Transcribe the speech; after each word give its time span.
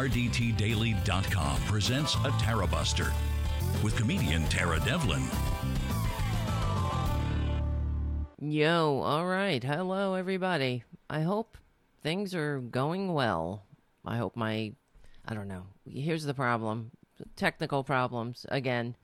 RDTDaily.com 0.00 1.60
presents 1.64 2.14
a 2.24 2.30
Tara 2.38 2.66
Buster 2.66 3.12
with 3.84 3.94
comedian 3.96 4.44
Tara 4.44 4.80
Devlin. 4.80 5.22
Yo, 8.40 9.00
all 9.00 9.26
right. 9.26 9.62
Hello, 9.62 10.14
everybody. 10.14 10.84
I 11.10 11.20
hope 11.20 11.58
things 12.02 12.34
are 12.34 12.60
going 12.60 13.12
well. 13.12 13.64
I 14.02 14.16
hope 14.16 14.36
my. 14.36 14.72
I 15.28 15.34
don't 15.34 15.48
know. 15.48 15.64
Here's 15.86 16.24
the 16.24 16.32
problem 16.32 16.92
technical 17.36 17.84
problems 17.84 18.46
again. 18.48 18.96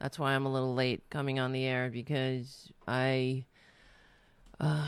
That's 0.00 0.18
why 0.18 0.34
I'm 0.34 0.44
a 0.44 0.52
little 0.52 0.74
late 0.74 1.08
coming 1.08 1.38
on 1.38 1.52
the 1.52 1.64
air 1.64 1.88
because 1.88 2.70
I. 2.86 3.46
Uh, 4.60 4.86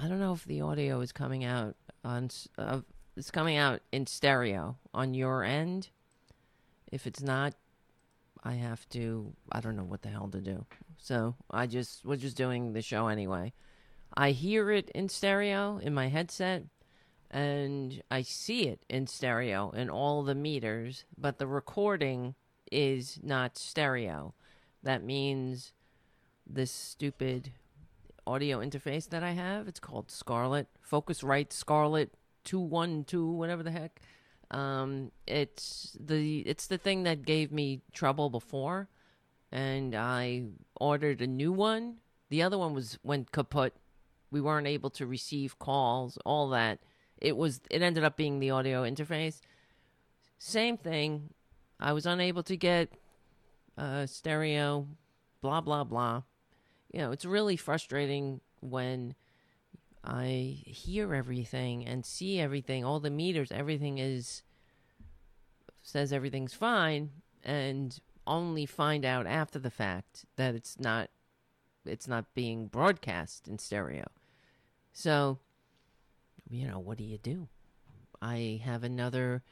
I 0.00 0.08
don't 0.08 0.18
know 0.18 0.32
if 0.32 0.46
the 0.46 0.62
audio 0.62 1.02
is 1.02 1.12
coming 1.12 1.44
out 1.44 1.76
on. 2.02 2.30
It's 3.16 3.30
coming 3.30 3.56
out 3.56 3.80
in 3.92 4.06
stereo 4.06 4.76
on 4.92 5.14
your 5.14 5.42
end. 5.42 5.88
If 6.92 7.06
it's 7.06 7.22
not, 7.22 7.54
I 8.44 8.52
have 8.54 8.88
to. 8.90 9.32
I 9.50 9.60
don't 9.60 9.76
know 9.76 9.84
what 9.84 10.02
the 10.02 10.08
hell 10.08 10.28
to 10.28 10.40
do. 10.40 10.66
So 10.98 11.34
I 11.50 11.66
just 11.66 12.04
was 12.04 12.20
just 12.20 12.36
doing 12.36 12.72
the 12.72 12.82
show 12.82 13.08
anyway. 13.08 13.52
I 14.16 14.30
hear 14.30 14.70
it 14.70 14.90
in 14.90 15.08
stereo 15.08 15.78
in 15.78 15.94
my 15.94 16.08
headset, 16.08 16.64
and 17.30 18.02
I 18.10 18.22
see 18.22 18.68
it 18.68 18.84
in 18.88 19.06
stereo 19.06 19.70
in 19.70 19.90
all 19.90 20.22
the 20.22 20.34
meters, 20.34 21.04
but 21.18 21.38
the 21.38 21.46
recording 21.46 22.34
is 22.70 23.18
not 23.22 23.58
stereo. 23.58 24.34
That 24.82 25.02
means 25.02 25.72
this 26.46 26.70
stupid 26.70 27.52
audio 28.26 28.60
interface 28.60 29.08
that 29.08 29.22
I 29.22 29.32
have, 29.32 29.68
it's 29.68 29.80
called 29.80 30.10
Scarlett, 30.10 30.68
Focusrite 30.88 31.52
Scarlett 32.46 33.06
2i2, 33.06 33.34
whatever 33.34 33.62
the 33.62 33.70
heck. 33.70 34.00
Um, 34.50 35.10
it's 35.26 35.96
the 35.98 36.40
it's 36.40 36.68
the 36.68 36.78
thing 36.78 37.02
that 37.02 37.24
gave 37.24 37.50
me 37.50 37.80
trouble 37.92 38.30
before, 38.30 38.88
and 39.50 39.94
I 39.94 40.44
ordered 40.80 41.20
a 41.20 41.26
new 41.26 41.52
one. 41.52 41.96
The 42.28 42.42
other 42.42 42.58
one 42.58 42.72
was 42.74 42.98
went 43.02 43.32
kaput. 43.32 43.74
We 44.30 44.40
weren't 44.40 44.66
able 44.66 44.90
to 44.90 45.06
receive 45.06 45.58
calls, 45.58 46.18
all 46.24 46.48
that. 46.50 46.78
It 47.18 47.36
was 47.36 47.60
it 47.70 47.82
ended 47.82 48.04
up 48.04 48.16
being 48.16 48.38
the 48.38 48.50
audio 48.50 48.84
interface. 48.84 49.40
Same 50.38 50.76
thing. 50.76 51.30
I 51.80 51.92
was 51.92 52.06
unable 52.06 52.42
to 52.44 52.56
get 52.56 52.90
uh, 53.76 54.06
stereo, 54.06 54.86
blah 55.40 55.60
blah 55.60 55.84
blah. 55.84 56.22
You 56.92 57.00
know, 57.00 57.10
it's 57.10 57.24
really 57.24 57.56
frustrating 57.56 58.40
when 58.60 59.16
I 60.06 60.62
hear 60.64 61.14
everything 61.14 61.84
and 61.84 62.06
see 62.06 62.38
everything, 62.38 62.84
all 62.84 63.00
the 63.00 63.10
meters, 63.10 63.50
everything 63.50 63.98
is 63.98 64.42
says 65.82 66.12
everything's 66.12 66.54
fine 66.54 67.10
and 67.44 68.00
only 68.26 68.66
find 68.66 69.04
out 69.04 69.26
after 69.26 69.58
the 69.58 69.70
fact 69.70 70.24
that 70.36 70.54
it's 70.54 70.80
not 70.80 71.10
it's 71.84 72.08
not 72.08 72.34
being 72.34 72.66
broadcast 72.66 73.46
in 73.46 73.58
stereo. 73.58 74.04
So, 74.92 75.38
you 76.48 76.66
know, 76.66 76.80
what 76.80 76.98
do 76.98 77.04
you 77.04 77.18
do? 77.18 77.48
I 78.20 78.60
have 78.64 78.82
another 78.82 79.44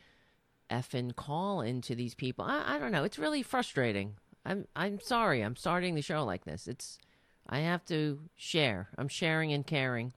effing 0.71 1.15
call 1.15 1.61
into 1.61 1.95
these 1.95 2.15
people. 2.15 2.45
I, 2.45 2.75
I 2.75 2.79
don't 2.79 2.91
know. 2.91 3.05
It's 3.05 3.19
really 3.19 3.43
frustrating. 3.43 4.15
I'm 4.45 4.67
I'm 4.75 5.01
sorry. 5.01 5.43
I'm 5.43 5.57
starting 5.57 5.95
the 5.95 6.03
show 6.03 6.25
like 6.25 6.45
this. 6.45 6.67
It's 6.67 6.99
I 7.49 7.61
have 7.61 7.85
to 7.87 8.21
share. 8.37 8.89
I'm 8.99 9.09
sharing 9.09 9.53
and 9.53 9.67
caring 9.67 10.13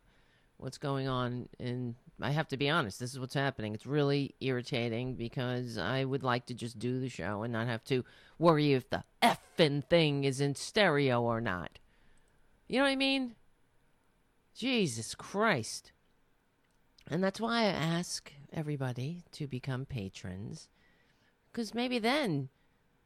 what's 0.57 0.77
going 0.77 1.07
on 1.07 1.49
and 1.59 1.95
I 2.19 2.31
have 2.31 2.47
to 2.49 2.57
be 2.57 2.69
honest, 2.69 2.99
this 2.99 3.13
is 3.13 3.19
what's 3.19 3.35
happening. 3.35 3.75
It's 3.75 3.85
really 3.85 4.33
irritating 4.41 5.13
because 5.13 5.77
I 5.77 6.03
would 6.03 6.23
like 6.23 6.47
to 6.47 6.55
just 6.55 6.79
do 6.79 6.99
the 6.99 7.09
show 7.09 7.43
and 7.43 7.53
not 7.53 7.67
have 7.67 7.83
to 7.85 8.03
worry 8.39 8.73
if 8.73 8.89
the 8.89 9.03
effing 9.21 9.83
thing 9.85 10.23
is 10.23 10.41
in 10.41 10.55
stereo 10.55 11.21
or 11.21 11.39
not. 11.39 11.77
You 12.67 12.79
know 12.79 12.85
what 12.85 12.91
I 12.91 12.95
mean? 12.95 13.35
Jesus 14.55 15.13
Christ. 15.13 15.91
And 17.09 17.23
that's 17.23 17.39
why 17.39 17.61
I 17.61 17.65
ask 17.65 18.33
everybody 18.51 19.23
to 19.33 19.47
become 19.47 19.85
patrons. 19.85 20.67
Because 21.51 21.75
maybe 21.75 21.99
then 21.99 22.49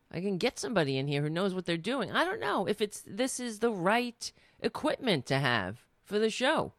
I 0.09 0.21
can 0.21 0.37
get 0.37 0.57
somebody 0.57 0.97
in 0.97 1.07
here 1.07 1.21
who 1.21 1.29
knows 1.29 1.53
what 1.53 1.65
they're 1.65 1.77
doing. 1.77 2.11
I 2.11 2.23
don't 2.23 2.39
know 2.39 2.65
if 2.65 2.81
it's 2.81 3.03
this 3.05 3.39
is 3.39 3.59
the 3.59 3.71
right 3.71 4.31
equipment 4.61 5.25
to 5.27 5.39
have 5.39 5.85
for 6.03 6.17
the 6.17 6.29
show. 6.29 6.73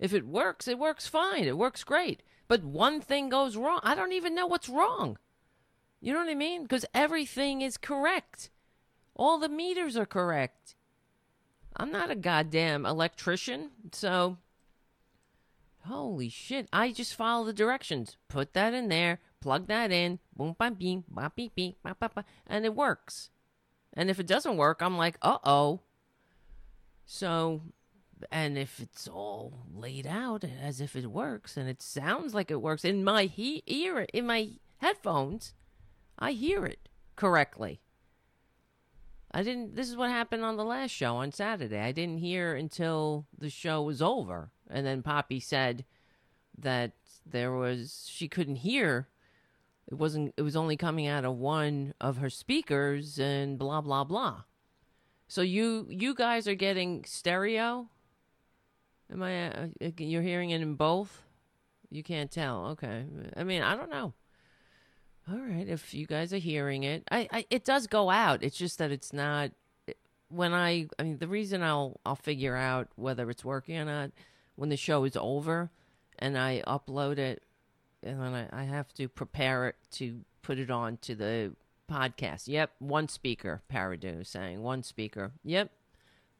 If 0.00 0.14
it 0.14 0.26
works, 0.26 0.66
it 0.66 0.78
works 0.78 1.06
fine. 1.06 1.44
It 1.44 1.58
works 1.58 1.84
great. 1.84 2.22
But 2.48 2.64
one 2.64 3.00
thing 3.00 3.28
goes 3.28 3.56
wrong. 3.56 3.80
I 3.84 3.94
don't 3.94 4.12
even 4.12 4.34
know 4.34 4.46
what's 4.46 4.68
wrong. 4.68 5.18
You 6.00 6.14
know 6.14 6.20
what 6.20 6.30
I 6.30 6.34
mean? 6.34 6.62
Because 6.62 6.86
everything 6.94 7.60
is 7.60 7.76
correct. 7.76 8.50
All 9.14 9.38
the 9.38 9.50
meters 9.50 9.96
are 9.98 10.06
correct. 10.06 10.74
I'm 11.76 11.92
not 11.92 12.10
a 12.10 12.16
goddamn 12.16 12.86
electrician, 12.86 13.70
so 13.92 14.38
holy 15.84 16.30
shit. 16.30 16.68
I 16.72 16.90
just 16.90 17.14
follow 17.14 17.44
the 17.44 17.52
directions. 17.52 18.16
Put 18.28 18.54
that 18.54 18.74
in 18.74 18.88
there, 18.88 19.20
plug 19.40 19.68
that 19.68 19.92
in, 19.92 20.18
boom 20.34 20.56
bam 20.58 20.74
beam, 20.74 21.04
bop 21.08 21.36
beep 21.36 21.54
beep, 21.54 21.76
bop, 21.82 22.00
bop, 22.00 22.24
and 22.46 22.64
it 22.64 22.74
works. 22.74 23.30
And 23.92 24.08
if 24.08 24.18
it 24.18 24.26
doesn't 24.26 24.56
work, 24.56 24.80
I'm 24.80 24.96
like, 24.96 25.18
uh 25.22 25.38
oh. 25.44 25.80
So 27.04 27.60
and 28.30 28.58
if 28.58 28.80
it's 28.80 29.08
all 29.08 29.52
laid 29.74 30.06
out 30.06 30.44
as 30.44 30.80
if 30.80 30.94
it 30.96 31.06
works 31.06 31.56
and 31.56 31.68
it 31.68 31.82
sounds 31.82 32.34
like 32.34 32.50
it 32.50 32.60
works 32.60 32.84
in 32.84 33.04
my 33.04 33.24
he- 33.24 33.62
ear 33.66 34.06
in 34.12 34.26
my 34.26 34.50
headphones 34.78 35.54
i 36.18 36.32
hear 36.32 36.64
it 36.64 36.88
correctly. 37.20 37.82
I 39.32 39.42
didn't 39.42 39.76
this 39.76 39.88
is 39.88 39.96
what 39.96 40.10
happened 40.10 40.42
on 40.42 40.56
the 40.56 40.64
last 40.64 40.90
show 40.90 41.16
on 41.16 41.30
saturday. 41.32 41.78
I 41.78 41.92
didn't 41.92 42.18
hear 42.18 42.54
until 42.54 43.26
the 43.38 43.50
show 43.50 43.82
was 43.82 44.00
over 44.02 44.50
and 44.68 44.86
then 44.86 45.02
poppy 45.02 45.38
said 45.38 45.84
that 46.58 46.92
there 47.24 47.52
was 47.52 48.08
she 48.10 48.26
couldn't 48.26 48.56
hear. 48.56 49.08
It 49.86 49.94
wasn't 49.94 50.32
it 50.36 50.42
was 50.42 50.56
only 50.56 50.76
coming 50.76 51.06
out 51.06 51.24
of 51.26 51.36
one 51.36 51.94
of 52.00 52.16
her 52.16 52.30
speakers 52.30 53.20
and 53.20 53.58
blah 53.58 53.82
blah 53.82 54.04
blah. 54.04 54.44
So 55.28 55.42
you 55.42 55.86
you 55.90 56.14
guys 56.14 56.48
are 56.48 56.56
getting 56.56 57.04
stereo 57.04 57.88
Am 59.12 59.22
I? 59.22 59.50
Uh, 59.50 59.66
uh, 59.82 59.90
you're 59.98 60.22
hearing 60.22 60.50
it 60.50 60.60
in 60.60 60.74
both? 60.74 61.22
You 61.90 62.02
can't 62.02 62.30
tell. 62.30 62.66
Okay. 62.68 63.04
I 63.36 63.44
mean, 63.44 63.62
I 63.62 63.74
don't 63.74 63.90
know. 63.90 64.12
All 65.30 65.38
right. 65.38 65.68
If 65.68 65.92
you 65.94 66.06
guys 66.06 66.32
are 66.32 66.38
hearing 66.38 66.84
it, 66.84 67.04
I, 67.10 67.28
I 67.32 67.46
it 67.50 67.64
does 67.64 67.86
go 67.86 68.10
out. 68.10 68.42
It's 68.42 68.56
just 68.56 68.78
that 68.78 68.90
it's 68.90 69.12
not. 69.12 69.50
When 70.28 70.52
I, 70.52 70.86
I 70.98 71.02
mean, 71.02 71.18
the 71.18 71.26
reason 71.26 71.62
I'll 71.62 72.00
I'll 72.06 72.16
figure 72.16 72.54
out 72.54 72.88
whether 72.94 73.28
it's 73.30 73.44
working 73.44 73.76
or 73.78 73.84
not 73.84 74.12
when 74.54 74.68
the 74.68 74.76
show 74.76 75.04
is 75.04 75.16
over, 75.16 75.70
and 76.18 76.38
I 76.38 76.62
upload 76.66 77.18
it, 77.18 77.42
and 78.02 78.20
then 78.20 78.34
I, 78.34 78.60
I 78.60 78.64
have 78.64 78.92
to 78.94 79.08
prepare 79.08 79.68
it 79.68 79.76
to 79.92 80.20
put 80.42 80.58
it 80.58 80.70
on 80.70 80.98
to 80.98 81.14
the 81.16 81.52
podcast. 81.90 82.46
Yep, 82.46 82.70
one 82.78 83.08
speaker. 83.08 83.62
Paradu 83.72 84.24
saying 84.24 84.62
one 84.62 84.84
speaker. 84.84 85.32
Yep, 85.42 85.70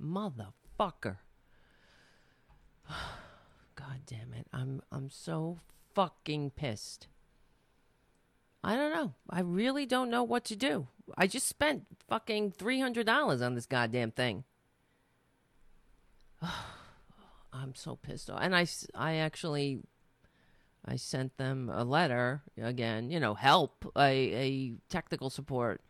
motherfucker. 0.00 1.16
God 3.77 4.01
damn 4.06 4.33
it. 4.34 4.47
I'm 4.53 4.83
I'm 4.93 5.11
so 5.11 5.59
fucking 5.95 6.51
pissed. 6.51 7.06
I 8.62 8.77
don't 8.77 8.93
know. 8.93 9.15
I 9.28 9.41
really 9.41 9.87
don't 9.87 10.11
know 10.11 10.23
what 10.23 10.45
to 10.47 10.56
do. 10.56 10.89
I 11.17 11.27
just 11.27 11.49
spent 11.49 11.87
fucking 12.09 12.53
$300 12.53 13.45
on 13.45 13.54
this 13.54 13.65
goddamn 13.65 14.10
thing. 14.10 14.45
I'm 17.53 17.75
so 17.75 17.97
pissed 17.97 18.28
off. 18.28 18.41
And 18.42 18.54
I, 18.54 18.66
I 18.95 19.15
actually 19.15 19.81
I 20.84 20.97
sent 20.97 21.36
them 21.36 21.71
a 21.72 21.84
letter 21.84 22.43
again, 22.60 23.10
you 23.10 23.21
know, 23.21 23.34
help, 23.34 23.91
a, 23.97 24.01
a 24.01 24.72
technical 24.89 25.31
support. 25.31 25.81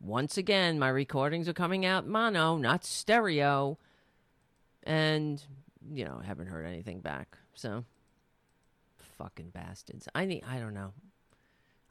Once 0.00 0.36
again, 0.36 0.78
my 0.78 0.88
recordings 0.88 1.48
are 1.48 1.54
coming 1.54 1.86
out 1.86 2.06
mono, 2.06 2.56
not 2.56 2.84
stereo. 2.84 3.78
And 4.82 5.42
you 5.90 6.04
know, 6.04 6.20
haven't 6.24 6.46
heard 6.46 6.66
anything 6.66 7.00
back. 7.00 7.38
So, 7.54 7.84
fucking 9.18 9.50
bastards. 9.50 10.08
I 10.14 10.24
need. 10.24 10.44
I 10.48 10.58
don't 10.58 10.74
know. 10.74 10.92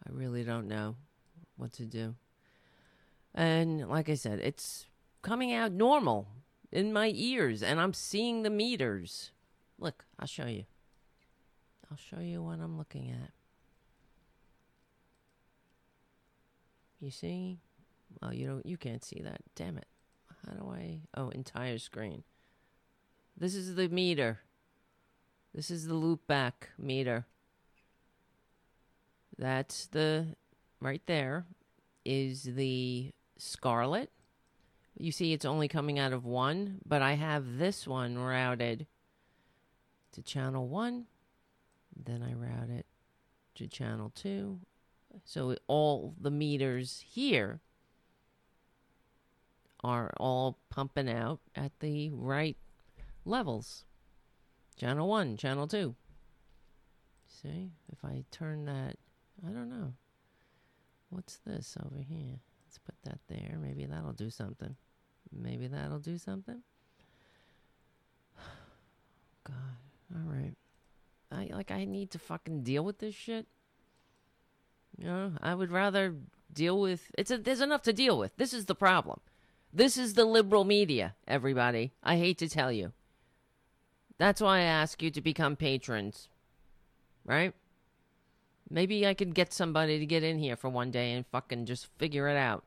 I 0.05 0.11
really 0.11 0.43
don't 0.43 0.67
know 0.67 0.95
what 1.57 1.73
to 1.73 1.85
do. 1.85 2.15
And 3.33 3.87
like 3.87 4.09
I 4.09 4.15
said, 4.15 4.39
it's 4.39 4.87
coming 5.21 5.53
out 5.53 5.71
normal 5.71 6.27
in 6.71 6.91
my 6.91 7.11
ears, 7.13 7.63
and 7.63 7.79
I'm 7.79 7.93
seeing 7.93 8.43
the 8.43 8.49
meters. 8.49 9.31
Look, 9.79 10.05
I'll 10.19 10.27
show 10.27 10.45
you. 10.45 10.65
I'll 11.89 11.97
show 11.97 12.19
you 12.21 12.41
what 12.41 12.59
I'm 12.59 12.77
looking 12.77 13.09
at. 13.09 13.31
You 16.99 17.11
see? 17.11 17.59
Oh, 18.21 18.31
you 18.31 18.47
don't. 18.47 18.65
You 18.65 18.77
can't 18.77 19.03
see 19.03 19.21
that. 19.23 19.41
Damn 19.55 19.77
it. 19.77 19.87
How 20.45 20.53
do 20.53 20.69
I? 20.69 21.01
Oh, 21.15 21.29
entire 21.29 21.79
screen. 21.79 22.23
This 23.41 23.55
is 23.55 23.73
the 23.73 23.89
meter. 23.89 24.39
This 25.51 25.71
is 25.71 25.87
the 25.87 25.95
loop 25.95 26.27
back 26.27 26.69
meter. 26.77 27.25
That's 29.35 29.87
the 29.87 30.35
right 30.79 31.01
there 31.07 31.47
is 32.05 32.43
the 32.43 33.11
Scarlett. 33.39 34.11
You 34.95 35.11
see, 35.11 35.33
it's 35.33 35.43
only 35.43 35.67
coming 35.67 35.97
out 35.97 36.13
of 36.13 36.23
one, 36.23 36.81
but 36.85 37.01
I 37.01 37.13
have 37.13 37.57
this 37.57 37.87
one 37.87 38.15
routed 38.15 38.85
to 40.11 40.21
channel 40.21 40.67
one. 40.67 41.07
Then 41.95 42.21
I 42.21 42.33
route 42.33 42.69
it 42.69 42.85
to 43.55 43.67
channel 43.67 44.11
two. 44.13 44.59
So 45.25 45.55
all 45.65 46.13
the 46.21 46.29
meters 46.29 47.03
here 47.11 47.59
are 49.83 50.13
all 50.17 50.59
pumping 50.69 51.09
out 51.09 51.39
at 51.55 51.71
the 51.79 52.11
right 52.11 52.55
levels. 53.25 53.85
Channel 54.77 55.07
one, 55.07 55.37
channel 55.37 55.67
two. 55.67 55.95
See, 57.27 57.71
if 57.91 58.03
I 58.03 58.23
turn 58.31 58.65
that, 58.65 58.97
I 59.45 59.51
don't 59.51 59.69
know. 59.69 59.93
What's 61.09 61.37
this 61.45 61.77
over 61.85 62.01
here? 62.01 62.39
Let's 62.65 62.77
put 62.77 62.95
that 63.03 63.19
there. 63.27 63.57
Maybe 63.61 63.85
that'll 63.85 64.13
do 64.13 64.29
something. 64.29 64.75
Maybe 65.31 65.67
that'll 65.67 65.99
do 65.99 66.17
something. 66.17 66.61
God, 69.43 69.55
all 70.15 70.31
right. 70.31 70.53
I 71.31 71.49
like 71.53 71.71
I 71.71 71.85
need 71.85 72.11
to 72.11 72.19
fucking 72.19 72.63
deal 72.63 72.83
with 72.83 72.99
this 72.99 73.15
shit. 73.15 73.47
You 74.97 75.05
know, 75.05 75.31
I 75.41 75.55
would 75.55 75.71
rather 75.71 76.15
deal 76.53 76.79
with 76.79 77.11
it's 77.17 77.31
a, 77.31 77.37
there's 77.37 77.61
enough 77.61 77.81
to 77.83 77.93
deal 77.93 78.17
with. 78.17 78.35
This 78.37 78.53
is 78.53 78.65
the 78.65 78.75
problem. 78.75 79.19
This 79.73 79.97
is 79.97 80.13
the 80.13 80.25
liberal 80.25 80.65
media, 80.65 81.15
everybody. 81.27 81.93
I 82.03 82.17
hate 82.17 82.37
to 82.39 82.49
tell 82.49 82.71
you. 82.71 82.91
That's 84.21 84.39
why 84.39 84.59
I 84.59 84.65
ask 84.65 85.01
you 85.01 85.09
to 85.09 85.19
become 85.19 85.55
patrons. 85.55 86.29
Right? 87.25 87.55
Maybe 88.69 89.07
I 89.07 89.15
could 89.15 89.33
get 89.33 89.51
somebody 89.51 89.97
to 89.97 90.05
get 90.05 90.21
in 90.21 90.37
here 90.37 90.55
for 90.55 90.69
one 90.69 90.91
day 90.91 91.13
and 91.13 91.25
fucking 91.25 91.65
just 91.65 91.87
figure 91.97 92.27
it 92.27 92.37
out. 92.37 92.63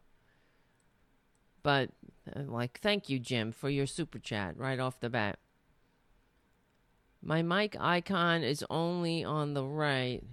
But, 1.62 1.90
uh, 2.34 2.40
like, 2.40 2.80
thank 2.80 3.08
you, 3.08 3.20
Jim, 3.20 3.52
for 3.52 3.70
your 3.70 3.86
super 3.86 4.18
chat 4.18 4.58
right 4.58 4.80
off 4.80 4.98
the 4.98 5.08
bat. 5.08 5.38
My 7.22 7.40
mic 7.40 7.76
icon 7.78 8.42
is 8.42 8.64
only 8.68 9.22
on 9.22 9.54
the 9.54 9.64
right. 9.64 10.24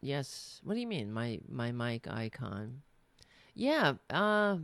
Yes. 0.00 0.60
What 0.62 0.74
do 0.74 0.80
you 0.80 0.86
mean, 0.86 1.10
my 1.12 1.40
my 1.48 1.72
mic 1.72 2.06
icon? 2.06 2.82
Yeah, 3.52 3.94
uh, 4.10 4.58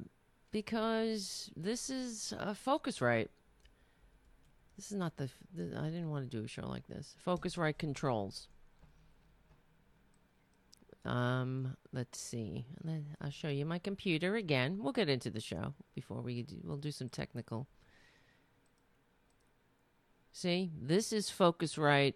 because 0.52 1.50
this 1.56 1.90
is 1.90 2.32
uh, 2.38 2.54
Focusrite. 2.54 3.30
This 4.76 4.92
is 4.92 4.98
not 4.98 5.16
the, 5.16 5.30
the. 5.54 5.78
I 5.78 5.86
didn't 5.86 6.10
want 6.10 6.30
to 6.30 6.36
do 6.36 6.44
a 6.44 6.48
show 6.48 6.66
like 6.66 6.86
this. 6.86 7.16
Focusrite 7.26 7.78
controls. 7.78 8.48
Um, 11.06 11.76
let's 11.92 12.18
see. 12.18 12.66
I'll 13.20 13.30
show 13.30 13.48
you 13.48 13.64
my 13.64 13.78
computer 13.78 14.36
again. 14.36 14.78
We'll 14.82 14.92
get 14.92 15.08
into 15.08 15.30
the 15.30 15.40
show 15.40 15.72
before 15.94 16.20
we 16.20 16.42
do. 16.42 16.56
We'll 16.64 16.76
do 16.76 16.90
some 16.90 17.08
technical. 17.08 17.68
See, 20.32 20.72
this 20.78 21.12
is 21.12 21.30
Focusrite. 21.30 22.14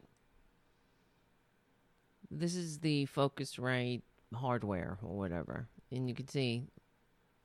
This 2.31 2.55
is 2.57 2.81
the 2.81 3.07
Focusrite 3.07 4.03
hardware 4.35 4.99
or 5.03 5.17
whatever. 5.17 5.69
And 5.91 6.09
you 6.09 6.15
can 6.15 6.29
see 6.29 6.65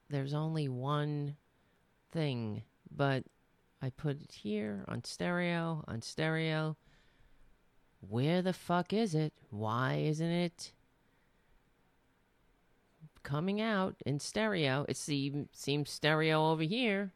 there's 0.09 0.33
only 0.33 0.67
one 0.67 1.35
thing, 2.12 2.63
but 2.94 3.23
I 3.86 3.92
put 3.92 4.20
it 4.20 4.32
here 4.42 4.84
on 4.88 5.04
stereo, 5.04 5.84
on 5.88 6.02
stereo. 6.02 6.76
Where 8.00 8.42
the 8.42 8.52
fuck 8.52 8.94
is 8.94 9.14
it? 9.14 9.32
Why 9.52 10.02
isn't 10.04 10.28
it 10.28 10.72
coming 13.22 13.62
out 13.62 13.96
in 14.04 14.20
stereo? 14.20 14.88
It 14.90 14.98
seems 14.98 15.50
seems 15.52 15.92
stereo 15.92 16.50
over 16.50 16.64
here. 16.64 17.12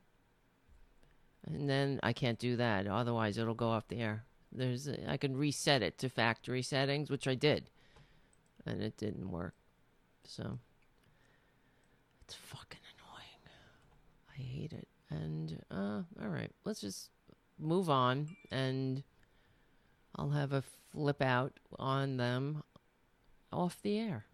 And 1.48 1.68
then 1.68 2.00
I 2.04 2.14
can't 2.14 2.38
do 2.38 2.56
that. 2.58 2.86
Otherwise, 2.86 3.40
it'll 3.40 3.56
go 3.56 3.70
off 3.70 3.88
the 3.88 4.02
air. 4.02 4.26
There's 4.52 4.88
a, 4.88 5.10
I 5.10 5.18
can 5.18 5.36
reset 5.36 5.82
it 5.82 5.98
to 5.98 6.08
factory 6.08 6.62
settings, 6.62 7.10
which 7.10 7.28
I 7.28 7.34
did, 7.34 7.72
and 8.68 8.84
it 8.84 8.96
didn't 8.96 9.32
work. 9.32 9.56
So 10.24 10.60
it's 12.26 12.36
fucking 12.36 12.82
annoying. 12.94 13.42
I 14.38 14.40
hate 14.40 14.74
it. 14.74 14.88
And 15.10 15.60
uh, 15.72 16.02
all 16.22 16.30
right, 16.30 16.52
let's 16.66 16.82
just 16.82 17.10
move 17.58 17.90
on, 17.90 18.36
and 18.52 19.04
I'll 20.16 20.30
have 20.30 20.54
a 20.54 20.64
flip 20.92 21.22
out 21.22 21.60
on 21.78 22.18
them 22.18 22.64
off 23.52 23.82
the 23.82 23.98
air. 23.98 24.26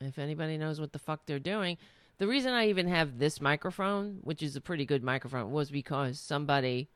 If 0.00 0.18
anybody 0.18 0.58
knows 0.58 0.80
what 0.80 0.92
the 0.92 0.98
fuck 0.98 1.24
they're 1.24 1.38
doing, 1.38 1.78
the 2.18 2.26
reason 2.26 2.52
I 2.52 2.68
even 2.68 2.88
have 2.88 3.18
this 3.18 3.40
microphone, 3.40 4.18
which 4.22 4.42
is 4.42 4.56
a 4.56 4.60
pretty 4.60 4.84
good 4.84 5.02
microphone, 5.02 5.52
was 5.52 5.70
because 5.70 6.18
somebody, 6.18 6.88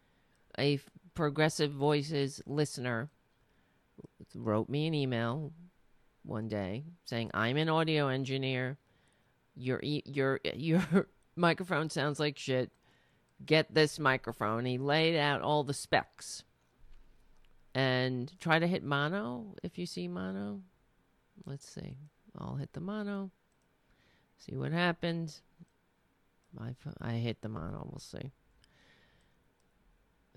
a 0.58 0.80
progressive 1.14 1.70
voices 1.70 2.42
listener, 2.46 3.10
wrote 4.34 4.68
me 4.68 4.86
an 4.86 4.94
email 4.94 5.52
one 6.22 6.48
day 6.48 6.84
saying, 7.04 7.30
"I'm 7.34 7.56
an 7.56 7.68
audio 7.68 8.08
engineer. 8.08 8.78
Your 9.54 9.80
your 9.82 10.40
your 10.54 11.08
microphone 11.36 11.90
sounds 11.90 12.20
like 12.20 12.38
shit. 12.38 12.70
Get 13.44 13.74
this 13.74 13.98
microphone." 13.98 14.64
He 14.64 14.78
laid 14.78 15.16
out 15.16 15.42
all 15.42 15.64
the 15.64 15.74
specs. 15.74 16.44
And 17.74 18.32
try 18.40 18.58
to 18.58 18.66
hit 18.66 18.82
mono 18.82 19.54
if 19.62 19.78
you 19.78 19.86
see 19.86 20.08
mono. 20.08 20.60
Let's 21.46 21.68
see. 21.68 21.96
I'll 22.36 22.56
hit 22.56 22.72
the 22.72 22.80
mono. 22.80 23.30
See 24.38 24.56
what 24.56 24.72
happens. 24.72 25.42
I, 26.58 26.74
I 27.00 27.12
hit 27.12 27.42
the 27.42 27.48
mono. 27.48 27.86
We'll 27.90 28.00
see. 28.00 28.32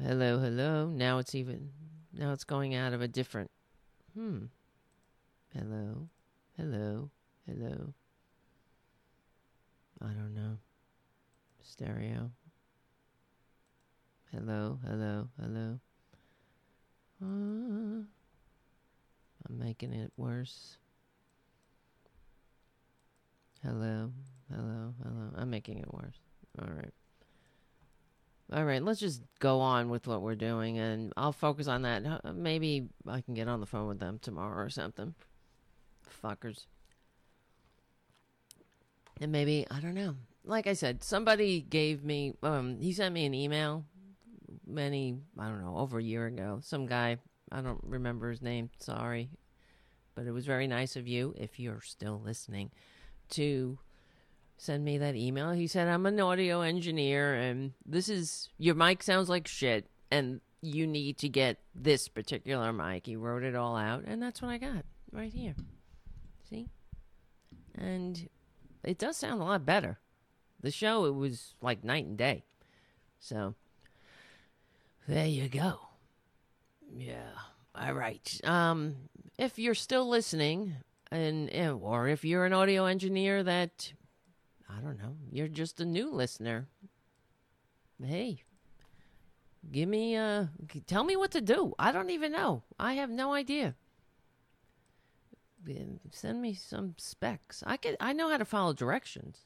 Hello, 0.01 0.40
hello. 0.40 0.88
Now 0.90 1.18
it's 1.19 1.34
even. 1.34 1.69
Now 2.13 2.34
it's 2.34 2.44
going 2.44 2.75
out 2.75 2.94
of 2.94 3.01
a 3.01 3.07
different. 3.07 3.50
Hmm. 4.13 4.45
Hello. 5.54 6.10
Hello. 6.57 7.10
Hello. 7.48 7.94
I 10.02 10.07
don't 10.07 10.35
know. 10.35 10.57
Stereo. 11.64 12.32
Hello. 14.32 14.80
Hello. 14.86 15.30
Hello. 15.40 15.80
Uh, 17.22 18.06
I'm 19.48 19.60
making 19.60 19.94
it 19.94 20.12
worse. 20.18 20.78
Hello. 23.64 24.12
Hello. 24.54 24.94
Hello. 25.04 25.30
I'm 25.36 25.50
making 25.50 25.80
it 25.80 25.94
worse. 25.94 26.20
All 26.60 26.68
right. 26.68 26.94
All 28.52 28.66
right, 28.66 28.84
let's 28.84 29.00
just 29.00 29.24
go 29.40 29.62
on 29.62 29.90
with 29.90 30.06
what 30.06 30.22
we're 30.22 30.36
doing, 30.36 30.78
and 30.78 31.12
I'll 31.18 31.32
focus 31.32 31.68
on 31.68 31.84
that. 31.84 32.04
Maybe 32.36 32.88
I 33.08 33.22
can 33.22 33.34
get 33.34 33.48
on 33.48 33.62
the 33.62 33.66
phone 33.66 33.88
with 33.88 34.00
them 34.00 34.20
tomorrow 34.22 34.64
or 34.64 34.70
something. 34.70 35.16
Fuckers. 36.24 36.66
And 39.20 39.32
maybe, 39.32 39.66
I 39.72 39.80
don't 39.80 39.96
know. 39.96 40.16
Like 40.45 40.68
I 40.68 40.73
said, 40.73 41.04
somebody 41.04 41.62
gave 41.62 42.04
me, 42.04 42.33
um, 42.44 42.80
he 42.80 42.92
sent 42.92 43.14
me 43.14 43.26
an 43.26 43.33
email 43.33 43.85
many, 44.68 45.18
I 45.40 45.47
don't 45.47 45.64
know, 45.64 45.78
over 45.78 46.00
a 46.00 46.04
year 46.04 46.26
ago. 46.26 46.59
Some 46.62 46.85
guy, 46.85 47.18
I 47.52 47.62
don't 47.62 47.81
remember 47.83 48.30
his 48.30 48.42
name, 48.42 48.69
sorry. 48.80 49.30
But 50.16 50.28
it 50.28 50.31
was 50.31 50.45
very 50.45 50.68
nice 50.68 50.95
of 50.95 51.07
you, 51.07 51.33
if 51.38 51.59
you're 51.59 51.81
still 51.81 52.21
listening, 52.23 52.71
to 53.31 53.80
send 54.57 54.83
me 54.83 54.97
that 55.00 55.16
email. 55.16 55.52
He 55.52 55.66
said, 55.68 55.88
I'm 55.88 56.06
an 56.06 56.19
audio 56.19 56.62
engineer, 56.62 57.33
and 57.35 57.71
this 57.85 58.09
is, 58.09 58.50
your 58.57 58.76
mic 58.76 59.02
sounds 59.02 59.30
like 59.30 59.47
shit, 59.47 59.90
and 60.12 60.42
you 60.62 60.85
need 60.85 61.18
to 61.19 61.30
get 61.30 61.57
this 61.73 62.07
particular 62.07 62.71
mic. 62.71 63.06
He 63.06 63.16
wrote 63.16 63.44
it 63.44 63.56
all 63.56 63.76
out, 63.76 64.04
and 64.06 64.21
that's 64.21 64.42
what 64.42 64.52
I 64.52 64.57
got 64.57 64.85
right 65.12 65.33
here. 65.33 65.56
See? 66.50 66.69
And 67.76 68.30
it 68.83 68.97
does 68.97 69.18
sound 69.18 69.42
a 69.42 69.45
lot 69.45 69.66
better. 69.66 70.00
The 70.64 70.72
show, 70.72 71.06
it 71.06 71.14
was 71.14 71.54
like 71.62 71.84
night 71.84 72.06
and 72.06 72.18
day. 72.18 72.46
So, 73.20 73.54
there 75.08 75.28
you 75.28 75.48
go. 75.50 75.80
Yeah. 76.92 77.30
All 77.76 77.94
right. 77.94 78.42
Um, 78.44 78.96
if 79.38 79.60
you're 79.60 79.76
still 79.76 80.10
listening, 80.10 80.78
and 81.12 81.52
or 81.82 82.08
if 82.08 82.26
you're 82.26 82.46
an 82.46 82.54
audio 82.54 82.86
engineer 82.86 83.44
that 83.44 83.94
I 84.68 84.82
don't 84.82 84.98
know, 84.98 85.16
you're 85.30 85.48
just 85.48 85.80
a 85.80 85.86
new 85.86 86.10
listener. 86.10 86.68
Hey, 88.04 88.42
give 89.72 89.88
me 89.88 90.16
uh 90.16 90.46
tell 90.88 91.04
me 91.04 91.16
what 91.16 91.32
to 91.32 91.42
do. 91.42 91.74
I 91.78 91.92
don't 91.92 92.10
even 92.10 92.32
know. 92.32 92.64
I 92.80 92.94
have 92.94 93.10
no 93.12 93.34
idea 93.34 93.76
send 96.12 96.42
me 96.42 96.54
some 96.54 96.96
specs. 96.98 97.64
I 97.66 97.78
can 97.78 97.96
I 98.00 98.14
know 98.14 98.30
how 98.30 98.38
to 98.38 98.46
follow 98.46 98.74
directions. 98.74 99.40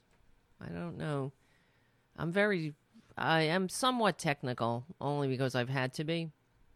I 0.62 0.70
don't 0.72 0.98
know. 0.98 1.32
I'm 2.18 2.32
very 2.32 2.74
I 3.18 3.42
am 3.44 3.68
somewhat 3.68 4.20
technical 4.20 4.86
only 5.02 5.28
because 5.28 5.56
I've 5.56 5.70
had 5.70 5.94
to 5.96 6.04
be 6.04 6.30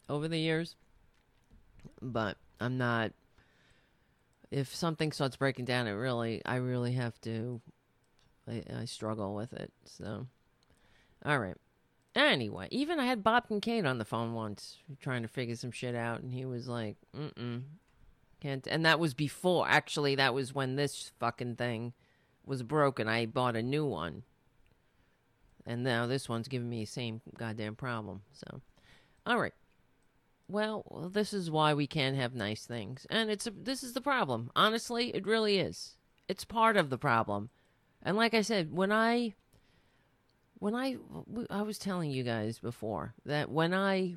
over 0.10 0.28
the 0.28 0.40
years. 0.40 0.76
but 2.02 2.38
I'm 2.60 2.78
not. 2.78 3.12
If 4.50 4.76
something 4.76 5.12
starts 5.12 5.38
breaking 5.38 5.66
down, 5.66 5.88
it 5.88 5.92
really, 5.92 6.42
I 6.46 6.56
really 6.56 6.94
have 6.94 7.20
to. 7.22 7.62
I, 8.48 8.64
I 8.82 8.86
struggle 8.86 9.34
with 9.36 9.54
it. 9.54 9.72
So, 9.86 10.28
all 11.26 11.40
right. 11.40 11.56
Anyway, 12.16 12.68
even 12.72 13.00
I 13.00 13.06
had 13.06 13.24
Bob 13.24 13.48
Kincaid 13.48 13.86
on 13.86 13.98
the 13.98 14.04
phone 14.04 14.34
once 14.34 14.78
trying 15.00 15.22
to 15.22 15.30
figure 15.30 15.56
some 15.56 15.72
shit 15.72 15.96
out, 15.96 16.22
and 16.22 16.32
he 16.32 16.44
was 16.46 16.68
like, 16.68 16.98
"Mm 17.16 17.34
mm, 17.36 17.62
can't." 18.42 18.68
And 18.68 18.86
that 18.86 19.00
was 19.00 19.14
before. 19.14 19.66
Actually, 19.70 20.16
that 20.16 20.34
was 20.34 20.54
when 20.54 20.76
this 20.76 21.12
fucking 21.20 21.56
thing 21.56 21.94
was 22.46 22.64
broken. 22.64 23.08
I 23.08 23.26
bought 23.26 23.56
a 23.56 23.64
new 23.64 23.86
one, 23.86 24.24
and 25.66 25.84
now 25.84 26.08
this 26.08 26.28
one's 26.28 26.48
giving 26.48 26.70
me 26.70 26.82
the 26.82 26.86
same 26.86 27.22
goddamn 27.38 27.76
problem. 27.76 28.22
So, 28.34 28.62
all 29.26 29.40
right. 29.40 29.54
Well, 30.48 31.10
this 31.14 31.34
is 31.34 31.50
why 31.50 31.74
we 31.74 31.88
can't 31.88 32.18
have 32.18 32.36
nice 32.36 32.66
things, 32.66 33.08
and 33.10 33.30
it's 33.30 33.48
a, 33.48 33.52
this 33.52 33.84
is 33.84 33.94
the 33.94 34.02
problem. 34.02 34.52
Honestly, 34.56 35.10
it 35.16 35.26
really 35.26 35.60
is. 35.60 35.96
It's 36.28 36.44
part 36.44 36.76
of 36.76 36.90
the 36.90 36.98
problem, 36.98 37.50
and 38.04 38.18
like 38.18 38.34
I 38.34 38.42
said, 38.42 38.74
when 38.74 38.92
I 38.92 39.34
when 40.60 40.76
I 40.76 40.98
I 41.50 41.62
was 41.62 41.78
telling 41.78 42.12
you 42.12 42.24
guys 42.24 42.60
before 42.60 43.14
that 43.26 43.50
when 43.50 43.74
I 43.74 44.16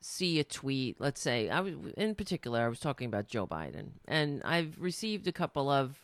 see 0.00 0.38
a 0.38 0.44
tweet, 0.44 1.00
let's 1.00 1.20
say 1.20 1.48
I 1.48 1.60
was 1.60 1.74
in 1.96 2.14
particular 2.14 2.60
I 2.60 2.68
was 2.68 2.80
talking 2.80 3.06
about 3.06 3.26
Joe 3.26 3.46
Biden, 3.46 3.92
and 4.06 4.42
I've 4.44 4.76
received 4.78 5.26
a 5.26 5.32
couple 5.32 5.70
of 5.70 5.96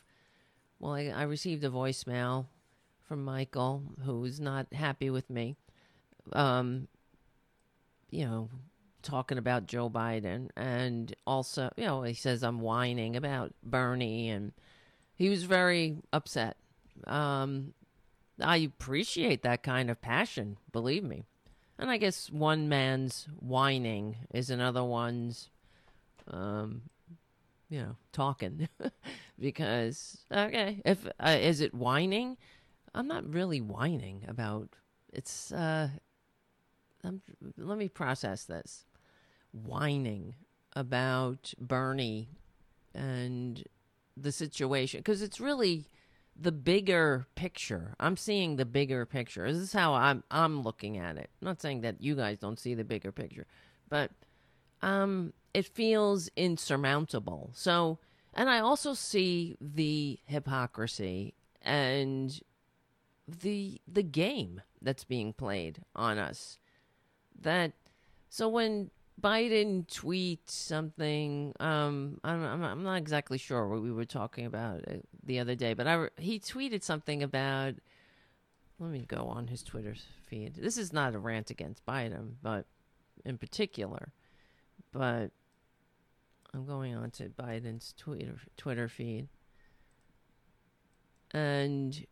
well, 0.78 0.94
I, 0.94 1.06
I 1.06 1.22
received 1.22 1.64
a 1.64 1.70
voicemail 1.70 2.46
from 3.06 3.24
Michael 3.24 3.82
who's 4.04 4.38
not 4.38 4.72
happy 4.72 5.10
with 5.10 5.28
me. 5.30 5.56
Um, 6.32 6.88
you 8.10 8.24
know, 8.26 8.50
talking 9.02 9.38
about 9.38 9.66
Joe 9.66 9.88
Biden, 9.88 10.50
and 10.56 11.14
also, 11.26 11.70
you 11.76 11.84
know, 11.84 12.02
he 12.02 12.14
says 12.14 12.42
I'm 12.42 12.60
whining 12.60 13.16
about 13.16 13.54
Bernie, 13.62 14.28
and 14.28 14.52
he 15.14 15.28
was 15.28 15.44
very 15.44 15.98
upset. 16.12 16.56
Um, 17.06 17.74
I 18.40 18.58
appreciate 18.58 19.42
that 19.42 19.62
kind 19.62 19.90
of 19.90 20.00
passion, 20.00 20.58
believe 20.72 21.04
me. 21.04 21.24
And 21.78 21.90
I 21.90 21.96
guess 21.96 22.30
one 22.30 22.68
man's 22.68 23.26
whining 23.38 24.16
is 24.34 24.50
another 24.50 24.84
one's, 24.84 25.48
um, 26.28 26.82
you 27.68 27.80
know, 27.80 27.96
talking. 28.12 28.68
because 29.38 30.18
okay, 30.32 30.80
if 30.84 31.06
uh, 31.20 31.36
is 31.40 31.60
it 31.60 31.74
whining? 31.74 32.36
I'm 32.94 33.06
not 33.06 33.32
really 33.32 33.60
whining 33.60 34.24
about. 34.28 34.70
It's. 35.12 35.52
uh 35.52 35.88
I'm, 37.04 37.22
let 37.56 37.78
me 37.78 37.88
process 37.88 38.44
this. 38.44 38.84
Whining 39.52 40.34
about 40.74 41.54
Bernie 41.58 42.28
and 42.94 43.62
the 44.16 44.32
situation 44.32 45.00
because 45.00 45.22
it's 45.22 45.40
really 45.40 45.88
the 46.38 46.52
bigger 46.52 47.26
picture. 47.34 47.94
I'm 47.98 48.16
seeing 48.16 48.56
the 48.56 48.64
bigger 48.64 49.04
picture. 49.06 49.50
This 49.50 49.62
is 49.62 49.72
how 49.72 49.94
I'm 49.94 50.22
I'm 50.30 50.62
looking 50.62 50.98
at 50.98 51.16
it. 51.16 51.30
I'm 51.40 51.46
not 51.46 51.60
saying 51.60 51.82
that 51.82 52.02
you 52.02 52.14
guys 52.14 52.38
don't 52.38 52.58
see 52.58 52.74
the 52.74 52.84
bigger 52.84 53.12
picture, 53.12 53.46
but 53.88 54.10
um 54.82 55.32
it 55.54 55.66
feels 55.66 56.28
insurmountable. 56.36 57.50
So, 57.54 57.98
and 58.34 58.48
I 58.48 58.60
also 58.60 58.94
see 58.94 59.56
the 59.60 60.18
hypocrisy 60.26 61.34
and 61.62 62.40
the 63.26 63.80
the 63.86 64.02
game 64.02 64.62
that's 64.80 65.04
being 65.04 65.32
played 65.32 65.80
on 65.94 66.18
us. 66.18 66.58
That 67.40 67.72
so 68.28 68.48
when 68.48 68.90
Biden 69.20 69.86
tweets 69.86 70.50
something. 70.50 71.52
Um, 71.58 72.20
I'm, 72.22 72.44
I'm, 72.44 72.62
I'm 72.62 72.82
not 72.82 72.96
exactly 72.96 73.38
sure 73.38 73.68
what 73.68 73.82
we 73.82 73.90
were 73.90 74.04
talking 74.04 74.46
about 74.46 74.84
uh, 74.88 74.98
the 75.24 75.40
other 75.40 75.54
day, 75.54 75.74
but 75.74 75.86
I 75.86 76.08
he 76.18 76.38
tweeted 76.38 76.82
something 76.82 77.22
about. 77.22 77.74
Let 78.80 78.90
me 78.90 79.04
go 79.08 79.24
on 79.24 79.48
his 79.48 79.64
Twitter 79.64 79.96
feed. 80.26 80.54
This 80.54 80.78
is 80.78 80.92
not 80.92 81.14
a 81.14 81.18
rant 81.18 81.50
against 81.50 81.84
Biden, 81.84 82.34
but 82.40 82.66
in 83.24 83.36
particular, 83.36 84.12
but 84.92 85.32
I'm 86.58 86.66
going 86.66 86.96
on 86.96 87.12
to 87.12 87.28
Biden's 87.28 87.94
Twitter 87.96 88.34
Twitter 88.56 88.88
feed, 88.88 89.28
and 91.30 92.04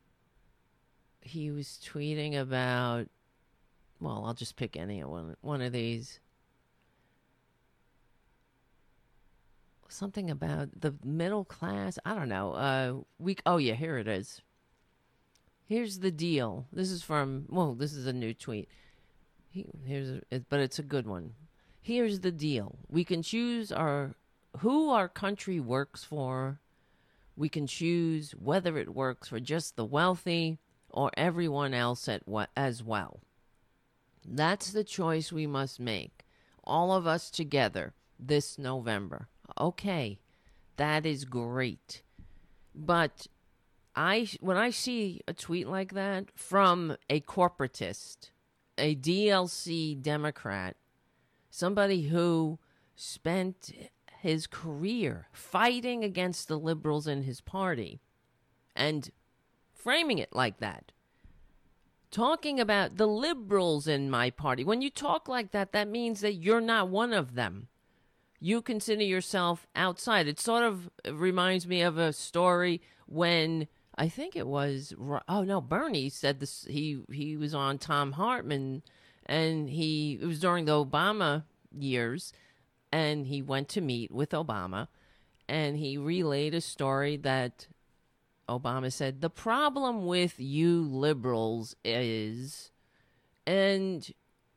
he 1.20 1.50
was 1.50 1.80
tweeting 1.84 2.38
about. 2.38 3.08
Well, 4.00 4.22
I'll 4.24 4.34
just 4.34 4.54
pick 4.54 4.76
any 4.76 5.02
one 5.02 5.36
one 5.40 5.62
of 5.62 5.72
these. 5.72 6.20
something 9.88 10.30
about 10.30 10.68
the 10.80 10.94
middle 11.02 11.44
class. 11.44 11.98
I 12.04 12.14
don't 12.14 12.28
know. 12.28 12.52
Uh, 12.52 12.94
we. 13.18 13.36
Oh 13.46 13.56
yeah, 13.56 13.74
here 13.74 13.98
it 13.98 14.06
is. 14.06 14.42
Here's 15.66 15.98
the 15.98 16.12
deal. 16.12 16.68
This 16.72 16.92
is 16.92 17.02
from. 17.02 17.46
Well, 17.48 17.74
this 17.74 17.94
is 17.94 18.06
a 18.06 18.12
new 18.12 18.32
tweet. 18.32 18.68
He, 19.50 19.66
here's, 19.84 20.20
a, 20.30 20.38
but 20.48 20.60
it's 20.60 20.78
a 20.78 20.84
good 20.84 21.08
one. 21.08 21.32
Here's 21.82 22.20
the 22.20 22.30
deal. 22.30 22.78
We 22.88 23.02
can 23.04 23.22
choose 23.22 23.72
our 23.72 24.14
who 24.58 24.90
our 24.90 25.08
country 25.08 25.60
works 25.60 26.04
for. 26.04 26.60
We 27.36 27.48
can 27.48 27.66
choose 27.66 28.32
whether 28.32 28.78
it 28.78 28.94
works 28.94 29.28
for 29.28 29.40
just 29.40 29.76
the 29.76 29.84
wealthy 29.84 30.58
or 30.88 31.10
everyone 31.16 31.74
else 31.74 32.08
at 32.08 32.22
as 32.56 32.82
well. 32.82 33.20
That's 34.26 34.72
the 34.72 34.84
choice 34.84 35.30
we 35.30 35.46
must 35.46 35.78
make, 35.78 36.24
all 36.64 36.92
of 36.92 37.06
us 37.06 37.30
together, 37.30 37.94
this 38.18 38.58
November. 38.58 39.28
Okay, 39.60 40.18
that 40.76 41.06
is 41.06 41.24
great. 41.24 42.02
But 42.74 43.26
I 43.94 44.28
when 44.40 44.56
I 44.56 44.70
see 44.70 45.20
a 45.28 45.32
tweet 45.32 45.68
like 45.68 45.94
that 45.94 46.26
from 46.34 46.96
a 47.08 47.20
corporatist, 47.20 48.30
a 48.76 48.96
DLC 48.96 50.00
Democrat, 50.00 50.76
somebody 51.50 52.08
who 52.08 52.58
spent 52.94 53.72
his 54.26 54.46
career 54.46 55.28
fighting 55.32 56.04
against 56.04 56.48
the 56.48 56.58
liberals 56.58 57.06
in 57.06 57.22
his 57.22 57.40
party 57.40 58.00
and 58.74 59.10
framing 59.72 60.18
it 60.18 60.34
like 60.34 60.58
that. 60.58 60.92
Talking 62.10 62.58
about 62.60 62.96
the 62.96 63.06
liberals 63.06 63.86
in 63.86 64.10
my 64.10 64.30
party. 64.30 64.64
When 64.64 64.82
you 64.82 64.90
talk 64.90 65.28
like 65.28 65.50
that, 65.52 65.72
that 65.72 65.88
means 65.88 66.20
that 66.20 66.34
you're 66.34 66.60
not 66.60 66.88
one 66.88 67.12
of 67.12 67.34
them 67.34 67.68
you 68.40 68.62
consider 68.62 69.02
yourself 69.02 69.66
outside. 69.74 70.28
It 70.28 70.40
sort 70.40 70.64
of 70.64 70.90
reminds 71.10 71.66
me 71.66 71.82
of 71.82 71.98
a 71.98 72.12
story 72.12 72.80
when 73.06 73.68
I 73.96 74.08
think 74.08 74.36
it 74.36 74.46
was 74.46 74.94
oh 75.28 75.42
no 75.42 75.60
Bernie 75.60 76.08
said 76.08 76.40
this 76.40 76.66
he 76.68 77.00
he 77.10 77.36
was 77.36 77.54
on 77.54 77.78
Thom 77.78 78.12
Hartmann 78.12 78.82
and 79.24 79.70
he 79.70 80.18
it 80.20 80.26
was 80.26 80.40
during 80.40 80.66
the 80.66 80.84
Obama 80.84 81.44
years 81.76 82.32
and 82.92 83.26
he 83.26 83.42
went 83.42 83.68
to 83.70 83.80
meet 83.80 84.10
with 84.10 84.30
Obama 84.30 84.88
and 85.48 85.76
he 85.76 85.96
relayed 85.96 86.54
a 86.54 86.60
story 86.60 87.16
that 87.16 87.66
Obama 88.48 88.92
said 88.92 89.20
the 89.20 89.30
problem 89.30 90.06
with 90.06 90.34
you 90.38 90.82
liberals 90.82 91.76
is 91.84 92.70
and 93.46 94.12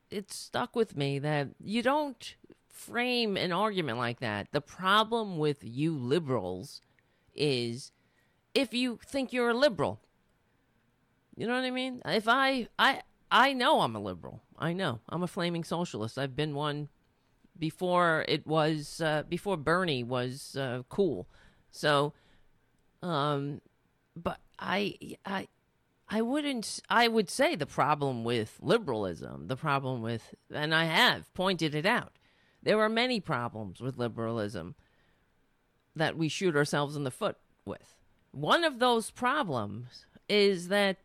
it 0.10 0.32
stuck 0.32 0.76
with 0.76 0.98
me 0.98 1.20
that 1.20 1.50
you 1.60 1.82
don't 1.84 2.36
frame 2.68 3.38
an 3.38 3.52
argument 3.52 3.98
like 3.98 4.20
that. 4.20 4.48
The 4.52 4.62
problem 4.62 5.38
with 5.38 5.60
you 5.62 5.96
liberals 5.96 6.82
is 7.36 7.92
if 8.54 8.74
you 8.74 9.00
think 9.06 9.32
you're 9.32 9.50
a 9.50 9.54
liberal. 9.54 10.00
You 11.36 11.48
know 11.48 11.54
what 11.54 11.64
I 11.64 11.72
mean? 11.72 12.02
If 12.06 12.28
I 12.28 12.68
I 12.78 13.02
I 13.32 13.54
know 13.54 13.82
I'm 13.82 13.96
a 13.96 14.00
liberal. 14.00 14.42
I 14.58 14.74
know. 14.74 15.00
I'm 15.08 15.24
a 15.24 15.28
flaming 15.28 15.64
socialist. 15.64 16.18
I've 16.18 16.36
been 16.36 16.54
one 16.56 16.90
before 17.60 18.26
it 18.28 18.48
was 18.48 19.02
uh, 19.02 19.24
before 19.28 19.58
Bernie 19.58 20.04
was 20.04 20.56
uh, 20.56 20.84
cool. 20.90 21.28
So 21.72 22.14
um 23.02 23.62
but 24.16 24.40
I 24.58 24.96
I 25.26 25.48
I 26.10 26.22
wouldn't 26.22 26.82
I 26.90 27.08
would 27.08 27.30
say 27.30 27.56
the 27.56 27.66
problem 27.66 28.24
with 28.24 28.58
liberalism, 28.62 29.48
the 29.48 29.56
problem 29.56 30.02
with 30.02 30.34
and 30.54 30.74
I 30.74 30.86
have 30.86 31.34
pointed 31.34 31.76
it 31.76 31.86
out 31.86 32.14
there 32.62 32.80
are 32.80 32.90
many 32.90 33.20
problems 33.20 33.80
with 33.82 33.98
liberalism 33.98 34.76
that 35.96 36.18
we 36.18 36.28
shoot 36.28 36.56
ourselves 36.56 36.96
in 36.96 37.04
the 37.04 37.12
foot 37.12 37.38
with. 37.66 37.96
One 38.32 38.64
of 38.64 38.80
those 38.80 39.12
problems 39.12 40.06
is 40.28 40.68
that 40.68 40.98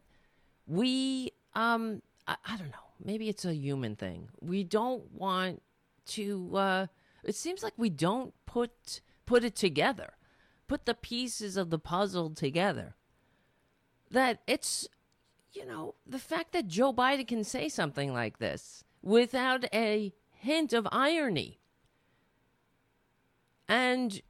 we, 0.66 1.32
um, 1.54 2.02
I, 2.26 2.36
I 2.44 2.56
don't 2.56 2.70
know, 2.70 2.92
maybe 3.02 3.28
it's 3.28 3.44
a 3.44 3.54
human 3.54 3.96
thing. 3.96 4.28
We 4.40 4.64
don't 4.64 5.10
want 5.12 5.62
to, 6.06 6.56
uh, 6.56 6.86
it 7.22 7.34
seems 7.34 7.62
like 7.62 7.74
we 7.76 7.90
don't 7.90 8.34
put 8.46 9.00
put 9.26 9.44
it 9.44 9.56
together, 9.56 10.14
put 10.68 10.86
the 10.86 10.94
pieces 10.94 11.56
of 11.56 11.70
the 11.70 11.78
puzzle 11.78 12.30
together. 12.30 12.94
That 14.10 14.40
it's, 14.46 14.86
you 15.52 15.64
know, 15.64 15.94
the 16.06 16.18
fact 16.18 16.52
that 16.52 16.68
Joe 16.68 16.92
Biden 16.92 17.26
can 17.26 17.44
say 17.44 17.68
something 17.68 18.12
like 18.12 18.38
this 18.38 18.84
without 19.02 19.64
a 19.72 20.12
hint 20.30 20.72
of 20.72 20.86
irony. 20.92 21.58
And 23.68 24.20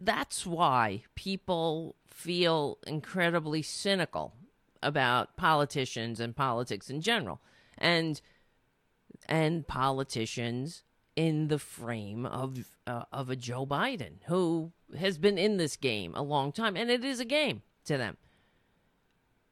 that's 0.00 0.46
why 0.46 1.02
people 1.14 1.96
feel 2.06 2.78
incredibly 2.86 3.62
cynical 3.62 4.34
about 4.82 5.36
politicians 5.36 6.20
and 6.20 6.36
politics 6.36 6.88
in 6.88 7.00
general. 7.00 7.40
And 7.76 8.20
and 9.26 9.66
politicians 9.66 10.82
in 11.16 11.48
the 11.48 11.58
frame 11.58 12.26
of 12.26 12.66
uh, 12.86 13.04
of 13.12 13.30
a 13.30 13.36
Joe 13.36 13.66
Biden 13.66 14.14
who 14.26 14.72
has 14.98 15.18
been 15.18 15.38
in 15.38 15.56
this 15.56 15.76
game 15.76 16.14
a 16.14 16.22
long 16.22 16.52
time 16.52 16.76
and 16.76 16.90
it 16.90 17.04
is 17.04 17.20
a 17.20 17.24
game 17.24 17.62
to 17.84 17.96
them. 17.96 18.16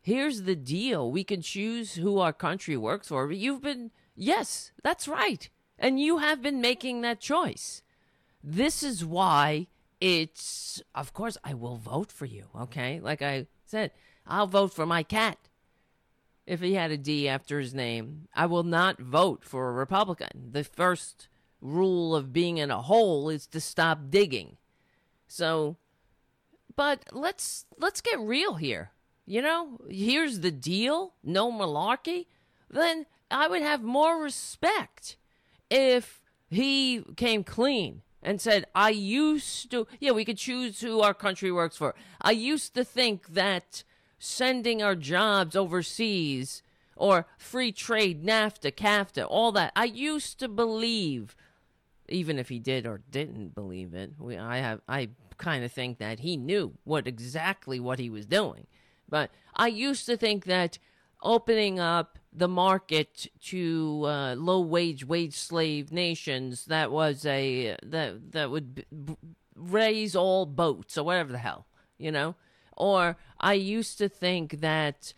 Here's 0.00 0.43
the 0.43 0.57
deal. 0.57 1.11
We 1.11 1.23
can 1.23 1.43
choose 1.43 1.95
who 1.95 2.19
our 2.19 2.33
country 2.33 2.76
works 2.76 3.09
for. 3.09 3.31
You've 3.31 3.62
been 3.62 3.91
yes, 4.17 4.73
that's 4.83 5.07
right. 5.07 5.49
And 5.79 6.00
you 6.00 6.19
have 6.19 6.43
been 6.43 6.61
making 6.61 7.00
that 7.00 7.21
choice. 7.21 7.83
This 8.43 8.83
is 8.83 9.05
why 9.05 9.69
it's 10.00 10.83
of 10.95 11.12
course 11.12 11.38
I 11.45 11.55
will 11.55 11.76
vote 11.76 12.11
for 12.11 12.26
you, 12.26 12.47
okay? 12.61 13.00
Like 13.00 13.23
I 13.23 13.47
said, 13.64 13.93
I'll 14.26 14.49
vote 14.49 14.75
for 14.75 14.87
my 14.87 15.02
cat 15.02 15.38
if 16.46 16.61
he 16.61 16.75
had 16.75 16.90
a 16.90 16.96
D 16.96 17.28
after 17.28 17.61
his 17.61 17.75
name. 17.75 18.28
I 18.34 18.46
will 18.46 18.64
not 18.64 19.00
vote 19.00 19.44
for 19.44 19.68
a 19.68 19.72
Republican. 19.72 20.50
The 20.52 20.64
first 20.64 21.28
rule 21.61 22.14
of 22.16 22.32
being 22.32 22.58
in 22.58 22.70
a 22.70 22.82
hole 22.82 23.28
is 23.28 23.46
to 23.49 23.61
stop 23.61 24.11
digging. 24.11 24.56
So, 25.26 25.76
but 26.75 27.04
let's 27.12 27.66
let's 27.78 28.00
get 28.00 28.18
real 28.20 28.54
here. 28.54 28.90
You 29.25 29.40
know, 29.42 29.78
here's 29.88 30.40
the 30.40 30.50
deal, 30.50 31.14
no 31.22 31.52
malarkey. 31.52 32.26
Then 32.68 33.06
I 33.30 33.49
would 33.49 33.62
have 33.62 33.82
more 33.82 34.20
respect 34.20 35.16
if 35.70 36.22
he 36.50 37.02
came 37.16 37.44
clean 37.44 38.02
and 38.22 38.40
said, 38.40 38.66
I 38.75 38.90
used 38.90 39.70
to, 39.70 39.87
yeah, 40.00 40.12
we 40.12 40.25
could 40.25 40.38
choose 40.38 40.80
who 40.80 41.00
our 41.00 41.14
country 41.14 41.50
works 41.50 41.76
for. 41.76 41.94
I 42.20 42.32
used 42.32 42.75
to 42.75 42.84
think 42.84 43.28
that 43.28 43.84
sending 44.25 44.81
our 44.81 44.95
jobs 44.95 45.57
overseas 45.57 46.62
or 46.95 47.26
free 47.37 47.73
trade, 47.73 48.25
NAFTA, 48.25 48.71
CAFTA, 48.71 49.26
all 49.29 49.50
that, 49.50 49.73
I 49.75 49.87
used 49.87 50.38
to 50.38 50.47
believe, 50.47 51.35
even 52.09 52.38
if 52.38 52.49
he 52.49 52.61
did 52.61 52.87
or 52.87 53.00
didn't 53.11 53.52
believe 53.52 53.95
it, 53.95 54.12
we, 54.21 54.38
I 54.38 54.59
have, 54.59 54.81
I 54.88 55.09
kind 55.38 55.64
of 55.64 55.73
think 55.73 55.99
that 55.99 56.21
he 56.21 56.37
knew 56.37 56.75
what 56.85 57.09
exactly 57.09 57.81
what 57.81 57.99
he 57.99 58.09
was 58.09 58.25
doing. 58.25 58.69
But 59.09 59.33
I 59.57 59.67
used 59.67 60.07
to 60.07 60.17
think 60.17 60.45
that 60.45 60.79
opening 61.21 61.81
up 61.81 62.17
the 62.33 62.47
market 62.49 63.26
to 63.47 64.05
uh, 64.07 64.35
low 64.37 64.61
wage 64.61 65.05
wage 65.05 65.35
slave 65.35 65.91
nations 65.91 66.67
that 66.67 66.93
was 66.93 67.26
a 67.26 67.76
that 67.83 68.33
that 68.33 68.50
would 68.50 68.75
b- 68.75 69.17
raise 69.55 70.17
all 70.17 70.47
boats 70.47 70.97
or 70.97 71.05
whatever 71.05 71.31
the 71.31 71.38
hell 71.38 71.67
you 71.99 72.11
know 72.11 72.35
or 72.76 73.17
i 73.41 73.52
used 73.52 73.99
to 73.99 74.09
think 74.09 74.61
that 74.61 75.12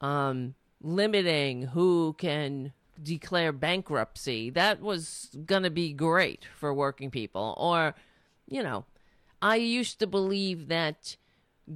um, 0.00 0.54
limiting 0.80 1.62
who 1.62 2.14
can 2.18 2.72
declare 3.02 3.52
bankruptcy 3.52 4.50
that 4.50 4.80
was 4.80 5.30
going 5.46 5.62
to 5.62 5.70
be 5.70 5.92
great 5.92 6.46
for 6.56 6.72
working 6.72 7.10
people 7.10 7.54
or 7.58 7.94
you 8.46 8.62
know 8.62 8.84
i 9.42 9.56
used 9.56 9.98
to 9.98 10.06
believe 10.06 10.68
that 10.68 11.16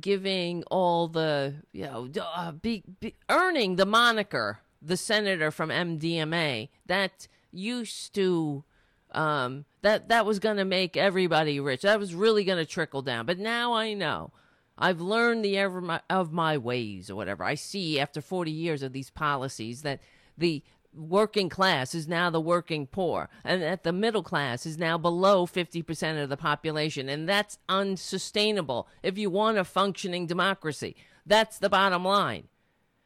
giving 0.00 0.62
all 0.64 1.08
the 1.08 1.54
you 1.73 1.85
know 1.85 2.08
uh, 2.37 2.52
be, 2.52 2.85
be 3.00 3.14
earning 3.31 3.76
the 3.76 3.87
moniker 3.87 4.61
the 4.81 4.96
senator 4.96 5.50
from 5.50 5.70
MBNA 5.70 6.68
that 6.87 7.29
used 7.50 8.14
to 8.14 8.64
um, 9.12 9.64
that 9.83 10.09
that 10.09 10.26
was 10.26 10.38
going 10.38 10.59
to 10.59 10.64
make 10.64 10.96
everybody 10.96 11.61
rich. 11.61 11.83
That 11.83 11.98
was 11.98 12.14
really 12.14 12.44
going 12.44 12.59
to 12.59 12.66
trickle 12.66 13.02
down. 13.02 13.26
But 13.26 13.38
now 13.38 13.72
I 13.72 13.94
know. 13.94 14.33
I've 14.78 15.00
learned 15.00 15.44
the 15.44 15.58
ever 15.58 15.80
my, 15.80 16.00
of 16.08 16.32
my 16.32 16.56
ways 16.56 17.10
or 17.10 17.16
whatever. 17.16 17.44
I 17.44 17.54
see 17.54 17.98
after 17.98 18.20
40 18.20 18.50
years 18.50 18.82
of 18.82 18.92
these 18.92 19.10
policies 19.10 19.82
that 19.82 20.00
the 20.36 20.62
working 20.94 21.48
class 21.48 21.94
is 21.94 22.08
now 22.08 22.30
the 22.30 22.40
working 22.40 22.86
poor 22.86 23.28
and 23.44 23.60
that 23.60 23.82
the 23.82 23.92
middle 23.92 24.22
class 24.22 24.64
is 24.64 24.78
now 24.78 24.96
below 24.96 25.46
50% 25.46 26.22
of 26.22 26.28
the 26.28 26.36
population 26.36 27.08
and 27.08 27.28
that's 27.28 27.58
unsustainable 27.68 28.88
if 29.02 29.18
you 29.18 29.30
want 29.30 29.58
a 29.58 29.64
functioning 29.64 30.26
democracy. 30.26 30.96
That's 31.26 31.58
the 31.58 31.68
bottom 31.68 32.04
line 32.04 32.48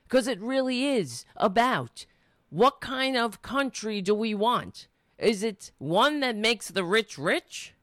because 0.04 0.28
it 0.28 0.40
really 0.40 0.86
is 0.86 1.24
about 1.36 2.06
what 2.50 2.80
kind 2.80 3.16
of 3.16 3.42
country 3.42 4.02
do 4.02 4.14
we 4.14 4.34
want? 4.34 4.88
Is 5.18 5.42
it 5.42 5.72
one 5.78 6.20
that 6.20 6.36
makes 6.36 6.68
the 6.68 6.84
rich 6.84 7.16
rich 7.16 7.74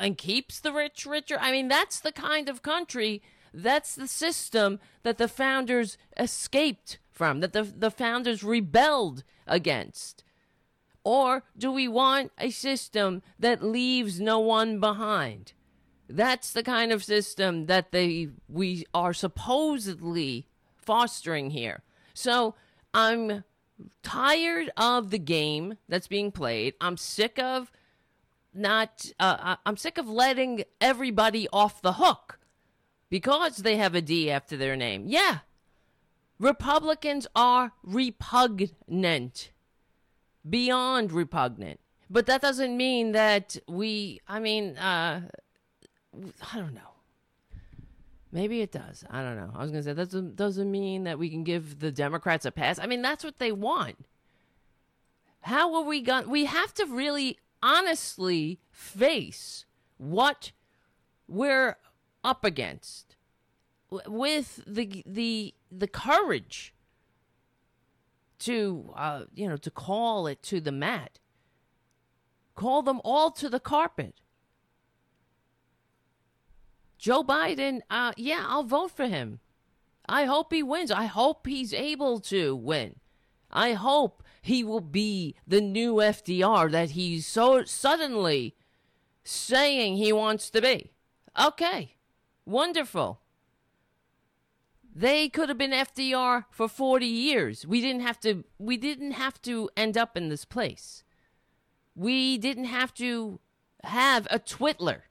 and 0.00 0.18
keeps 0.18 0.60
the 0.60 0.72
rich 0.72 1.06
richer? 1.06 1.36
I 1.40 1.52
mean, 1.52 1.68
that's 1.68 2.00
the 2.00 2.12
kind 2.12 2.48
of 2.48 2.62
country, 2.62 3.22
that's 3.52 3.94
the 3.94 4.08
system 4.08 4.80
that 5.02 5.18
the 5.18 5.28
founders 5.28 5.96
escaped 6.18 6.98
from, 7.10 7.40
that 7.40 7.52
the, 7.52 7.62
the 7.62 7.90
founders 7.90 8.42
rebelled 8.42 9.22
against. 9.46 10.24
Or 11.04 11.44
do 11.56 11.70
we 11.70 11.86
want 11.86 12.32
a 12.38 12.50
system 12.50 13.22
that 13.38 13.62
leaves 13.62 14.18
no 14.20 14.40
one 14.40 14.80
behind? 14.80 15.52
That's 16.08 16.52
the 16.52 16.62
kind 16.62 16.92
of 16.92 17.04
system 17.04 17.66
that 17.66 17.92
they 17.92 18.28
we 18.48 18.84
are 18.92 19.12
supposedly 19.12 20.46
fostering 20.76 21.50
here. 21.50 21.82
So 22.14 22.54
I'm 22.92 23.44
tired 24.02 24.70
of 24.76 25.10
the 25.10 25.18
game 25.18 25.76
that's 25.88 26.08
being 26.08 26.30
played. 26.30 26.74
I'm 26.80 26.96
sick 26.96 27.38
of 27.38 27.70
not, 28.54 29.10
uh, 29.18 29.56
I'm 29.66 29.76
sick 29.76 29.98
of 29.98 30.08
letting 30.08 30.64
everybody 30.80 31.48
off 31.52 31.82
the 31.82 31.94
hook 31.94 32.38
because 33.10 33.58
they 33.58 33.76
have 33.76 33.94
a 33.94 34.02
D 34.02 34.30
after 34.30 34.56
their 34.56 34.76
name. 34.76 35.04
Yeah. 35.06 35.40
Republicans 36.38 37.26
are 37.36 37.72
repugnant, 37.82 39.50
beyond 40.48 41.12
repugnant. 41.12 41.80
But 42.10 42.26
that 42.26 42.42
doesn't 42.42 42.76
mean 42.76 43.12
that 43.12 43.56
we, 43.66 44.20
I 44.28 44.40
mean, 44.40 44.76
uh, 44.76 45.22
I 46.52 46.58
don't 46.58 46.74
know. 46.74 46.80
Maybe 48.32 48.60
it 48.62 48.72
does. 48.72 49.04
I 49.08 49.22
don't 49.22 49.36
know. 49.36 49.52
I 49.54 49.62
was 49.62 49.70
gonna 49.70 49.84
say 49.84 49.92
that 49.92 50.10
doesn't 50.10 50.34
doesn't 50.34 50.68
mean 50.68 51.04
that 51.04 51.20
we 51.20 51.30
can 51.30 51.44
give 51.44 51.78
the 51.78 51.92
Democrats 51.92 52.44
a 52.44 52.50
pass. 52.50 52.80
I 52.80 52.86
mean, 52.86 53.00
that's 53.00 53.22
what 53.22 53.38
they 53.38 53.52
want. 53.52 53.96
How 55.42 55.72
are 55.76 55.84
we 55.84 56.00
going? 56.00 56.28
We 56.28 56.46
have 56.46 56.74
to 56.74 56.86
really 56.86 57.38
honestly 57.64 58.60
face 58.70 59.64
what 59.96 60.52
we're 61.26 61.78
up 62.22 62.44
against 62.44 63.16
with 64.06 64.62
the 64.66 65.02
the 65.06 65.54
the 65.72 65.88
courage 65.88 66.74
to 68.38 68.92
uh, 68.94 69.22
you 69.34 69.48
know 69.48 69.56
to 69.56 69.70
call 69.70 70.26
it 70.26 70.42
to 70.42 70.60
the 70.60 70.70
mat 70.70 71.18
call 72.54 72.82
them 72.82 73.00
all 73.02 73.30
to 73.30 73.48
the 73.48 73.60
carpet 73.60 74.20
Joe 76.96 77.22
Biden, 77.22 77.80
uh, 77.90 78.12
yeah, 78.16 78.46
I'll 78.48 78.62
vote 78.62 78.92
for 78.92 79.06
him. 79.06 79.40
I 80.08 80.24
hope 80.24 80.54
he 80.54 80.62
wins. 80.62 80.90
I 80.90 81.04
hope 81.04 81.46
he's 81.46 81.74
able 81.74 82.18
to 82.20 82.56
win. 82.56 82.96
I 83.50 83.74
hope 83.74 84.22
he 84.44 84.62
will 84.62 84.80
be 84.80 85.34
the 85.46 85.60
new 85.60 85.94
FDR 85.96 86.70
that 86.70 86.90
he's 86.90 87.26
so 87.26 87.64
suddenly 87.64 88.54
saying 89.24 89.96
he 89.96 90.12
wants 90.12 90.50
to 90.50 90.60
be. 90.60 90.92
Okay, 91.40 91.96
wonderful. 92.44 93.20
They 94.94 95.28
could 95.28 95.48
have 95.48 95.58
been 95.58 95.72
FDR 95.72 96.44
for 96.50 96.68
40 96.68 97.06
years. 97.06 97.66
We 97.66 97.80
didn't 97.80 98.02
have 98.02 98.20
to 98.20 98.44
we 98.58 98.76
didn't 98.76 99.12
have 99.12 99.42
to 99.42 99.68
end 99.76 99.98
up 99.98 100.16
in 100.16 100.28
this 100.28 100.44
place. 100.44 101.02
We 101.96 102.38
didn't 102.38 102.66
have 102.66 102.94
to 102.94 103.40
have 103.82 104.26
a 104.30 104.38
Twitler 104.38 105.02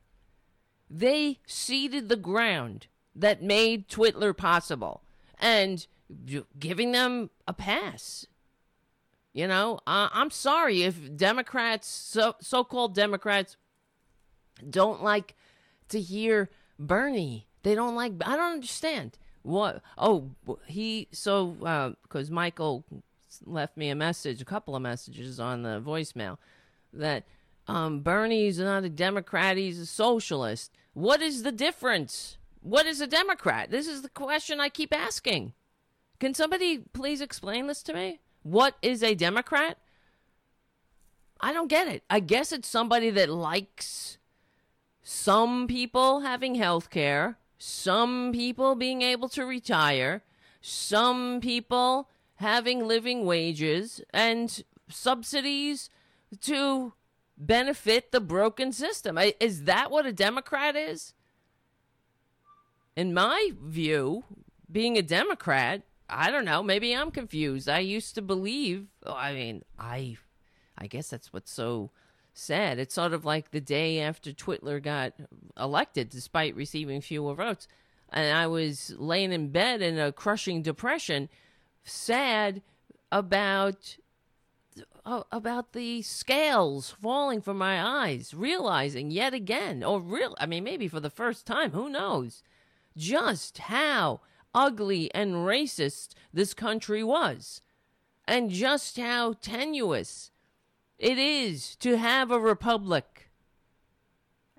they 0.94 1.40
seeded 1.48 2.08
the 2.08 2.16
ground 2.16 2.88
that 3.16 3.42
made 3.42 3.90
Twitler 3.90 4.36
possible 4.36 5.02
and 5.40 5.88
giving 6.60 6.92
them 6.92 7.32
a 7.48 7.54
pass. 7.54 8.28
You 9.34 9.48
know, 9.48 9.80
uh, 9.88 10.10
I'm 10.14 10.30
sorry 10.30 10.84
if 10.84 11.18
Democrats, 11.18 11.88
so 11.88 12.36
so-called 12.40 12.94
Democrats, 12.94 13.58
don't 14.70 15.02
like 15.04 15.36
to 15.90 16.00
hear 16.00 16.52
Bernie. 16.78 17.48
They 17.64 17.74
don't 17.74 17.96
like. 17.96 18.14
I 18.24 18.36
don't 18.36 18.54
understand 18.54 19.18
what. 19.42 19.82
Oh, 19.98 20.30
he 20.68 21.08
so 21.12 21.96
because 22.04 22.30
uh, 22.30 22.34
Michael 22.34 22.86
left 23.44 23.76
me 23.76 23.90
a 23.90 23.96
message, 23.96 24.40
a 24.40 24.46
couple 24.46 24.76
of 24.76 24.84
messages 24.84 25.40
on 25.40 25.64
the 25.64 25.82
voicemail 25.82 26.38
that 26.94 27.24
um, 27.68 28.02
Bernie's 28.02 28.60
not 28.60 28.84
a 28.84 28.90
Democrat; 28.90 29.58
he's 29.58 29.80
a 29.80 29.88
socialist. 29.88 30.72
What 30.94 31.24
is 31.24 31.42
the 31.42 31.52
difference? 31.52 32.38
What 32.62 32.86
is 32.86 33.02
a 33.02 33.08
Democrat? 33.08 33.72
This 33.72 33.88
is 33.88 34.04
the 34.04 34.10
question 34.10 34.60
I 34.60 34.70
keep 34.70 34.94
asking. 34.94 35.54
Can 36.20 36.36
somebody 36.36 36.78
please 36.78 37.20
explain 37.20 37.66
this 37.66 37.82
to 37.84 37.94
me? 37.94 38.20
What 38.44 38.76
is 38.82 39.02
a 39.02 39.16
Democrat? 39.16 39.78
I 41.40 41.52
don't 41.52 41.68
get 41.68 41.88
it. 41.88 42.04
I 42.10 42.20
guess 42.20 42.52
it's 42.52 42.68
somebody 42.68 43.10
that 43.10 43.30
likes 43.30 44.18
some 45.02 45.68
people 45.68 46.22
having 46.22 46.56
health 46.56 46.90
care, 46.90 47.38
some 47.58 48.32
people 48.34 48.76
being 48.76 49.02
able 49.02 49.28
to 49.30 49.46
retire, 49.46 50.24
some 50.62 51.42
people 51.42 52.10
having 52.36 52.88
living 52.88 53.26
wages, 53.26 54.02
and 54.14 54.64
subsidies 54.90 55.90
to 56.42 56.94
benefit 57.38 58.12
the 58.12 58.22
broken 58.22 58.72
system. 58.72 59.18
Is 59.40 59.64
that 59.64 59.92
what 59.92 60.06
a 60.06 60.14
Democrat 60.14 60.76
is? 60.76 61.14
In 62.96 63.14
my 63.14 63.52
view, 63.62 64.24
being 64.72 64.98
a 64.98 65.02
Democrat, 65.02 65.82
I 66.14 66.32
don't 66.32 66.46
know, 66.46 66.64
maybe 66.64 66.96
I'm 66.96 67.12
confused. 67.12 67.68
I 67.68 67.80
used 67.80 68.16
to 68.16 68.22
believe, 68.22 68.88
I 69.06 69.34
mean, 69.34 69.64
I 69.78 70.18
I 70.78 70.88
guess 70.88 71.10
that's 71.10 71.32
what's 71.32 71.52
so 71.52 71.92
sad. 72.34 72.80
It's 72.80 72.96
sort 72.96 73.14
of 73.14 73.26
like 73.26 73.52
the 73.52 73.62
day 73.62 74.00
after 74.00 74.32
Twitler 74.32 74.82
got 74.82 75.14
elected 75.58 76.10
despite 76.10 76.56
receiving 76.56 77.02
fewer 77.02 77.36
votes. 77.36 77.68
And 78.10 78.36
I 78.36 78.48
was 78.48 78.94
laying 78.98 79.32
in 79.32 79.50
bed 79.50 79.82
in 79.82 79.98
a 79.98 80.12
crushing 80.12 80.62
depression, 80.62 81.30
sad 81.84 82.62
about 83.12 83.98
uh, 85.06 85.24
about 85.32 85.74
the 85.74 86.02
scales 86.02 86.96
falling 87.02 87.42
from 87.42 87.58
my 87.58 88.06
eyes, 88.06 88.34
realizing 88.34 89.12
yet 89.12 89.34
again, 89.34 89.84
or 89.84 90.00
real, 90.00 90.36
I 90.40 90.46
mean, 90.46 90.64
maybe 90.64 90.88
for 90.88 91.00
the 91.00 91.10
first 91.10 91.46
time, 91.46 91.72
who 91.72 91.90
knows, 91.90 92.42
just 92.96 93.58
how 93.58 94.22
ugly 94.54 95.14
and 95.14 95.36
racist 95.36 96.10
this 96.34 96.54
country 96.54 97.04
was, 97.04 97.62
and 98.26 98.50
just 98.50 98.98
how 98.98 99.34
tenuous 99.34 100.32
it 100.98 101.18
is 101.18 101.76
to 101.78 101.98
have 101.98 102.32
a 102.32 102.40
republic. 102.40 103.30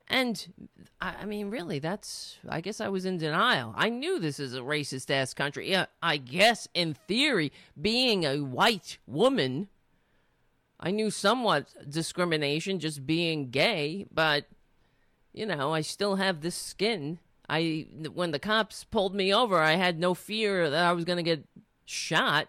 And 0.07 0.71
I, 1.01 1.25
mean, 1.25 1.51
really, 1.51 1.79
that's. 1.79 2.39
I 2.49 2.61
guess 2.61 2.81
I 2.81 2.89
was 2.89 3.07
in 3.07 3.19
denial. 3.19 3.73
I 3.77 3.89
knew 3.89 4.19
this 4.19 4.39
is 4.39 4.55
a 4.55 4.61
racist 4.61 5.11
ass 5.11 5.33
country. 5.33 5.71
Yeah, 5.71 5.87
I 6.03 6.19
guess 6.19 6.69
in 6.75 6.95
theory, 6.95 7.53
being 7.81 8.25
a 8.25 8.41
white 8.41 8.99
woman 9.07 9.69
I 10.85 10.91
knew 10.91 11.11
somewhat 11.11 11.69
discrimination 11.89 12.79
just 12.79 13.07
being 13.07 13.49
gay, 13.49 14.07
but 14.13 14.45
you 15.33 15.47
know, 15.47 15.73
I 15.73 15.81
still 15.81 16.17
have 16.17 16.43
this 16.43 16.55
skin. 16.55 17.19
I 17.49 17.87
when 18.13 18.31
the 18.31 18.39
cops 18.39 18.85
pulled 18.85 19.15
me 19.15 19.33
over, 19.35 19.59
I 19.59 19.73
had 19.73 19.99
no 19.99 20.15
fear 20.15 20.71
that 20.71 20.85
I 20.85 20.93
was 20.93 21.05
going 21.05 21.19
to 21.19 21.23
get 21.23 21.45
shot. 21.85 22.49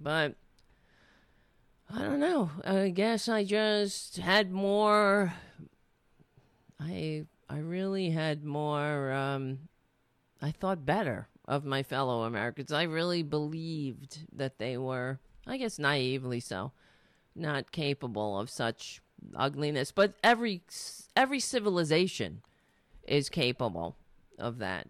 But 0.00 0.34
I 1.92 2.00
don't 2.00 2.20
know. 2.20 2.50
I 2.64 2.88
guess 2.88 3.28
I 3.28 3.44
just 3.44 4.16
had 4.16 4.50
more 4.50 5.32
I 6.80 7.26
I 7.48 7.58
really 7.58 8.10
had 8.10 8.44
more 8.44 9.12
um 9.12 9.68
I 10.42 10.50
thought 10.50 10.84
better 10.84 11.28
of 11.46 11.64
my 11.64 11.82
fellow 11.82 12.24
Americans. 12.24 12.72
I 12.72 12.82
really 12.82 13.22
believed 13.22 14.18
that 14.32 14.58
they 14.58 14.76
were 14.76 15.20
I 15.46 15.56
guess 15.56 15.78
naively 15.78 16.40
so, 16.40 16.72
not 17.36 17.70
capable 17.70 18.38
of 18.38 18.50
such 18.50 19.00
ugliness. 19.36 19.92
But 19.92 20.14
every 20.24 20.62
every 21.16 21.38
civilization 21.40 22.42
is 23.06 23.28
capable 23.28 23.96
of 24.38 24.58
that. 24.58 24.86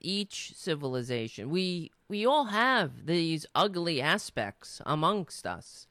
Each 0.00 0.52
civilization, 0.56 1.50
we 1.50 1.90
we 2.08 2.24
all 2.24 2.46
have 2.46 3.06
these 3.06 3.44
ugly 3.54 4.00
aspects 4.00 4.80
amongst 4.86 5.46
us. 5.46 5.86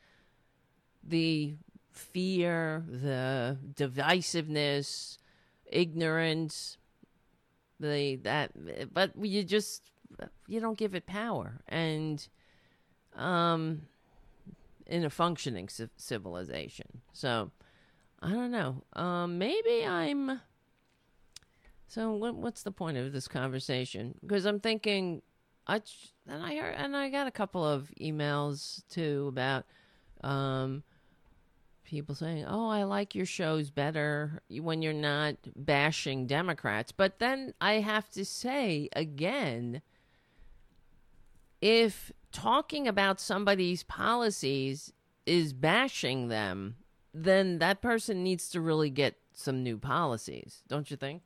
The 1.04 1.56
fear, 1.92 2.84
the 2.88 3.58
divisiveness, 3.74 5.20
ignorance, 5.66 6.78
the 7.80 8.16
that 8.24 8.52
but 8.94 9.12
you 9.22 9.44
just 9.44 9.84
you 10.48 10.60
don't 10.60 10.78
give 10.78 10.96
it 10.96 11.06
power 11.06 11.62
and 11.68 12.28
um 13.16 13.84
in 14.90 15.06
a 15.06 15.10
functioning 15.10 15.70
civilization. 15.98 17.02
So 17.14 17.52
I 18.22 18.32
don't 18.32 18.52
know. 18.52 18.84
Um, 18.94 19.38
maybe 19.38 19.86
I'm. 19.86 20.42
So 21.90 22.12
what, 22.12 22.36
what's 22.36 22.62
the 22.62 22.72
point 22.72 22.98
of 22.98 23.12
this 23.12 23.28
conversation? 23.28 24.14
Because 24.22 24.46
I'm 24.46 24.60
thinking, 24.60 25.24
I 25.66 25.82
and 26.28 26.44
I 26.44 26.56
heard, 26.56 26.76
and 26.78 26.96
I 26.96 27.10
got 27.10 27.26
a 27.26 27.32
couple 27.32 27.66
of 27.66 27.92
emails 28.00 28.84
too 28.90 29.26
about 29.28 29.66
um, 30.24 30.84
people 31.84 32.14
saying, 32.14 32.46
"Oh, 32.48 32.70
I 32.70 32.84
like 32.84 33.16
your 33.16 33.26
shows 33.26 33.72
better 33.72 34.44
when 34.50 34.84
you're 34.84 34.94
not 34.94 35.38
bashing 35.56 36.28
Democrats." 36.28 36.92
But 36.92 37.18
then 37.18 37.56
I 37.60 37.80
have 37.80 38.08
to 38.12 38.24
say 38.24 38.88
again, 38.96 39.82
if 41.60 42.12
talking 42.32 42.88
about 42.88 43.20
somebody's 43.20 43.82
policies 43.82 44.94
is 45.26 45.54
bashing 45.54 46.28
them, 46.28 46.76
then 47.16 47.58
that 47.58 47.82
person 47.82 48.24
needs 48.24 48.48
to 48.52 48.62
really 48.62 48.92
get 48.92 49.16
some 49.34 49.64
new 49.64 49.80
policies, 49.80 50.62
don't 50.68 50.92
you 50.92 50.98
think? 50.98 51.24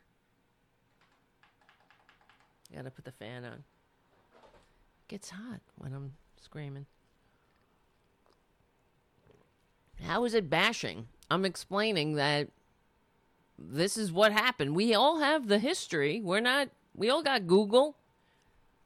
Gotta 2.73 2.91
put 2.91 3.05
the 3.05 3.11
fan 3.11 3.45
on. 3.45 3.63
Gets 5.07 5.29
hot 5.29 5.59
when 5.77 5.93
I'm 5.93 6.13
screaming. 6.41 6.85
How 10.03 10.25
is 10.25 10.33
it 10.33 10.49
bashing? 10.49 11.07
I'm 11.29 11.45
explaining 11.45 12.15
that 12.15 12.49
this 13.57 13.97
is 13.97 14.11
what 14.11 14.31
happened. 14.31 14.75
We 14.75 14.93
all 14.93 15.19
have 15.19 15.47
the 15.47 15.59
history. 15.59 16.19
We're 16.21 16.39
not, 16.39 16.69
we 16.95 17.09
all 17.09 17.21
got 17.21 17.47
Google 17.47 17.95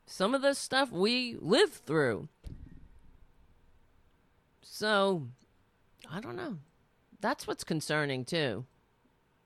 some 0.07 0.33
of 0.33 0.41
the 0.41 0.53
stuff 0.53 0.91
we 0.91 1.35
lived 1.39 1.73
through. 1.73 2.29
So, 4.61 5.27
I 6.09 6.19
don't 6.19 6.35
know. 6.35 6.57
That's 7.19 7.45
what's 7.45 7.63
concerning 7.63 8.25
too. 8.25 8.65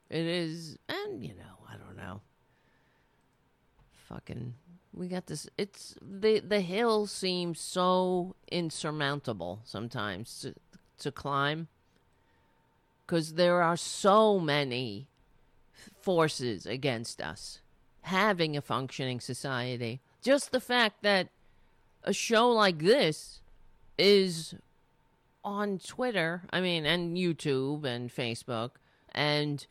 It 0.09 0.25
is, 0.25 0.77
and 0.87 1.23
you 1.23 1.33
know, 1.33 1.65
I 1.69 1.77
don't 1.77 1.97
know. 1.97 2.21
Fucking, 4.11 4.55
we 4.93 5.07
got 5.07 5.27
this. 5.27 5.47
It's 5.57 5.95
the 6.01 6.39
the 6.39 6.61
hill 6.61 7.07
seems 7.07 7.59
so 7.59 8.35
insurmountable 8.51 9.61
sometimes 9.63 10.39
to 10.41 10.53
to 10.99 11.11
climb 11.11 11.67
because 13.05 13.33
there 13.33 13.61
are 13.61 13.77
so 13.77 14.39
many 14.39 15.07
forces 16.01 16.65
against 16.65 17.21
us 17.21 17.61
having 18.03 18.55
a 18.55 18.61
functioning 18.61 19.19
society 19.19 20.01
just 20.21 20.51
the 20.51 20.59
fact 20.59 21.01
that 21.01 21.29
a 22.03 22.13
show 22.13 22.49
like 22.49 22.79
this 22.79 23.41
is 23.97 24.55
on 25.43 25.79
Twitter, 25.79 26.43
I 26.51 26.61
mean, 26.61 26.85
and 26.85 27.17
YouTube 27.17 27.85
and 27.85 28.09
Facebook, 28.09 28.71
and 29.13 29.65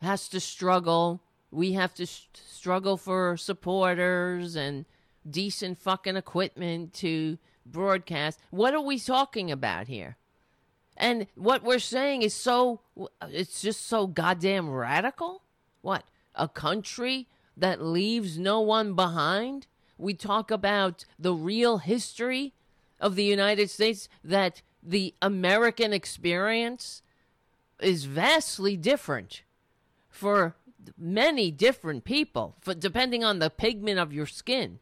has 0.00 0.28
to 0.28 0.40
struggle. 0.40 1.20
We 1.56 1.72
have 1.72 1.94
to 1.94 2.06
sh- 2.06 2.28
struggle 2.34 2.96
for 2.96 3.36
supporters 3.36 4.56
and 4.56 4.84
decent 5.28 5.78
fucking 5.78 6.16
equipment 6.16 6.92
to 6.94 7.38
broadcast. 7.64 8.38
What 8.50 8.74
are 8.74 8.80
we 8.80 8.98
talking 8.98 9.50
about 9.50 9.88
here? 9.88 10.16
And 10.96 11.26
what 11.34 11.62
we're 11.62 11.78
saying 11.78 12.22
is 12.22 12.34
so, 12.34 12.80
it's 13.28 13.60
just 13.60 13.86
so 13.86 14.06
goddamn 14.06 14.70
radical. 14.70 15.42
What? 15.82 16.04
A 16.34 16.48
country 16.48 17.26
that 17.56 17.82
leaves 17.82 18.38
no 18.38 18.60
one 18.60 18.94
behind? 18.94 19.66
we 19.98 20.14
talk 20.14 20.50
about 20.50 21.04
the 21.18 21.34
real 21.34 21.78
history 21.78 22.52
of 23.00 23.16
the 23.16 23.24
United 23.24 23.70
States, 23.70 24.08
that 24.22 24.62
the 24.82 25.14
American 25.20 25.92
experience 25.92 27.02
is 27.80 28.04
vastly 28.04 28.76
different 28.76 29.42
for 30.08 30.54
many 30.96 31.50
different 31.50 32.04
people, 32.04 32.56
for, 32.60 32.74
depending 32.74 33.24
on 33.24 33.38
the 33.38 33.50
pigment 33.50 33.98
of 33.98 34.12
your 34.12 34.26
skin. 34.26 34.78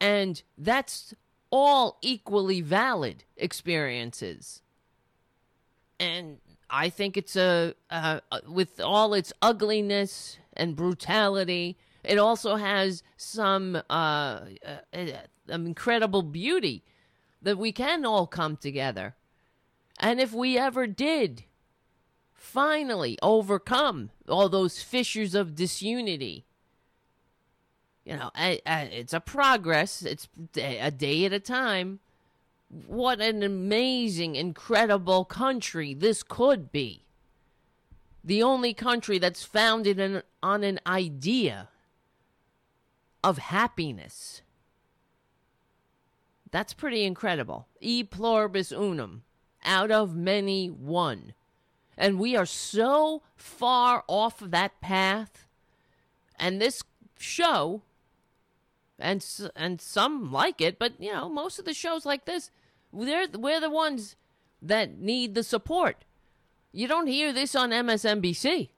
And 0.00 0.42
that's 0.58 1.14
all 1.50 1.98
equally 2.02 2.60
valid 2.60 3.24
experiences. 3.36 4.62
And 6.00 6.38
I 6.68 6.88
think 6.88 7.16
it's 7.16 7.36
a, 7.36 7.74
with 8.48 8.80
all 8.80 9.14
its 9.14 9.32
ugliness 9.42 10.38
and 10.54 10.74
brutality 10.74 11.76
it 12.04 12.18
also 12.18 12.56
has 12.56 13.02
some 13.16 13.76
uh, 13.76 13.80
uh, 13.90 14.40
uh, 14.92 15.04
incredible 15.48 16.22
beauty 16.22 16.84
that 17.40 17.58
we 17.58 17.72
can 17.72 18.04
all 18.04 18.26
come 18.26 18.56
together. 18.56 19.14
And 19.98 20.20
if 20.20 20.32
we 20.32 20.58
ever 20.58 20.86
did 20.86 21.44
finally 22.42 23.16
overcome 23.22 24.10
all 24.28 24.48
those 24.48 24.82
fissures 24.82 25.32
of 25.34 25.54
disunity, 25.54 26.44
you 28.04 28.16
know, 28.16 28.30
it's 28.34 29.12
a 29.12 29.20
progress, 29.20 30.02
it's 30.02 30.28
a 30.56 30.90
day 30.90 31.24
at 31.24 31.32
a 31.32 31.38
time. 31.38 32.00
What 32.86 33.20
an 33.20 33.44
amazing, 33.44 34.34
incredible 34.34 35.24
country 35.24 35.94
this 35.94 36.24
could 36.24 36.72
be. 36.72 37.04
the 38.24 38.42
only 38.42 38.72
country 38.74 39.18
that's 39.18 39.44
founded 39.44 39.98
in, 39.98 40.22
on 40.42 40.62
an 40.62 40.78
idea 40.86 41.68
of 43.24 43.38
happiness. 43.38 44.42
That's 46.50 46.74
pretty 46.74 47.04
incredible. 47.04 47.66
E 47.80 48.04
pluribus 48.04 48.72
unum, 48.72 49.22
out 49.64 49.90
of 49.90 50.14
many, 50.14 50.68
one. 50.68 51.34
And 51.96 52.18
we 52.18 52.36
are 52.36 52.46
so 52.46 53.22
far 53.36 54.04
off 54.08 54.42
of 54.42 54.50
that 54.50 54.80
path. 54.80 55.46
And 56.38 56.60
this 56.60 56.82
show, 57.18 57.82
and 58.98 59.24
and 59.54 59.80
some 59.80 60.32
like 60.32 60.60
it, 60.60 60.78
but 60.78 60.94
you 60.98 61.12
know, 61.12 61.28
most 61.28 61.58
of 61.58 61.64
the 61.64 61.74
shows 61.74 62.04
like 62.04 62.24
this, 62.24 62.50
they're 62.92 63.26
we're 63.32 63.60
the 63.60 63.70
ones 63.70 64.16
that 64.60 64.98
need 64.98 65.34
the 65.34 65.42
support. 65.42 66.04
You 66.72 66.88
don't 66.88 67.06
hear 67.06 67.32
this 67.32 67.54
on 67.54 67.70
MSNBC. 67.70 68.70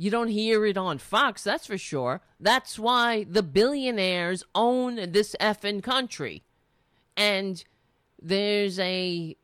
You 0.00 0.10
don't 0.12 0.28
hear 0.28 0.64
it 0.64 0.76
on 0.76 0.98
Fox, 0.98 1.42
that's 1.42 1.66
for 1.66 1.76
sure. 1.76 2.20
That's 2.38 2.78
why 2.78 3.24
the 3.24 3.42
billionaires 3.42 4.44
own 4.54 5.10
this 5.10 5.34
effing 5.40 5.82
country. 5.82 6.44
And 7.16 7.64
there's 8.22 8.78
a, 8.78 9.36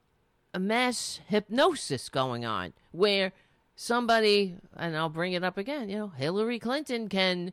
a 0.55 0.61
mass 0.61 1.21
hypnosis 1.27 2.09
going 2.09 2.45
on 2.45 2.73
where 2.93 3.33
somebody, 3.75 4.57
and 4.77 4.97
I'll 4.97 5.09
bring 5.09 5.33
it 5.33 5.43
up 5.43 5.59
again, 5.59 5.89
you 5.89 5.99
know, 5.99 6.09
Hillary 6.09 6.61
Clinton 6.61 7.09
can 7.09 7.53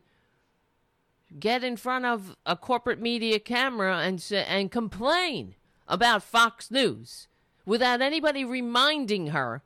get 1.38 1.64
in 1.64 1.76
front 1.76 2.04
of 2.04 2.36
a 2.46 2.56
corporate 2.56 3.00
media 3.00 3.38
camera 3.38 3.98
and 3.98 4.24
and 4.32 4.70
complain 4.70 5.56
about 5.88 6.22
Fox 6.22 6.70
News 6.70 7.26
without 7.66 8.00
anybody 8.00 8.44
reminding 8.44 9.28
her 9.28 9.62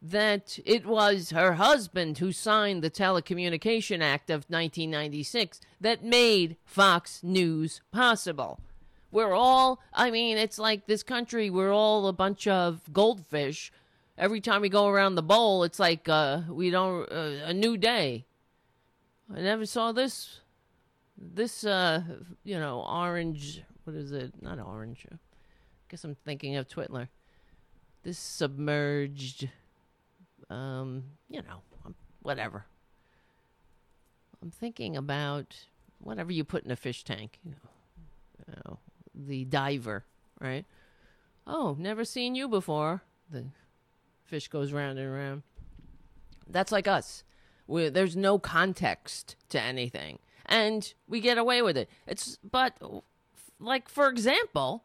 that 0.00 0.58
it 0.64 0.84
was 0.84 1.30
her 1.30 1.54
husband 1.54 2.18
who 2.18 2.32
signed 2.32 2.82
the 2.82 2.90
Telecommunication 2.90 4.02
Act 4.02 4.30
of 4.30 4.46
1996 4.48 5.60
that 5.80 6.04
made 6.04 6.56
Fox 6.64 7.22
News 7.22 7.80
possible. 7.92 8.58
We're 9.12 9.32
all, 9.32 9.80
I 9.92 10.10
mean, 10.10 10.38
it's 10.38 10.58
like 10.58 10.86
this 10.86 11.02
country, 11.02 11.50
we're 11.50 11.72
all 11.72 12.08
a 12.08 12.12
bunch 12.12 12.48
of 12.48 12.92
goldfish. 12.92 13.70
Every 14.18 14.40
time 14.40 14.62
we 14.62 14.68
go 14.68 14.88
around 14.88 15.14
the 15.14 15.22
bowl, 15.22 15.62
it's 15.62 15.78
like 15.78 16.08
uh, 16.08 16.40
we 16.48 16.70
don't, 16.70 17.10
uh, 17.12 17.44
a 17.44 17.54
new 17.54 17.76
day. 17.76 18.24
I 19.34 19.40
never 19.40 19.66
saw 19.66 19.92
this, 19.92 20.40
this, 21.16 21.64
uh, 21.64 22.02
you 22.42 22.58
know, 22.58 22.80
orange, 22.80 23.62
what 23.84 23.94
is 23.94 24.10
it? 24.12 24.32
Not 24.42 24.58
orange. 24.58 25.06
I 25.12 25.16
guess 25.88 26.02
I'm 26.02 26.16
thinking 26.16 26.56
of 26.56 26.66
Twitler. 26.66 27.08
This 28.02 28.18
submerged 28.18 29.48
um, 30.52 31.04
you 31.28 31.42
know, 31.42 31.62
whatever. 32.22 32.66
I'm 34.42 34.50
thinking 34.50 34.96
about 34.96 35.56
whatever 35.98 36.32
you 36.32 36.44
put 36.44 36.64
in 36.64 36.70
a 36.70 36.76
fish 36.76 37.04
tank. 37.04 37.38
You 37.44 37.52
know, 37.52 37.56
you 38.46 38.54
know, 38.64 38.78
the 39.14 39.44
diver, 39.44 40.04
right? 40.40 40.64
Oh, 41.46 41.76
never 41.78 42.04
seen 42.04 42.34
you 42.34 42.48
before. 42.48 43.02
The 43.30 43.44
fish 44.24 44.48
goes 44.48 44.72
round 44.72 44.98
and 44.98 45.12
round. 45.12 45.42
That's 46.48 46.72
like 46.72 46.86
us. 46.86 47.24
we 47.66 47.88
there's 47.88 48.16
no 48.16 48.38
context 48.38 49.36
to 49.50 49.60
anything, 49.60 50.18
and 50.46 50.92
we 51.08 51.20
get 51.20 51.38
away 51.38 51.62
with 51.62 51.76
it. 51.76 51.88
It's 52.06 52.38
but, 52.48 52.76
like 53.58 53.88
for 53.88 54.08
example, 54.08 54.84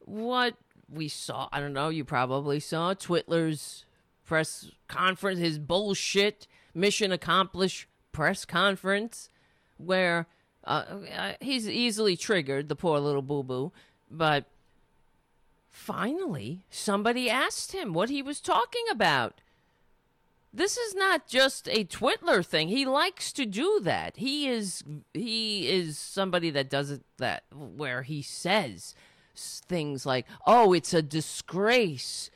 what 0.00 0.54
we 0.88 1.08
saw. 1.08 1.48
I 1.52 1.60
don't 1.60 1.72
know. 1.72 1.88
You 1.88 2.04
probably 2.04 2.60
saw 2.60 2.94
Twitler's 2.94 3.84
press 4.24 4.70
conference, 4.88 5.40
his 5.40 5.58
bullshit 5.58 6.46
mission 6.74 7.12
accomplished 7.12 7.86
press 8.12 8.44
conference, 8.44 9.28
where 9.76 10.26
uh, 10.66 10.84
uh, 11.16 11.32
he's 11.40 11.68
easily 11.68 12.16
triggered, 12.16 12.68
the 12.68 12.76
poor 12.76 12.98
little 12.98 13.22
boo 13.22 13.42
boo. 13.42 13.72
But 14.10 14.46
finally, 15.70 16.64
somebody 16.70 17.28
asked 17.28 17.72
him 17.72 17.92
what 17.92 18.10
he 18.10 18.22
was 18.22 18.40
talking 18.40 18.84
about. 18.90 19.40
This 20.52 20.76
is 20.76 20.94
not 20.94 21.26
just 21.26 21.68
a 21.68 21.84
Twitler 21.84 22.46
thing. 22.46 22.68
He 22.68 22.86
likes 22.86 23.32
to 23.32 23.44
do 23.44 23.80
that. 23.82 24.16
He 24.16 24.48
is 24.48 24.84
he 25.12 25.68
is 25.68 25.98
somebody 25.98 26.50
that 26.50 26.70
does 26.70 26.90
it 26.90 27.02
that 27.18 27.42
where 27.52 28.02
he 28.02 28.22
says 28.22 28.94
things 29.34 30.06
like, 30.06 30.26
"Oh, 30.46 30.72
it's 30.72 30.94
a 30.94 31.02
disgrace 31.02 32.30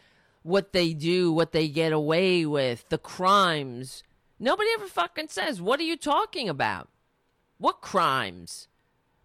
what 0.48 0.72
they 0.72 0.94
do, 0.94 1.30
what 1.32 1.52
they 1.52 1.68
get 1.68 1.92
away 1.92 2.46
with, 2.46 2.88
the 2.88 2.98
crimes. 2.98 4.02
Nobody 4.38 4.70
ever 4.74 4.86
fucking 4.86 5.28
says, 5.28 5.60
What 5.60 5.78
are 5.80 5.84
you 5.84 5.96
talking 5.96 6.48
about? 6.48 6.88
What 7.58 7.80
crimes? 7.80 8.68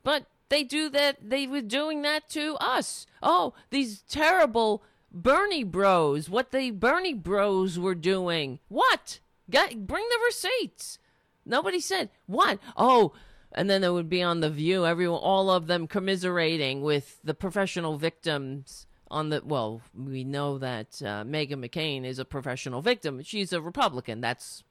But 0.04 0.26
they 0.50 0.64
do 0.64 0.90
that, 0.90 1.18
they 1.30 1.48
were 1.48 1.62
doing 1.62 2.02
that 2.02 2.30
to 2.30 2.56
us. 2.60 3.06
Oh, 3.22 3.54
these 3.70 4.02
terrible 4.10 4.84
Bernie 5.12 5.64
bros, 5.64 6.30
what 6.30 6.52
the 6.52 6.72
Bernie 6.72 7.14
bros 7.14 7.78
were 7.78 7.96
doing. 7.96 8.60
What? 8.68 9.20
Get, 9.50 9.86
bring 9.86 10.06
the 10.10 10.26
receipts. 10.26 11.00
Nobody 11.46 11.80
said, 11.80 12.10
What? 12.26 12.60
Oh, 12.76 13.14
and 13.52 13.70
then 13.70 13.84
it 13.84 13.92
would 13.92 14.10
be 14.10 14.24
on 14.24 14.40
the 14.40 14.50
view 14.50 14.86
everyone 14.86 15.20
all 15.20 15.52
of 15.52 15.68
them 15.68 15.88
commiserating 15.88 16.82
with 16.82 17.20
the 17.24 17.34
professional 17.34 17.98
victims 17.98 18.88
on 19.12 19.30
the 19.30 19.42
well, 19.46 19.82
we 19.96 20.24
know 20.24 20.58
that 20.58 21.02
uh, 21.02 21.24
Meghan 21.24 21.64
McCain 21.64 22.04
is 22.04 22.18
a 22.18 22.26
professional 22.26 22.82
victim. 22.82 23.22
She's 23.22 23.54
a 23.54 23.62
Republican. 23.62 24.22
That's 24.22 24.64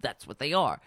that's 0.00 0.26
what 0.26 0.40
they 0.40 0.52
are. 0.52 0.80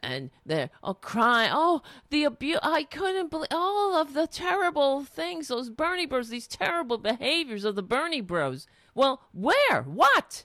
And 0.00 0.30
they're 0.46 0.70
oh 0.82 0.94
crying, 0.94 1.50
oh 1.52 1.82
the 2.10 2.24
abuse. 2.24 2.58
I 2.62 2.84
couldn't 2.84 3.30
believe 3.30 3.48
all 3.50 3.96
of 3.96 4.14
the 4.14 4.26
terrible 4.26 5.04
things. 5.04 5.48
Those 5.48 5.70
Bernie 5.70 6.06
Bros. 6.06 6.28
These 6.28 6.46
terrible 6.46 6.98
behaviors 6.98 7.64
of 7.64 7.74
the 7.74 7.82
Bernie 7.82 8.20
Bros. 8.20 8.66
Well, 8.94 9.22
where? 9.32 9.82
What? 9.82 10.44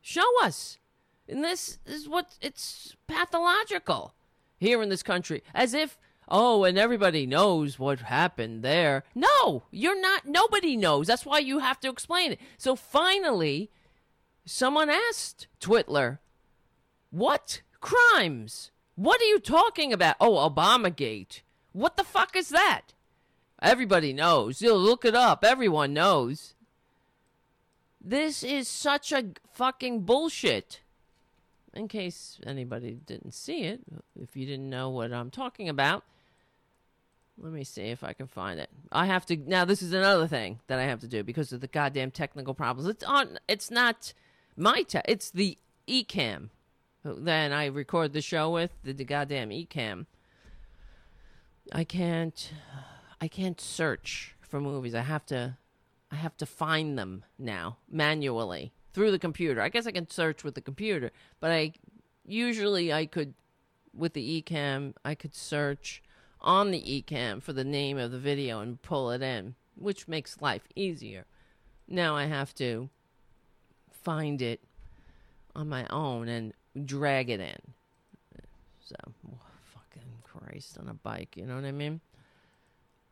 Show 0.00 0.42
us. 0.42 0.78
And 1.28 1.44
this 1.44 1.78
is 1.86 2.08
what 2.08 2.36
it's 2.40 2.96
pathological 3.06 4.14
here 4.58 4.82
in 4.82 4.88
this 4.88 5.02
country, 5.02 5.42
as 5.54 5.74
if 5.74 5.98
oh, 6.28 6.64
and 6.64 6.78
everybody 6.78 7.26
knows 7.26 7.78
what 7.78 8.00
happened 8.00 8.62
there. 8.62 9.04
No, 9.14 9.64
you're 9.70 10.00
not. 10.00 10.26
Nobody 10.26 10.76
knows. 10.76 11.06
That's 11.06 11.26
why 11.26 11.38
you 11.38 11.58
have 11.58 11.78
to 11.80 11.90
explain 11.90 12.32
it. 12.32 12.40
So 12.56 12.74
finally, 12.74 13.70
someone 14.46 14.88
asked 14.88 15.46
Twitler, 15.60 16.18
what 17.10 17.60
crimes? 17.82 18.70
What 18.94 19.20
are 19.20 19.24
you 19.24 19.38
talking 19.38 19.92
about? 19.92 20.16
Oh, 20.20 20.48
Obamagate. 20.48 21.42
What 21.72 21.98
the 21.98 22.04
fuck 22.04 22.34
is 22.34 22.48
that? 22.48 22.94
Everybody 23.60 24.14
knows. 24.14 24.62
You'll 24.62 24.80
look 24.80 25.04
it 25.04 25.14
up. 25.14 25.44
Everyone 25.44 25.92
knows. 25.92 26.54
This 28.00 28.42
is 28.42 28.66
such 28.66 29.12
a 29.12 29.26
fucking 29.52 30.00
bullshit 30.00 30.80
in 31.74 31.88
case 31.88 32.38
anybody 32.46 32.98
didn't 33.06 33.32
see 33.32 33.62
it, 33.62 33.80
if 34.20 34.36
you 34.36 34.46
didn't 34.46 34.68
know 34.68 34.90
what 34.90 35.12
I'm 35.12 35.30
talking 35.30 35.68
about, 35.68 36.04
let 37.38 37.52
me 37.52 37.64
see 37.64 37.84
if 37.84 38.04
I 38.04 38.12
can 38.12 38.26
find 38.26 38.60
it. 38.60 38.68
I 38.90 39.06
have 39.06 39.24
to 39.26 39.36
now. 39.36 39.64
This 39.64 39.82
is 39.82 39.92
another 39.92 40.28
thing 40.28 40.60
that 40.66 40.78
I 40.78 40.84
have 40.84 41.00
to 41.00 41.08
do 41.08 41.22
because 41.22 41.52
of 41.52 41.60
the 41.60 41.66
goddamn 41.66 42.10
technical 42.10 42.54
problems. 42.54 42.88
It's 42.88 43.04
on. 43.04 43.38
It's 43.48 43.70
not 43.70 44.12
my. 44.56 44.82
Te- 44.82 45.00
it's 45.06 45.30
the 45.30 45.56
Ecamm. 45.88 46.50
Then 47.04 47.52
I 47.52 47.66
record 47.66 48.12
the 48.12 48.20
show 48.20 48.50
with 48.50 48.70
the, 48.84 48.92
the 48.92 49.04
goddamn 49.04 49.50
Ecamm. 49.50 50.06
I 51.72 51.84
can't. 51.84 52.52
I 53.20 53.28
can't 53.28 53.60
search 53.60 54.34
for 54.40 54.60
movies. 54.60 54.94
I 54.94 55.02
have 55.02 55.26
to. 55.26 55.56
I 56.10 56.16
have 56.16 56.36
to 56.38 56.46
find 56.46 56.98
them 56.98 57.24
now 57.38 57.78
manually 57.90 58.72
through 58.92 59.10
the 59.10 59.18
computer. 59.18 59.62
I 59.62 59.70
guess 59.70 59.86
I 59.86 59.92
can 59.92 60.10
search 60.10 60.44
with 60.44 60.54
the 60.54 60.60
computer, 60.60 61.10
but 61.40 61.50
I 61.50 61.72
usually 62.24 62.92
I 62.92 63.06
could 63.06 63.34
with 63.94 64.14
the 64.14 64.42
Ecamm, 64.42 64.94
I 65.04 65.14
could 65.14 65.34
search 65.34 66.02
on 66.40 66.70
the 66.70 66.82
Ecamm 66.82 67.42
for 67.42 67.52
the 67.52 67.64
name 67.64 67.98
of 67.98 68.10
the 68.10 68.18
video 68.18 68.60
and 68.60 68.80
pull 68.82 69.10
it 69.10 69.22
in, 69.22 69.54
which 69.76 70.08
makes 70.08 70.40
life 70.40 70.66
easier. 70.74 71.26
Now 71.86 72.16
I 72.16 72.24
have 72.24 72.54
to 72.56 72.88
find 73.90 74.40
it 74.40 74.60
on 75.54 75.68
my 75.68 75.86
own 75.88 76.28
and 76.28 76.54
drag 76.84 77.30
it 77.30 77.40
in. 77.40 77.58
So, 78.80 78.96
oh, 79.28 79.38
fucking 79.74 80.08
Christ 80.24 80.78
on 80.78 80.88
a 80.88 80.94
bike, 80.94 81.36
you 81.36 81.46
know 81.46 81.54
what 81.54 81.64
I 81.64 81.72
mean? 81.72 82.00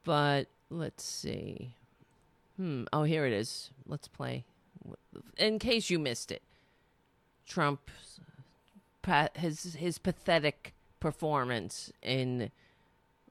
But 0.05 0.49
let's 0.71 1.05
see. 1.05 1.75
Hmm. 2.57 2.85
Oh, 2.93 3.05
here 3.05 3.27
it 3.27 3.33
is. 3.33 3.71
Let's 3.87 4.09
play 4.09 4.45
in 5.37 5.59
case 5.59 5.91
you 5.91 5.99
missed 5.99 6.31
it, 6.31 6.43
Trump, 7.47 7.91
his 9.35 9.75
his 9.75 9.99
pathetic 9.99 10.75
performance 11.01 11.93
in 12.03 12.51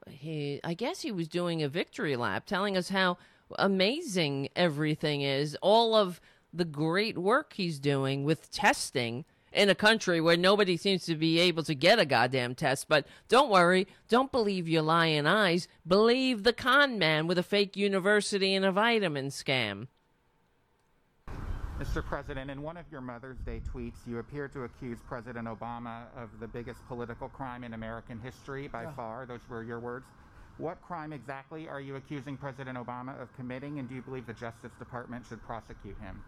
he 0.10 0.60
I 0.64 0.74
guess 0.74 1.02
he 1.02 1.12
was 1.12 1.28
doing 1.28 1.62
a 1.62 1.70
victory 1.70 2.16
lap, 2.16 2.46
telling 2.46 2.76
us 2.76 2.90
how 2.90 3.18
amazing 3.58 4.50
everything 4.56 5.22
is. 5.22 5.56
All 5.62 5.96
of 5.96 6.20
the 6.54 6.66
great 6.66 7.18
work 7.18 7.54
he's 7.54 7.80
doing 7.80 8.24
with 8.24 8.52
testing 8.52 9.26
in 9.52 9.70
a 9.70 9.76
country 9.76 10.22
where 10.22 10.38
nobody 10.38 10.78
seems 10.78 11.06
to 11.06 11.16
be 11.16 11.40
able 11.40 11.64
to 11.64 11.76
get 11.76 12.00
a 12.00 12.06
goddamn 12.06 12.56
test. 12.56 12.88
But 12.88 13.08
don't 13.28 13.50
worry, 13.50 13.88
don't 14.08 14.32
believe 14.32 14.68
your 14.68 14.82
lying 14.82 15.28
eyes. 15.28 15.68
Believe 15.88 16.44
the 16.44 16.54
con 16.54 16.98
man 16.98 17.28
with 17.28 17.38
a 17.38 17.44
fake 17.44 17.76
university 17.76 18.54
and 18.54 18.66
a 18.66 18.72
vitamin 18.72 19.28
scam. 19.28 19.88
Mr. 21.80 22.04
President, 22.04 22.52
in 22.52 22.62
one 22.62 22.76
of 22.76 22.84
your 22.92 23.00
Mother's 23.00 23.38
Day 23.46 23.62
tweets, 23.74 24.06
you 24.06 24.20
appear 24.20 24.50
to 24.50 24.66
accuse 24.66 24.98
President 25.08 25.48
Obama 25.48 26.08
of 26.18 26.30
the 26.42 26.48
biggest 26.48 26.86
political 26.90 27.30
crime 27.30 27.64
in 27.64 27.74
American 27.74 28.20
history 28.20 28.68
by 28.68 28.86
far. 28.98 29.26
Those 29.26 29.40
were 29.50 29.64
your 29.64 29.80
words. 29.80 30.06
What 30.58 30.82
crime 30.82 31.14
exactly 31.14 31.70
are 31.70 31.80
you 31.80 31.96
accusing 31.96 32.36
President 32.36 32.78
Obama 32.78 33.20
of 33.22 33.34
committing, 33.38 33.80
and 33.80 33.88
do 33.88 33.96
you 33.96 34.02
believe 34.02 34.28
the 34.28 34.34
Justice 34.34 34.74
Department 34.78 35.24
should 35.30 35.42
prosecute 35.44 35.98
him? 36.02 36.22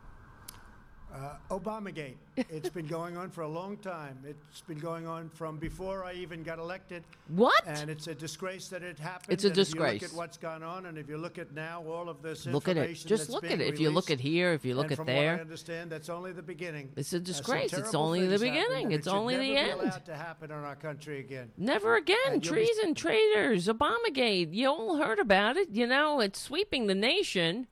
Uh, 1.14 1.36
Obamagate. 1.50 2.16
It's 2.50 2.70
been 2.70 2.88
going 2.88 3.18
on 3.18 3.30
for 3.30 3.42
a 3.42 3.48
long 3.48 3.78
time. 3.78 4.18
It's 4.26 4.62
been 4.62 4.80
going 4.80 5.06
on 5.06 5.30
from 5.30 5.58
before 5.58 6.04
I 6.06 6.14
even 6.14 6.42
got 6.44 6.58
elected. 6.60 7.04
What? 7.28 7.62
And 7.68 7.90
it's 7.90 8.08
a 8.08 8.16
disgrace 8.16 8.68
that 8.70 8.82
it 8.84 8.98
happened. 8.98 9.34
It's 9.34 9.44
a 9.44 9.48
and 9.48 9.58
If 9.58 9.58
you 9.58 9.64
disgrace. 9.66 10.02
look 10.02 10.12
at 10.12 10.18
what's 10.18 10.38
gone 10.38 10.64
on, 10.64 10.86
and 10.88 10.98
if 10.98 11.08
you 11.10 11.18
look 11.18 11.38
at 11.38 11.54
now 11.54 11.84
all 11.88 12.10
of 12.10 12.22
this 12.22 12.46
Look 12.48 12.68
at 12.68 12.78
it. 12.78 12.94
Just 13.06 13.30
look 13.30 13.44
at 13.44 13.60
it. 13.60 13.62
If 13.62 13.80
you 13.80 13.90
look 13.92 14.10
at 14.10 14.20
here, 14.20 14.54
if 14.54 14.64
you 14.66 14.74
look 14.76 14.92
at 14.92 15.06
there. 15.06 15.38
I 15.38 15.42
understand, 15.42 15.92
that's 15.92 16.10
only 16.10 16.32
the 16.32 16.42
beginning. 16.42 16.90
It's 16.96 17.14
a 17.14 17.20
disgrace. 17.20 17.74
It's 17.74 17.94
only 17.94 18.26
the 18.26 18.40
beginning. 18.40 18.92
It's 18.92 19.08
it 19.08 19.14
only 19.14 19.38
the 19.38 19.58
end. 19.58 19.82
allowed 19.82 20.06
to 20.06 20.16
happen 20.16 20.50
in 20.52 20.58
our 20.58 20.76
country 20.78 21.20
again. 21.20 21.52
Never 21.58 21.96
again. 21.98 22.18
And 22.28 22.44
you'll 22.46 22.56
be- 22.56 22.66
Treason, 22.66 22.96
traitors, 22.96 23.68
Obamagate. 23.68 24.54
You 24.54 24.70
all 24.70 24.98
heard 24.98 25.20
about 25.20 25.58
it. 25.58 25.70
You 25.72 25.86
know, 25.86 26.22
it's 26.22 26.42
sweeping 26.42 26.88
the 26.88 26.96
nation. 26.96 27.68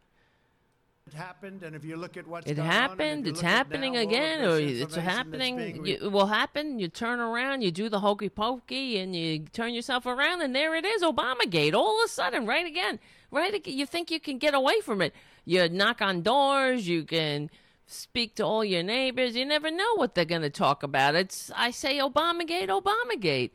It 1.09 1.15
happened, 1.15 1.63
and 1.63 1.75
if 1.75 1.83
you 1.83 1.97
look 1.97 2.17
at 2.17 2.27
what's 2.27 2.45
It 2.45 2.57
gone 2.57 2.67
on, 2.67 2.71
and 2.71 2.75
if 2.75 2.89
happened. 2.89 3.25
you 3.25 3.31
It's 3.31 3.41
happening 3.41 3.93
now 3.93 4.01
again, 4.01 4.47
or 4.47 4.59
it's 4.59 4.95
happening. 4.95 5.87
it 5.87 6.11
will 6.11 6.27
happen. 6.27 6.77
You 6.77 6.87
turn 6.87 7.19
around, 7.19 7.63
you 7.63 7.71
do 7.71 7.89
the 7.89 8.01
hokey 8.01 8.29
pokey, 8.29 8.99
and 8.99 9.15
you 9.15 9.39
turn 9.51 9.73
yourself 9.73 10.05
around, 10.05 10.43
and 10.43 10.55
there 10.55 10.75
it 10.75 10.85
is, 10.85 11.01
Obamagate. 11.01 11.73
All 11.73 11.99
of 11.99 12.05
a 12.05 12.09
sudden, 12.09 12.45
right 12.45 12.67
again, 12.67 12.99
right 13.31 13.51
again. 13.51 13.75
You 13.75 13.87
think 13.87 14.11
you 14.11 14.19
can 14.19 14.37
get 14.37 14.53
away 14.53 14.81
from 14.81 15.01
it? 15.01 15.15
You 15.45 15.67
knock 15.67 15.99
on 15.99 16.21
doors. 16.21 16.87
You 16.87 17.03
can 17.05 17.49
speak 17.87 18.35
to 18.35 18.45
all 18.45 18.63
your 18.63 18.83
neighbors. 18.83 19.35
You 19.35 19.45
never 19.45 19.71
know 19.71 19.95
what 19.95 20.13
they're 20.13 20.25
going 20.25 20.43
to 20.43 20.51
talk 20.51 20.83
about. 20.83 21.15
It's 21.15 21.49
I 21.55 21.71
say 21.71 21.97
Obamagate, 21.97 22.67
Obamagate 22.69 23.49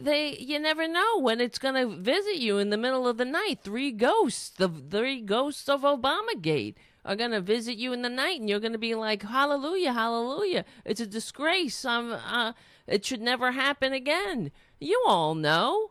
they 0.00 0.36
you 0.38 0.58
never 0.58 0.86
know 0.88 1.20
when 1.20 1.40
it's 1.40 1.58
going 1.58 1.74
to 1.74 1.96
visit 1.96 2.36
you 2.36 2.58
in 2.58 2.70
the 2.70 2.76
middle 2.76 3.06
of 3.06 3.16
the 3.16 3.24
night 3.24 3.60
three 3.62 3.90
ghosts 3.90 4.50
the 4.50 4.68
three 4.68 5.20
ghosts 5.20 5.68
of 5.68 5.82
obamagate 5.82 6.74
are 7.04 7.16
going 7.16 7.30
to 7.30 7.40
visit 7.40 7.76
you 7.76 7.92
in 7.92 8.02
the 8.02 8.08
night 8.08 8.40
and 8.40 8.48
you're 8.48 8.60
going 8.60 8.72
to 8.72 8.78
be 8.78 8.94
like 8.94 9.22
hallelujah 9.22 9.92
hallelujah 9.92 10.64
it's 10.84 11.00
a 11.00 11.06
disgrace 11.06 11.84
um 11.84 12.12
uh, 12.12 12.52
it 12.86 13.04
should 13.04 13.20
never 13.20 13.52
happen 13.52 13.92
again 13.92 14.50
you 14.80 15.02
all 15.06 15.34
know 15.34 15.90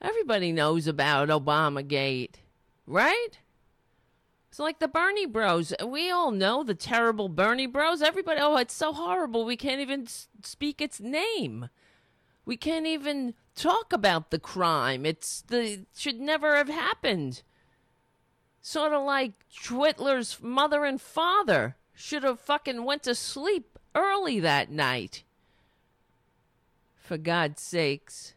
everybody 0.00 0.52
knows 0.52 0.86
about 0.86 1.28
obamagate 1.28 2.36
right 2.86 3.38
it's 4.48 4.60
like 4.60 4.78
the 4.78 4.88
Bernie 4.88 5.26
Bros. 5.26 5.74
We 5.84 6.10
all 6.10 6.30
know 6.30 6.62
the 6.62 6.74
terrible 6.74 7.28
Bernie 7.28 7.66
Bros. 7.66 8.00
Everybody, 8.00 8.40
oh, 8.40 8.56
it's 8.56 8.72
so 8.72 8.94
horrible. 8.94 9.44
We 9.44 9.54
can't 9.54 9.82
even 9.82 10.06
speak 10.06 10.80
its 10.80 10.98
name. 10.98 11.68
We 12.46 12.56
can't 12.56 12.86
even 12.86 13.34
talk 13.56 13.92
about 13.92 14.30
the 14.30 14.38
crime. 14.38 15.04
It's 15.04 15.42
the 15.42 15.62
it 15.72 15.86
should 15.96 16.20
never 16.20 16.56
have 16.56 16.68
happened. 16.68 17.42
Sort 18.60 18.92
of 18.92 19.02
like 19.04 19.32
Twitler's 19.64 20.40
mother 20.42 20.84
and 20.84 21.00
father 21.00 21.76
should 21.94 22.22
have 22.22 22.38
fucking 22.40 22.84
went 22.84 23.02
to 23.04 23.14
sleep 23.14 23.78
early 23.94 24.38
that 24.40 24.70
night. 24.70 25.24
For 26.96 27.16
God's 27.16 27.62
sakes. 27.62 28.34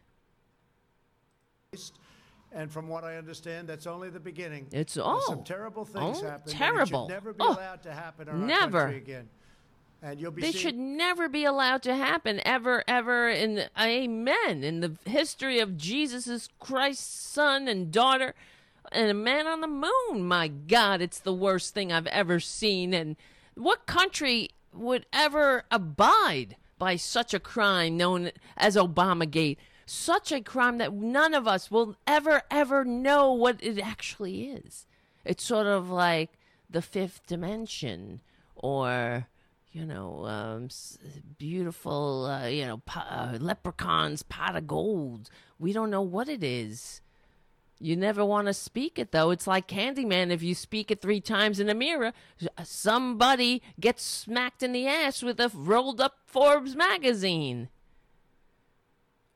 And 2.52 2.70
from 2.70 2.88
what 2.88 3.04
I 3.04 3.16
understand, 3.16 3.68
that's 3.68 3.86
only 3.86 4.10
the 4.10 4.18
beginning. 4.20 4.66
It's 4.72 4.94
There's 4.94 5.04
all- 5.06 5.20
some 5.22 5.44
terrible 5.44 5.84
things 5.84 6.20
oh, 6.20 6.26
happened. 6.26 6.52
terrible. 6.52 7.08
never 7.08 7.32
be 7.32 7.38
Oh, 7.40 7.54
allowed 7.54 7.82
to 7.84 7.92
happen 7.92 8.28
in 8.28 8.46
never. 8.46 8.80
country 8.82 8.96
again. 8.96 9.28
And 10.02 10.18
you'll 10.20 10.30
be 10.30 10.40
They 10.42 10.52
seeing 10.52 10.62
should 10.62 10.78
never 10.78 11.28
be 11.28 11.44
allowed 11.44 11.82
to 11.82 11.94
happen 11.94 12.40
ever, 12.44 12.82
ever 12.88 13.28
in 13.28 13.64
amen 13.78 14.64
in 14.64 14.80
the 14.80 14.96
history 15.04 15.60
of 15.60 15.76
Jesus 15.76 16.48
Christ's 16.58 17.04
son 17.04 17.68
and 17.68 17.92
daughter 17.92 18.34
and 18.92 19.10
a 19.10 19.14
man 19.14 19.46
on 19.46 19.60
the 19.60 19.66
moon. 19.66 20.26
My 20.26 20.48
God, 20.48 21.00
it's 21.00 21.20
the 21.20 21.34
worst 21.34 21.74
thing 21.74 21.92
I've 21.92 22.06
ever 22.08 22.40
seen. 22.40 22.94
And 22.94 23.16
what 23.54 23.86
country 23.86 24.50
would 24.72 25.06
ever 25.12 25.64
abide 25.70 26.56
by 26.78 26.96
such 26.96 27.34
a 27.34 27.40
crime 27.40 27.96
known 27.96 28.30
as 28.56 28.76
Obamagate? 28.76 29.58
Such 29.86 30.32
a 30.32 30.40
crime 30.40 30.78
that 30.78 30.92
none 30.92 31.34
of 31.34 31.48
us 31.48 31.70
will 31.70 31.96
ever, 32.06 32.42
ever 32.50 32.84
know 32.84 33.32
what 33.32 33.62
it 33.62 33.78
actually 33.78 34.44
is. 34.44 34.86
It's 35.24 35.44
sort 35.44 35.66
of 35.66 35.90
like 35.90 36.30
the 36.70 36.80
fifth 36.80 37.26
dimension 37.26 38.20
or 38.54 39.26
you 39.72 39.86
know, 39.86 40.26
um, 40.26 40.68
beautiful, 41.38 42.26
uh, 42.26 42.46
you 42.46 42.66
know, 42.66 42.78
po- 42.78 43.00
uh, 43.00 43.38
leprechauns, 43.40 44.22
pot 44.22 44.56
of 44.56 44.66
gold. 44.66 45.30
We 45.58 45.72
don't 45.72 45.90
know 45.90 46.02
what 46.02 46.28
it 46.28 46.42
is. 46.42 47.00
You 47.78 47.96
never 47.96 48.24
want 48.24 48.46
to 48.46 48.52
speak 48.52 48.98
it, 48.98 49.10
though. 49.10 49.30
It's 49.30 49.46
like 49.46 49.66
Candyman. 49.66 50.30
If 50.30 50.42
you 50.42 50.54
speak 50.54 50.90
it 50.90 51.00
three 51.00 51.20
times 51.20 51.58
in 51.60 51.70
a 51.70 51.74
mirror, 51.74 52.12
somebody 52.62 53.62
gets 53.78 54.02
smacked 54.02 54.62
in 54.62 54.72
the 54.72 54.86
ass 54.86 55.22
with 55.22 55.40
a 55.40 55.50
rolled 55.54 56.00
up 56.00 56.18
Forbes 56.26 56.76
magazine. 56.76 57.68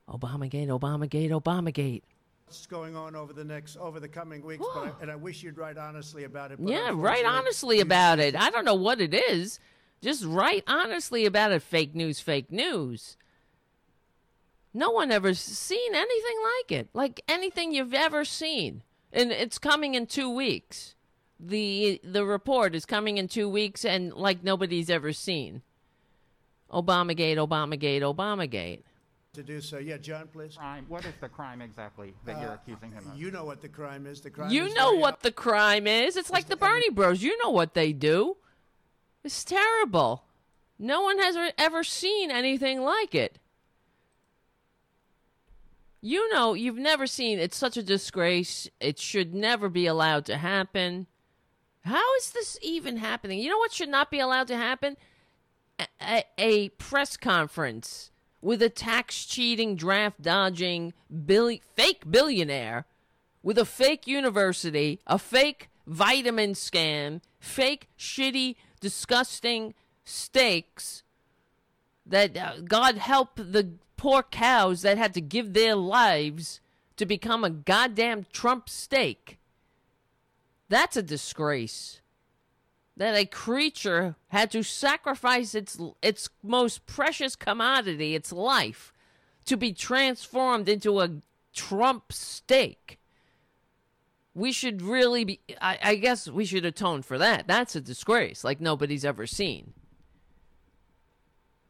Obamagate, 0.07 0.67
Obamagate, 0.67 1.31
Obamagate. 1.31 2.03
what's 2.45 2.67
going 2.67 2.95
on 2.95 3.15
over 3.15 3.33
the 3.33 3.43
next, 3.43 3.77
over 3.77 3.99
the 3.99 4.07
coming 4.07 4.43
weeks. 4.45 4.63
But 4.75 4.83
I, 4.83 4.91
and 5.01 5.09
I 5.09 5.15
wish 5.15 5.41
you'd 5.41 5.57
write 5.57 5.77
honestly 5.77 6.25
about 6.25 6.51
it. 6.51 6.59
Yeah, 6.61 6.91
write 6.93 7.25
honestly 7.25 7.79
about 7.79 8.19
it. 8.19 8.35
I 8.35 8.51
don't 8.51 8.65
know 8.65 8.75
what 8.75 9.01
it 9.01 9.13
is. 9.13 9.59
Just 10.05 10.23
write 10.23 10.63
honestly 10.67 11.25
about 11.25 11.51
it. 11.51 11.63
Fake 11.63 11.95
news, 11.95 12.19
fake 12.19 12.51
news. 12.51 13.17
No 14.71 14.91
one 14.91 15.11
ever 15.11 15.33
seen 15.33 15.95
anything 15.95 16.37
like 16.43 16.71
it. 16.71 16.89
Like 16.93 17.21
anything 17.27 17.73
you've 17.73 17.95
ever 17.95 18.23
seen. 18.23 18.83
And 19.11 19.31
it's 19.31 19.57
coming 19.57 19.95
in 19.95 20.05
2 20.05 20.29
weeks. 20.29 20.93
The 21.39 21.99
the 22.03 22.23
report 22.23 22.75
is 22.75 22.85
coming 22.85 23.17
in 23.17 23.27
2 23.27 23.49
weeks 23.49 23.83
and 23.83 24.13
like 24.13 24.43
nobody's 24.43 24.91
ever 24.91 25.11
seen. 25.11 25.63
Obamagate, 26.71 27.37
Obamagate, 27.37 28.01
Obamagate. 28.01 28.83
to 29.33 29.41
do 29.41 29.59
so. 29.59 29.79
Yeah, 29.79 29.97
John, 29.97 30.27
please. 30.31 30.55
Crime. 30.55 30.85
What 30.87 31.03
is 31.03 31.13
the 31.19 31.29
crime 31.29 31.61
exactly 31.61 32.13
that 32.25 32.39
you're 32.39 32.53
accusing 32.53 32.91
him 32.91 33.11
of? 33.11 33.17
You 33.17 33.31
know 33.31 33.43
what 33.43 33.61
the 33.61 33.69
crime 33.69 34.05
is. 34.05 34.21
The 34.21 34.29
crime. 34.29 34.51
You 34.51 34.65
is 34.65 34.75
know 34.75 34.91
very 34.91 35.01
what 35.01 35.21
the 35.21 35.31
crime 35.31 35.87
is. 35.87 36.15
It's 36.15 36.29
like 36.29 36.45
the 36.45 36.57
Bernie 36.57 36.91
Bros. 36.91 37.23
You 37.23 37.35
know 37.43 37.49
what 37.49 37.73
they 37.73 37.91
do. 37.91 38.37
It's 39.25 39.43
terrible. 39.43 40.23
No 40.77 41.01
one 41.01 41.17
has 41.17 41.35
ever 41.57 41.83
seen 41.83 42.29
anything 42.29 42.81
like 42.81 43.15
it. 43.15 43.39
You 45.99 46.31
know, 46.31 46.53
you've 46.53 46.77
never 46.77 47.07
seen 47.07 47.39
it's 47.39 47.57
such 47.57 47.75
a 47.75 47.81
disgrace. 47.81 48.69
It 48.79 48.99
should 48.99 49.33
never 49.33 49.67
be 49.67 49.87
allowed 49.87 50.25
to 50.25 50.37
happen. 50.37 51.07
How 51.83 52.15
is 52.17 52.33
this 52.33 52.59
even 52.61 52.97
happening? 52.97 53.39
You 53.39 53.49
know 53.49 53.57
what 53.57 53.73
should 53.73 53.89
not 53.89 54.11
be 54.11 54.19
allowed 54.19 54.47
to 54.49 54.57
happen? 54.57 54.95
A, 55.79 55.87
a, 55.99 56.23
a 56.37 56.69
press 56.69 57.17
conference 57.17 58.11
with 58.41 58.61
a 58.61 58.69
tax 58.69 59.25
cheating, 59.25 59.75
draft 59.75 60.21
dodging, 60.21 60.93
billi- 61.25 61.63
fake 61.73 62.03
billionaire 62.11 62.85
with 63.41 63.57
a 63.57 63.65
fake 63.65 64.05
university, 64.05 64.99
a 65.07 65.17
fake 65.17 65.69
vitamin 65.87 66.53
scam, 66.53 67.21
fake 67.39 67.89
shitty, 67.97 68.55
disgusting 68.79 69.73
steaks 70.03 71.03
that 72.05 72.37
uh, 72.37 72.53
God 72.63 72.97
help 72.97 73.31
the 73.35 73.71
poor 73.97 74.23
cows 74.23 74.81
that 74.83 74.97
had 74.97 75.13
to 75.15 75.21
give 75.21 75.53
their 75.53 75.75
lives 75.75 76.59
to 76.97 77.05
become 77.05 77.43
a 77.43 77.49
goddamn 77.49 78.25
Trump 78.31 78.69
steak. 78.69 79.39
That's 80.69 80.97
a 80.97 81.03
disgrace. 81.03 82.01
That 82.97 83.15
a 83.15 83.25
creature 83.25 84.15
had 84.29 84.51
to 84.51 84.63
sacrifice 84.63 85.53
its 85.53 85.77
its 86.01 86.29
most 86.41 86.85
precious 86.85 87.35
commodity, 87.35 88.15
its 88.15 88.31
life, 88.31 88.93
to 89.45 89.57
be 89.57 89.73
transformed 89.73 90.69
into 90.69 91.01
a 91.01 91.21
Trump 91.53 92.13
steak. 92.13 92.99
We 94.35 94.51
should 94.51 94.83
really 94.83 95.23
be. 95.23 95.39
I, 95.59 95.79
I 95.81 95.95
guess 95.95 96.29
we 96.29 96.45
should 96.45 96.65
atone 96.65 97.01
for 97.01 97.17
that. 97.17 97.47
That's 97.47 97.75
a 97.75 97.81
disgrace, 97.81 98.43
like 98.43 98.61
nobody's 98.61 99.03
ever 99.03 99.25
seen. 99.25 99.73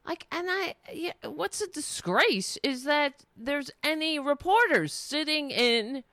Like, 0.06 0.28
and 0.32 0.48
I, 0.50 0.76
yeah, 0.92 1.14
what's 1.24 1.62
a 1.62 1.68
disgrace 1.68 2.58
is 2.64 2.84
that 2.84 3.24
there's 3.38 3.72
any 3.84 4.20
reporters 4.20 4.92
sitting 4.94 5.50
in 5.50 6.04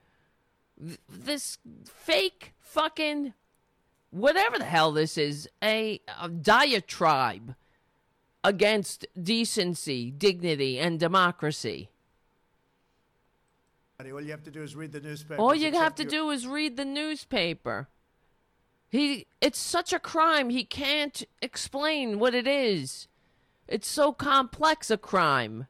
th- 0.79 0.99
this 1.11 1.59
fake 1.85 2.55
fucking 2.61 3.35
whatever 4.13 4.59
the 4.59 4.65
hell 4.65 4.93
this 4.93 5.19
is, 5.19 5.49
a, 5.63 6.01
a 6.21 6.29
diatribe 6.29 7.55
against 8.45 9.07
decency, 9.21 10.11
dignity, 10.11 10.79
and 10.79 11.01
democracy. 11.01 11.89
All 14.11 14.21
you 14.21 14.31
have 14.31 14.43
to 14.45 14.51
do 14.51 14.63
is 14.63 14.75
read 14.75 14.93
the 14.93 15.01
newspaper. 15.01 15.41
All 15.41 15.55
you 15.55 15.73
have 15.73 15.95
to 15.97 16.05
do 16.05 16.31
is 16.31 16.47
read 16.47 16.77
the 16.77 16.85
newspaper. 16.85 17.89
He 18.89 19.27
it's 19.41 19.59
such 19.59 19.93
a 19.93 19.99
crime 19.99 20.51
he 20.51 20.65
can't 20.65 21.23
explain 21.41 22.19
what 22.19 22.35
it 22.35 22.47
is. 22.47 23.09
It's 23.69 23.89
so 23.89 24.13
complex 24.13 24.91
a 24.91 24.99
crime. 24.99 25.67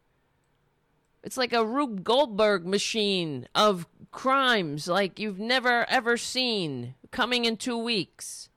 It's 1.22 1.36
like 1.36 1.52
a 1.52 1.64
Rube 1.64 2.02
Goldberg 2.02 2.66
machine 2.66 3.46
of 3.54 3.86
crimes 4.10 4.88
like 4.88 5.20
you've 5.20 5.38
never 5.38 5.88
ever 5.88 6.16
seen 6.16 6.94
coming 7.10 7.44
in 7.44 7.56
2 7.56 7.78
weeks. 7.78 8.48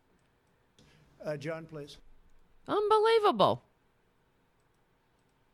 Uh, 1.23 1.38
John, 1.38 1.65
please. 1.65 1.97
Unbelievable. 2.67 3.63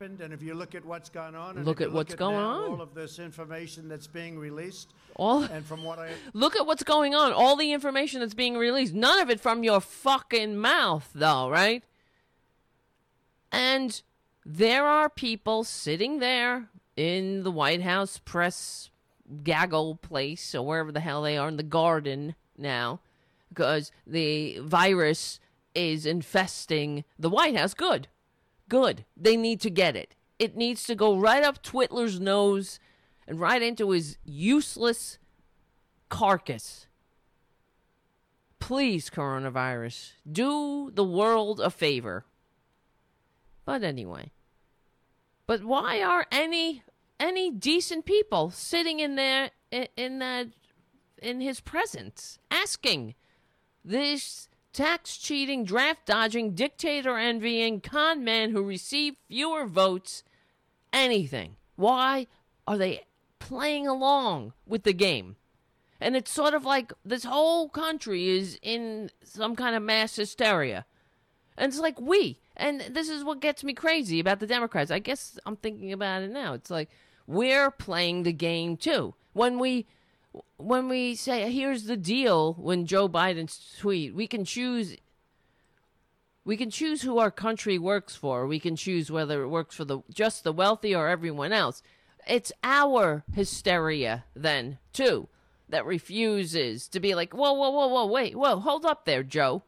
And 0.01 0.33
if 0.33 0.41
you 0.41 0.55
look 0.55 0.73
at 0.73 0.83
what's 0.83 1.09
gone 1.09 1.35
on, 1.35 1.57
and 1.57 1.65
Look 1.65 1.79
at 1.79 1.91
what's 1.91 2.13
at 2.13 2.19
going 2.19 2.35
now 2.35 2.49
on. 2.49 2.71
all 2.71 2.81
of 2.81 2.93
this 2.95 3.19
information 3.19 3.87
that's 3.87 4.07
being 4.07 4.39
released, 4.39 4.93
All 5.15 5.43
and 5.43 5.63
from 5.65 5.83
what 5.83 5.99
I 5.99 6.09
Look 6.33 6.55
at 6.55 6.65
what's 6.65 6.83
going 6.83 7.13
on. 7.13 7.31
All 7.33 7.55
the 7.55 7.71
information 7.71 8.19
that's 8.19 8.33
being 8.33 8.57
released. 8.57 8.93
None 8.93 9.19
of 9.21 9.29
it 9.29 9.39
from 9.39 9.63
your 9.63 9.79
fucking 9.79 10.57
mouth, 10.57 11.09
though, 11.13 11.49
right? 11.49 11.83
And 13.51 14.01
there 14.45 14.85
are 14.85 15.09
people 15.09 15.63
sitting 15.63 16.19
there 16.19 16.69
in 16.95 17.43
the 17.43 17.51
White 17.51 17.81
House 17.81 18.17
press 18.17 18.89
gaggle 19.43 19.95
place 19.95 20.55
or 20.55 20.65
wherever 20.65 20.91
the 20.91 20.99
hell 20.99 21.21
they 21.21 21.37
are 21.37 21.47
in 21.47 21.57
the 21.57 21.63
garden 21.63 22.35
now 22.57 22.99
because 23.49 23.91
the 24.07 24.57
virus 24.59 25.39
is 25.75 26.05
infesting 26.05 27.03
the 27.19 27.29
White 27.29 27.55
House. 27.55 27.73
Good. 27.73 28.07
Good. 28.71 29.03
They 29.17 29.35
need 29.35 29.59
to 29.61 29.69
get 29.69 29.97
it. 29.97 30.15
It 30.39 30.55
needs 30.55 30.85
to 30.85 30.95
go 30.95 31.17
right 31.17 31.43
up 31.43 31.61
Twitler's 31.61 32.21
nose 32.21 32.79
and 33.27 33.37
right 33.37 33.61
into 33.61 33.91
his 33.91 34.17
useless 34.23 35.19
carcass. 36.07 36.87
Please, 38.59 39.09
coronavirus, 39.09 40.13
do 40.31 40.89
the 40.89 41.03
world 41.03 41.59
a 41.59 41.69
favor. 41.69 42.23
But 43.65 43.83
anyway. 43.83 44.31
But 45.45 45.65
why 45.65 46.01
are 46.01 46.25
any 46.31 46.81
any 47.19 47.51
decent 47.51 48.05
people 48.05 48.51
sitting 48.51 49.01
in 49.01 49.15
there 49.15 49.51
in, 49.69 49.87
in 49.97 50.19
that 50.19 50.47
in 51.21 51.41
his 51.41 51.59
presence 51.59 52.39
asking 52.49 53.15
this 53.83 54.47
tax 54.73 55.17
cheating, 55.17 55.63
draft 55.65 56.05
dodging, 56.05 56.53
dictator 56.53 57.17
envying 57.17 57.81
con 57.81 58.23
man 58.23 58.51
who 58.51 58.63
received 58.63 59.17
fewer 59.27 59.65
votes 59.65 60.23
anything? 60.93 61.55
Why 61.75 62.27
are 62.67 62.77
they 62.77 63.05
playing 63.39 63.87
along 63.87 64.53
with 64.65 64.83
the 64.83 64.93
game? 64.93 65.35
And 65.99 66.15
it's 66.15 66.31
sort 66.31 66.53
of 66.53 66.65
like 66.65 66.93
this 67.05 67.23
whole 67.23 67.69
country 67.69 68.27
is 68.29 68.57
in 68.61 69.11
some 69.23 69.55
kind 69.55 69.75
of 69.75 69.83
mass 69.83 70.15
hysteria. 70.15 70.85
And 71.57 71.69
it's 71.69 71.79
like 71.79 72.01
we. 72.01 72.39
And 72.57 72.81
this 72.81 73.09
is 73.09 73.23
what 73.23 73.39
gets 73.39 73.63
me 73.63 73.73
crazy 73.73 74.19
about 74.19 74.39
the 74.39 74.47
Democrats. 74.47 74.89
I 74.89 74.99
guess 74.99 75.37
I'm 75.45 75.57
thinking 75.57 75.93
about 75.93 76.23
it 76.23 76.31
now. 76.31 76.53
It's 76.53 76.71
like 76.71 76.89
we're 77.27 77.69
playing 77.71 78.23
the 78.23 78.33
game 78.33 78.77
too. 78.77 79.13
When 79.33 79.59
we 79.59 79.85
when 80.57 80.87
we 80.87 81.15
say 81.15 81.51
here's 81.51 81.85
the 81.85 81.97
deal 81.97 82.53
when 82.53 82.85
Joe 82.85 83.09
Biden's 83.09 83.75
tweet, 83.79 84.15
we 84.15 84.27
can 84.27 84.45
choose 84.45 84.95
we 86.43 86.57
can 86.57 86.71
choose 86.71 87.03
who 87.03 87.19
our 87.19 87.31
country 87.31 87.77
works 87.77 88.15
for. 88.15 88.47
We 88.47 88.59
can 88.59 88.75
choose 88.75 89.11
whether 89.11 89.43
it 89.43 89.49
works 89.49 89.75
for 89.75 89.85
the 89.85 89.99
just 90.11 90.43
the 90.43 90.53
wealthy 90.53 90.95
or 90.95 91.07
everyone 91.07 91.53
else. 91.53 91.83
It's 92.27 92.51
our 92.63 93.23
hysteria 93.33 94.25
then, 94.35 94.77
too, 94.93 95.27
that 95.69 95.85
refuses 95.85 96.87
to 96.89 96.99
be 96.99 97.15
like, 97.15 97.33
whoa, 97.33 97.53
whoa, 97.53 97.69
whoa, 97.69 97.87
whoa, 97.87 98.05
wait, 98.05 98.35
whoa, 98.35 98.59
hold 98.59 98.85
up 98.85 99.05
there, 99.05 99.23
Joe. 99.23 99.63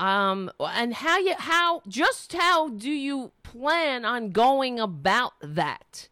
Um, 0.00 0.50
and 0.58 0.92
how 0.92 1.18
you 1.18 1.34
how 1.38 1.82
just 1.86 2.32
how 2.32 2.68
do 2.68 2.90
you 2.90 3.32
plan 3.42 4.04
on 4.04 4.30
going 4.30 4.80
about 4.80 5.34
that? 5.40 6.08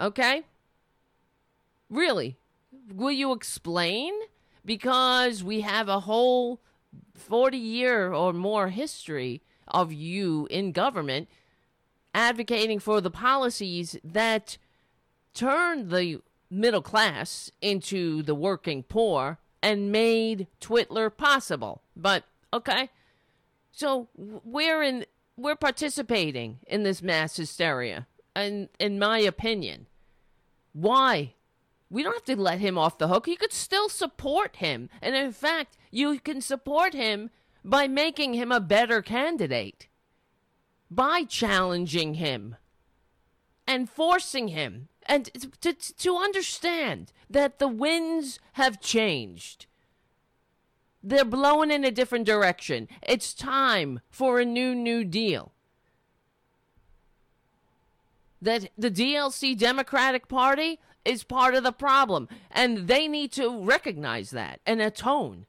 Okay? 0.00 0.42
Really? 1.88 2.36
Will 2.92 3.12
you 3.12 3.32
explain? 3.32 4.12
Because 4.64 5.44
we 5.44 5.60
have 5.60 5.88
a 5.88 6.00
whole 6.00 6.60
40 7.14 7.56
year 7.56 8.12
or 8.12 8.32
more 8.32 8.68
history 8.68 9.42
of 9.68 9.92
you 9.92 10.46
in 10.50 10.72
government 10.72 11.28
advocating 12.14 12.78
for 12.78 13.00
the 13.00 13.10
policies 13.10 13.96
that 14.02 14.56
turned 15.34 15.90
the 15.90 16.20
middle 16.50 16.82
class 16.82 17.50
into 17.60 18.22
the 18.22 18.34
working 18.34 18.82
poor 18.82 19.38
and 19.62 19.92
made 19.92 20.46
Twitler 20.60 21.14
possible. 21.14 21.82
But 21.94 22.24
okay. 22.52 22.90
So 23.72 24.08
we're 24.16 24.82
in 24.82 25.04
we're 25.36 25.56
participating 25.56 26.58
in 26.66 26.82
this 26.82 27.02
mass 27.02 27.36
hysteria. 27.36 28.06
And 28.34 28.68
in 28.78 28.98
my 28.98 29.18
opinion, 29.18 29.86
why? 30.72 31.34
We 31.88 32.02
don't 32.02 32.14
have 32.14 32.24
to 32.24 32.40
let 32.40 32.60
him 32.60 32.76
off 32.76 32.98
the 32.98 33.08
hook. 33.08 33.28
You 33.28 33.36
could 33.36 33.52
still 33.52 33.88
support 33.88 34.56
him. 34.56 34.88
And 35.00 35.14
in 35.14 35.32
fact, 35.32 35.76
you 35.90 36.18
can 36.18 36.40
support 36.40 36.94
him 36.94 37.30
by 37.64 37.86
making 37.88 38.34
him 38.34 38.50
a 38.50 38.60
better 38.60 39.02
candidate, 39.02 39.88
by 40.90 41.24
challenging 41.24 42.14
him 42.14 42.56
and 43.66 43.88
forcing 43.90 44.48
him 44.48 44.88
and 45.06 45.30
to, 45.60 45.72
to 45.72 46.16
understand 46.16 47.12
that 47.30 47.58
the 47.58 47.68
winds 47.68 48.38
have 48.54 48.80
changed. 48.80 49.66
They're 51.02 51.24
blowing 51.24 51.70
in 51.70 51.84
a 51.84 51.90
different 51.90 52.26
direction. 52.26 52.88
It's 53.02 53.32
time 53.32 54.00
for 54.10 54.40
a 54.40 54.44
new 54.44 54.74
New 54.74 55.04
Deal. 55.04 55.52
That 58.42 58.70
the 58.76 58.90
DLC 58.90 59.56
Democratic 59.56 60.28
Party 60.28 60.80
is 61.06 61.22
part 61.24 61.54
of 61.54 61.62
the 61.62 61.72
problem, 61.72 62.28
and 62.50 62.88
they 62.88 63.08
need 63.08 63.32
to 63.32 63.62
recognize 63.62 64.30
that 64.30 64.60
and 64.66 64.80
atone. 64.80 65.46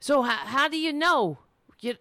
So, 0.00 0.22
how, 0.22 0.46
how 0.46 0.68
do 0.68 0.78
you 0.78 0.92
know? 0.92 1.38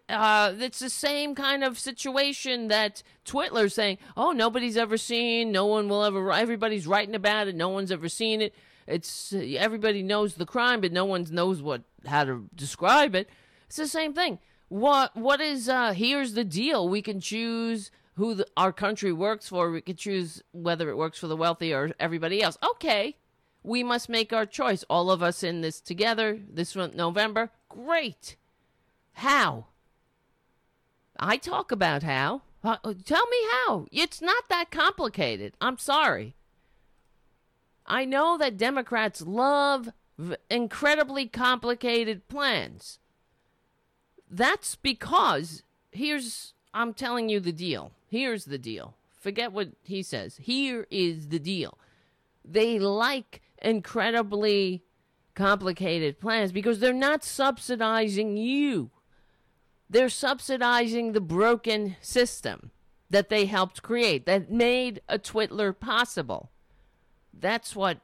Uh, 0.07 0.53
it's 0.59 0.78
the 0.78 0.91
same 0.91 1.34
kind 1.34 1.64
of 1.64 1.80
situation 1.80 2.68
that 2.68 3.01
Twitler's 3.26 3.74
saying, 3.74 3.97
oh, 4.16 4.32
nobody's 4.32 4.78
ever 4.78 4.95
seen, 4.95 5.51
no 5.51 5.66
one 5.66 5.89
will 5.89 6.03
ever, 6.03 6.32
everybody's 6.32 6.86
writing 6.86 7.16
about 7.16 7.47
it, 7.47 7.55
no 7.55 7.70
one's 7.70 7.91
ever 7.91 8.07
seen 8.07 8.41
it. 8.41 8.53
It's 8.88 9.34
everybody 9.34 10.03
knows 10.03 10.36
the 10.36 10.45
crime, 10.45 10.82
but 10.82 10.91
no 10.91 11.05
one 11.05 11.26
knows 11.32 11.62
what 11.62 11.84
how 12.05 12.24
to 12.26 12.49
describe 12.55 13.16
it. 13.16 13.30
It's 13.68 13.78
the 13.78 13.88
same 13.88 14.14
thing. 14.14 14.39
What 14.70 15.16
what 15.16 15.39
is 15.41 15.70
uh 15.70 15.93
here's 15.93 16.34
the 16.34 16.43
deal. 16.43 16.89
We 16.89 17.01
can 17.01 17.20
choose 17.20 17.91
who 18.22 18.36
the, 18.36 18.46
our 18.56 18.72
country 18.72 19.12
works 19.12 19.48
for. 19.48 19.72
We 19.72 19.82
can 19.82 19.96
choose 19.96 20.44
whether 20.52 20.92
it 20.92 20.96
works 20.96 21.18
for 21.18 21.26
the 21.26 21.36
wealthy 21.36 21.74
or 21.74 21.92
everybody 22.00 22.44
else. 22.44 22.56
Okay. 22.64 23.18
We 23.64 23.82
must 23.82 24.10
make 24.10 24.32
our 24.32 24.46
choice. 24.46 24.86
All 24.92 25.10
of 25.10 25.24
us 25.24 25.42
in 25.42 25.62
this 25.62 25.82
together 25.82 26.40
this 26.48 26.76
November. 26.76 27.50
Great. 27.68 28.36
How? 29.14 29.66
I 31.20 31.38
talk 31.38 31.72
about 31.72 32.04
how. 32.04 32.44
Uh, 32.64 32.78
tell 33.04 33.26
me 33.26 33.38
how. 33.54 33.88
It's 33.92 34.22
not 34.22 34.44
that 34.50 34.70
complicated. 34.70 35.56
I'm 35.60 35.80
sorry. 35.80 36.36
I 37.88 38.06
know 38.06 38.38
that 38.38 38.56
Democrats 38.56 39.22
love 39.22 39.90
v- 40.20 40.36
incredibly 40.48 41.26
complicated 41.26 42.28
plans. 42.28 43.00
That's 44.30 44.76
because 44.76 45.64
here's 45.92 46.54
I'm 46.74 46.94
telling 46.94 47.30
you 47.30 47.40
the 47.40 47.52
deal. 47.52 47.92
Here's 48.08 48.46
the 48.46 48.58
deal. 48.58 48.96
Forget 49.20 49.52
what 49.52 49.70
he 49.84 50.02
says. 50.04 50.38
Here 50.38 50.88
is 50.90 51.28
the 51.28 51.40
deal. 51.40 51.78
They 52.44 52.80
like 52.80 53.42
incredibly 53.62 54.84
complicated 55.36 56.20
plans 56.20 56.52
because 56.52 56.80
they're 56.80 56.94
not 56.94 57.24
subsidizing 57.24 58.38
you. 58.38 58.90
They're 59.90 60.10
subsidizing 60.10 61.12
the 61.12 61.22
broken 61.22 61.98
system 62.02 62.72
that 63.10 63.30
they 63.30 63.46
helped 63.46 63.84
create, 63.84 64.26
that 64.26 64.50
made 64.50 65.02
a 65.10 65.20
Twitler 65.20 65.78
possible. 65.78 66.50
That's 67.34 67.76
what 67.76 68.00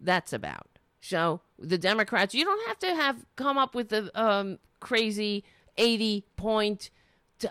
that's 0.00 0.32
about. 0.32 0.66
So 1.00 1.40
the 1.58 1.78
Democrats, 1.78 2.34
you 2.34 2.44
don't 2.44 2.66
have 2.66 2.78
to 2.80 2.94
have 2.94 3.24
come 3.36 3.56
up 3.56 3.74
with 3.74 3.92
a 3.92 4.10
um, 4.20 4.58
crazy 4.80 5.44
eighty 5.78 6.24
point, 6.36 6.90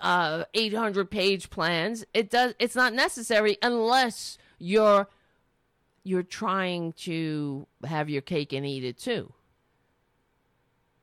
uh, 0.01 0.45
eight 0.53 0.73
hundred 0.73 1.11
page 1.11 1.49
plans. 1.49 2.05
It 2.13 2.29
does. 2.29 2.53
It's 2.59 2.75
not 2.75 2.93
necessary 2.93 3.57
unless 3.61 4.37
you're 4.59 5.07
you're 6.03 6.23
trying 6.23 6.93
to 6.93 7.67
have 7.85 8.09
your 8.09 8.21
cake 8.21 8.53
and 8.53 8.65
eat 8.65 8.83
it 8.83 8.97
too. 8.97 9.33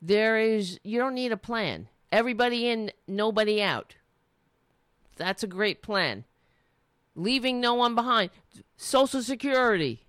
There 0.00 0.38
is, 0.38 0.78
you 0.84 0.98
don't 0.98 1.14
need 1.14 1.32
a 1.32 1.36
plan. 1.36 1.88
Everybody 2.12 2.68
in, 2.68 2.92
nobody 3.06 3.60
out. 3.60 3.96
That's 5.16 5.42
a 5.42 5.48
great 5.48 5.82
plan. 5.82 6.24
Leaving 7.16 7.60
no 7.60 7.74
one 7.74 7.96
behind. 7.96 8.30
Social 8.76 9.22
Security 9.22 10.06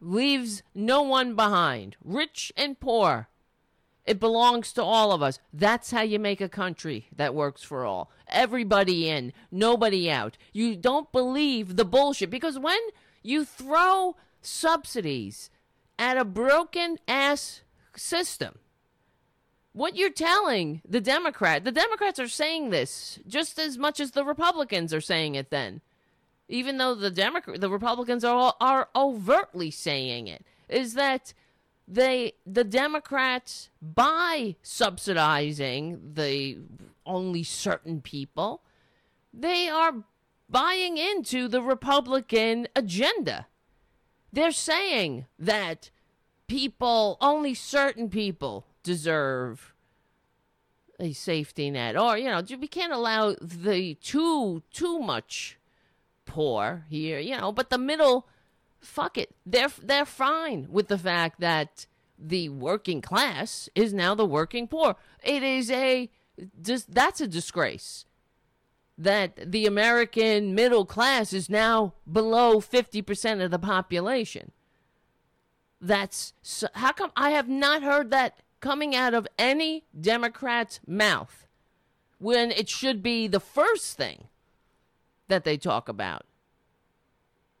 leaves 0.00 0.62
no 0.74 1.00
one 1.00 1.34
behind, 1.34 1.96
rich 2.04 2.52
and 2.56 2.78
poor. 2.78 3.28
It 4.06 4.18
belongs 4.18 4.72
to 4.72 4.82
all 4.82 5.12
of 5.12 5.22
us. 5.22 5.38
That's 5.52 5.90
how 5.90 6.02
you 6.02 6.18
make 6.18 6.40
a 6.40 6.48
country 6.48 7.08
that 7.14 7.34
works 7.34 7.62
for 7.62 7.84
all. 7.84 8.10
Everybody 8.28 9.08
in, 9.08 9.32
nobody 9.50 10.10
out. 10.10 10.36
You 10.52 10.76
don't 10.76 11.12
believe 11.12 11.76
the 11.76 11.84
bullshit 11.84 12.30
because 12.30 12.58
when 12.58 12.80
you 13.22 13.44
throw 13.44 14.16
subsidies 14.40 15.50
at 15.98 16.16
a 16.16 16.24
broken 16.24 16.98
ass 17.06 17.60
system, 17.94 18.58
what 19.72 19.96
you're 19.96 20.10
telling 20.10 20.80
the 20.88 21.00
Democrat, 21.00 21.64
the 21.64 21.72
Democrats 21.72 22.18
are 22.18 22.28
saying 22.28 22.70
this 22.70 23.20
just 23.26 23.58
as 23.58 23.78
much 23.78 24.00
as 24.00 24.12
the 24.12 24.24
Republicans 24.24 24.92
are 24.92 25.00
saying 25.00 25.34
it 25.34 25.50
then. 25.50 25.80
Even 26.48 26.78
though 26.78 26.96
the 26.96 27.12
Democrat 27.12 27.60
the 27.60 27.70
Republicans 27.70 28.24
are 28.24 28.54
are 28.60 28.88
overtly 28.96 29.70
saying 29.70 30.26
it 30.26 30.44
is 30.68 30.94
that 30.94 31.32
they 31.90 32.34
the 32.46 32.64
Democrats 32.64 33.70
by 33.82 34.56
subsidizing 34.62 36.12
the 36.14 36.58
only 37.04 37.42
certain 37.42 38.00
people, 38.00 38.62
they 39.34 39.68
are 39.68 40.04
buying 40.48 40.96
into 40.96 41.48
the 41.48 41.62
Republican 41.62 42.68
agenda. 42.76 43.46
They're 44.32 44.52
saying 44.52 45.26
that 45.38 45.90
people, 46.46 47.16
only 47.20 47.54
certain 47.54 48.08
people, 48.08 48.66
deserve 48.82 49.74
a 51.00 51.12
safety 51.12 51.70
net, 51.70 51.96
or 51.96 52.16
you 52.16 52.28
know, 52.28 52.42
we 52.60 52.68
can't 52.68 52.92
allow 52.92 53.34
the 53.40 53.94
too 53.94 54.62
too 54.70 55.00
much 55.00 55.58
poor 56.26 56.84
here, 56.88 57.18
you 57.18 57.36
know, 57.36 57.50
but 57.50 57.70
the 57.70 57.78
middle, 57.78 58.28
fuck 58.80 59.18
it, 59.18 59.34
they're 59.46 59.70
they're 59.82 60.04
fine 60.04 60.66
with 60.70 60.88
the 60.88 60.98
fact 60.98 61.40
that 61.40 61.86
the 62.18 62.48
working 62.48 63.00
class 63.00 63.68
is 63.74 63.94
now 63.94 64.14
the 64.14 64.26
working 64.26 64.68
poor. 64.68 64.96
It 65.22 65.42
is 65.42 65.70
a 65.70 66.10
just 66.60 66.92
that's 66.92 67.20
a 67.20 67.26
disgrace 67.26 68.04
that 69.00 69.50
the 69.50 69.64
American 69.64 70.54
middle 70.54 70.84
class 70.84 71.32
is 71.32 71.48
now 71.48 71.94
below 72.10 72.60
50% 72.60 73.42
of 73.42 73.50
the 73.50 73.58
population. 73.58 74.52
That's 75.80 76.34
how 76.74 76.92
come 76.92 77.10
I 77.16 77.30
have 77.30 77.48
not 77.48 77.82
heard 77.82 78.10
that 78.10 78.40
coming 78.60 78.94
out 78.94 79.14
of 79.14 79.26
any 79.38 79.84
Democrat's 79.98 80.80
mouth 80.86 81.46
when 82.18 82.50
it 82.50 82.68
should 82.68 83.02
be 83.02 83.26
the 83.26 83.40
first 83.40 83.96
thing 83.96 84.28
that 85.28 85.44
they 85.44 85.56
talk 85.56 85.88
about. 85.88 86.26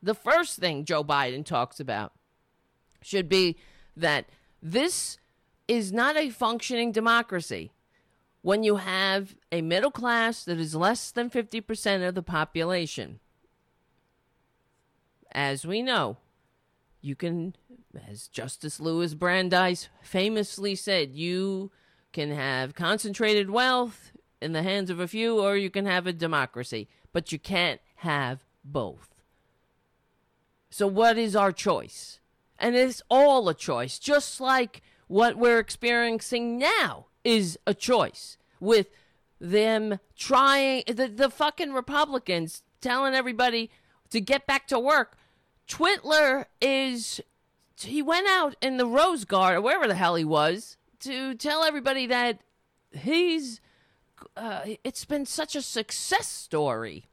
The 0.02 0.14
first 0.14 0.58
thing 0.58 0.84
Joe 0.84 1.04
Biden 1.04 1.44
talks 1.44 1.78
about 1.78 2.12
should 3.02 3.28
be 3.28 3.56
that 3.96 4.26
this 4.62 5.18
is 5.68 5.92
not 5.92 6.16
a 6.16 6.30
functioning 6.30 6.92
democracy 6.92 7.72
when 8.42 8.62
you 8.62 8.76
have 8.76 9.36
a 9.52 9.60
middle 9.60 9.90
class 9.90 10.44
that 10.44 10.58
is 10.58 10.74
less 10.74 11.10
than 11.10 11.30
50% 11.30 12.06
of 12.06 12.14
the 12.14 12.22
population. 12.22 13.20
As 15.32 15.66
we 15.66 15.82
know, 15.82 16.16
you 17.00 17.14
can, 17.14 17.54
as 18.08 18.28
Justice 18.28 18.80
Louis 18.80 19.14
Brandeis 19.14 19.88
famously 20.02 20.74
said, 20.74 21.14
you 21.14 21.70
can 22.12 22.30
have 22.30 22.74
concentrated 22.74 23.50
wealth 23.50 24.12
in 24.40 24.52
the 24.52 24.62
hands 24.62 24.90
of 24.90 24.98
a 24.98 25.08
few 25.08 25.38
or 25.38 25.56
you 25.56 25.70
can 25.70 25.86
have 25.86 26.06
a 26.06 26.12
democracy, 26.12 26.88
but 27.12 27.30
you 27.30 27.38
can't 27.38 27.80
have 27.96 28.44
both. 28.64 29.08
So, 30.70 30.86
what 30.86 31.18
is 31.18 31.34
our 31.34 31.52
choice? 31.52 32.20
And 32.58 32.76
it's 32.76 33.02
all 33.10 33.48
a 33.48 33.54
choice, 33.54 33.98
just 33.98 34.40
like 34.40 34.82
what 35.08 35.36
we're 35.36 35.58
experiencing 35.58 36.58
now 36.58 37.06
is 37.24 37.58
a 37.66 37.74
choice 37.74 38.36
with 38.60 38.88
them 39.40 39.98
trying 40.16 40.84
the, 40.86 41.08
the 41.08 41.30
fucking 41.30 41.72
Republicans 41.72 42.62
telling 42.80 43.14
everybody 43.14 43.70
to 44.10 44.20
get 44.20 44.46
back 44.46 44.66
to 44.68 44.78
work. 44.78 45.16
Twitler 45.66 46.46
is 46.60 47.20
he 47.76 48.02
went 48.02 48.26
out 48.28 48.56
in 48.60 48.76
the 48.76 48.86
Rose 48.86 49.24
Garden 49.24 49.58
or 49.58 49.62
wherever 49.62 49.88
the 49.88 49.94
hell 49.94 50.14
he 50.14 50.24
was 50.24 50.76
to 51.00 51.34
tell 51.34 51.64
everybody 51.64 52.06
that 52.06 52.40
he's 52.92 53.60
uh, 54.36 54.60
it's 54.84 55.04
been 55.04 55.24
such 55.24 55.56
a 55.56 55.62
success 55.62 56.28
story 56.28 57.06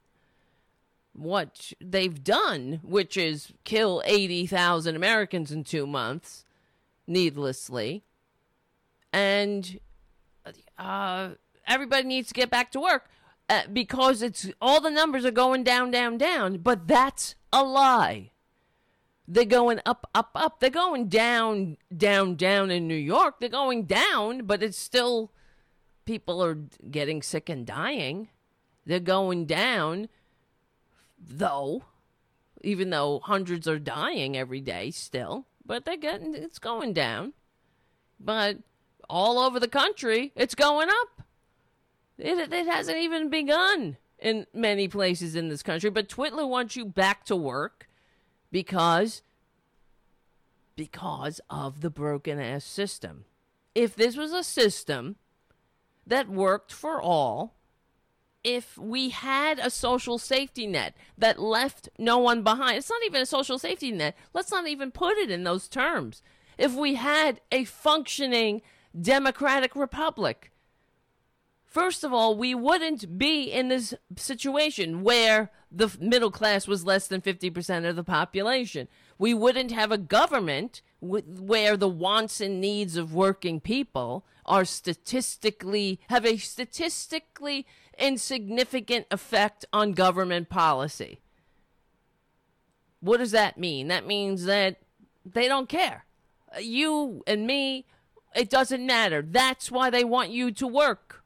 what 1.18 1.74
they've 1.82 2.24
done, 2.24 2.80
which 2.84 3.18
is 3.18 3.52
kill 3.64 4.02
80,000 4.06 4.96
Americans 4.96 5.52
in 5.52 5.64
two 5.64 5.88
months, 5.88 6.46
needlessly. 7.08 8.04
And 9.12 9.80
uh, 10.78 11.30
everybody 11.68 12.08
needs 12.08 12.28
to 12.30 12.34
get 12.34 12.50
back 12.50 12.72
to 12.74 12.80
work 12.80 13.10
uh, 13.50 13.64
because 13.72 14.22
it's 14.22 14.50
all 14.62 14.80
the 14.80 14.92
numbers 14.92 15.26
are 15.26 15.32
going 15.32 15.64
down, 15.64 15.90
down, 15.92 16.18
down. 16.18 16.58
But 16.58 16.88
that's 16.88 17.36
a 17.52 17.64
lie. 17.64 18.32
They're 19.28 19.46
going 19.46 19.82
up, 19.86 20.10
up, 20.14 20.32
up. 20.36 20.60
They're 20.60 20.70
going 20.70 21.10
down, 21.10 21.78
down, 21.96 22.36
down 22.36 22.72
in 22.72 22.88
New 22.88 22.96
York. 22.96 23.40
They're 23.40 23.50
going 23.50 23.84
down, 23.84 24.46
but 24.46 24.64
it's 24.64 24.78
still 24.78 25.32
people 26.06 26.44
are 26.44 26.60
getting 26.90 27.22
sick 27.22 27.50
and 27.50 27.66
dying. 27.66 28.30
They're 28.86 29.00
going 29.02 29.46
down 29.46 30.08
though, 31.20 31.84
even 32.62 32.90
though 32.90 33.20
hundreds 33.24 33.68
are 33.68 33.80
dying 33.80 34.38
every 34.38 34.62
day 34.62 34.92
still, 34.92 35.46
but 35.66 35.86
they're 35.86 35.98
getting 35.98 36.36
it's 36.36 36.60
going 36.60 36.94
down. 36.94 37.34
But 38.20 38.58
all 39.10 39.40
over 39.40 39.60
the 39.60 39.68
country, 39.68 40.32
it's 40.36 40.56
going 40.56 40.90
up. 40.90 41.24
It, 42.18 42.52
it 42.52 42.68
hasn't 42.68 42.98
even 42.98 43.30
begun 43.30 43.98
in 44.20 44.48
many 44.54 44.88
places 44.88 45.36
in 45.36 45.50
this 45.50 45.62
country, 45.62 45.90
but 45.90 46.10
Twitler 46.10 46.48
wants 46.48 46.76
you 46.76 46.86
back 46.86 47.24
to 47.26 47.36
work 47.36 47.88
because 48.52 49.22
because 50.76 51.42
of 51.50 51.82
the 51.82 51.90
broken 51.90 52.40
ass 52.40 52.64
system. 52.64 53.26
If 53.76 53.96
this 53.96 54.16
was 54.16 54.32
a 54.32 54.44
system 54.44 55.18
that 56.06 56.30
worked 56.30 56.72
for 56.72 57.02
all, 57.02 57.57
if 58.48 58.78
we 58.78 59.10
had 59.10 59.60
a 59.60 59.70
social 59.70 60.18
safety 60.18 60.66
net 60.66 60.96
that 61.18 61.38
left 61.38 61.90
no 62.00 62.18
one 62.18 62.44
behind. 62.44 62.78
It's 62.78 62.90
not 62.90 63.04
even 63.06 63.22
a 63.22 63.26
social 63.26 63.60
safety 63.60 63.92
net. 63.92 64.16
Let's 64.34 64.52
not 64.52 64.70
even 64.70 64.90
put 64.90 65.18
it 65.18 65.30
in 65.30 65.44
those 65.44 65.68
terms. 65.68 66.24
If 66.58 66.74
we 66.74 66.96
had 66.96 67.42
a 67.52 67.66
functioning 67.66 68.62
democratic 69.00 69.76
republic, 69.76 70.54
first 71.66 72.06
of 72.06 72.14
all, 72.14 72.38
we 72.38 72.56
wouldn't 72.56 73.18
be 73.18 73.52
in 73.52 73.68
this 73.68 73.94
situation 74.16 75.04
where 75.04 75.52
the 75.70 75.94
middle 76.00 76.32
class 76.32 76.70
was 76.70 76.86
less 76.86 77.06
than 77.08 77.20
50% 77.20 77.86
of 77.86 77.98
the 77.98 78.04
population. 78.06 78.88
We 79.18 79.34
wouldn't 79.34 79.72
have 79.74 79.92
a 79.92 79.98
government 79.98 80.82
where 81.02 81.76
the 81.76 81.90
wants 81.90 82.40
and 82.40 82.62
needs 82.62 82.96
of 82.96 83.14
working 83.14 83.60
people 83.60 84.26
are 84.46 84.64
statistically 84.64 86.00
have 86.08 86.26
a 86.26 86.38
statistically 86.38 87.68
insignificant 87.98 89.08
effect 89.12 89.66
on 89.74 89.94
government 89.94 90.50
policy. 90.50 91.20
What 93.00 93.18
does 93.18 93.32
that 93.32 93.58
mean? 93.58 93.88
That 93.88 94.08
means 94.08 94.46
that 94.46 94.78
they 95.26 95.48
don't 95.48 95.70
care. 95.70 96.06
You 96.60 97.24
and 97.28 97.46
me, 97.46 97.86
it 98.36 98.50
doesn't 98.50 98.86
matter. 98.86 99.22
That's 99.22 99.72
why 99.72 99.90
they 99.90 100.04
want 100.04 100.30
you 100.30 100.52
to 100.52 100.68
work. 100.68 101.24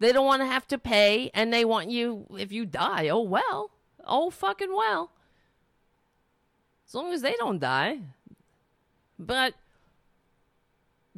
They 0.00 0.12
don't 0.12 0.26
want 0.26 0.42
to 0.42 0.46
have 0.46 0.66
to 0.68 0.78
pay, 0.78 1.30
and 1.34 1.52
they 1.52 1.64
want 1.64 1.90
you, 1.90 2.26
if 2.38 2.52
you 2.52 2.64
die, 2.64 3.08
oh 3.08 3.22
well. 3.22 3.70
Oh 4.04 4.30
fucking 4.30 4.74
well. 4.74 5.10
As 6.86 6.94
long 6.94 7.12
as 7.12 7.22
they 7.22 7.34
don't 7.34 7.58
die. 7.58 8.00
But 9.18 9.54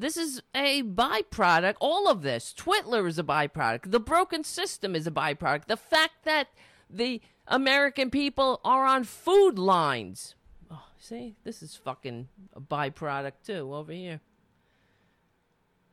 this 0.01 0.16
is 0.16 0.40
a 0.55 0.82
byproduct. 0.82 1.74
All 1.78 2.09
of 2.09 2.22
this, 2.22 2.55
Twitler 2.57 3.07
is 3.07 3.18
a 3.18 3.22
byproduct. 3.22 3.90
The 3.90 4.01
broken 4.01 4.44
system 4.44 4.96
is 4.96 5.07
a 5.07 5.11
byproduct. 5.11 5.66
The 5.66 5.76
fact 5.76 6.24
that 6.24 6.48
the 6.88 7.20
American 7.46 8.09
people 8.09 8.62
are 8.64 8.86
on 8.86 9.05
food 9.05 9.59
lines. 9.59 10.36
Oh, 10.70 10.86
see, 10.98 11.36
this 11.44 11.62
is 11.62 11.76
fucking 11.76 12.28
a 12.55 12.62
byproduct 12.62 13.44
too 13.44 13.74
over 13.74 13.92
here. 13.92 14.20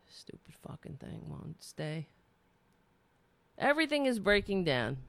Stupid 0.08 0.56
fucking 0.66 1.00
thing 1.02 1.26
won't 1.28 1.62
stay. 1.62 2.08
Everything 3.58 4.06
is 4.06 4.20
breaking 4.20 4.64
down 4.64 5.00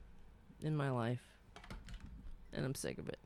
in 0.61 0.75
my 0.75 0.89
life, 0.89 1.23
and 2.51 2.65
I'm 2.65 2.75
sick 2.75 2.97
of 2.97 3.07
it. 3.07 3.19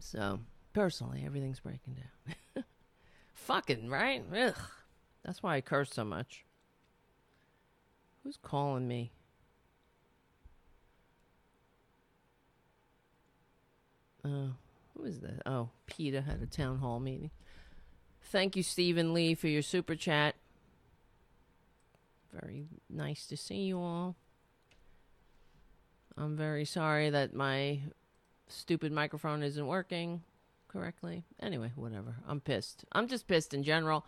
So 0.00 0.40
personally, 0.78 1.24
everything's 1.26 1.58
breaking 1.58 1.96
down. 1.96 2.64
Fucking, 3.34 3.90
right? 3.90 4.22
Ugh. 4.32 4.54
That's 5.24 5.42
why 5.42 5.56
I 5.56 5.60
curse 5.60 5.92
so 5.92 6.04
much. 6.04 6.44
Who's 8.22 8.36
calling 8.36 8.86
me? 8.86 9.10
Oh, 14.24 14.50
who 14.94 15.02
is 15.02 15.18
that? 15.18 15.42
Oh, 15.44 15.70
Peter 15.86 16.20
had 16.20 16.40
a 16.42 16.46
town 16.46 16.78
hall 16.78 17.00
meeting. 17.00 17.32
Thank 18.22 18.54
you, 18.54 18.62
Stephen 18.62 19.12
Lee, 19.12 19.34
for 19.34 19.48
your 19.48 19.62
super 19.62 19.96
chat. 19.96 20.36
Very 22.32 22.68
nice 22.88 23.26
to 23.26 23.36
see 23.36 23.62
you 23.62 23.80
all. 23.80 24.14
I'm 26.16 26.36
very 26.36 26.64
sorry 26.64 27.10
that 27.10 27.34
my 27.34 27.80
stupid 28.46 28.92
microphone 28.92 29.42
isn't 29.42 29.66
working 29.66 30.22
correctly. 30.68 31.24
Anyway, 31.40 31.72
whatever. 31.74 32.16
I'm 32.26 32.40
pissed. 32.40 32.84
I'm 32.92 33.08
just 33.08 33.26
pissed 33.26 33.54
in 33.54 33.62
general. 33.62 34.06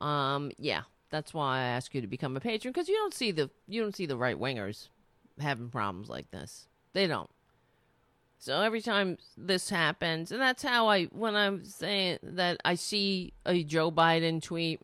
Um, 0.00 0.52
yeah, 0.58 0.82
that's 1.10 1.34
why 1.34 1.58
I 1.58 1.62
ask 1.62 1.94
you 1.94 2.00
to 2.00 2.06
become 2.06 2.36
a 2.36 2.40
patron 2.40 2.72
because 2.72 2.88
you 2.88 2.94
don't 2.94 3.14
see 3.14 3.32
the 3.32 3.50
you 3.66 3.82
don't 3.82 3.96
see 3.96 4.06
the 4.06 4.16
right 4.16 4.38
wingers 4.38 4.88
having 5.40 5.70
problems 5.70 6.08
like 6.08 6.30
this. 6.30 6.68
They 6.92 7.06
don't. 7.06 7.30
So 8.38 8.60
every 8.60 8.80
time 8.80 9.18
this 9.36 9.68
happens, 9.68 10.30
and 10.30 10.40
that's 10.40 10.62
how 10.62 10.88
I 10.88 11.04
when 11.06 11.34
I'm 11.34 11.64
saying 11.64 12.18
that 12.22 12.60
I 12.64 12.76
see 12.76 13.32
a 13.44 13.64
Joe 13.64 13.90
Biden 13.90 14.40
tweet 14.40 14.80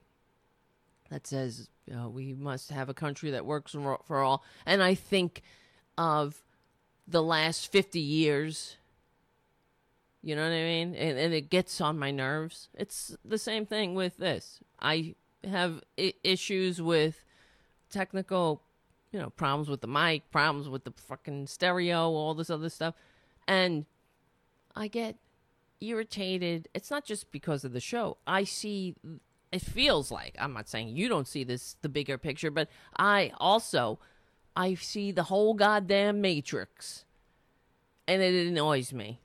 that 1.10 1.26
says 1.26 1.68
know, 1.94 2.08
we 2.08 2.34
must 2.34 2.70
have 2.70 2.88
a 2.88 2.94
country 2.94 3.30
that 3.30 3.46
works 3.46 3.76
for 4.06 4.22
all, 4.22 4.42
and 4.66 4.82
I 4.82 4.94
think 4.94 5.42
of 5.96 6.44
the 7.06 7.22
last 7.22 7.70
50 7.70 8.00
years. 8.00 8.76
You 10.24 10.34
know 10.34 10.42
what 10.42 10.52
I 10.52 10.62
mean? 10.62 10.94
And, 10.94 11.18
and 11.18 11.34
it 11.34 11.50
gets 11.50 11.82
on 11.82 11.98
my 11.98 12.10
nerves. 12.10 12.70
It's 12.74 13.14
the 13.26 13.36
same 13.36 13.66
thing 13.66 13.94
with 13.94 14.16
this. 14.16 14.60
I 14.80 15.16
have 15.46 15.82
I- 15.98 16.14
issues 16.24 16.80
with 16.80 17.22
technical, 17.90 18.62
you 19.12 19.18
know, 19.18 19.28
problems 19.28 19.68
with 19.68 19.82
the 19.82 19.86
mic, 19.86 20.30
problems 20.30 20.66
with 20.66 20.84
the 20.84 20.92
fucking 20.96 21.48
stereo, 21.48 22.08
all 22.08 22.32
this 22.32 22.48
other 22.48 22.70
stuff. 22.70 22.94
And 23.46 23.84
I 24.74 24.88
get 24.88 25.16
irritated. 25.82 26.68
It's 26.74 26.90
not 26.90 27.04
just 27.04 27.30
because 27.30 27.62
of 27.62 27.74
the 27.74 27.80
show. 27.80 28.16
I 28.26 28.44
see 28.44 28.94
it 29.52 29.60
feels 29.60 30.10
like 30.10 30.34
I'm 30.40 30.54
not 30.54 30.70
saying 30.70 30.88
you 30.88 31.06
don't 31.06 31.28
see 31.28 31.44
this 31.44 31.76
the 31.82 31.90
bigger 31.90 32.16
picture, 32.16 32.50
but 32.50 32.70
I 32.96 33.32
also 33.36 33.98
I 34.56 34.72
see 34.72 35.12
the 35.12 35.24
whole 35.24 35.52
goddamn 35.52 36.22
matrix. 36.22 37.04
And 38.08 38.22
it 38.22 38.46
annoys 38.46 38.92
me. 38.92 39.20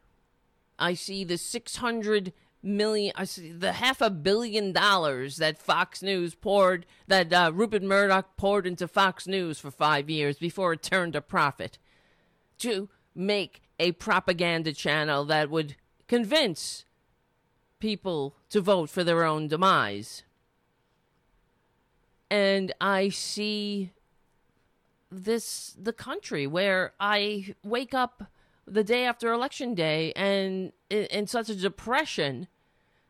I 0.79 0.93
see 0.93 1.23
the 1.23 1.37
600 1.37 2.33
million 2.61 3.13
I 3.15 3.23
see 3.23 3.51
the 3.51 3.73
half 3.73 4.01
a 4.01 4.09
billion 4.09 4.73
dollars 4.73 5.37
that 5.37 5.57
Fox 5.57 6.01
News 6.01 6.35
poured 6.35 6.85
that 7.07 7.31
uh, 7.31 7.51
Rupert 7.53 7.83
Murdoch 7.83 8.35
poured 8.37 8.67
into 8.67 8.87
Fox 8.87 9.27
News 9.27 9.59
for 9.59 9.71
5 9.71 10.09
years 10.09 10.37
before 10.37 10.73
it 10.73 10.83
turned 10.83 11.15
a 11.15 11.21
profit 11.21 11.77
to 12.59 12.89
make 13.15 13.61
a 13.79 13.93
propaganda 13.93 14.73
channel 14.73 15.23
that 15.25 15.49
would 15.49 15.75
convince 16.07 16.85
people 17.79 18.35
to 18.49 18.59
vote 18.59 18.89
for 18.89 19.03
their 19.03 19.23
own 19.23 19.47
demise. 19.47 20.23
And 22.29 22.73
I 22.81 23.09
see 23.09 23.91
this 25.11 25.75
the 25.81 25.93
country 25.93 26.45
where 26.45 26.93
I 26.99 27.55
wake 27.63 27.93
up 27.93 28.25
the 28.71 28.83
day 28.83 29.05
after 29.05 29.31
election 29.31 29.73
day 29.73 30.13
and 30.15 30.71
in, 30.89 31.27
such 31.27 31.49
a 31.49 31.55
depression 31.55 32.47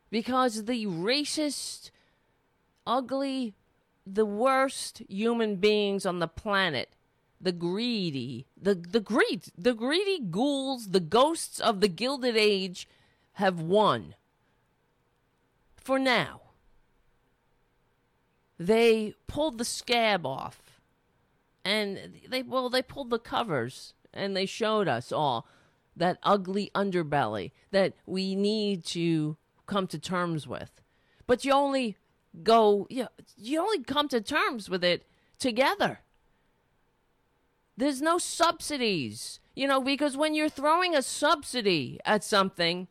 because 0.10 0.66
the 0.66 0.86
racist 0.86 1.92
ugly 2.88 3.56
the 4.06 4.26
worst 4.26 5.02
human 5.08 5.58
beings 5.58 6.06
on 6.06 6.20
the 6.20 6.28
planet 6.28 6.96
the 7.42 7.52
greedy 7.52 8.48
the 8.60 8.76
the 8.76 9.00
greed 9.00 9.44
the 9.58 9.74
greedy 9.74 10.20
ghouls 10.20 10.90
the 10.90 11.00
ghosts 11.00 11.60
of 11.60 11.80
the 11.80 11.88
gilded 11.88 12.36
age 12.36 12.88
have 13.34 13.62
won. 13.62 14.16
For 15.78 15.98
now 15.98 16.42
they 18.58 19.16
pulled 19.28 19.58
the 19.58 19.66
scab 19.66 20.26
off 20.26 20.82
and 21.64 22.20
they 22.28 22.44
well 22.44 22.70
they 22.70 22.82
pulled 22.82 23.10
the 23.10 23.20
covers 23.20 23.94
and 24.14 24.36
they 24.36 24.46
showed 24.46 24.88
us 24.88 25.12
all 25.12 25.48
that 25.96 26.18
ugly 26.24 26.72
underbelly 26.74 27.52
that 27.72 27.94
we 28.06 28.36
need 28.36 28.86
to 28.86 29.38
come 29.66 29.88
to 29.88 30.00
terms 30.00 30.48
with. 30.48 30.82
But 31.28 31.46
you 31.46 31.52
only 31.52 31.98
go 32.44 32.88
you, 32.90 33.08
you 33.38 33.60
only 33.60 33.84
come 33.84 34.08
to 34.10 34.22
terms 34.22 34.70
with 34.70 34.84
it 34.84 35.06
together. 35.38 36.00
There's 37.78 38.02
no 38.02 38.18
subsidies 38.18 39.40
you 39.60 39.68
know 39.68 39.82
because 39.82 40.16
when 40.16 40.34
you're 40.34 40.50
throwing 40.50 40.96
a 40.96 41.02
subsidy 41.02 42.00
at 42.06 42.24
something 42.24 42.88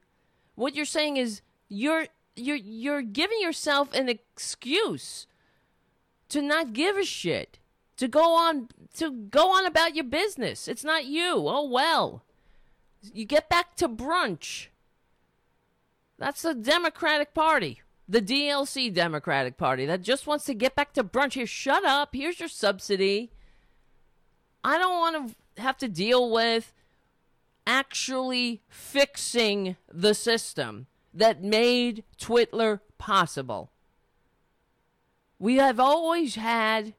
what 0.55 0.75
you're 0.75 0.85
saying 0.85 1.17
is 1.17 1.41
you're 1.69 2.07
you're 2.37 2.57
you're 2.57 3.03
giving 3.03 3.41
yourself 3.41 3.93
an 3.95 4.09
excuse 4.09 5.27
to 6.29 6.43
not 6.43 6.75
give 6.75 6.97
a 6.99 7.05
shit 7.05 7.59
to 7.99 8.09
go 8.09 8.35
on 8.37 8.69
to 8.95 9.11
go 9.11 9.53
on 9.53 9.67
about 9.67 9.95
your 9.95 10.05
business. 10.05 10.67
It's 10.67 10.85
not 10.85 11.05
you. 11.05 11.35
Oh 11.37 11.69
well. 11.69 12.25
You 13.13 13.25
get 13.25 13.49
back 13.49 13.77
to 13.77 13.89
brunch. 13.89 14.69
That's 16.19 16.43
the 16.43 16.55
Democratic 16.55 17.35
Party. 17.35 17.83
The 18.09 18.23
DLC 18.23 18.93
Democratic 18.93 19.57
Party 19.57 19.85
that 19.87 20.03
just 20.03 20.27
wants 20.27 20.47
to 20.47 20.55
get 20.55 20.75
back 20.75 20.95
to 20.95 21.05
brunch. 21.05 21.35
Here, 21.35 21.47
shut 21.47 21.85
up. 21.85 22.15
Here's 22.15 22.41
your 22.41 22.49
subsidy. 22.49 23.31
I 24.65 24.79
don't 24.79 24.99
want 24.99 25.37
to 25.57 25.63
have 25.63 25.77
to 25.79 25.89
deal 25.89 26.31
with 26.31 26.73
actually 27.67 28.63
fixing 28.69 29.77
the 29.93 30.15
system 30.15 30.87
that 31.13 31.43
made 31.43 32.03
Twitler 32.19 32.81
possible. 32.97 33.71
We 35.39 35.57
have 35.57 35.79
always 35.79 36.35
had 36.35 36.95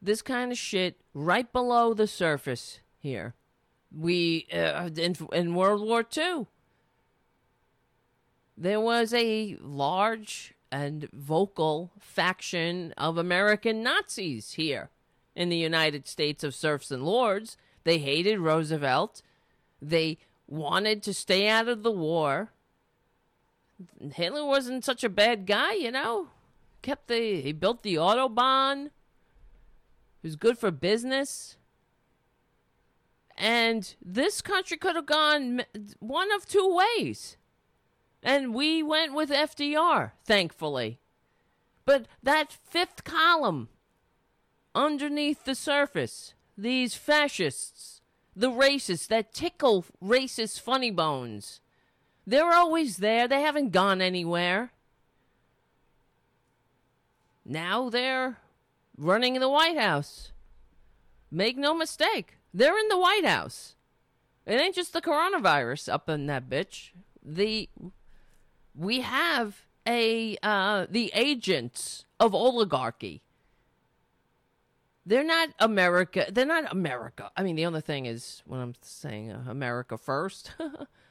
this 0.00 0.22
kind 0.22 0.52
of 0.52 0.58
shit 0.58 1.00
right 1.14 1.50
below 1.52 1.94
the 1.94 2.06
surface 2.06 2.80
here. 2.98 3.34
We 3.96 4.46
uh, 4.52 4.90
in 4.96 5.16
in 5.32 5.54
World 5.54 5.82
War 5.82 6.04
II, 6.16 6.46
there 8.56 8.80
was 8.80 9.14
a 9.14 9.56
large 9.60 10.54
and 10.70 11.08
vocal 11.12 11.92
faction 11.98 12.92
of 12.98 13.16
American 13.16 13.82
Nazis 13.82 14.52
here 14.52 14.90
in 15.34 15.48
the 15.48 15.56
United 15.56 16.06
States 16.06 16.44
of 16.44 16.54
serfs 16.54 16.90
and 16.90 17.02
lords. 17.02 17.56
They 17.84 17.98
hated 17.98 18.38
Roosevelt. 18.38 19.22
They 19.80 20.18
wanted 20.46 21.02
to 21.04 21.14
stay 21.14 21.48
out 21.48 21.68
of 21.68 21.82
the 21.82 21.90
war. 21.90 22.50
Hitler 24.12 24.44
wasn't 24.44 24.84
such 24.84 25.04
a 25.04 25.08
bad 25.08 25.46
guy, 25.46 25.74
you 25.74 25.90
know. 25.90 26.28
Kept 26.82 27.08
the 27.08 27.40
he 27.40 27.52
built 27.52 27.82
the 27.82 27.94
autobahn. 27.94 28.90
Was 30.22 30.36
good 30.36 30.58
for 30.58 30.70
business. 30.70 31.56
And 33.36 33.94
this 34.04 34.42
country 34.42 34.76
could 34.76 34.96
have 34.96 35.06
gone 35.06 35.62
one 36.00 36.32
of 36.32 36.44
two 36.44 36.82
ways. 36.98 37.36
And 38.22 38.52
we 38.52 38.82
went 38.82 39.14
with 39.14 39.30
FDR, 39.30 40.10
thankfully. 40.24 40.98
But 41.84 42.06
that 42.22 42.52
fifth 42.52 43.04
column 43.04 43.68
underneath 44.74 45.44
the 45.44 45.54
surface, 45.54 46.34
these 46.56 46.94
fascists, 46.94 48.00
the 48.34 48.50
racists 48.50 49.06
that 49.06 49.32
tickle 49.32 49.84
racist 50.02 50.60
funny 50.60 50.90
bones, 50.90 51.60
they're 52.26 52.52
always 52.52 52.98
there. 52.98 53.26
They 53.28 53.40
haven't 53.40 53.70
gone 53.70 54.02
anywhere. 54.02 54.72
Now 57.44 57.88
they're 57.88 58.38
running 58.98 59.34
in 59.36 59.40
the 59.40 59.48
White 59.48 59.78
House. 59.78 60.32
Make 61.30 61.56
no 61.56 61.74
mistake, 61.74 62.38
they're 62.52 62.78
in 62.78 62.88
the 62.88 62.98
White 62.98 63.24
House. 63.24 63.76
It 64.46 64.60
ain't 64.60 64.74
just 64.74 64.94
the 64.94 65.02
coronavirus 65.02 65.92
up 65.92 66.08
in 66.08 66.26
that 66.26 66.48
bitch. 66.48 66.90
The 67.22 67.68
we 68.74 69.00
have 69.00 69.66
a 69.86 70.36
uh, 70.42 70.86
the 70.88 71.10
agents 71.14 72.06
of 72.18 72.34
oligarchy. 72.34 73.22
They're 75.04 75.24
not 75.24 75.50
America. 75.58 76.26
They're 76.30 76.46
not 76.46 76.72
America. 76.72 77.30
I 77.36 77.42
mean, 77.42 77.56
the 77.56 77.64
other 77.66 77.80
thing 77.80 78.06
is 78.06 78.42
when 78.46 78.60
I'm 78.60 78.74
saying 78.80 79.32
uh, 79.32 79.44
America 79.48 79.98
first. 79.98 80.52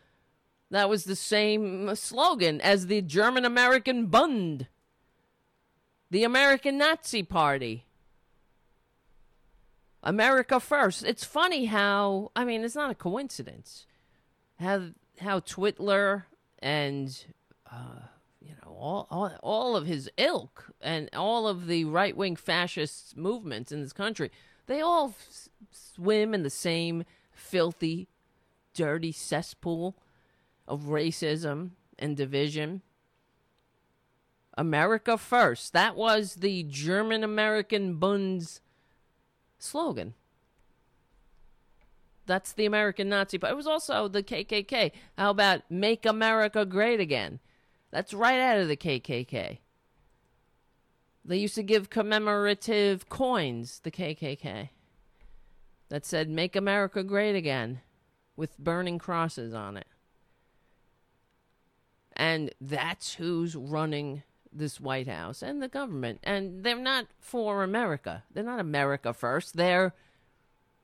that 0.72 0.90
was 0.90 1.04
the 1.04 1.16
same 1.16 1.96
slogan 1.96 2.60
as 2.62 2.88
the 2.88 3.02
German 3.02 3.46
American 3.46 4.08
Bund, 4.08 4.68
the 6.10 6.24
American 6.24 6.78
Nazi 6.78 7.24
Party. 7.24 7.86
America 10.04 10.60
first. 10.60 11.04
It's 11.04 11.26
funny 11.26 11.66
how 11.66 12.32
I 12.36 12.46
mean, 12.46 12.64
it's 12.64 12.76
not 12.76 12.92
a 12.92 12.96
coincidence 12.96 13.86
how 14.60 14.90
how 15.20 15.40
Twitler 15.40 16.24
and 16.60 17.26
uh, 17.72 18.02
you 18.40 18.52
know 18.52 18.72
all, 18.72 19.08
all 19.10 19.32
all 19.42 19.76
of 19.76 19.86
his 19.86 20.10
ilk 20.18 20.72
and 20.82 21.10
all 21.14 21.48
of 21.48 21.68
the 21.68 21.86
right 21.86 22.16
wing 22.16 22.36
fascist 22.36 23.16
movements 23.18 23.72
in 23.72 23.82
this 23.82 23.94
country, 23.94 24.32
they 24.68 24.82
all 24.82 25.14
s- 25.30 25.50
swim 25.72 26.34
in 26.34 26.44
the 26.44 26.50
same 26.50 27.04
filthy, 27.32 28.08
dirty 28.74 29.12
cesspool 29.12 29.96
of 30.68 30.84
racism 30.84 31.72
and 31.98 32.18
division. 32.18 32.82
America 34.58 35.18
first. 35.18 35.72
That 35.74 35.96
was 35.96 36.36
the 36.36 36.64
German 36.64 37.24
American 37.24 37.96
Bund's 37.96 38.60
slogan. 39.60 40.16
That's 42.26 42.52
the 42.52 42.66
American 42.66 43.08
Nazi 43.08 43.38
But 43.38 43.52
It 43.52 43.56
was 43.56 43.68
also 43.68 44.10
the 44.10 44.24
KKK. 44.24 44.92
How 45.18 45.30
about 45.30 45.62
Make 45.70 46.06
America 46.06 46.66
Great 46.66 47.00
Again? 47.00 47.40
That's 47.92 48.14
right 48.14 48.40
out 48.40 48.60
of 48.60 48.68
the 48.68 48.76
KKK. 48.76 49.60
They 51.24 51.38
used 51.38 51.56
to 51.56 51.64
give 51.64 51.90
commemorative 51.90 53.10
coins, 53.10 53.80
the 53.84 53.92
KKK, 53.92 54.70
that 55.90 56.06
said 56.06 56.30
Make 56.30 56.56
America 56.56 57.04
Great 57.04 57.36
Again 57.36 57.82
with 58.36 58.58
burning 58.58 58.98
crosses 58.98 59.54
on 59.54 59.78
it. 59.78 59.88
And 62.14 62.52
that's 62.60 63.16
who's 63.16 63.56
running 63.56 64.24
this 64.58 64.80
White 64.80 65.08
House 65.08 65.42
and 65.42 65.62
the 65.62 65.68
government. 65.68 66.20
And 66.24 66.64
they're 66.64 66.76
not 66.76 67.08
for 67.20 67.64
America. 67.64 68.24
They're 68.34 68.44
not 68.44 68.60
America 68.60 69.14
first. 69.14 69.58
They're 69.58 69.94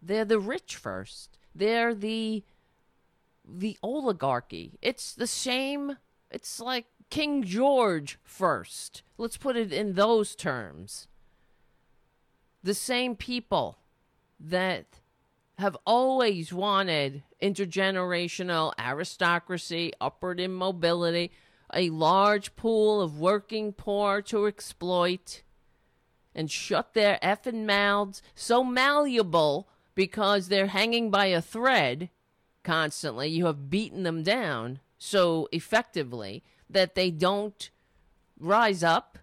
they're 0.02 0.26
the 0.26 0.40
rich 0.40 0.76
first. 0.76 1.38
They're 1.56 1.94
the 1.94 2.44
the 3.48 3.78
oligarchy. 3.82 4.78
It's 4.82 5.14
the 5.14 5.28
same. 5.28 5.98
It's 6.32 6.60
like 6.60 6.86
King 7.10 7.44
George 7.44 8.18
first. 8.24 9.04
Let's 9.18 9.38
put 9.38 9.56
it 9.56 9.72
in 9.72 9.94
those 9.94 10.36
terms. 10.36 11.08
The 12.64 12.74
same 12.74 13.16
people 13.16 13.78
that 14.40 14.86
have 15.60 15.78
always 15.86 16.52
wanted 16.52 17.24
intergenerational 17.42 18.74
aristocracy, 18.80 19.92
upward 20.02 20.40
immobility, 20.40 21.32
a 21.74 21.90
large 21.90 22.56
pool 22.56 23.02
of 23.02 23.20
working 23.20 23.74
poor 23.74 24.22
to 24.24 24.46
exploit, 24.46 25.42
and 26.36 26.50
shut 26.50 26.94
their 26.94 27.20
effing 27.22 27.66
mouths 27.66 28.22
so 28.36 28.64
malleable 28.64 29.68
because 29.96 30.48
they're 30.48 30.68
hanging 30.68 31.12
by 31.12 31.28
a 31.28 31.42
thread 31.42 32.10
constantly. 32.64 33.28
You 33.28 33.46
have 33.46 33.70
beaten 33.70 34.04
them 34.04 34.24
down 34.24 34.80
so 34.98 35.48
effectively 35.52 36.44
that 36.70 36.96
they 36.96 37.12
don't 37.12 37.70
rise 38.40 38.84
up. 38.84 39.20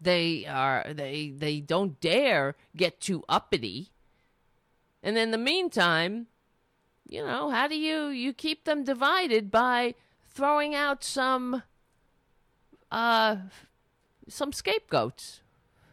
They 0.00 0.46
are 0.46 0.86
they 0.92 1.30
they 1.36 1.60
don't 1.60 2.00
dare 2.00 2.54
get 2.76 3.00
too 3.00 3.24
uppity. 3.28 3.90
And 5.02 5.16
in 5.16 5.30
the 5.30 5.38
meantime, 5.38 6.26
you 7.08 7.24
know, 7.24 7.50
how 7.50 7.68
do 7.68 7.76
you 7.76 8.08
you 8.08 8.32
keep 8.32 8.64
them 8.64 8.84
divided 8.84 9.50
by 9.50 9.94
throwing 10.24 10.74
out 10.74 11.02
some 11.02 11.62
uh 12.90 13.36
some 14.28 14.52
scapegoats? 14.52 15.40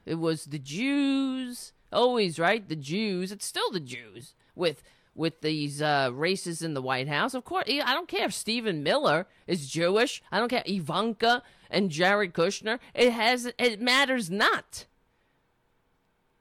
It 0.06 0.16
was 0.16 0.46
the 0.46 0.60
Jews, 0.60 1.72
always 1.92 2.40
right, 2.40 2.68
the 2.68 2.76
Jews. 2.76 3.32
It's 3.32 3.46
still 3.46 3.72
the 3.72 3.80
Jews 3.80 4.36
with 4.56 4.84
with 5.16 5.42
these 5.42 5.82
uh, 5.82 6.10
races 6.12 6.62
in 6.62 6.74
the 6.74 6.82
White 6.82 7.08
House. 7.08 7.34
Of 7.34 7.44
course, 7.46 7.66
I 7.68 7.94
don't 7.94 8.08
care 8.08 8.26
if 8.26 8.34
Stephen 8.34 8.84
Miller 8.84 9.28
is 9.46 9.70
Jewish. 9.70 10.24
I 10.32 10.40
don't 10.40 10.50
care 10.50 10.64
Ivanka 10.66 11.44
and 11.70 11.90
Jared 11.90 12.34
Kushner. 12.34 12.80
It 12.94 13.12
has 13.12 13.52
it 13.58 13.80
matters 13.82 14.30
not. 14.30 14.86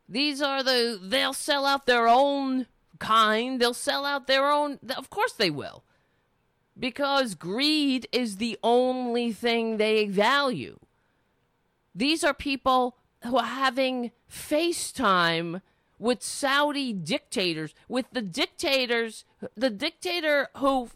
These 0.09 0.42
are 0.42 0.62
the 0.62 0.98
they'll 1.03 1.32
sell 1.32 1.64
out 1.66 1.86
their 1.86 2.09
own 2.09 2.66
kind. 2.98 3.61
They'll 3.61 3.74
sell 3.74 4.05
out 4.05 4.26
their 4.26 4.50
own. 4.50 4.78
Of 4.96 5.11
course 5.11 5.32
they 5.32 5.50
will, 5.50 5.84
because 6.79 7.35
greed 7.35 8.09
is 8.12 8.37
the 8.37 8.59
only 8.62 9.33
thing 9.33 9.77
they 9.77 10.07
value. 10.07 10.79
These 11.95 12.25
are 12.25 12.35
people 12.35 12.97
who 13.25 13.37
are 13.37 13.45
having 13.45 14.11
FaceTime 14.31 15.61
with 15.99 16.23
Saudi 16.23 16.93
dictators, 16.93 17.75
with 17.89 18.07
the 18.12 18.23
dictators, 18.23 19.25
the 19.57 19.70
dictator 19.70 20.49
who 20.57 20.91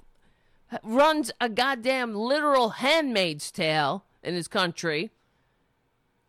runs 0.82 1.30
a 1.40 1.48
goddamn 1.48 2.14
literal 2.14 2.70
handmaid's 2.70 3.50
tale 3.52 4.04
in 4.22 4.34
his 4.34 4.48
country, 4.48 5.10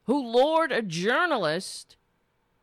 who 0.04 0.20
lured 0.20 0.72
a 0.72 0.82
journalist 0.82 1.96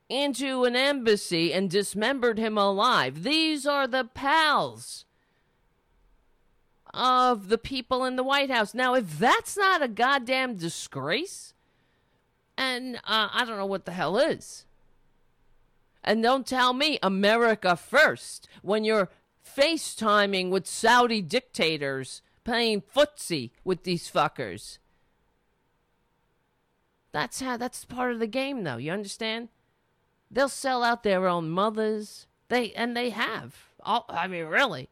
into 0.09 0.65
an 0.65 0.77
embassy 0.77 1.53
and 1.53 1.69
dismembered 1.71 2.39
him 2.39 2.57
alive. 2.57 3.23
These 3.25 3.67
are 3.67 3.89
the 3.89 4.05
pals 4.05 5.05
of 6.95 7.49
the 7.49 7.59
people 7.59 8.05
in 8.05 8.17
the 8.17 8.23
White 8.23 8.51
House. 8.51 8.73
Now, 8.73 8.95
if 8.95 9.19
that's 9.19 9.57
not 9.57 9.83
a 9.83 9.89
goddamn 9.89 10.57
disgrace, 10.57 11.55
and 12.57 12.97
uh, 12.97 13.29
I 13.33 13.45
don't 13.45 13.59
know 13.59 13.67
what 13.67 13.85
the 13.85 13.93
hell 13.93 14.17
is. 14.17 14.65
And 16.03 16.23
don't 16.23 16.47
tell 16.47 16.73
me 16.73 16.99
America 17.03 17.77
first 17.77 18.49
when 18.63 18.85
you're 18.85 19.11
FaceTiming 19.45 20.51
with 20.51 20.67
Saudi 20.67 21.23
dictators 21.23 22.23
playing 22.45 22.83
footsie 22.83 23.51
with 23.65 23.85
these 23.85 24.11
fuckers. 24.11 24.79
That's 27.13 27.41
how 27.41 27.57
that's 27.57 27.85
part 27.85 28.13
of 28.13 28.19
the 28.19 28.27
game 28.27 28.65
though, 28.65 28.77
you 28.77 28.93
understand? 28.93 29.49
They'll 30.31 30.49
sell 30.49 30.83
out 30.83 31.05
their 31.05 31.27
own 31.27 31.49
mothers. 31.49 32.27
They 32.49 32.73
and 32.73 32.97
they 32.97 33.11
have. 33.11 33.69
All, 33.81 34.05
I 34.09 34.27
mean 34.27 34.47
really. 34.47 34.89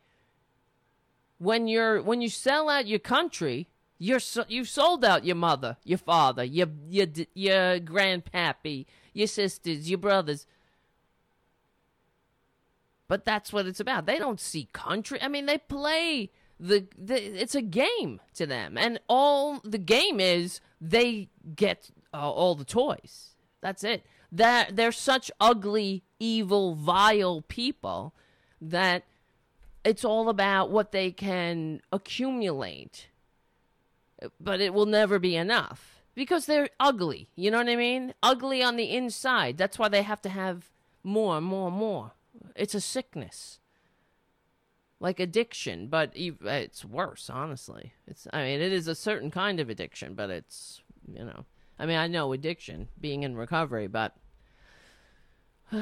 When 1.43 1.67
you're 1.67 2.01
when 2.01 2.21
you 2.21 2.29
sell 2.29 2.69
out 2.69 2.87
your 2.87 3.01
country, 3.01 3.67
you're 3.99 4.21
so, 4.21 4.45
you've 4.47 4.69
sold 4.69 5.05
out 5.05 5.25
your 5.25 5.35
mother, 5.35 5.77
your 5.83 5.99
father, 5.99 6.45
your 6.45 6.69
your 6.89 7.09
your 7.35 7.81
grandpappy, 7.81 8.87
your 9.13 9.27
sisters, 9.27 9.91
your 9.91 9.99
brothers. 9.99 10.47
But 13.09 13.25
that's 13.25 13.53
what 13.53 13.67
it's 13.67 13.81
about. 13.81 14.07
They 14.07 14.19
don't 14.19 14.39
see 14.41 14.69
country. 14.73 15.21
I 15.21 15.27
mean, 15.27 15.47
they 15.47 15.59
play 15.59 16.31
the, 16.61 16.87
the 16.97 17.21
it's 17.43 17.57
a 17.57 17.61
game 17.61 18.21
to 18.35 18.47
them, 18.47 18.79
and 18.79 19.01
all 19.09 19.59
the 19.65 19.79
game 19.79 20.21
is 20.21 20.61
they 20.81 21.29
get 21.57 21.91
uh, 22.15 22.31
all 22.31 22.55
the 22.55 22.65
toys. 22.65 23.31
That's 23.61 23.83
it. 23.83 24.07
That 24.31 24.77
they're 24.77 24.93
such 24.93 25.29
ugly, 25.41 26.05
evil, 26.21 26.77
vile 26.77 27.43
people 27.43 28.15
that 28.61 29.03
it's 29.85 30.05
all 30.05 30.29
about 30.29 30.71
what 30.71 30.93
they 30.93 31.11
can 31.11 31.81
accumulate. 31.93 33.09
But 34.41 34.61
it 34.61 34.73
will 34.73 34.87
never 34.87 35.19
be 35.19 35.35
enough 35.37 36.03
because 36.15 36.47
they're 36.47 36.69
ugly. 36.79 37.29
You 37.35 37.51
know 37.51 37.59
what 37.59 37.69
I 37.69 37.77
mean? 37.77 38.15
Ugly 38.23 38.63
on 38.63 38.77
the 38.77 38.95
inside. 38.95 39.59
That's 39.59 39.79
why 39.79 39.89
they 39.89 40.03
have 40.03 40.23
to 40.23 40.29
have 40.29 40.71
more, 41.03 41.41
more, 41.41 41.71
more. 41.71 42.13
It's 42.55 42.75
a 42.75 42.81
sickness. 42.81 43.59
Like 45.01 45.19
addiction, 45.19 45.89
but 45.89 46.13
it's 46.15 46.85
worse, 46.85 47.29
honestly. 47.29 47.93
It's 48.07 48.29
I 48.33 48.45
mean, 48.45 48.61
it 48.61 48.73
is 48.73 48.87
a 48.87 48.95
certain 48.95 49.33
kind 49.33 49.59
of 49.59 49.69
addiction, 49.69 50.15
but 50.15 50.31
it's, 50.31 50.81
you 51.13 51.25
know. 51.25 51.45
I 51.77 51.87
mean, 51.87 51.97
I 51.97 52.07
know 52.07 52.33
addiction, 52.33 52.89
being 53.01 53.25
in 53.25 53.37
recovery, 53.37 53.89
but 53.89 54.17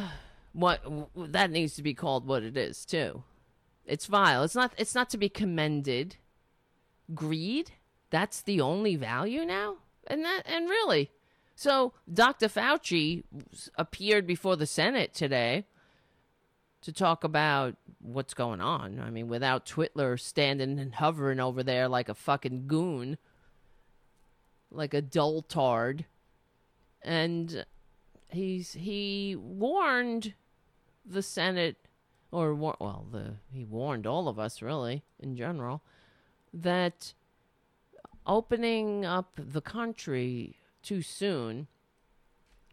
what 0.53 0.83
that 1.15 1.51
needs 1.51 1.75
to 1.75 1.83
be 1.83 1.93
called 1.93 2.27
what 2.27 2.43
it 2.43 2.57
is, 2.57 2.87
too. 2.87 3.25
It's 3.91 4.07
vile. 4.07 4.45
It's 4.45 4.55
not 4.55 4.73
it's 4.79 4.95
not 4.95 5.11
to 5.11 5.19
be 5.19 5.29
commended. 5.29 6.17
Greed? 7.15 7.73
That's 8.11 8.41
the 8.41 8.61
only 8.61 8.97
value 8.97 9.45
now? 9.45 9.77
And 10.07 10.25
that 10.25 10.43
and 10.47 10.69
really. 10.69 11.11
So, 11.57 11.93
Dr. 12.11 12.49
Fauci 12.49 13.25
appeared 13.77 14.27
before 14.27 14.57
the 14.57 14.67
Senate 14.67 15.13
today 15.13 15.67
to 16.81 16.93
talk 16.93 17.23
about 17.23 17.77
what's 18.01 18.33
going 18.33 18.63
on. 18.63 18.99
I 18.99 19.11
mean, 19.11 19.29
without 19.29 19.67
Twitler 19.67 20.19
standing 20.19 20.79
and 20.79 20.95
hovering 20.95 21.39
over 21.39 21.63
there 21.63 21.87
like 21.87 22.09
a 22.09 22.15
fucking 22.15 22.67
goon, 22.67 23.19
like 24.71 24.95
a 24.95 25.03
dull 25.03 25.43
tard, 25.43 26.07
and 27.03 27.67
he's 28.29 28.73
he 28.73 29.37
warned 29.37 30.35
the 31.05 31.23
Senate, 31.23 31.77
or 32.33 32.55
well, 32.55 33.07
the 33.11 33.35
he 33.53 33.65
warned 33.65 34.07
all 34.07 34.29
of 34.29 34.39
us 34.39 34.63
really 34.63 35.03
in 35.19 35.37
general 35.37 35.83
that 36.53 37.15
opening 38.27 39.05
up 39.05 39.33
the 39.37 39.61
country 39.61 40.57
too 40.83 41.03
soon 41.03 41.67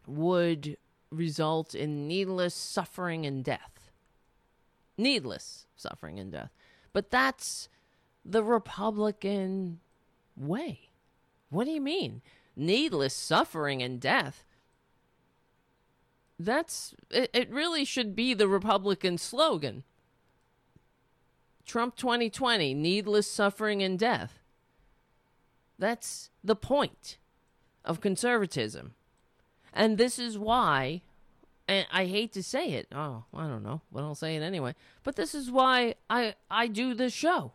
would 0.06 0.76
result 1.10 1.74
in 1.74 2.06
needless 2.06 2.54
suffering 2.54 3.26
and 3.26 3.44
death 3.44 3.78
needless 4.98 5.66
suffering 5.76 6.18
and 6.18 6.32
death. 6.32 6.50
But 6.92 7.10
that's 7.10 7.68
the 8.24 8.42
Republican 8.42 9.80
way. 10.36 10.90
What 11.48 11.64
do 11.64 11.70
you 11.70 11.80
mean? 11.80 12.20
Needless 12.56 13.14
suffering 13.14 13.82
and 13.82 14.00
death. 14.00 14.44
That's 16.38 16.94
it, 17.10 17.30
it 17.32 17.50
really 17.50 17.84
should 17.84 18.14
be 18.14 18.34
the 18.34 18.48
Republican 18.48 19.18
slogan. 19.18 19.84
Trump 21.66 21.96
2020, 21.96 22.72
needless 22.74 23.30
suffering 23.30 23.82
and 23.82 23.98
death. 23.98 24.38
That's 25.78 26.30
the 26.42 26.56
point 26.56 27.18
of 27.84 28.00
conservatism. 28.00 28.94
And 29.72 29.98
this 29.98 30.18
is 30.18 30.38
why, 30.38 31.02
and 31.68 31.86
I 31.92 32.06
hate 32.06 32.32
to 32.32 32.42
say 32.42 32.70
it. 32.70 32.88
Oh, 32.92 33.24
I 33.34 33.46
don't 33.46 33.62
know, 33.62 33.82
but 33.92 34.02
I'll 34.02 34.14
say 34.14 34.34
it 34.34 34.42
anyway. 34.42 34.74
But 35.04 35.16
this 35.16 35.34
is 35.34 35.50
why 35.50 35.96
I, 36.08 36.34
I 36.50 36.68
do 36.68 36.94
this 36.94 37.12
show. 37.12 37.52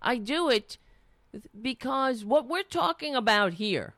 I 0.00 0.16
do 0.16 0.48
it 0.48 0.78
because 1.60 2.24
what 2.24 2.48
we're 2.48 2.62
talking 2.62 3.14
about 3.14 3.54
here, 3.54 3.94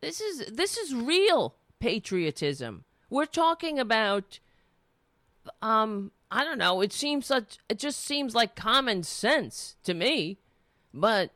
this 0.00 0.20
is 0.20 0.46
this 0.46 0.76
is 0.76 0.94
real 0.94 1.56
patriotism. 1.80 2.84
We're 3.10 3.26
talking 3.26 3.78
about 3.78 4.38
um 5.62 6.12
I 6.30 6.44
don't 6.44 6.58
know, 6.58 6.80
it 6.82 6.92
seems 6.92 7.26
such 7.26 7.58
it 7.68 7.78
just 7.78 8.00
seems 8.00 8.34
like 8.34 8.54
common 8.54 9.02
sense 9.02 9.76
to 9.84 9.94
me, 9.94 10.38
but 10.92 11.30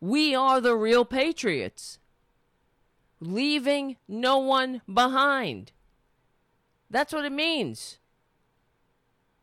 we 0.00 0.34
are 0.34 0.60
the 0.60 0.76
real 0.76 1.04
patriots. 1.04 1.98
Leaving 3.20 3.96
no 4.08 4.38
one 4.38 4.82
behind. 4.92 5.72
That's 6.90 7.12
what 7.12 7.24
it 7.24 7.32
means. 7.32 7.98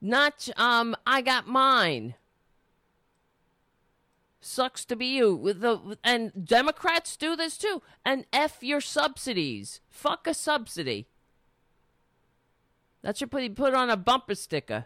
Not 0.01 0.49
um 0.57 0.95
I 1.05 1.21
got 1.21 1.47
mine. 1.47 2.15
Sucks 4.41 4.85
to 4.85 4.95
be 4.95 5.07
you. 5.07 5.35
With 5.35 5.61
the 5.61 5.97
and 6.03 6.45
Democrats 6.45 7.17
do 7.17 7.35
this 7.35 7.57
too. 7.57 7.81
And 8.05 8.25
F 8.31 8.63
your 8.63 8.81
subsidies. 8.81 9.81
Fuck 9.89 10.27
a 10.27 10.33
subsidy. 10.33 11.07
That 13.01 13.17
should 13.17 13.31
put 13.31 13.55
put 13.55 13.73
on 13.73 13.89
a 13.89 13.97
bumper 13.97 14.35
sticker. 14.35 14.85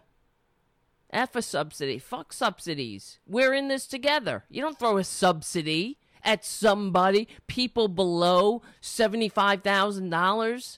F 1.10 1.36
a 1.36 1.42
subsidy. 1.42 2.00
Fuck 2.00 2.34
subsidies. 2.34 3.20
We're 3.28 3.54
in 3.54 3.68
this 3.68 3.86
together. 3.86 4.44
You 4.50 4.62
don't 4.62 4.80
throw 4.80 4.98
a 4.98 5.04
subsidy 5.04 5.98
at 6.24 6.46
somebody, 6.46 7.28
people 7.48 7.88
below 7.88 8.62
$75,000. 8.82 10.78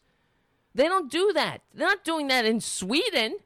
They 0.73 0.85
don't 0.85 1.11
do 1.11 1.31
that. 1.33 1.61
They're 1.73 1.87
not 1.87 2.03
doing 2.03 2.27
that 2.27 2.45
in 2.45 2.59
Sweden. 2.59 3.37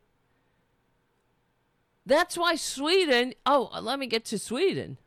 That's 2.06 2.38
why 2.38 2.56
Sweden. 2.56 3.34
Oh, 3.46 3.70
let 3.82 4.00
me 4.00 4.08
get 4.08 4.26
to 4.26 4.40
Sweden. 4.40 4.98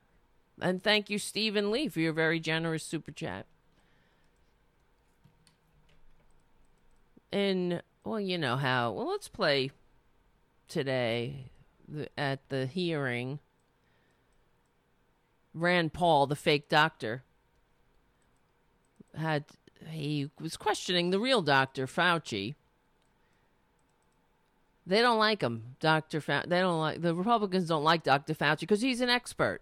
And 0.60 0.82
thank 0.82 1.10
you, 1.10 1.18
Stephen 1.18 1.70
Lee, 1.70 1.88
for 1.88 1.98
your 1.98 2.12
very 2.12 2.38
generous 2.38 2.84
super 2.84 3.10
chat. 3.10 3.46
In 7.32 7.80
well, 8.04 8.20
you 8.20 8.38
know 8.38 8.56
how. 8.56 8.92
Well, 8.92 9.08
let's 9.08 9.28
play 9.28 9.70
today 10.68 11.50
at 12.16 12.48
the 12.48 12.66
hearing. 12.66 13.38
Rand 15.54 15.92
Paul, 15.92 16.26
the 16.26 16.36
fake 16.36 16.68
doctor, 16.68 17.24
had 19.14 19.44
he 19.88 20.30
was 20.40 20.56
questioning 20.56 21.10
the 21.10 21.20
real 21.20 21.42
doctor, 21.42 21.86
Fauci. 21.86 22.54
They 24.86 25.00
don't 25.00 25.18
like 25.18 25.42
him, 25.42 25.76
Doctor 25.78 26.20
Fauci. 26.20 26.48
They 26.48 26.60
don't 26.60 26.80
like 26.80 27.02
the 27.02 27.14
Republicans. 27.14 27.68
Don't 27.68 27.84
like 27.84 28.02
Doctor 28.02 28.34
Fauci 28.34 28.60
because 28.60 28.80
he's 28.80 29.00
an 29.00 29.10
expert 29.10 29.60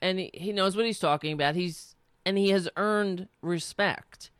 and 0.00 0.18
he, 0.18 0.30
he 0.34 0.52
knows 0.52 0.76
what 0.76 0.86
he's 0.86 0.98
talking 0.98 1.32
about. 1.32 1.54
He's 1.54 1.94
and 2.24 2.36
he 2.36 2.50
has 2.50 2.68
earned 2.76 3.28
respect, 3.40 4.30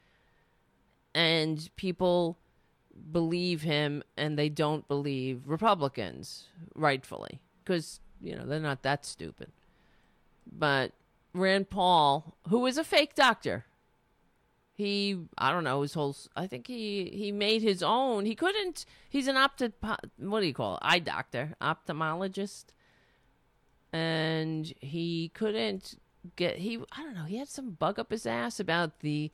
and 1.15 1.69
people 1.77 2.39
believe 3.13 3.63
him 3.63 4.03
and 4.17 4.39
they 4.39 4.49
don't 4.49 4.87
believe 4.89 5.43
Republicans, 5.47 6.45
rightfully, 6.75 7.41
because, 7.65 8.01
you 8.21 8.37
know, 8.37 8.47
they're 8.47 8.61
not 8.61 8.83
that 8.83 9.05
stupid. 9.05 9.51
But 10.51 10.93
Rand 11.33 11.71
Paul, 11.71 12.37
who 12.49 12.67
is 12.67 12.79
a 12.79 12.85
fake 12.85 13.15
doctor, 13.15 13.65
he, 14.75 15.19
I 15.37 15.51
don't 15.51 15.65
know, 15.65 15.83
his 15.83 15.95
whole, 15.95 16.17
I 16.37 16.47
think 16.47 16.67
he, 16.67 17.11
he 17.13 17.33
made 17.33 17.63
his 17.63 17.83
own. 17.83 18.25
He 18.27 18.35
couldn't, 18.35 18.87
he's 19.09 19.27
an 19.27 19.37
opti, 19.37 19.73
what 20.19 20.41
do 20.41 20.47
you 20.47 20.55
call 20.55 20.75
it? 20.77 20.81
Eye 20.83 21.01
doctor, 21.01 21.55
ophthalmologist. 21.61 22.67
And 23.93 24.73
he 24.81 25.31
couldn't 25.35 25.99
get, 26.37 26.59
he, 26.59 26.79
I 26.93 27.03
don't 27.03 27.15
know, 27.15 27.25
he 27.25 27.39
had 27.39 27.49
some 27.49 27.71
bug 27.71 27.99
up 27.99 28.11
his 28.11 28.27
ass 28.27 28.61
about 28.61 29.01
the, 29.01 29.33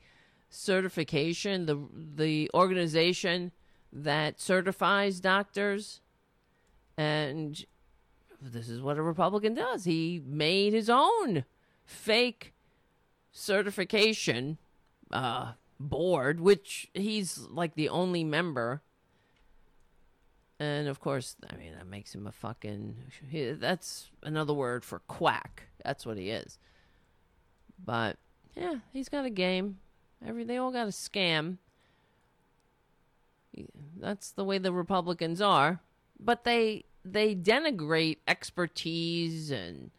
certification, 0.55 1.65
the 1.65 1.77
the 2.15 2.49
organization 2.53 3.51
that 3.91 4.39
certifies 4.39 5.19
doctors, 5.19 6.01
and 6.97 7.65
this 8.41 8.69
is 8.69 8.81
what 8.81 8.97
a 8.97 9.01
Republican 9.01 9.53
does. 9.53 9.85
He 9.85 10.21
made 10.25 10.73
his 10.73 10.89
own 10.89 11.45
fake 11.85 12.53
certification 13.31 14.57
uh, 15.11 15.53
board, 15.79 16.39
which 16.39 16.89
he's 16.93 17.47
like 17.49 17.75
the 17.75 17.89
only 17.89 18.23
member. 18.23 18.81
And 20.59 20.87
of 20.87 21.01
course, 21.01 21.35
I 21.49 21.57
mean, 21.57 21.73
that 21.73 21.87
makes 21.87 22.15
him 22.15 22.27
a 22.27 22.31
fucking. 22.31 22.95
He, 23.29 23.51
that's 23.51 24.09
another 24.23 24.53
word 24.53 24.85
for 24.85 24.99
quack. 24.99 25.63
That's 25.83 26.05
what 26.05 26.17
he 26.17 26.29
is. 26.29 26.57
But 27.83 28.17
yeah, 28.55 28.75
he's 28.93 29.09
got 29.09 29.25
a 29.25 29.29
game. 29.29 29.79
Every 30.25 30.43
they 30.43 30.57
all 30.57 30.71
got 30.71 30.87
a 30.87 30.91
scam. 30.91 31.57
That's 33.99 34.31
the 34.31 34.43
way 34.43 34.57
the 34.57 34.73
Republicans 34.73 35.41
are. 35.41 35.79
But 36.19 36.43
they 36.43 36.85
they 37.03 37.35
denigrate 37.35 38.17
expertise 38.27 39.51
and 39.51 39.91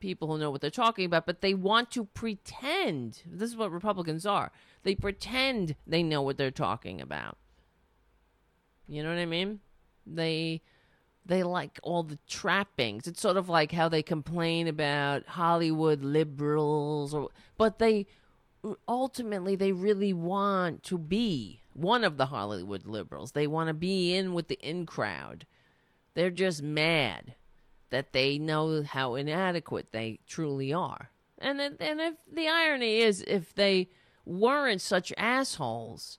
people 0.00 0.28
who 0.28 0.38
know 0.38 0.50
what 0.50 0.60
they're 0.60 0.70
talking 0.70 1.04
about, 1.06 1.26
but 1.26 1.40
they 1.40 1.54
want 1.54 1.90
to 1.92 2.04
pretend. 2.04 3.22
This 3.26 3.50
is 3.50 3.56
what 3.56 3.72
Republicans 3.72 4.26
are. 4.26 4.52
They 4.82 4.94
pretend 4.94 5.76
they 5.86 6.02
know 6.02 6.22
what 6.22 6.36
they're 6.36 6.50
talking 6.50 7.00
about. 7.00 7.38
You 8.86 9.02
know 9.02 9.08
what 9.08 9.18
I 9.18 9.26
mean? 9.26 9.60
They 10.06 10.62
they 11.26 11.42
like 11.42 11.80
all 11.82 12.02
the 12.02 12.18
trappings. 12.28 13.06
It's 13.06 13.20
sort 13.20 13.38
of 13.38 13.48
like 13.48 13.72
how 13.72 13.88
they 13.88 14.02
complain 14.02 14.68
about 14.68 15.26
Hollywood 15.26 16.02
liberals 16.02 17.14
or 17.14 17.30
but 17.56 17.78
they 17.78 18.06
ultimately 18.88 19.56
they 19.56 19.72
really 19.72 20.12
want 20.12 20.82
to 20.84 20.98
be 20.98 21.62
one 21.72 22.04
of 22.04 22.16
the 22.16 22.26
Hollywood 22.26 22.86
liberals. 22.86 23.32
They 23.32 23.46
want 23.46 23.68
to 23.68 23.74
be 23.74 24.14
in 24.14 24.32
with 24.32 24.48
the 24.48 24.58
in 24.60 24.86
crowd. 24.86 25.46
They're 26.14 26.30
just 26.30 26.62
mad 26.62 27.34
that 27.90 28.12
they 28.12 28.38
know 28.38 28.82
how 28.82 29.14
inadequate 29.14 29.92
they 29.92 30.20
truly 30.26 30.72
are. 30.72 31.10
And 31.38 31.60
and 31.60 32.00
if 32.00 32.14
the 32.32 32.48
irony 32.48 32.98
is 32.98 33.22
if 33.26 33.54
they 33.54 33.90
weren't 34.24 34.80
such 34.80 35.12
assholes, 35.18 36.18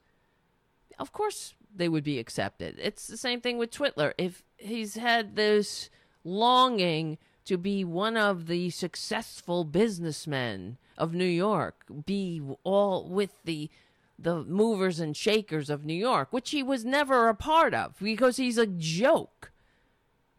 of 0.99 1.11
course 1.11 1.55
they 1.73 1.89
would 1.89 2.03
be 2.03 2.19
accepted. 2.19 2.77
It's 2.79 3.07
the 3.07 3.17
same 3.17 3.41
thing 3.41 3.57
with 3.57 3.71
Twitler. 3.71 4.13
If 4.17 4.43
he's 4.57 4.95
had 4.95 5.35
this 5.35 5.89
longing 6.23 7.17
to 7.45 7.57
be 7.57 7.83
one 7.83 8.17
of 8.17 8.47
the 8.47 8.69
successful 8.69 9.63
businessmen 9.63 10.77
of 10.97 11.13
New 11.13 11.25
York, 11.25 11.85
be 12.05 12.41
all 12.63 13.07
with 13.09 13.31
the 13.43 13.69
the 14.17 14.43
movers 14.43 14.99
and 14.99 15.15
shakers 15.15 15.69
of 15.69 15.83
New 15.83 15.93
York, 15.93 16.31
which 16.31 16.51
he 16.51 16.63
was 16.63 16.85
never 16.85 17.27
a 17.27 17.35
part 17.35 17.73
of 17.73 17.95
because 17.99 18.37
he's 18.37 18.57
a 18.57 18.65
joke. 18.65 19.51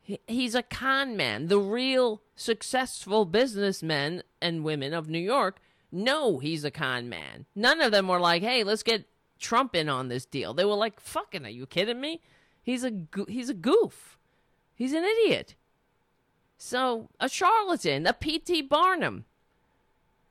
he's 0.02 0.54
a 0.54 0.62
con 0.62 1.16
man. 1.16 1.48
The 1.48 1.58
real 1.58 2.22
successful 2.34 3.24
businessmen 3.24 4.22
and 4.40 4.64
women 4.64 4.94
of 4.94 5.08
New 5.08 5.18
York 5.18 5.58
know 5.92 6.38
he's 6.38 6.64
a 6.64 6.70
con 6.70 7.08
man. 7.08 7.46
None 7.54 7.80
of 7.80 7.92
them 7.92 8.08
were 8.08 8.20
like, 8.20 8.42
"Hey, 8.42 8.64
let's 8.64 8.82
get 8.82 9.08
Trump 9.38 9.74
in 9.74 9.88
on 9.88 10.08
this 10.08 10.24
deal." 10.24 10.54
They 10.54 10.64
were 10.64 10.74
like, 10.74 11.00
"Fucking, 11.00 11.44
are 11.44 11.50
you 11.50 11.66
kidding 11.66 12.00
me? 12.00 12.22
He's 12.62 12.84
a 12.84 12.92
he's 13.28 13.48
a 13.48 13.54
goof. 13.54 14.16
He's 14.74 14.92
an 14.92 15.04
idiot." 15.04 15.54
So, 16.58 17.10
a 17.20 17.28
charlatan, 17.28 18.06
a 18.06 18.12
P.T. 18.12 18.62
Barnum. 18.62 19.26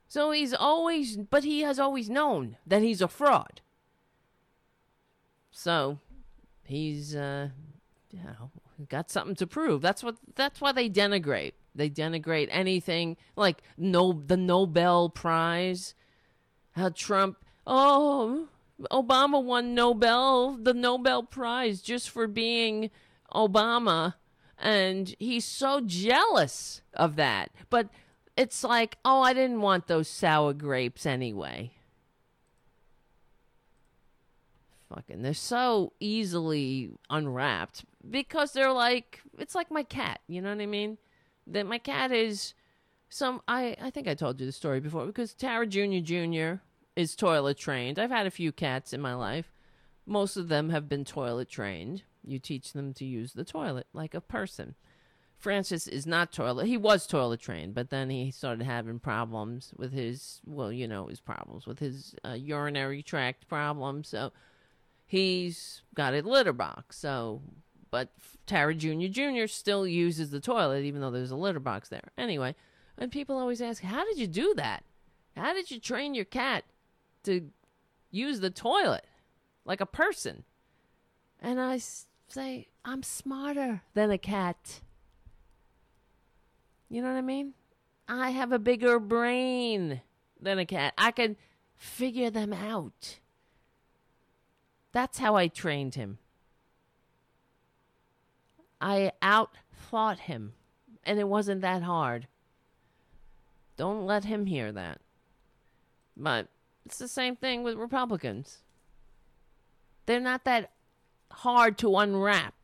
So 0.08 0.30
he's 0.30 0.54
always, 0.54 1.16
but 1.16 1.44
he 1.44 1.60
has 1.60 1.78
always 1.78 2.08
known 2.08 2.56
that 2.66 2.82
he's 2.82 3.02
a 3.02 3.08
fraud. 3.08 3.60
So 5.50 5.98
he's, 6.64 7.14
uh, 7.16 7.48
you 8.10 8.20
know, 8.22 8.50
got 8.88 9.10
something 9.10 9.36
to 9.36 9.46
prove. 9.46 9.82
That's 9.82 10.02
what. 10.02 10.16
That's 10.34 10.60
why 10.60 10.72
they 10.72 10.88
denigrate. 10.88 11.52
They 11.74 11.90
denigrate 11.90 12.48
anything 12.50 13.16
like 13.36 13.62
no 13.76 14.12
the 14.12 14.36
Nobel 14.36 15.08
Prize. 15.08 15.94
How 16.72 16.90
Trump? 16.90 17.38
Oh, 17.66 18.48
Obama 18.90 19.42
won 19.42 19.74
Nobel 19.74 20.56
the 20.56 20.74
Nobel 20.74 21.22
Prize 21.22 21.80
just 21.80 22.10
for 22.10 22.26
being 22.26 22.90
Obama 23.34 24.14
And 24.58 25.14
he's 25.18 25.44
so 25.44 25.80
jealous 25.80 26.80
of 26.94 27.16
that. 27.16 27.50
But 27.70 27.88
it's 28.36 28.62
like, 28.62 28.98
oh, 29.04 29.22
I 29.22 29.32
didn't 29.32 29.60
want 29.60 29.86
those 29.86 30.08
sour 30.08 30.52
grapes 30.52 31.06
anyway. 31.06 31.72
Fucking, 34.94 35.22
they're 35.22 35.34
so 35.34 35.92
easily 35.98 36.92
unwrapped 37.10 37.84
because 38.08 38.52
they're 38.52 38.72
like, 38.72 39.20
it's 39.38 39.54
like 39.54 39.70
my 39.70 39.82
cat. 39.82 40.20
You 40.28 40.40
know 40.40 40.50
what 40.50 40.60
I 40.60 40.66
mean? 40.66 40.98
That 41.48 41.66
my 41.66 41.78
cat 41.78 42.12
is 42.12 42.54
some. 43.08 43.40
I 43.48 43.76
I 43.80 43.90
think 43.90 44.06
I 44.06 44.14
told 44.14 44.40
you 44.40 44.46
the 44.46 44.52
story 44.52 44.80
before 44.80 45.06
because 45.06 45.34
Tara 45.34 45.66
Junior 45.66 46.00
Junior 46.00 46.60
is 46.94 47.16
toilet 47.16 47.58
trained. 47.58 47.98
I've 47.98 48.10
had 48.10 48.26
a 48.26 48.30
few 48.30 48.52
cats 48.52 48.92
in 48.92 49.00
my 49.00 49.14
life. 49.14 49.52
Most 50.06 50.36
of 50.36 50.48
them 50.48 50.70
have 50.70 50.88
been 50.88 51.04
toilet 51.04 51.48
trained. 51.48 52.04
You 52.24 52.38
teach 52.38 52.72
them 52.72 52.94
to 52.94 53.04
use 53.04 53.32
the 53.32 53.44
toilet 53.44 53.86
like 53.92 54.14
a 54.14 54.20
person. 54.20 54.76
Francis 55.38 55.86
is 55.86 56.06
not 56.06 56.32
toilet. 56.32 56.66
He 56.66 56.76
was 56.76 57.06
toilet 57.06 57.40
trained, 57.40 57.74
but 57.74 57.90
then 57.90 58.10
he 58.10 58.30
started 58.30 58.64
having 58.64 58.98
problems 58.98 59.72
with 59.76 59.92
his, 59.92 60.40
well, 60.46 60.72
you 60.72 60.88
know, 60.88 61.06
his 61.06 61.20
problems 61.20 61.66
with 61.66 61.78
his 61.78 62.14
uh, 62.24 62.32
urinary 62.32 63.02
tract 63.02 63.48
problems. 63.48 64.08
So 64.08 64.32
he's 65.04 65.82
got 65.94 66.14
a 66.14 66.22
litter 66.22 66.52
box. 66.52 66.98
So, 66.98 67.42
but 67.90 68.08
Tara 68.46 68.74
Jr. 68.74 69.08
Jr. 69.08 69.46
still 69.46 69.86
uses 69.86 70.30
the 70.30 70.40
toilet, 70.40 70.84
even 70.84 71.00
though 71.00 71.10
there's 71.10 71.30
a 71.30 71.36
litter 71.36 71.60
box 71.60 71.88
there. 71.88 72.10
Anyway, 72.16 72.54
and 72.98 73.12
people 73.12 73.36
always 73.36 73.60
ask, 73.60 73.82
how 73.82 74.04
did 74.04 74.18
you 74.18 74.26
do 74.26 74.54
that? 74.56 74.84
How 75.36 75.52
did 75.52 75.70
you 75.70 75.78
train 75.78 76.14
your 76.14 76.24
cat 76.24 76.64
to 77.24 77.50
use 78.10 78.40
the 78.40 78.50
toilet 78.50 79.04
like 79.66 79.82
a 79.82 79.86
person? 79.86 80.44
And 81.40 81.60
I 81.60 81.78
say, 82.28 82.68
I'm 82.84 83.02
smarter 83.02 83.82
than 83.94 84.10
a 84.10 84.18
cat. 84.18 84.80
You 86.96 87.02
know 87.02 87.08
what 87.12 87.18
I 87.18 87.20
mean? 87.20 87.52
I 88.08 88.30
have 88.30 88.52
a 88.52 88.58
bigger 88.58 88.98
brain 88.98 90.00
than 90.40 90.58
a 90.58 90.64
cat. 90.64 90.94
I 90.96 91.10
can 91.10 91.36
figure 91.76 92.30
them 92.30 92.54
out. 92.54 93.18
That's 94.92 95.18
how 95.18 95.36
I 95.36 95.48
trained 95.48 95.96
him. 95.96 96.16
I 98.80 99.12
outthought 99.20 100.20
him, 100.20 100.54
and 101.04 101.20
it 101.20 101.28
wasn't 101.28 101.60
that 101.60 101.82
hard. 101.82 102.28
Don't 103.76 104.06
let 104.06 104.24
him 104.24 104.46
hear 104.46 104.72
that. 104.72 105.02
But 106.16 106.48
it's 106.86 106.96
the 106.96 107.08
same 107.08 107.36
thing 107.36 107.62
with 107.62 107.76
Republicans. 107.76 108.62
They're 110.06 110.18
not 110.18 110.44
that 110.44 110.70
hard 111.30 111.76
to 111.76 111.94
unwrap 111.98 112.54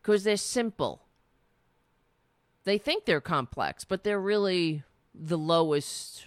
because 0.00 0.22
they're 0.22 0.36
simple. 0.36 1.07
They 2.68 2.76
think 2.76 3.06
they're 3.06 3.22
complex, 3.22 3.84
but 3.84 4.04
they're 4.04 4.20
really 4.20 4.82
the 5.14 5.38
lowest 5.38 6.26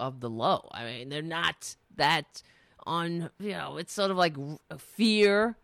of 0.00 0.18
the 0.18 0.28
low. 0.28 0.68
I 0.72 0.84
mean, 0.84 1.10
they're 1.10 1.22
not 1.22 1.76
that 1.94 2.42
on, 2.84 3.30
you 3.38 3.52
know, 3.52 3.76
it's 3.76 3.92
sort 3.92 4.10
of 4.10 4.16
like 4.16 4.34
fear, 4.78 5.56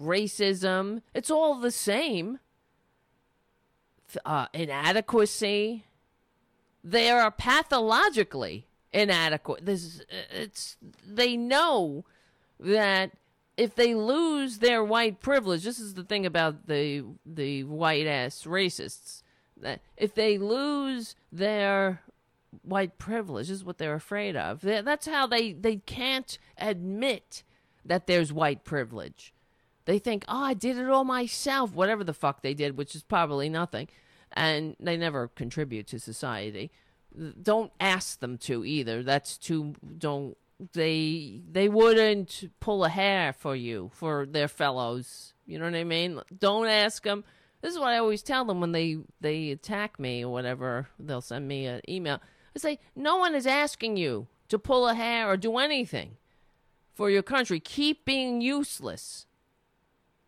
racism. 0.00 1.02
It's 1.14 1.30
all 1.30 1.60
the 1.60 1.70
same. 1.70 2.40
Uh, 4.24 4.46
inadequacy. 4.52 5.84
They 6.82 7.08
are 7.08 7.30
pathologically 7.30 8.66
inadequate. 8.92 9.64
This 9.64 10.02
it's 10.32 10.76
they 11.06 11.36
know 11.36 12.04
that 12.58 13.12
if 13.56 13.76
they 13.76 13.94
lose 13.94 14.58
their 14.58 14.82
white 14.82 15.20
privilege, 15.20 15.62
this 15.62 15.78
is 15.78 15.94
the 15.94 16.02
thing 16.02 16.26
about 16.26 16.66
the 16.66 17.04
the 17.24 17.62
white 17.62 18.08
ass 18.08 18.42
racists. 18.42 19.21
If 19.96 20.14
they 20.14 20.38
lose 20.38 21.14
their 21.30 22.02
white 22.62 22.98
privilege, 22.98 23.50
is 23.50 23.64
what 23.64 23.78
they're 23.78 23.94
afraid 23.94 24.36
of. 24.36 24.60
That's 24.60 25.06
how 25.06 25.26
they 25.26 25.52
they 25.52 25.76
can't 25.76 26.38
admit 26.58 27.42
that 27.84 28.06
there's 28.06 28.32
white 28.32 28.64
privilege. 28.64 29.32
They 29.84 29.98
think, 29.98 30.24
oh, 30.28 30.44
I 30.44 30.54
did 30.54 30.78
it 30.78 30.88
all 30.88 31.04
myself, 31.04 31.74
whatever 31.74 32.04
the 32.04 32.14
fuck 32.14 32.42
they 32.42 32.54
did, 32.54 32.76
which 32.76 32.94
is 32.94 33.02
probably 33.02 33.48
nothing, 33.48 33.88
and 34.30 34.76
they 34.78 34.96
never 34.96 35.26
contribute 35.28 35.88
to 35.88 35.98
society 35.98 36.70
don't 37.40 37.72
ask 37.80 38.20
them 38.20 38.38
to 38.38 38.64
either. 38.64 39.02
That's 39.02 39.36
too 39.36 39.74
don't 39.98 40.36
they 40.72 41.42
they 41.50 41.68
wouldn't 41.68 42.50
pull 42.60 42.84
a 42.84 42.88
hair 42.88 43.32
for 43.32 43.56
you 43.56 43.90
for 43.94 44.26
their 44.26 44.48
fellows. 44.48 45.34
You 45.46 45.58
know 45.58 45.66
what 45.66 45.74
I 45.74 45.84
mean? 45.84 46.20
Don't 46.36 46.68
ask 46.68 47.02
them. 47.02 47.24
This 47.62 47.74
is 47.74 47.78
what 47.78 47.90
I 47.90 47.98
always 47.98 48.22
tell 48.22 48.44
them 48.44 48.60
when 48.60 48.72
they 48.72 48.98
they 49.20 49.50
attack 49.50 49.98
me 49.98 50.24
or 50.24 50.32
whatever. 50.32 50.88
They'll 50.98 51.20
send 51.20 51.46
me 51.48 51.66
an 51.66 51.80
email. 51.88 52.20
I 52.54 52.58
say 52.58 52.78
no 52.94 53.16
one 53.16 53.34
is 53.34 53.46
asking 53.46 53.96
you 53.96 54.26
to 54.48 54.58
pull 54.58 54.88
a 54.88 54.94
hair 54.94 55.30
or 55.30 55.36
do 55.36 55.56
anything 55.58 56.16
for 56.92 57.08
your 57.08 57.22
country. 57.22 57.60
Keep 57.60 58.04
being 58.04 58.40
useless. 58.40 59.26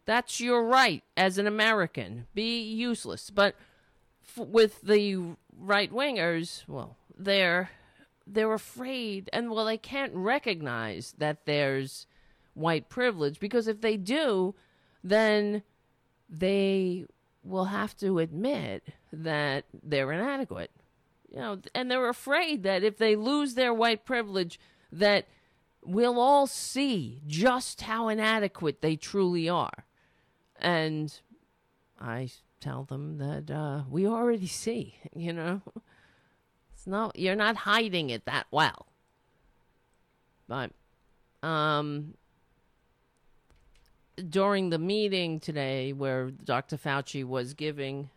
That's 0.07 0.41
your 0.41 0.65
right 0.65 1.03
as 1.17 1.37
an 1.37 1.47
American. 1.47 2.27
Be 2.35 2.63
useless. 2.63 3.31
But 3.31 3.57
f- 4.25 4.47
with 4.47 4.83
the 4.83 5.35
right 5.59 5.93
wingers, 5.93 6.63
well, 6.69 6.97
they're 7.19 7.71
they're 8.27 8.53
afraid 8.53 9.29
and 9.33 9.51
well 9.51 9.65
they 9.65 9.77
can't 9.77 10.15
recognize 10.15 11.15
that 11.19 11.45
there's 11.47 12.07
white 12.55 12.89
privilege 12.89 13.41
because 13.41 13.67
if 13.67 13.81
they 13.81 13.97
do, 13.97 14.55
then 15.03 15.63
they 16.31 17.07
will 17.45 17.67
have 17.67 17.97
to 17.99 18.19
admit 18.19 18.85
that 19.13 19.65
they're 19.83 20.13
inadequate. 20.13 20.71
You 21.31 21.39
know, 21.39 21.61
and 21.75 21.91
they're 21.91 22.09
afraid 22.09 22.63
that 22.63 22.85
if 22.85 22.97
they 22.97 23.17
lose 23.17 23.55
their 23.55 23.75
white 23.75 24.05
privilege 24.05 24.59
that 24.93 25.27
we'll 25.85 26.19
all 26.19 26.47
see 26.47 27.21
just 27.27 27.83
how 27.83 28.09
inadequate 28.09 28.81
they 28.81 28.97
truly 28.97 29.49
are. 29.49 29.85
And 30.57 31.13
I 32.01 32.31
tell 32.61 32.85
them 32.85 33.19
that 33.19 33.51
uh, 33.51 33.83
we 33.91 34.07
already 34.07 34.47
see, 34.47 34.97
you 35.15 35.33
know. 35.33 35.61
It's 36.73 36.87
not 36.87 37.19
you're 37.19 37.35
not 37.35 37.57
hiding 37.57 38.11
it 38.11 38.27
that 38.27 38.47
well. 38.51 38.87
But 40.47 40.71
um 41.43 42.15
during 44.29 44.71
the 44.71 44.79
meeting 44.79 45.41
today 45.41 45.93
where 45.93 46.31
Dr. 46.31 46.77
Fauci 46.77 47.25
was 47.25 47.55
giving 47.55 48.11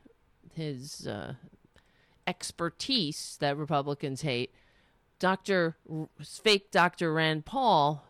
his 0.53 1.07
uh, 1.07 1.33
expertise 2.25 3.37
that 3.39 3.57
Republicans 3.57 4.21
hate, 4.21 4.53
Dr. 5.19 5.75
fake 6.23 6.71
Dr. 6.71 7.13
Rand 7.13 7.45
Paul 7.45 8.03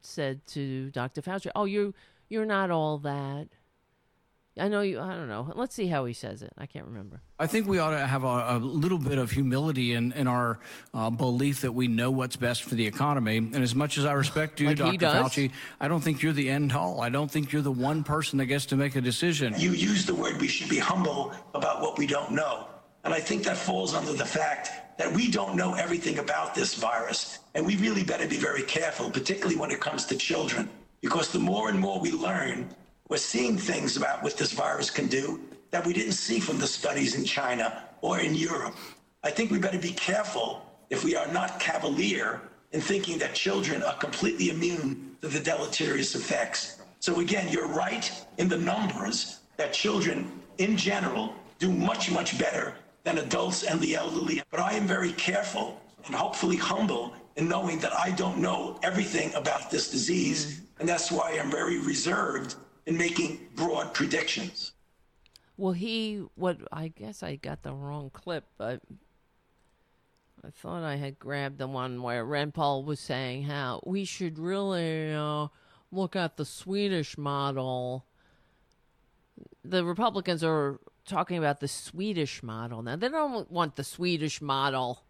said 0.00 0.46
to 0.48 0.90
Dr. 0.90 1.22
Fauci, 1.22 1.50
"Oh, 1.54 1.64
you 1.64 1.94
you're 2.28 2.46
not 2.46 2.70
all 2.70 2.98
that." 2.98 3.48
I 4.56 4.68
know 4.68 4.82
you. 4.82 5.00
I 5.00 5.14
don't 5.14 5.28
know. 5.28 5.52
Let's 5.56 5.74
see 5.74 5.88
how 5.88 6.04
he 6.04 6.12
says 6.12 6.40
it. 6.42 6.52
I 6.56 6.66
can't 6.66 6.86
remember. 6.86 7.20
I 7.40 7.48
think 7.48 7.66
we 7.66 7.80
ought 7.80 7.90
to 7.90 8.06
have 8.06 8.22
a, 8.22 8.56
a 8.56 8.58
little 8.58 8.98
bit 8.98 9.18
of 9.18 9.32
humility 9.32 9.94
in, 9.94 10.12
in 10.12 10.28
our 10.28 10.60
uh, 10.92 11.10
belief 11.10 11.62
that 11.62 11.72
we 11.72 11.88
know 11.88 12.12
what's 12.12 12.36
best 12.36 12.62
for 12.62 12.76
the 12.76 12.86
economy. 12.86 13.38
And 13.38 13.56
as 13.56 13.74
much 13.74 13.98
as 13.98 14.04
I 14.04 14.12
respect 14.12 14.60
you, 14.60 14.68
like 14.68 14.76
Dr. 14.76 15.06
Fauci, 15.06 15.50
I 15.80 15.88
don't 15.88 16.00
think 16.00 16.22
you're 16.22 16.32
the 16.32 16.48
end 16.48 16.72
all. 16.72 17.00
I 17.00 17.08
don't 17.08 17.30
think 17.30 17.52
you're 17.52 17.62
the 17.62 17.72
one 17.72 18.04
person 18.04 18.38
that 18.38 18.46
gets 18.46 18.66
to 18.66 18.76
make 18.76 18.94
a 18.94 19.00
decision. 19.00 19.54
You 19.58 19.72
use 19.72 20.06
the 20.06 20.14
word 20.14 20.40
we 20.40 20.46
should 20.46 20.70
be 20.70 20.78
humble 20.78 21.32
about 21.54 21.80
what 21.80 21.98
we 21.98 22.06
don't 22.06 22.30
know. 22.30 22.68
And 23.02 23.12
I 23.12 23.20
think 23.20 23.42
that 23.44 23.56
falls 23.56 23.92
under 23.92 24.12
the 24.12 24.24
fact 24.24 24.70
that 24.98 25.12
we 25.12 25.30
don't 25.30 25.56
know 25.56 25.74
everything 25.74 26.20
about 26.20 26.54
this 26.54 26.74
virus. 26.74 27.40
And 27.54 27.66
we 27.66 27.76
really 27.76 28.04
better 28.04 28.28
be 28.28 28.36
very 28.36 28.62
careful, 28.62 29.10
particularly 29.10 29.56
when 29.56 29.72
it 29.72 29.80
comes 29.80 30.06
to 30.06 30.16
children, 30.16 30.70
because 31.00 31.32
the 31.32 31.40
more 31.40 31.68
and 31.68 31.78
more 31.78 32.00
we 32.00 32.12
learn, 32.12 32.68
we're 33.08 33.18
seeing 33.18 33.58
things 33.58 33.96
about 33.96 34.22
what 34.22 34.36
this 34.36 34.52
virus 34.52 34.90
can 34.90 35.06
do 35.06 35.40
that 35.70 35.84
we 35.84 35.92
didn't 35.92 36.12
see 36.12 36.40
from 36.40 36.58
the 36.58 36.66
studies 36.66 37.14
in 37.14 37.24
China 37.24 37.84
or 38.00 38.20
in 38.20 38.34
Europe. 38.34 38.76
I 39.22 39.30
think 39.30 39.50
we 39.50 39.58
better 39.58 39.78
be 39.78 39.92
careful 39.92 40.64
if 40.88 41.04
we 41.04 41.14
are 41.14 41.30
not 41.32 41.60
cavalier 41.60 42.40
in 42.72 42.80
thinking 42.80 43.18
that 43.18 43.34
children 43.34 43.82
are 43.82 43.94
completely 43.96 44.50
immune 44.50 45.16
to 45.20 45.28
the 45.28 45.40
deleterious 45.40 46.14
effects. 46.14 46.80
So 47.00 47.20
again, 47.20 47.48
you're 47.50 47.68
right 47.68 48.10
in 48.38 48.48
the 48.48 48.58
numbers 48.58 49.40
that 49.58 49.72
children 49.72 50.40
in 50.58 50.76
general 50.76 51.34
do 51.58 51.70
much, 51.70 52.10
much 52.10 52.38
better 52.38 52.74
than 53.02 53.18
adults 53.18 53.64
and 53.64 53.80
the 53.80 53.96
elderly. 53.96 54.42
But 54.50 54.60
I 54.60 54.72
am 54.72 54.86
very 54.86 55.12
careful 55.12 55.80
and 56.06 56.14
hopefully 56.14 56.56
humble 56.56 57.14
in 57.36 57.48
knowing 57.48 57.78
that 57.80 57.92
I 57.92 58.12
don't 58.12 58.38
know 58.38 58.78
everything 58.82 59.34
about 59.34 59.70
this 59.70 59.90
disease. 59.90 60.62
And 60.78 60.88
that's 60.88 61.12
why 61.12 61.38
I'm 61.38 61.50
very 61.50 61.78
reserved 61.78 62.56
in 62.86 62.96
making 62.96 63.48
broad 63.54 63.94
predictions. 63.94 64.72
Well, 65.56 65.72
he, 65.72 66.24
what, 66.34 66.58
I 66.72 66.88
guess 66.88 67.22
I 67.22 67.36
got 67.36 67.62
the 67.62 67.72
wrong 67.72 68.10
clip, 68.10 68.44
but 68.58 68.80
I 70.44 70.50
thought 70.50 70.82
I 70.82 70.96
had 70.96 71.18
grabbed 71.18 71.58
the 71.58 71.68
one 71.68 72.02
where 72.02 72.24
Rand 72.24 72.54
Paul 72.54 72.82
was 72.82 73.00
saying 73.00 73.44
how 73.44 73.80
we 73.86 74.04
should 74.04 74.38
really 74.38 75.12
uh, 75.12 75.48
look 75.92 76.16
at 76.16 76.36
the 76.36 76.44
Swedish 76.44 77.16
model. 77.16 78.04
the 79.64 79.84
Republicans 79.84 80.42
are 80.44 80.80
talking 81.06 81.38
about 81.38 81.60
the 81.60 81.68
Swedish 81.68 82.42
model. 82.42 82.82
Now, 82.82 82.96
they 82.96 83.08
don't 83.08 83.50
want 83.50 83.76
the 83.76 83.84
Swedish 83.84 84.42
model 84.42 85.04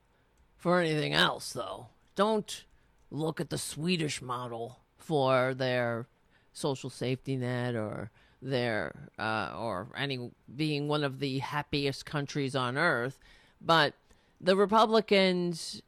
for 0.56 0.80
anything 0.80 1.14
else, 1.14 1.52
though. 1.52 1.88
Don't 2.14 2.64
look 3.10 3.40
at 3.40 3.50
the 3.50 3.58
Swedish 3.58 4.20
model 4.20 4.80
for 4.96 5.54
their 5.54 6.06
social 6.54 6.88
safety 6.88 7.36
net 7.36 7.74
or 7.74 8.10
their 8.40 9.10
uh, 9.18 9.52
or 9.56 9.88
any 9.96 10.30
being 10.54 10.88
one 10.88 11.04
of 11.04 11.18
the 11.18 11.40
happiest 11.40 12.06
countries 12.06 12.54
on 12.56 12.78
earth. 12.78 13.18
But 13.60 13.94
the 14.40 14.56
Republicans, 14.56 15.82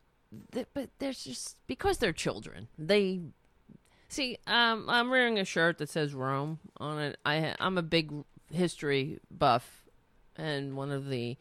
they, 0.51 0.67
but 0.75 0.91
there's 0.99 1.25
just 1.25 1.57
because 1.67 1.99
they're 1.99 2.13
children. 2.13 2.69
They 2.79 3.21
see. 4.09 4.39
Um, 4.47 4.87
I'm 4.89 5.09
wearing 5.09 5.39
a 5.39 5.45
shirt 5.45 5.79
that 5.79 5.89
says 5.89 6.15
Rome 6.15 6.59
on 6.79 6.99
it. 6.99 7.19
I 7.25 7.55
I'm 7.61 7.79
a 7.79 7.83
big 7.83 8.13
history 8.53 9.21
buff, 9.31 9.85
and 10.37 10.77
one 10.77 10.91
of 10.91 11.09
the 11.09 11.37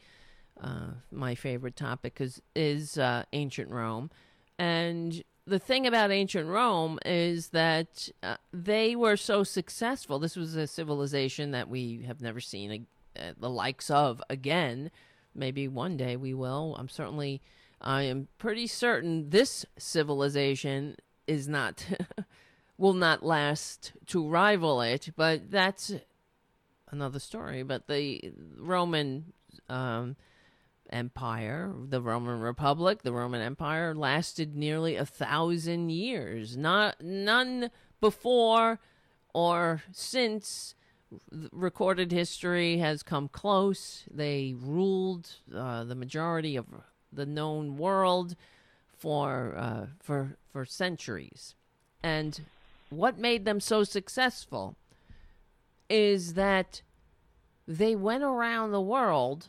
uh, 0.60 0.90
my 1.10 1.34
favorite 1.34 1.76
topic 1.76 2.20
is 2.20 2.40
is 2.54 2.98
uh, 2.98 3.24
ancient 3.32 3.70
Rome, 3.70 4.10
and 4.58 5.22
the 5.46 5.58
thing 5.58 5.86
about 5.86 6.10
ancient 6.10 6.48
Rome 6.48 6.98
is 7.06 7.48
that 7.48 8.08
uh, 8.22 8.36
they 8.52 8.96
were 8.96 9.16
so 9.16 9.44
successful. 9.44 10.18
This 10.18 10.36
was 10.36 10.56
a 10.56 10.66
civilization 10.66 11.52
that 11.52 11.68
we 11.68 12.02
have 12.06 12.20
never 12.20 12.40
seen 12.40 12.72
a, 13.16 13.20
uh, 13.20 13.32
the 13.38 13.50
likes 13.50 13.88
of 13.90 14.20
again. 14.28 14.90
Maybe 15.34 15.68
one 15.68 15.96
day 15.96 16.16
we 16.16 16.34
will. 16.34 16.74
I'm 16.78 16.88
certainly, 16.88 17.42
I 17.80 18.02
am 18.02 18.26
pretty 18.38 18.66
certain 18.66 19.30
this 19.30 19.64
civilization 19.78 20.96
is 21.28 21.46
not, 21.46 21.86
will 22.78 22.94
not 22.94 23.24
last 23.24 23.92
to 24.06 24.28
rival 24.28 24.80
it. 24.80 25.10
But 25.14 25.50
that's 25.50 25.92
another 26.90 27.20
story. 27.20 27.62
But 27.62 27.86
the 27.86 28.32
Roman 28.58 29.32
um, 29.68 30.16
Empire, 30.90 31.72
the 31.88 32.00
Roman 32.00 32.40
Republic, 32.40 33.02
the 33.02 33.12
Roman 33.12 33.40
Empire 33.40 33.94
lasted 33.94 34.56
nearly 34.56 34.96
a 34.96 35.06
thousand 35.06 35.90
years. 35.90 36.56
Not 36.56 37.00
none 37.00 37.70
before 38.00 38.78
or 39.34 39.82
since 39.92 40.74
recorded 41.52 42.12
history 42.12 42.78
has 42.78 43.02
come 43.02 43.28
close. 43.28 44.04
They 44.10 44.54
ruled 44.56 45.36
uh, 45.54 45.84
the 45.84 45.94
majority 45.94 46.56
of 46.56 46.66
the 47.12 47.26
known 47.26 47.76
world 47.76 48.36
for 48.96 49.54
uh, 49.56 49.86
for 50.00 50.36
for 50.52 50.64
centuries, 50.64 51.54
and 52.02 52.40
what 52.90 53.18
made 53.18 53.44
them 53.44 53.60
so 53.60 53.84
successful 53.84 54.76
is 55.88 56.34
that 56.34 56.82
they 57.68 57.94
went 57.94 58.22
around 58.22 58.72
the 58.72 58.80
world 58.80 59.48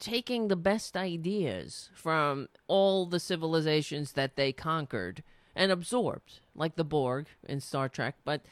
taking 0.00 0.48
the 0.48 0.56
best 0.56 0.96
ideas 0.96 1.90
from 1.94 2.48
all 2.66 3.06
the 3.06 3.20
civilizations 3.20 4.12
that 4.12 4.34
they 4.34 4.52
conquered 4.52 5.22
and 5.54 5.70
absorbed, 5.70 6.40
like 6.54 6.76
the 6.76 6.84
Borg 6.84 7.26
in 7.46 7.60
Star 7.60 7.88
Trek, 7.88 8.16
but 8.24 8.42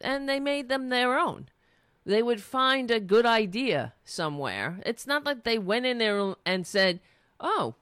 and 0.00 0.28
they 0.28 0.40
made 0.40 0.68
them 0.68 0.88
their 0.88 1.18
own. 1.18 1.48
They 2.06 2.22
would 2.22 2.40
find 2.40 2.90
a 2.90 3.00
good 3.00 3.26
idea 3.26 3.94
somewhere. 4.04 4.80
It's 4.86 5.06
not 5.06 5.24
like 5.24 5.42
they 5.42 5.58
went 5.58 5.86
in 5.86 5.98
there 5.98 6.34
and 6.46 6.66
said, 6.66 7.00
"Oh, 7.40 7.74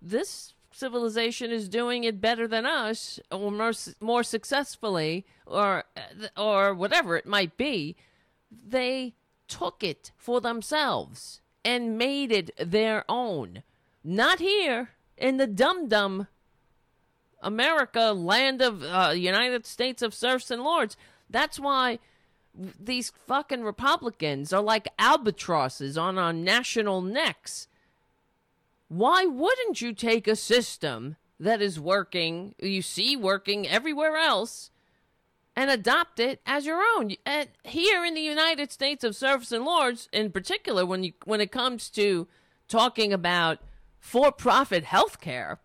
this 0.00 0.52
civilization 0.70 1.50
is 1.50 1.68
doing 1.68 2.04
it 2.04 2.20
better 2.20 2.46
than 2.46 2.66
us 2.66 3.18
or 3.32 3.50
more, 3.50 3.72
more 4.00 4.22
successfully 4.22 5.26
or 5.46 5.84
or 6.36 6.74
whatever 6.74 7.16
it 7.16 7.26
might 7.26 7.56
be." 7.56 7.96
They 8.50 9.14
took 9.48 9.82
it 9.82 10.12
for 10.18 10.40
themselves 10.40 11.40
and 11.66 11.98
made 11.98 12.30
it 12.30 12.52
their 12.56 13.04
own. 13.08 13.64
Not 14.04 14.38
here 14.38 14.90
in 15.18 15.36
the 15.36 15.48
dum 15.48 15.88
dum 15.88 16.28
America, 17.42 18.12
land 18.12 18.62
of 18.62 18.84
uh, 18.84 19.12
United 19.14 19.66
States 19.66 20.00
of 20.00 20.14
serfs 20.14 20.50
and 20.50 20.62
lords. 20.62 20.96
That's 21.28 21.58
why 21.58 21.98
these 22.54 23.12
fucking 23.26 23.64
Republicans 23.64 24.52
are 24.52 24.62
like 24.62 24.88
albatrosses 24.96 25.98
on 25.98 26.18
our 26.18 26.32
national 26.32 27.02
necks. 27.02 27.66
Why 28.88 29.26
wouldn't 29.26 29.82
you 29.82 29.92
take 29.92 30.28
a 30.28 30.36
system 30.36 31.16
that 31.40 31.60
is 31.60 31.80
working, 31.80 32.54
you 32.60 32.80
see 32.80 33.16
working 33.16 33.66
everywhere 33.68 34.16
else, 34.16 34.70
and 35.56 35.70
adopt 35.70 36.20
it 36.20 36.40
as 36.44 36.66
your 36.66 36.82
own. 36.96 37.12
And 37.24 37.48
here 37.64 38.04
in 38.04 38.14
the 38.14 38.20
United 38.20 38.70
States 38.70 39.02
of 39.02 39.16
serfs 39.16 39.50
and 39.50 39.64
lords, 39.64 40.08
in 40.12 40.30
particular, 40.30 40.84
when 40.84 41.02
you 41.02 41.14
when 41.24 41.40
it 41.40 41.50
comes 41.50 41.88
to 41.90 42.28
talking 42.68 43.12
about 43.12 43.58
for-profit 43.98 44.84
health 44.84 45.20
care, 45.20 45.58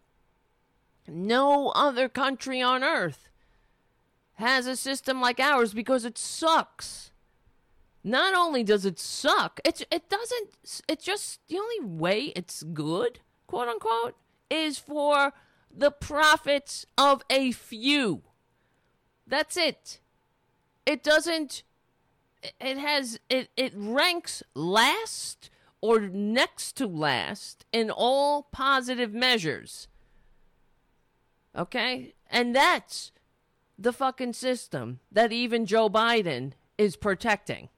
no 1.07 1.69
other 1.69 2.07
country 2.07 2.61
on 2.61 2.83
earth 2.83 3.27
has 4.35 4.65
a 4.65 4.75
system 4.75 5.19
like 5.19 5.39
ours 5.39 5.73
because 5.73 6.05
it 6.05 6.17
sucks. 6.17 7.11
Not 8.03 8.33
only 8.33 8.63
does 8.63 8.85
it 8.85 8.97
suck, 8.97 9.59
it 9.65 9.85
it 9.91 10.09
doesn't. 10.09 10.81
It 10.87 11.01
just 11.01 11.41
the 11.49 11.59
only 11.59 11.81
way 11.81 12.31
it's 12.35 12.63
good, 12.63 13.19
quote 13.45 13.67
unquote, 13.67 14.15
is 14.49 14.79
for 14.79 15.33
the 15.69 15.91
profits 15.91 16.85
of 16.97 17.21
a 17.29 17.51
few. 17.51 18.23
That's 19.31 19.55
it. 19.55 19.99
It 20.85 21.03
doesn't 21.03 21.63
it 22.59 22.77
has 22.77 23.17
it 23.29 23.49
it 23.55 23.71
ranks 23.75 24.43
last 24.53 25.49
or 25.79 26.01
next 26.01 26.73
to 26.73 26.85
last 26.85 27.65
in 27.71 27.89
all 27.89 28.43
positive 28.51 29.13
measures. 29.13 29.87
Okay? 31.57 32.13
And 32.29 32.53
that's 32.53 33.13
the 33.79 33.93
fucking 33.93 34.33
system 34.33 34.99
that 35.09 35.31
even 35.31 35.65
Joe 35.65 35.89
Biden 35.89 36.51
is 36.77 36.97
protecting. 36.97 37.69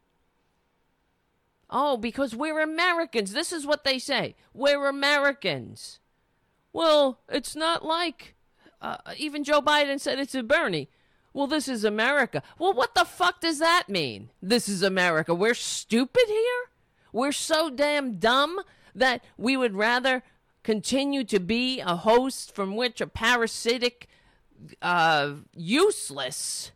Oh, 1.69 1.97
because 1.97 2.35
we're 2.35 2.61
Americans. 2.61 3.31
This 3.31 3.53
is 3.53 3.65
what 3.65 3.83
they 3.83 3.99
say. 3.99 4.35
We're 4.55 4.87
Americans. 4.87 5.99
Well, 6.71 7.19
it's 7.29 7.55
not 7.55 7.85
like 7.85 8.33
uh, 8.81 8.97
even 9.17 9.43
Joe 9.43 9.61
Biden 9.61 9.99
said 9.99 10.17
it's 10.17 10.33
a 10.33 10.41
Bernie. 10.41 10.89
Well, 11.33 11.47
this 11.47 11.67
is 11.67 11.83
America. 11.83 12.43
Well, 12.59 12.73
what 12.73 12.93
the 12.93 13.05
fuck 13.05 13.41
does 13.41 13.59
that 13.59 13.89
mean? 13.89 14.29
This 14.41 14.69
is 14.69 14.83
America. 14.83 15.33
We're 15.33 15.55
stupid 15.55 16.25
here? 16.27 16.69
We're 17.11 17.31
so 17.31 17.69
damn 17.69 18.17
dumb 18.17 18.61
that 18.93 19.23
we 19.37 19.57
would 19.57 19.75
rather 19.75 20.23
continue 20.63 21.23
to 21.25 21.39
be 21.39 21.79
a 21.79 21.95
host 21.95 22.55
from 22.55 22.75
which 22.75 23.01
a 23.01 23.07
parasitic, 23.07 24.07
uh, 24.81 25.33
useless, 25.55 26.71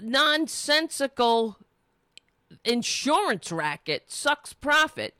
nonsensical 0.00 1.58
insurance 2.64 3.52
racket 3.52 4.10
sucks 4.10 4.52
profit 4.52 5.14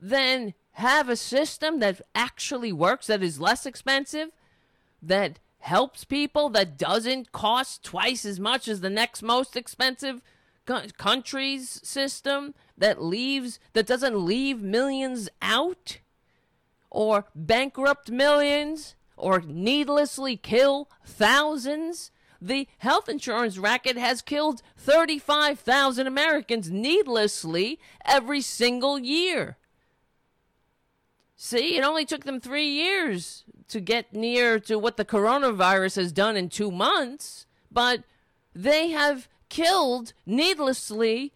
than 0.00 0.54
have 0.72 1.08
a 1.08 1.16
system 1.16 1.80
that 1.80 2.00
actually 2.14 2.72
works, 2.72 3.08
that 3.08 3.22
is 3.22 3.40
less 3.40 3.66
expensive, 3.66 4.30
that 5.02 5.38
helps 5.62 6.04
people 6.04 6.48
that 6.50 6.76
doesn't 6.76 7.30
cost 7.30 7.84
twice 7.84 8.24
as 8.24 8.40
much 8.40 8.66
as 8.66 8.80
the 8.80 8.90
next 8.90 9.22
most 9.22 9.56
expensive 9.56 10.20
country's 10.98 11.80
system 11.86 12.54
that 12.76 13.02
leaves 13.02 13.60
that 13.72 13.86
doesn't 13.86 14.24
leave 14.24 14.60
millions 14.60 15.28
out? 15.40 15.98
Or 16.90 17.26
bankrupt 17.34 18.10
millions? 18.10 18.96
Or 19.16 19.40
needlessly 19.40 20.36
kill 20.36 20.88
thousands? 21.04 22.10
The 22.40 22.66
health 22.78 23.08
insurance 23.08 23.56
racket 23.56 23.96
has 23.96 24.20
killed 24.20 24.62
35,000 24.76 26.08
Americans 26.08 26.72
needlessly 26.72 27.78
every 28.04 28.40
single 28.40 28.98
year. 28.98 29.58
See, 31.36 31.76
it 31.76 31.84
only 31.84 32.04
took 32.04 32.24
them 32.24 32.40
three 32.40 32.68
years 32.68 33.44
to 33.72 33.80
get 33.80 34.12
near 34.12 34.60
to 34.60 34.78
what 34.78 34.96
the 34.96 35.04
coronavirus 35.04 35.96
has 35.96 36.12
done 36.12 36.36
in 36.36 36.48
two 36.48 36.70
months, 36.70 37.46
but 37.70 38.04
they 38.54 38.88
have 38.90 39.28
killed 39.48 40.12
needlessly 40.26 41.32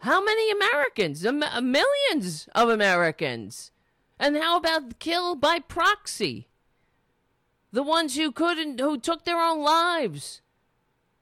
how 0.00 0.22
many 0.24 0.50
Americans? 0.50 1.22
millions 1.22 2.48
of 2.54 2.68
Americans. 2.68 3.70
And 4.18 4.36
how 4.36 4.56
about 4.56 4.98
kill 4.98 5.34
by 5.36 5.60
proxy? 5.60 6.48
The 7.72 7.82
ones 7.82 8.16
who 8.16 8.32
couldn't, 8.32 8.80
who 8.80 8.98
took 8.98 9.24
their 9.24 9.40
own 9.40 9.62
lives 9.62 10.40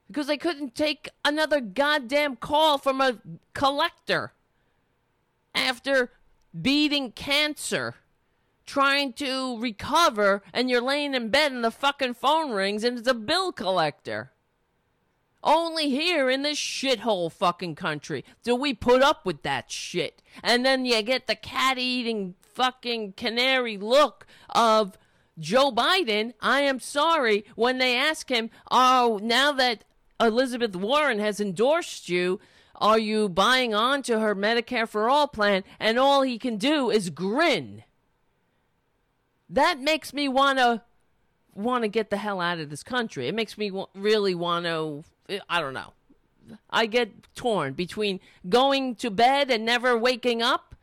because 0.07 0.27
they 0.27 0.37
couldn't 0.37 0.73
take 0.73 1.09
another 1.23 1.61
goddamn 1.61 2.35
call 2.35 2.77
from 2.77 2.99
a 2.99 3.19
collector 3.53 4.33
after 5.53 6.11
beating 6.59 7.11
cancer 7.11 7.95
trying 8.69 9.11
to 9.11 9.59
recover 9.59 10.43
and 10.53 10.69
you're 10.69 10.79
laying 10.79 11.15
in 11.15 11.29
bed 11.29 11.51
and 11.51 11.63
the 11.63 11.71
fucking 11.71 12.13
phone 12.13 12.51
rings 12.51 12.83
and 12.83 12.99
it's 12.99 13.07
a 13.07 13.15
bill 13.15 13.51
collector. 13.51 14.31
Only 15.43 15.89
here 15.89 16.29
in 16.29 16.43
this 16.43 16.59
shithole 16.59 17.31
fucking 17.31 17.73
country 17.73 18.23
do 18.43 18.55
we 18.55 18.75
put 18.75 19.01
up 19.01 19.25
with 19.25 19.41
that 19.41 19.71
shit. 19.71 20.21
And 20.43 20.63
then 20.63 20.85
you 20.85 21.01
get 21.01 21.25
the 21.25 21.35
cat 21.35 21.79
eating 21.79 22.35
fucking 22.41 23.13
canary 23.13 23.75
look 23.75 24.27
of 24.49 24.99
Joe 25.39 25.71
Biden. 25.71 26.33
I 26.39 26.61
am 26.61 26.79
sorry 26.79 27.45
when 27.55 27.79
they 27.79 27.97
ask 27.97 28.29
him, 28.29 28.51
Oh, 28.69 29.19
now 29.23 29.51
that 29.53 29.83
Elizabeth 30.19 30.75
Warren 30.75 31.17
has 31.17 31.39
endorsed 31.39 32.07
you, 32.07 32.39
are 32.75 32.99
you 32.99 33.29
buying 33.29 33.73
on 33.73 34.03
to 34.03 34.19
her 34.19 34.35
Medicare 34.35 34.87
for 34.87 35.09
All 35.09 35.27
plan? 35.27 35.63
And 35.79 35.97
all 35.97 36.21
he 36.21 36.37
can 36.37 36.57
do 36.57 36.91
is 36.91 37.09
grin. 37.09 37.83
That 39.49 39.79
makes 39.79 40.13
me 40.13 40.27
want 40.27 40.59
to 40.59 40.83
want 41.55 41.83
to 41.83 41.87
get 41.87 42.09
the 42.09 42.17
hell 42.17 42.39
out 42.39 42.59
of 42.59 42.69
this 42.69 42.83
country. 42.83 43.27
It 43.27 43.35
makes 43.35 43.57
me 43.57 43.71
really 43.95 44.35
want 44.35 44.65
to 44.65 45.03
I 45.49 45.61
don't 45.61 45.73
know. 45.73 45.93
I 46.69 46.85
get 46.87 47.35
torn 47.35 47.73
between 47.73 48.19
going 48.47 48.95
to 48.95 49.11
bed 49.11 49.51
and 49.51 49.65
never 49.65 49.97
waking 49.97 50.41
up, 50.41 50.75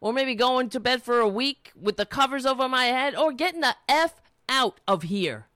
or 0.00 0.12
maybe 0.12 0.34
going 0.34 0.70
to 0.70 0.80
bed 0.80 1.02
for 1.02 1.20
a 1.20 1.28
week 1.28 1.72
with 1.80 1.96
the 1.96 2.06
covers 2.06 2.44
over 2.44 2.68
my 2.68 2.86
head, 2.86 3.14
or 3.14 3.32
getting 3.32 3.60
the 3.60 3.76
F 3.88 4.20
out 4.48 4.80
of 4.88 5.04
here. 5.04 5.46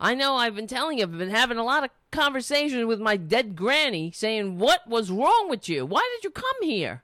I 0.00 0.14
know 0.14 0.36
I've 0.36 0.56
been 0.56 0.66
telling 0.66 0.98
you, 0.98 1.04
I've 1.04 1.18
been 1.18 1.30
having 1.30 1.58
a 1.58 1.64
lot 1.64 1.84
of 1.84 1.90
conversations 2.10 2.86
with 2.86 3.00
my 3.00 3.16
dead 3.16 3.54
granny 3.54 4.10
saying, 4.10 4.58
What 4.58 4.88
was 4.88 5.10
wrong 5.10 5.48
with 5.48 5.68
you? 5.68 5.84
Why 5.86 6.08
did 6.16 6.24
you 6.24 6.30
come 6.30 6.62
here? 6.62 7.02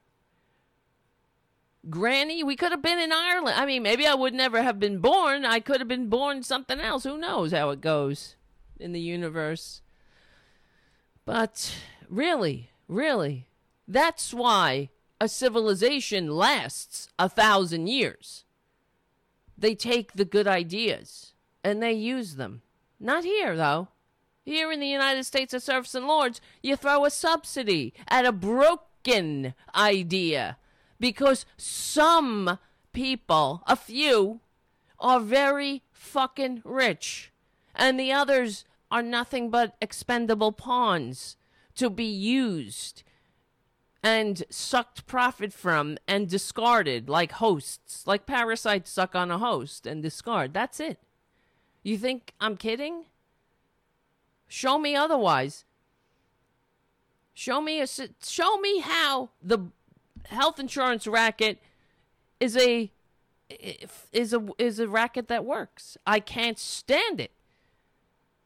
Granny, 1.88 2.42
we 2.42 2.56
could 2.56 2.72
have 2.72 2.82
been 2.82 2.98
in 2.98 3.12
Ireland. 3.12 3.56
I 3.58 3.66
mean, 3.66 3.82
maybe 3.82 4.06
I 4.06 4.14
would 4.14 4.34
never 4.34 4.62
have 4.62 4.80
been 4.80 4.98
born. 4.98 5.44
I 5.44 5.60
could 5.60 5.80
have 5.80 5.88
been 5.88 6.08
born 6.08 6.42
something 6.42 6.80
else. 6.80 7.04
Who 7.04 7.16
knows 7.16 7.52
how 7.52 7.70
it 7.70 7.80
goes? 7.80 8.36
in 8.78 8.92
the 8.92 9.00
universe. 9.00 9.82
But 11.24 11.76
really, 12.08 12.70
really, 12.88 13.48
that's 13.88 14.32
why 14.32 14.90
a 15.20 15.28
civilization 15.28 16.28
lasts 16.28 17.08
a 17.18 17.28
thousand 17.28 17.88
years. 17.88 18.44
They 19.58 19.74
take 19.74 20.12
the 20.12 20.24
good 20.24 20.46
ideas 20.46 21.32
and 21.64 21.82
they 21.82 21.92
use 21.92 22.36
them. 22.36 22.62
Not 23.00 23.24
here, 23.24 23.56
though. 23.56 23.88
Here 24.44 24.70
in 24.70 24.78
the 24.78 24.86
United 24.86 25.24
States 25.24 25.52
of 25.54 25.62
Serfs 25.62 25.94
and 25.94 26.06
Lords, 26.06 26.40
you 26.62 26.76
throw 26.76 27.04
a 27.04 27.10
subsidy 27.10 27.94
at 28.06 28.24
a 28.24 28.32
broken 28.32 29.54
idea 29.74 30.56
because 30.98 31.46
some 31.56 32.58
people, 32.92 33.62
a 33.66 33.76
few, 33.76 34.40
are 34.98 35.20
very 35.20 35.82
fucking 35.92 36.62
rich 36.64 37.32
and 37.74 38.00
the 38.00 38.12
others 38.12 38.64
are 38.90 39.02
nothing 39.02 39.50
but 39.50 39.76
expendable 39.80 40.52
pawns 40.52 41.36
to 41.74 41.90
be 41.90 42.04
used 42.04 43.02
and 44.02 44.44
sucked 44.48 45.06
profit 45.06 45.52
from 45.52 45.98
and 46.06 46.28
discarded 46.28 47.08
like 47.08 47.32
hosts, 47.32 48.06
like 48.06 48.24
parasites 48.24 48.90
suck 48.90 49.14
on 49.14 49.30
a 49.30 49.38
host 49.38 49.86
and 49.86 50.02
discard. 50.02 50.54
That's 50.54 50.80
it. 50.80 50.98
You 51.82 51.98
think 51.98 52.32
I'm 52.40 52.56
kidding? 52.56 53.04
Show 54.48 54.78
me 54.78 54.94
otherwise. 54.94 55.64
Show 57.34 57.60
me 57.60 57.80
a 57.80 57.86
show 57.86 58.58
me 58.58 58.80
how 58.80 59.30
the 59.42 59.58
health 60.28 60.58
insurance 60.58 61.06
racket 61.06 61.58
is 62.40 62.56
a 62.56 62.90
is 64.12 64.32
a 64.32 64.46
is 64.58 64.78
a 64.78 64.88
racket 64.88 65.28
that 65.28 65.44
works. 65.44 65.96
I 66.06 66.20
can't 66.20 66.58
stand 66.58 67.20
it 67.20 67.32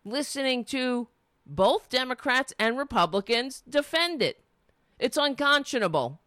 listening 0.04 0.64
to 0.64 1.08
both 1.46 1.88
Democrats 1.88 2.54
and 2.58 2.78
Republicans 2.78 3.62
defend 3.68 4.22
it. 4.22 4.42
It's 4.98 5.16
unconscionable. 5.16 6.20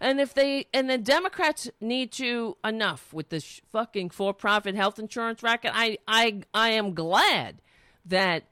And 0.00 0.20
if 0.20 0.34
they 0.34 0.66
and 0.74 0.90
the 0.90 0.98
Democrats 0.98 1.70
need 1.80 2.12
to 2.12 2.56
enough 2.64 3.12
with 3.12 3.28
this 3.30 3.60
fucking 3.70 4.10
for-profit 4.10 4.74
health 4.74 4.98
insurance 4.98 5.42
racket, 5.42 5.70
I 5.72 5.98
I 6.06 6.42
I 6.52 6.70
am 6.70 6.94
glad 6.94 7.62
that 8.04 8.44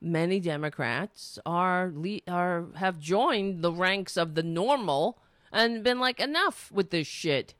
many 0.00 0.38
Democrats 0.38 1.38
are 1.46 1.92
are 2.28 2.66
have 2.76 3.00
joined 3.00 3.62
the 3.62 3.72
ranks 3.72 4.16
of 4.16 4.34
the 4.34 4.42
normal 4.42 5.18
and 5.52 5.82
been 5.82 5.98
like 5.98 6.20
enough 6.20 6.70
with 6.72 6.90
this 6.90 7.06
shit. 7.06 7.54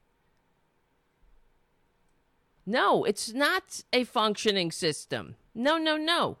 No, 2.65 3.03
it's 3.03 3.33
not 3.33 3.83
a 3.91 4.03
functioning 4.03 4.71
system. 4.71 5.35
No, 5.53 5.77
no, 5.77 5.97
no. 5.97 6.37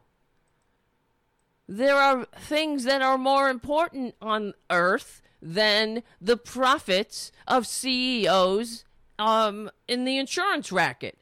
There 1.67 1.95
are 1.95 2.25
things 2.25 2.83
that 2.83 3.01
are 3.01 3.17
more 3.17 3.49
important 3.49 4.15
on 4.21 4.53
earth 4.69 5.21
than 5.41 6.03
the 6.19 6.37
profits 6.37 7.31
of 7.47 7.65
CEOs 7.65 8.85
um, 9.17 9.69
in 9.87 10.05
the 10.05 10.17
insurance 10.17 10.71
racket. 10.71 11.17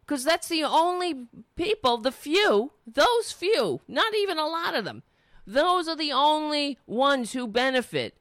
Because 0.00 0.22
that's 0.22 0.48
the 0.48 0.64
only 0.64 1.26
people, 1.56 1.96
the 1.96 2.12
few, 2.12 2.72
those 2.86 3.32
few, 3.32 3.80
not 3.88 4.14
even 4.14 4.38
a 4.38 4.46
lot 4.46 4.74
of 4.74 4.84
them, 4.84 5.02
those 5.46 5.88
are 5.88 5.96
the 5.96 6.12
only 6.12 6.78
ones 6.86 7.32
who 7.32 7.46
benefit 7.46 8.16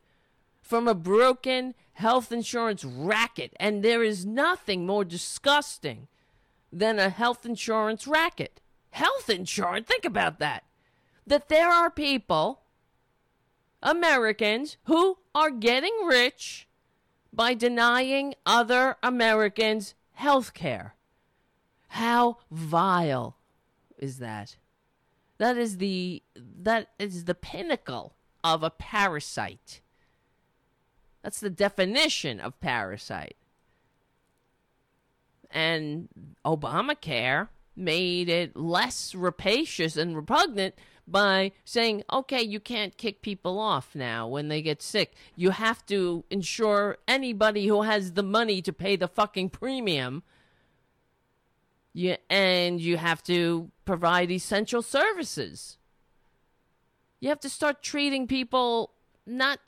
from 0.73 0.87
a 0.87 0.95
broken 0.95 1.75
health 1.91 2.31
insurance 2.31 2.83
racket. 2.83 3.53
And 3.59 3.83
there 3.83 4.01
is 4.01 4.25
nothing 4.25 4.87
more 4.87 5.05
disgusting 5.05 6.07
than 6.71 6.97
a 6.97 7.09
health 7.09 7.45
insurance 7.45 8.07
racket. 8.07 8.59
Health 8.89 9.29
insurance, 9.29 9.87
think 9.87 10.03
about 10.03 10.39
that. 10.39 10.63
That 11.27 11.47
there 11.47 11.69
are 11.69 11.91
people, 11.91 12.61
Americans, 13.83 14.77
who 14.85 15.19
are 15.35 15.51
getting 15.51 15.93
rich 16.07 16.67
by 17.31 17.53
denying 17.53 18.33
other 18.43 18.97
Americans 19.03 19.93
health 20.13 20.55
care. 20.55 20.95
How 21.89 22.39
vile 22.49 23.37
is 23.99 24.17
that? 24.17 24.57
That 25.37 25.55
is 25.55 25.77
the 25.77 26.23
that 26.35 26.87
is 26.97 27.25
the 27.25 27.35
pinnacle 27.35 28.15
of 28.43 28.63
a 28.63 28.71
parasite. 28.71 29.82
That's 31.23 31.39
the 31.39 31.49
definition 31.49 32.39
of 32.39 32.59
parasite. 32.59 33.37
And 35.49 36.09
Obamacare 36.45 37.47
made 37.75 38.29
it 38.29 38.55
less 38.55 39.15
rapacious 39.15 39.97
and 39.97 40.15
repugnant 40.15 40.75
by 41.07 41.51
saying, 41.65 42.03
okay, 42.11 42.41
you 42.41 42.59
can't 42.59 42.97
kick 42.97 43.21
people 43.21 43.59
off 43.59 43.95
now 43.95 44.27
when 44.27 44.47
they 44.47 44.61
get 44.61 44.81
sick. 44.81 45.13
You 45.35 45.51
have 45.51 45.85
to 45.87 46.23
ensure 46.29 46.97
anybody 47.07 47.67
who 47.67 47.81
has 47.83 48.13
the 48.13 48.23
money 48.23 48.61
to 48.61 48.73
pay 48.73 48.95
the 48.95 49.07
fucking 49.07 49.49
premium. 49.49 50.23
You, 51.93 52.17
and 52.29 52.81
you 52.81 52.97
have 52.97 53.21
to 53.23 53.69
provide 53.85 54.31
essential 54.31 54.81
services. 54.81 55.77
You 57.19 57.29
have 57.29 57.39
to 57.41 57.49
start 57.49 57.83
treating 57.83 58.27
people 58.27 58.91
not 59.25 59.59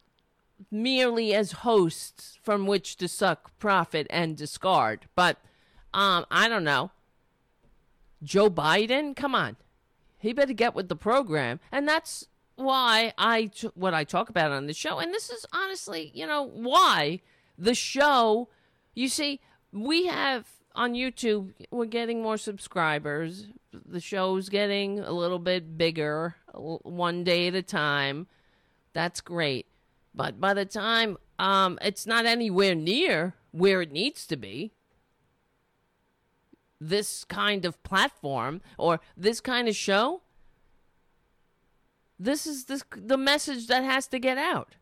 merely 0.72 1.34
as 1.34 1.52
hosts 1.52 2.40
from 2.41 2.65
which 2.65 2.95
to 2.98 3.07
suck 3.07 3.57
profit 3.60 4.07
and 4.10 4.38
discard. 4.38 5.07
But 5.15 5.38
um, 5.94 6.26
I 6.30 6.48
don't 6.48 6.64
know. 6.64 6.91
Joe 8.23 8.49
Biden, 8.49 9.15
come 9.15 9.36
on, 9.36 9.56
he 10.18 10.34
better 10.34 10.53
get 10.53 10.73
with 10.73 10.90
the 10.90 10.95
program, 10.95 11.60
and 11.72 11.88
that's 11.88 12.27
why 12.56 13.14
I 13.18 13.45
t- 13.48 13.69
what 13.76 13.94
I 13.94 14.03
talk 14.03 14.30
about 14.30 14.52
on 14.52 14.65
the 14.65 14.73
show. 14.73 14.99
And 14.99 15.14
this 15.14 15.30
is 15.30 15.45
honestly, 15.53 16.11
you 16.14 16.26
know, 16.26 16.44
why 16.44 17.22
the 17.57 17.76
show. 17.76 18.49
You 18.98 19.10
see, 19.10 19.41
we 19.73 20.07
have 20.07 20.48
on 20.73 20.94
YouTube, 20.94 21.53
we're 21.72 21.86
getting 21.86 22.22
more 22.22 22.38
subscribers. 22.38 23.48
The 23.73 23.99
show's 23.99 24.49
getting 24.49 24.99
a 24.99 25.11
little 25.11 25.40
bit 25.40 25.77
bigger, 25.77 26.36
one 26.53 27.23
day 27.23 27.48
at 27.48 27.56
a 27.56 27.61
time. 27.61 28.27
That's 28.94 29.22
great. 29.22 29.68
But 30.16 30.40
by 30.40 30.54
the 30.54 30.66
time 30.66 31.18
um, 31.38 31.78
it's 31.82 32.08
not 32.08 32.26
anywhere 32.26 32.76
near 32.76 33.36
where 33.52 33.82
it 33.82 33.92
needs 33.92 34.26
to 34.28 34.38
be, 34.38 34.72
this 36.80 37.24
kind 37.26 37.66
of 37.66 37.82
platform 37.84 38.62
or 38.78 39.00
this 39.18 39.42
kind 39.42 39.68
of 39.68 39.76
show, 39.76 40.22
this 42.18 42.48
is 42.48 42.66
this, 42.66 42.84
the 42.96 43.18
message 43.18 43.68
that 43.68 43.84
has 43.84 44.08
to 44.08 44.20
get 44.20 44.38
out. 44.38 44.76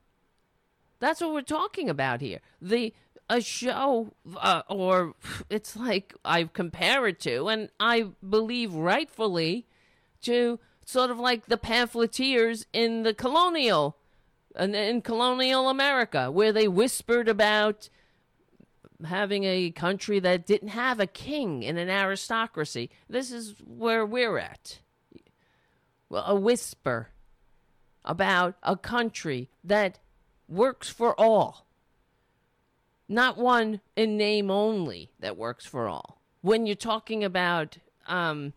That's 0.99 1.19
what 1.19 1.33
we're 1.33 1.41
talking 1.41 1.89
about 1.89 2.21
here. 2.21 2.39
The 2.61 2.93
a 3.29 3.41
show, 3.41 4.13
uh, 4.37 4.61
or 4.69 5.15
it's 5.49 5.75
like 5.75 6.13
I 6.23 6.43
compare 6.43 7.07
it 7.07 7.19
to, 7.21 7.47
and 7.47 7.69
I 7.79 8.09
believe 8.27 8.73
rightfully, 8.73 9.65
to 10.21 10.59
sort 10.85 11.09
of 11.09 11.19
like 11.19 11.45
the 11.45 11.57
pamphleteers 11.57 12.65
in 12.73 13.03
the 13.03 13.13
colonial 13.13 13.97
in 14.57 15.01
colonial 15.01 15.69
America, 15.69 16.31
where 16.31 16.51
they 16.51 16.67
whispered 16.67 17.27
about 17.27 17.89
having 19.05 19.43
a 19.43 19.71
country 19.71 20.19
that 20.19 20.45
didn't 20.45 20.69
have 20.69 20.99
a 20.99 21.07
king 21.07 21.63
in 21.63 21.77
an 21.77 21.89
aristocracy. 21.89 22.89
This 23.09 23.31
is 23.31 23.55
where 23.65 24.05
we're 24.05 24.37
at. 24.37 24.79
a 26.11 26.35
whisper 26.35 27.09
about 28.05 28.55
a 28.61 28.77
country 28.77 29.49
that 29.63 29.99
works 30.47 30.89
for 30.89 31.19
all, 31.19 31.65
not 33.07 33.37
one 33.37 33.81
in 33.95 34.17
name 34.17 34.51
only 34.51 35.11
that 35.19 35.37
works 35.37 35.65
for 35.65 35.87
all. 35.87 36.21
When 36.41 36.65
you're 36.65 36.75
talking 36.75 37.23
about 37.23 37.77
um, 38.05 38.53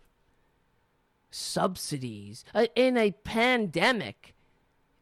subsidies 1.31 2.45
uh, 2.55 2.67
in 2.75 2.97
a 2.97 3.13
pandemic, 3.13 4.35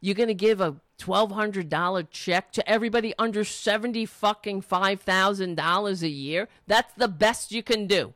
you're 0.01 0.15
going 0.15 0.29
to 0.29 0.35
give 0.35 0.61
a 0.61 0.77
$1,200 0.99 2.07
check 2.11 2.53
to 2.53 2.69
everybody 2.69 3.15
under 3.19 3.45
70 3.45 4.07
fucking 4.07 4.63
$5,000 4.63 6.03
a 6.03 6.09
year? 6.09 6.49
That's 6.67 6.93
the 6.95 7.09
best 7.09 7.53
you 7.53 7.63
can 7.63 7.87
do. 7.87 8.15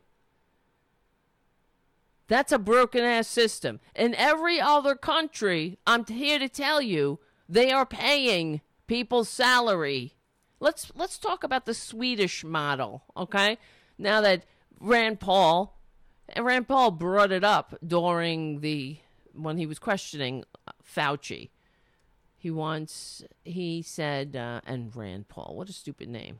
That's 2.29 2.53
a 2.53 2.59
broken 2.59 3.05
ass 3.05 3.27
system. 3.27 3.81
In 3.95 4.15
every 4.15 4.61
other 4.61 4.95
country, 4.95 5.79
I'm 5.87 6.05
here 6.05 6.39
to 6.39 6.49
tell 6.49 6.83
you, 6.83 7.21
they 7.49 7.71
are 7.71 7.87
paying 7.87 8.61
people's 8.87 9.31
salary. 9.31 10.15
Let's 10.61 10.93
let's 10.95 11.19
talk 11.19 11.43
about 11.43 11.65
the 11.65 11.73
Swedish 11.73 12.45
model, 12.45 13.05
okay? 13.17 13.59
Now 13.97 14.21
that 14.21 14.45
Rand 14.79 15.21
Paul 15.21 15.79
Rand 16.37 16.69
Paul 16.69 16.91
brought 16.91 17.33
it 17.33 17.45
up 17.45 17.75
during 17.87 18.61
the 18.61 18.99
when 19.33 19.57
he 19.57 19.67
was 19.67 19.79
questioning 19.79 20.45
Fauci. 20.85 21.51
He 22.41 22.53
wants 22.53 23.25
he 23.45 23.83
said 23.83 24.37
uh, 24.37 24.61
and 24.65 24.95
Rand 24.95 25.29
Paul, 25.29 25.57
what 25.57 25.69
a 25.69 25.73
stupid 25.73 26.09
name. 26.09 26.39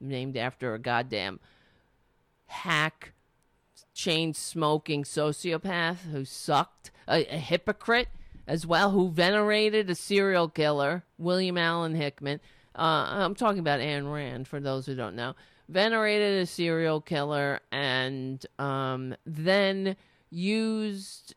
Named 0.00 0.36
after 0.36 0.74
a 0.74 0.78
goddamn 0.78 1.40
hack 2.46 3.12
chain 3.94 4.32
smoking 4.32 5.02
sociopath 5.02 6.10
who 6.12 6.24
sucked, 6.24 6.92
a, 7.08 7.24
a, 7.34 7.38
hypocrite 7.38 8.08
as 8.46 8.64
well, 8.64 8.92
who 8.92 9.10
venerated 9.10 9.90
a 9.90 9.94
serial 9.94 10.48
killer, 10.48 11.04
William 11.18 11.58
Allen 11.58 11.94
Hickman. 11.94 12.40
Uh, 12.74 13.06
I'm 13.10 13.34
talking 13.34 13.58
about 13.58 13.80
Ayn 13.80 14.12
Rand, 14.12 14.48
for 14.48 14.60
those 14.60 14.86
who 14.86 14.94
don't 14.94 15.16
know. 15.16 15.34
Venerated 15.68 16.42
a 16.42 16.46
serial 16.46 17.00
killer 17.00 17.60
and 17.70 18.44
um, 18.58 19.14
then 19.26 19.96
used 20.30 21.34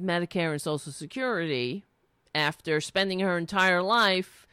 Medicare 0.00 0.52
and 0.52 0.62
Social 0.62 0.92
Security 0.92 1.84
after 2.34 2.80
spending 2.80 3.20
her 3.20 3.36
entire 3.36 3.82
life 3.82 4.46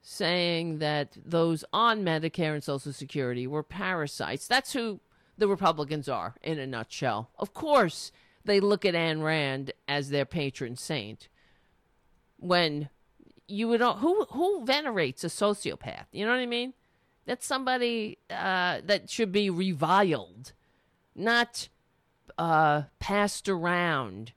saying 0.00 0.78
that 0.78 1.16
those 1.24 1.64
on 1.72 2.04
Medicare 2.04 2.54
and 2.54 2.64
Social 2.64 2.92
Security 2.92 3.46
were 3.46 3.62
parasites. 3.62 4.48
That's 4.48 4.72
who 4.72 5.00
the 5.38 5.48
Republicans 5.48 6.08
are 6.08 6.34
in 6.42 6.58
a 6.58 6.66
nutshell. 6.66 7.30
Of 7.38 7.54
course, 7.54 8.10
they 8.44 8.60
look 8.60 8.84
at 8.84 8.94
Ayn 8.94 9.22
Rand 9.22 9.72
as 9.86 10.10
their 10.10 10.24
patron 10.24 10.76
saint. 10.76 11.28
When 12.38 12.88
you 13.46 13.68
would 13.68 13.80
who 13.80 14.24
who 14.30 14.64
venerates 14.64 15.22
a 15.22 15.28
sociopath? 15.28 16.06
You 16.12 16.24
know 16.24 16.32
what 16.32 16.40
I 16.40 16.46
mean? 16.46 16.74
That's 17.24 17.46
somebody 17.46 18.18
uh, 18.30 18.80
that 18.84 19.08
should 19.08 19.30
be 19.30 19.48
reviled, 19.48 20.52
not 21.14 21.68
uh, 22.36 22.82
passed 22.98 23.48
around. 23.48 24.32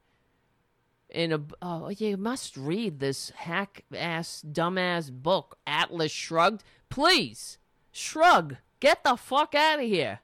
In 1.16 1.32
a 1.32 1.40
oh, 1.62 1.88
you 1.88 2.18
must 2.18 2.58
read 2.58 3.00
this 3.00 3.30
hack 3.30 3.86
ass 3.96 4.44
dumbass 4.46 5.10
book, 5.10 5.58
Atlas 5.66 6.12
Shrugged. 6.12 6.62
Please, 6.90 7.58
shrug. 7.90 8.58
Get 8.82 9.06
the 9.06 9.16
fuck 9.16 9.56
out 9.56 9.80
of 9.80 9.86
here. 9.86 10.20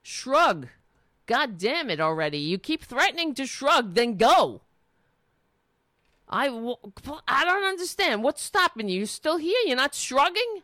Shrug. 0.00 0.68
God 1.26 1.58
damn 1.58 1.90
it 1.90 2.00
already. 2.00 2.38
You 2.38 2.56
keep 2.56 2.82
threatening 2.82 3.34
to 3.34 3.44
shrug, 3.44 3.92
then 3.92 4.16
go. 4.16 4.62
I 6.26 6.46
w- 6.46 6.76
I 7.28 7.44
don't 7.44 7.64
understand. 7.64 8.22
What's 8.22 8.42
stopping 8.42 8.88
you? 8.88 9.00
You're 9.00 9.06
still 9.06 9.36
here? 9.36 9.60
You're 9.66 9.76
not 9.76 9.94
shrugging? 9.94 10.62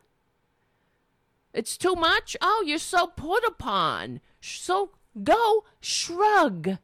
It's 1.53 1.77
too 1.77 1.93
much? 1.93 2.35
Oh, 2.41 2.63
you're 2.65 2.79
so 2.79 3.05
put 3.05 3.43
upon. 3.45 4.19
So 4.41 4.93
go 5.23 5.63
shrug. 5.79 6.79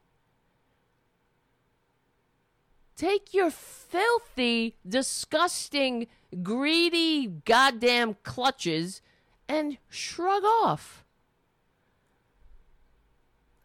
Take 2.95 3.33
your 3.33 3.49
filthy, 3.49 4.75
disgusting, 4.87 6.07
greedy 6.41 7.27
goddamn 7.27 8.17
clutches 8.23 9.01
and 9.47 9.77
shrug 9.89 10.43
off. 10.43 11.03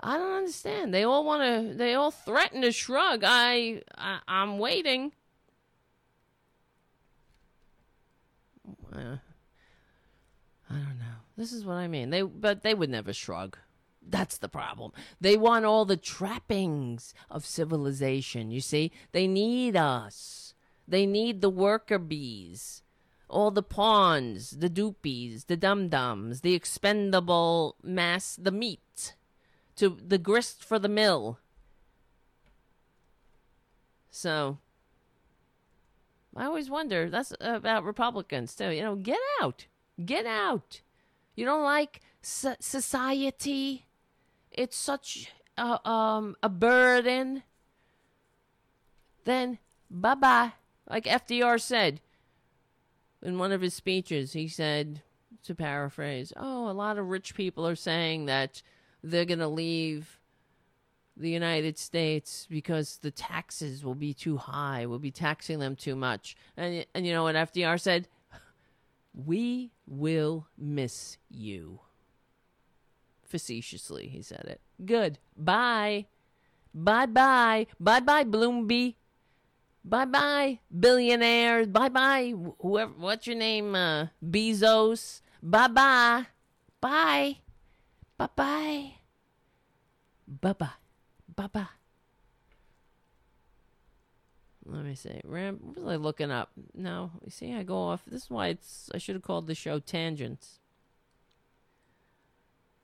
I 0.00 0.16
don't 0.16 0.32
understand. 0.32 0.94
They 0.94 1.02
all 1.02 1.24
want 1.24 1.42
to. 1.42 1.74
They 1.74 1.94
all 1.94 2.10
threaten 2.10 2.62
to 2.62 2.72
shrug. 2.72 3.22
I, 3.24 3.82
I 3.96 4.20
I'm 4.28 4.58
waiting. 4.58 5.12
I 8.94 9.18
don't 10.70 10.98
know. 10.98 11.16
This 11.36 11.52
is 11.52 11.64
what 11.64 11.74
I 11.74 11.88
mean. 11.88 12.10
They 12.10 12.22
but 12.22 12.62
they 12.62 12.74
would 12.74 12.90
never 12.90 13.12
shrug. 13.12 13.58
That's 14.10 14.38
the 14.38 14.48
problem. 14.48 14.92
They 15.20 15.36
want 15.36 15.66
all 15.66 15.84
the 15.84 15.96
trappings 15.96 17.12
of 17.30 17.44
civilization. 17.44 18.50
You 18.50 18.60
see, 18.60 18.90
they 19.12 19.26
need 19.26 19.76
us. 19.76 20.54
They 20.86 21.04
need 21.04 21.42
the 21.42 21.50
worker 21.50 21.98
bees, 21.98 22.82
all 23.28 23.50
the 23.50 23.62
pawns, 23.62 24.52
the 24.52 24.70
doopies, 24.70 25.46
the 25.46 25.56
dum 25.56 25.90
dums, 25.90 26.40
the 26.40 26.54
expendable 26.54 27.76
mass, 27.82 28.36
the 28.40 28.50
meat 28.50 29.14
to 29.76 29.98
the 30.04 30.16
grist 30.16 30.64
for 30.64 30.78
the 30.78 30.88
mill. 30.88 31.38
So 34.10 34.58
I 36.34 36.46
always 36.46 36.70
wonder 36.70 37.10
that's 37.10 37.34
about 37.40 37.84
Republicans 37.84 38.54
too. 38.54 38.70
You 38.70 38.82
know, 38.82 38.96
get 38.96 39.20
out. 39.42 39.66
Get 40.02 40.24
out. 40.24 40.80
You 41.36 41.44
don't 41.44 41.62
like 41.62 42.00
society? 42.22 43.87
It's 44.58 44.76
such 44.76 45.32
a, 45.56 45.88
um, 45.88 46.34
a 46.42 46.48
burden. 46.48 47.44
Then 49.24 49.58
bye 49.88 50.16
bye. 50.16 50.52
Like 50.90 51.04
FDR 51.04 51.60
said 51.60 52.00
in 53.22 53.38
one 53.38 53.52
of 53.52 53.60
his 53.60 53.74
speeches, 53.74 54.32
he 54.32 54.48
said, 54.48 55.02
to 55.44 55.54
paraphrase, 55.54 56.32
oh, 56.36 56.68
a 56.68 56.72
lot 56.72 56.98
of 56.98 57.06
rich 57.06 57.36
people 57.36 57.66
are 57.68 57.76
saying 57.76 58.26
that 58.26 58.60
they're 59.04 59.24
going 59.24 59.38
to 59.38 59.46
leave 59.46 60.18
the 61.16 61.30
United 61.30 61.78
States 61.78 62.44
because 62.50 62.98
the 62.98 63.12
taxes 63.12 63.84
will 63.84 63.94
be 63.94 64.12
too 64.12 64.38
high. 64.38 64.86
We'll 64.86 64.98
be 64.98 65.12
taxing 65.12 65.60
them 65.60 65.76
too 65.76 65.94
much. 65.94 66.36
And, 66.56 66.84
and 66.96 67.06
you 67.06 67.12
know 67.12 67.22
what 67.22 67.36
FDR 67.36 67.80
said? 67.80 68.08
We 69.14 69.70
will 69.86 70.48
miss 70.56 71.16
you. 71.30 71.80
Facetiously, 73.28 74.08
he 74.08 74.22
said 74.22 74.44
it. 74.46 74.60
Good. 74.84 75.18
Bye. 75.36 76.06
Bye 76.74 77.06
bye. 77.06 77.66
Bye 77.78 78.00
bye, 78.00 78.24
Bloomby. 78.24 78.96
Bye 79.84 80.04
bye, 80.04 80.58
billionaires. 80.68 81.66
Bye 81.68 81.88
bye, 81.88 82.34
whoever. 82.60 82.92
What's 82.98 83.26
your 83.26 83.36
name? 83.36 83.74
Uh, 83.74 84.08
Bezos. 84.22 85.22
Bye 85.42 85.68
bye. 85.68 86.26
Bye. 86.80 87.38
Bye 88.18 88.28
bye. 88.36 88.92
Bye 90.26 90.52
bye. 90.52 90.68
Bye 91.34 91.46
bye. 91.46 91.66
Let 94.66 94.84
me 94.84 94.94
see. 94.94 95.20
Ram, 95.24 95.58
what 95.62 95.76
was 95.78 95.86
I 95.86 95.96
looking 95.96 96.30
up? 96.30 96.50
No, 96.74 97.10
you 97.24 97.30
see, 97.30 97.54
I 97.54 97.62
go 97.62 97.78
off. 97.78 98.02
This 98.06 98.24
is 98.24 98.30
why 98.30 98.48
it's. 98.48 98.90
I 98.94 98.98
should 98.98 99.14
have 99.14 99.22
called 99.22 99.46
the 99.46 99.54
show 99.54 99.78
Tangents. 99.78 100.58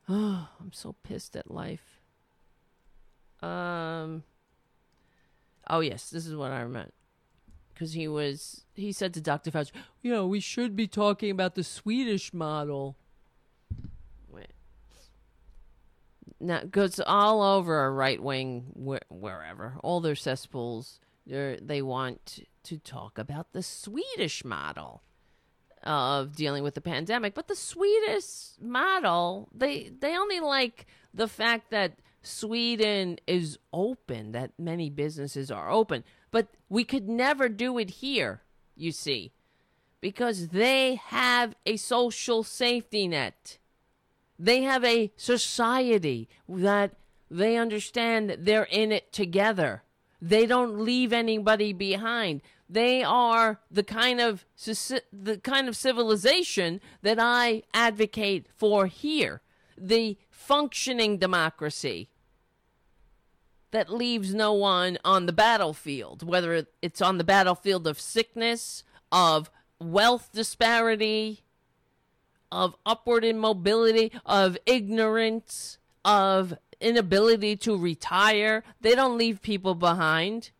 Oh, 0.08 0.48
I'm 0.60 0.72
so 0.72 0.94
pissed 1.02 1.36
at 1.36 1.50
life. 1.50 2.00
Um. 3.42 4.24
Oh 5.68 5.80
yes, 5.80 6.10
this 6.10 6.26
is 6.26 6.36
what 6.36 6.50
I 6.50 6.64
meant. 6.66 6.92
Because 7.72 7.94
he 7.94 8.06
was, 8.06 8.64
he 8.74 8.92
said 8.92 9.12
to 9.14 9.20
Dr. 9.20 9.50
Fauci, 9.50 9.72
"You 10.02 10.12
know, 10.12 10.26
we 10.26 10.40
should 10.40 10.76
be 10.76 10.86
talking 10.86 11.30
about 11.30 11.54
the 11.54 11.64
Swedish 11.64 12.32
model." 12.32 12.96
Wait. 14.30 14.52
now 16.40 16.62
goes 16.70 17.00
all 17.00 17.42
over 17.42 17.84
a 17.84 17.90
right 17.90 18.22
wing 18.22 18.72
wh- 18.76 19.12
wherever 19.12 19.74
all 19.82 20.00
their 20.00 20.14
cesspools 20.14 21.00
they 21.26 21.82
want 21.82 22.46
to 22.62 22.78
talk 22.78 23.18
about 23.18 23.52
the 23.52 23.62
Swedish 23.62 24.44
model 24.44 25.02
of 25.84 26.34
dealing 26.34 26.62
with 26.62 26.74
the 26.74 26.80
pandemic 26.80 27.34
but 27.34 27.48
the 27.48 27.56
Swedish 27.56 28.50
model 28.60 29.48
they 29.54 29.90
they 30.00 30.16
only 30.16 30.40
like 30.40 30.86
the 31.12 31.28
fact 31.28 31.70
that 31.70 31.98
Sweden 32.22 33.18
is 33.26 33.58
open 33.72 34.32
that 34.32 34.50
many 34.58 34.90
businesses 34.90 35.50
are 35.50 35.70
open 35.70 36.04
but 36.30 36.48
we 36.68 36.84
could 36.84 37.08
never 37.08 37.48
do 37.48 37.78
it 37.78 37.90
here 37.90 38.42
you 38.76 38.90
see 38.90 39.32
because 40.00 40.48
they 40.48 40.96
have 40.96 41.54
a 41.66 41.76
social 41.76 42.42
safety 42.42 43.06
net 43.06 43.58
they 44.38 44.62
have 44.62 44.84
a 44.84 45.12
society 45.16 46.28
that 46.48 46.94
they 47.30 47.56
understand 47.56 48.36
they're 48.40 48.64
in 48.64 48.92
it 48.92 49.12
together. 49.12 49.82
They 50.20 50.46
don't 50.46 50.78
leave 50.78 51.12
anybody 51.12 51.72
behind. 51.72 52.42
They 52.68 53.02
are 53.02 53.60
the 53.70 53.82
kind 53.82 54.20
of 54.20 54.44
the 55.12 55.40
kind 55.42 55.68
of 55.68 55.76
civilization 55.76 56.80
that 57.02 57.18
I 57.20 57.62
advocate 57.72 58.46
for 58.56 58.86
here. 58.86 59.42
The 59.76 60.16
functioning 60.30 61.18
democracy 61.18 62.08
that 63.70 63.92
leaves 63.92 64.32
no 64.32 64.52
one 64.52 64.98
on 65.04 65.26
the 65.26 65.32
battlefield, 65.32 66.22
whether 66.22 66.66
it's 66.80 67.02
on 67.02 67.18
the 67.18 67.24
battlefield 67.24 67.86
of 67.86 68.00
sickness, 68.00 68.84
of 69.10 69.50
wealth 69.80 70.30
disparity, 70.32 71.42
of 72.52 72.76
upward 72.86 73.24
immobility, 73.24 74.12
of 74.24 74.56
ignorance, 74.64 75.78
of 76.04 76.54
inability 76.80 77.56
to 77.56 77.76
retire. 77.76 78.62
They 78.80 78.94
don't 78.94 79.18
leave 79.18 79.42
people 79.42 79.74
behind. 79.74 80.50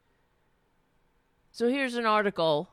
So 1.54 1.68
here's 1.68 1.94
an 1.94 2.04
article 2.04 2.68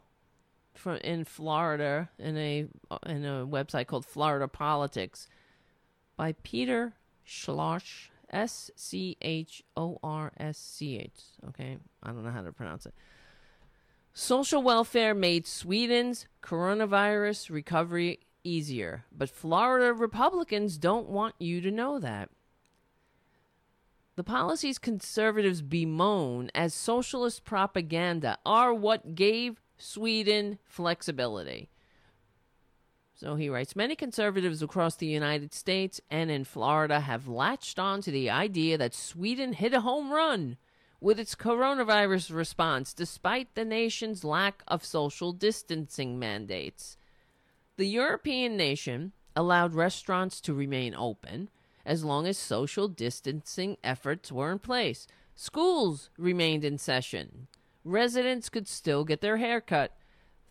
from 0.74 0.96
in 0.98 1.24
Florida 1.24 2.10
in 2.18 2.36
a 2.36 2.66
uh, 2.90 2.98
in 3.06 3.24
a 3.24 3.46
website 3.46 3.86
called 3.86 4.08
Florida 4.08 4.48
Politics 4.48 5.28
by 6.18 6.32
Peter 6.42 6.94
Schloss 7.24 8.10
S 8.32 8.72
C 8.76 9.18
H 9.22 9.62
O 9.78 10.00
R 10.02 10.32
S 10.36 10.58
C 10.58 10.98
H. 10.98 11.12
Okay, 11.50 11.78
I 12.02 12.08
don't 12.08 12.24
know 12.24 12.32
how 12.32 12.42
to 12.42 12.52
pronounce 12.52 12.88
it. 12.88 12.96
Social 14.16 14.64
welfare 14.64 15.14
made 15.14 15.46
Sweden's 15.46 16.26
coronavirus 16.42 17.52
recovery 17.52 18.22
easier, 18.44 19.06
but 19.16 19.30
Florida 19.30 19.94
Republicans 19.94 20.80
don't 20.80 21.08
want 21.08 21.36
you 21.38 21.62
to 21.62 21.70
know 21.70 22.00
that. 22.00 22.32
The 24.22 24.26
policies 24.26 24.78
conservatives 24.78 25.64
bemoan 25.64 26.52
as 26.54 26.76
socialist 26.76 27.44
propaganda 27.44 28.38
are 28.46 28.72
what 28.72 29.16
gave 29.16 29.60
Sweden 29.80 30.60
flexibility. 30.64 31.72
So 33.16 33.34
he 33.34 33.50
writes 33.50 33.76
Many 33.76 33.96
conservatives 33.96 34.62
across 34.62 34.96
the 34.96 35.08
United 35.08 35.56
States 35.56 36.00
and 36.12 36.30
in 36.30 36.44
Florida 36.44 37.00
have 37.00 37.28
latched 37.28 37.80
on 37.80 38.04
to 38.04 38.12
the 38.12 38.30
idea 38.30 38.78
that 38.78 38.94
Sweden 38.94 39.54
hit 39.54 39.74
a 39.74 39.82
home 39.82 40.12
run 40.12 40.58
with 41.00 41.20
its 41.20 41.34
coronavirus 41.34 42.32
response 42.32 42.94
despite 42.94 43.56
the 43.56 43.66
nation's 43.66 44.24
lack 44.24 44.62
of 44.68 44.86
social 44.86 45.34
distancing 45.34 46.20
mandates. 46.20 46.96
The 47.76 47.88
European 47.88 48.56
nation 48.56 49.14
allowed 49.36 49.74
restaurants 49.74 50.40
to 50.42 50.54
remain 50.54 50.94
open 50.94 51.50
as 51.86 52.04
long 52.04 52.28
as 52.28 52.38
social 52.38 52.88
distancing 52.88 53.78
efforts 53.84 54.32
were 54.32 54.52
in 54.52 54.60
place. 54.60 55.08
Schools 55.36 56.10
remained 56.18 56.64
in 56.64 56.78
session. 56.78 57.48
Residents 57.84 58.50
could 58.50 58.68
still 58.68 59.04
get 59.04 59.22
their 59.22 59.38
hair 59.38 59.62
cut. 59.62 59.96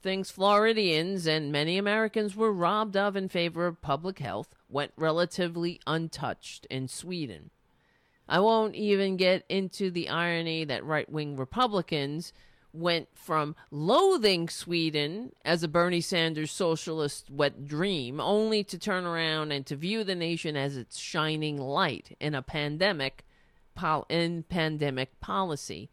Things 0.02 0.30
Floridians 0.30 1.26
and 1.26 1.52
many 1.52 1.76
Americans 1.76 2.34
were 2.34 2.52
robbed 2.52 2.96
of 2.96 3.16
in 3.16 3.28
favor 3.28 3.66
of 3.66 3.82
public 3.82 4.18
health 4.18 4.54
went 4.68 4.92
relatively 4.96 5.80
untouched 5.86 6.66
in 6.70 6.88
Sweden. 6.88 7.50
I 8.28 8.40
won't 8.40 8.74
even 8.74 9.16
get 9.16 9.44
into 9.48 9.90
the 9.90 10.08
irony 10.08 10.64
that 10.64 10.84
right 10.84 11.10
wing 11.10 11.36
Republicans 11.36 12.32
went 12.72 13.08
from 13.14 13.56
loathing 13.70 14.48
Sweden 14.48 15.32
as 15.44 15.62
a 15.62 15.68
Bernie 15.68 16.00
Sanders 16.00 16.50
socialist 16.50 17.30
wet 17.30 17.66
dream 17.66 18.20
only 18.20 18.62
to 18.64 18.78
turn 18.78 19.04
around 19.04 19.52
and 19.52 19.66
to 19.66 19.76
view 19.76 20.04
the 20.04 20.14
nation 20.14 20.56
as 20.56 20.76
its 20.76 20.98
shining 20.98 21.58
light 21.58 22.16
in 22.20 22.34
a 22.34 22.42
pandemic 22.42 23.24
pol- 23.74 24.06
in 24.08 24.44
pandemic 24.44 25.20
policy. 25.20 25.90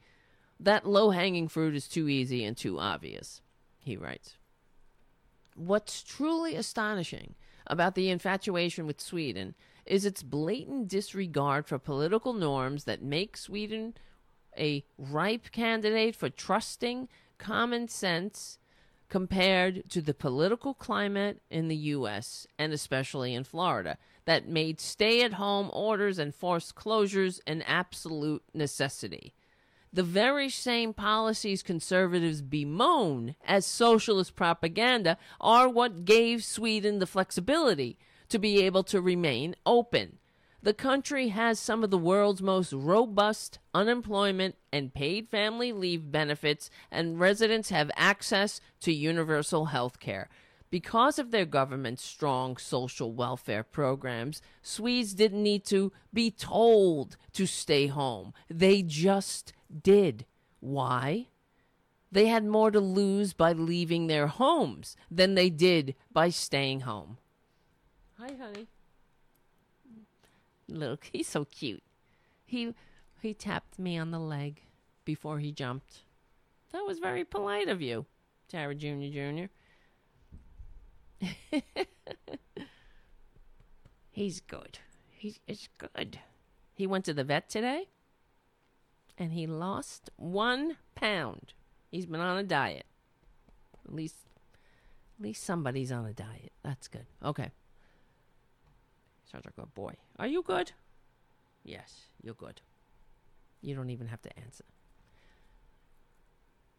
That 0.60 0.88
low-hanging 0.88 1.48
fruit 1.48 1.76
is 1.76 1.88
too 1.88 2.08
easy 2.08 2.44
and 2.44 2.58
too 2.58 2.80
obvious, 2.80 3.42
he 3.80 3.98
writes. 3.98 4.36
What's 5.56 6.04
truly 6.04 6.56
astonishing 6.56 7.36
about 7.66 7.96
the 7.96 8.10
infatuation 8.10 8.86
with 8.86 9.02
Sweden 9.02 9.56
is 9.86 10.06
its 10.06 10.22
blatant 10.22 10.88
disregard 10.88 11.66
for 11.66 11.80
political 11.80 12.34
norms 12.34 12.84
that 12.84 13.02
make 13.02 13.38
Sweden 13.38 13.96
a 14.58 14.84
ripe 14.98 15.52
candidate 15.52 16.16
for 16.16 16.30
trusting 16.30 17.08
common 17.38 17.88
sense 17.88 18.58
compared 19.10 19.90
to 19.90 20.02
the 20.02 20.14
political 20.14 20.74
climate 20.74 21.42
in 21.50 21.68
the 21.68 21.76
U.S. 21.76 22.46
and 22.60 22.74
especially 22.74 23.34
in 23.34 23.44
Florida 23.44 23.98
that 24.26 24.48
made 24.48 24.82
stay 24.82 25.24
at 25.24 25.34
home 25.34 25.70
orders 25.72 26.20
and 26.20 26.36
forced 26.36 26.76
closures 26.76 27.40
an 27.48 27.62
absolute 27.62 28.44
necessity. 28.54 29.34
The 29.94 30.04
very 30.04 30.50
same 30.50 30.94
policies 30.94 31.64
conservatives 31.64 32.42
bemoan 32.42 33.36
as 33.46 33.66
socialist 33.66 34.36
propaganda 34.36 35.18
are 35.40 35.70
what 35.70 36.04
gave 36.04 36.44
Sweden 36.44 37.00
the 37.00 37.08
flexibility 37.08 37.98
to 38.28 38.38
be 38.38 38.62
able 38.64 38.84
to 38.84 39.02
remain 39.02 39.56
open. 39.66 40.18
The 40.62 40.74
country 40.74 41.30
has 41.30 41.60
some 41.60 41.84
of 41.84 41.92
the 41.92 41.98
world's 41.98 42.42
most 42.42 42.74
robust 42.74 43.60
unemployment 43.74 44.56
and 44.74 44.94
paid 44.94 45.30
family 45.30 45.72
leave 45.72 46.12
benefits, 46.12 46.70
and 46.92 47.20
residents 47.20 47.70
have 47.70 47.92
access 47.96 48.60
to 48.82 48.92
universal 48.92 49.66
health 49.66 50.00
care. 50.00 50.30
Because 50.70 51.18
of 51.18 51.32
their 51.32 51.46
government's 51.46 52.04
strong 52.04 52.58
social 52.58 53.14
welfare 53.14 53.64
programs, 53.64 54.42
Swedes 54.62 55.14
didn't 55.14 55.44
need 55.44 55.64
to 55.66 55.94
be 56.14 56.30
told 56.32 57.16
to 57.34 57.46
stay 57.46 57.88
home. 57.88 58.34
They 58.50 58.82
just 58.82 59.54
did. 59.82 60.26
Why? 60.60 61.28
They 62.12 62.28
had 62.28 62.46
more 62.46 62.72
to 62.72 62.80
lose 62.80 63.34
by 63.34 63.54
leaving 63.54 64.08
their 64.08 64.28
homes 64.28 64.98
than 65.10 65.36
they 65.36 65.50
did 65.50 65.96
by 66.12 66.30
staying 66.30 66.82
home. 66.82 67.18
Hi, 68.20 68.32
honey. 68.40 68.68
Look, 70.70 71.10
he's 71.14 71.28
so 71.28 71.46
cute. 71.46 71.84
He 72.46 72.74
he 73.22 73.34
tapped 73.34 73.80
me 73.80 73.98
on 73.98 74.12
the 74.12 74.20
leg 74.20 74.62
before 75.06 75.40
he 75.40 75.52
jumped. 75.52 76.02
That 76.72 76.86
was 76.86 77.00
very 77.00 77.24
polite 77.24 77.70
of 77.70 77.82
you, 77.82 78.06
Tara 78.48 78.76
Jr. 78.76 79.08
Jr. 79.12 79.46
he's 84.12 84.42
good. 84.42 84.80
He's 85.10 85.40
it's 85.48 85.70
good. 85.78 86.20
He 86.74 86.86
went 86.86 87.06
to 87.06 87.14
the 87.14 87.24
vet 87.24 87.50
today 87.50 87.88
and 89.18 89.32
he 89.34 89.48
lost 89.48 90.10
one 90.16 90.78
pound. 90.96 91.54
He's 91.90 92.06
been 92.06 92.20
on 92.20 92.38
a 92.38 92.44
diet. 92.44 92.86
At 93.86 93.94
least 93.94 94.16
at 95.18 95.24
least 95.24 95.44
somebody's 95.44 95.92
on 95.92 96.06
a 96.06 96.14
diet. 96.14 96.52
That's 96.64 96.88
good. 96.88 97.06
Okay. 97.24 97.52
Sounds 99.32 99.46
like 99.46 99.54
a 99.58 99.62
good 99.62 99.74
boy. 99.74 99.96
Are 100.18 100.28
you 100.28 100.42
good? 100.42 100.72
Yes, 101.64 102.08
you're 102.22 102.34
good. 102.34 102.62
You 103.62 103.76
don't 103.76 103.90
even 103.90 104.08
have 104.08 104.22
to 104.22 104.40
answer. 104.40 104.64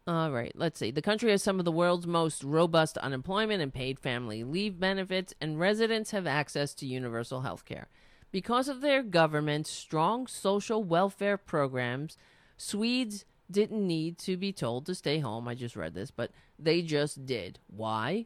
All 0.07 0.31
right, 0.31 0.51
let's 0.55 0.79
see. 0.79 0.89
The 0.89 1.03
country 1.03 1.29
has 1.29 1.43
some 1.43 1.59
of 1.59 1.65
the 1.65 1.71
world's 1.71 2.07
most 2.07 2.43
robust 2.43 2.97
unemployment 2.97 3.61
and 3.61 3.71
paid 3.71 3.99
family 3.99 4.43
leave 4.43 4.79
benefits, 4.79 5.35
and 5.39 5.59
residents 5.59 6.09
have 6.11 6.25
access 6.25 6.73
to 6.75 6.87
universal 6.87 7.41
health 7.41 7.65
care. 7.65 7.89
Because 8.31 8.67
of 8.67 8.81
their 8.81 9.03
government's 9.03 9.69
strong 9.69 10.25
social 10.25 10.83
welfare 10.83 11.37
programs, 11.37 12.17
Swedes 12.57 13.25
didn't 13.51 13.85
need 13.85 14.17
to 14.19 14.37
be 14.37 14.51
told 14.51 14.87
to 14.87 14.95
stay 14.95 15.19
home. 15.19 15.47
I 15.47 15.53
just 15.53 15.75
read 15.75 15.93
this, 15.93 16.09
but 16.09 16.31
they 16.57 16.81
just 16.81 17.27
did. 17.27 17.59
Why? 17.67 18.25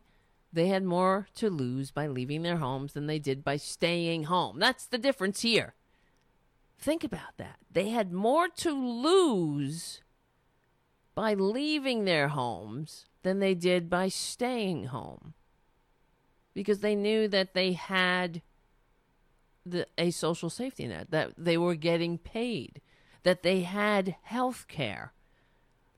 They 0.54 0.68
had 0.68 0.84
more 0.84 1.28
to 1.36 1.50
lose 1.50 1.90
by 1.90 2.06
leaving 2.06 2.44
their 2.44 2.58
homes 2.58 2.94
than 2.94 3.08
they 3.08 3.18
did 3.18 3.44
by 3.44 3.58
staying 3.58 4.26
home. 4.26 4.60
That's 4.60 4.86
the 4.86 5.00
difference 5.00 5.42
here. 5.42 5.74
Think 6.78 7.04
about 7.04 7.38
that. 7.38 7.58
They 7.72 7.90
had 7.90 8.14
more 8.14 8.48
to 8.58 8.72
lose 8.72 10.02
by 11.16 11.34
leaving 11.34 12.06
their 12.06 12.28
homes 12.28 13.06
than 13.24 13.40
they 13.40 13.56
did 13.56 13.90
by 13.90 14.10
staying 14.10 14.86
home. 14.86 15.34
Because 16.54 16.80
they 16.80 16.96
knew 16.96 17.28
that 17.30 17.56
they 17.56 17.72
had 17.74 18.44
the, 19.66 19.88
a 19.98 20.12
social 20.12 20.52
safety 20.52 20.86
net, 20.86 21.10
that 21.10 21.32
they 21.36 21.58
were 21.58 21.76
getting 21.76 22.20
paid, 22.20 22.80
that 23.24 23.42
they 23.42 23.62
had 23.62 24.18
health 24.24 24.68
care, 24.68 25.14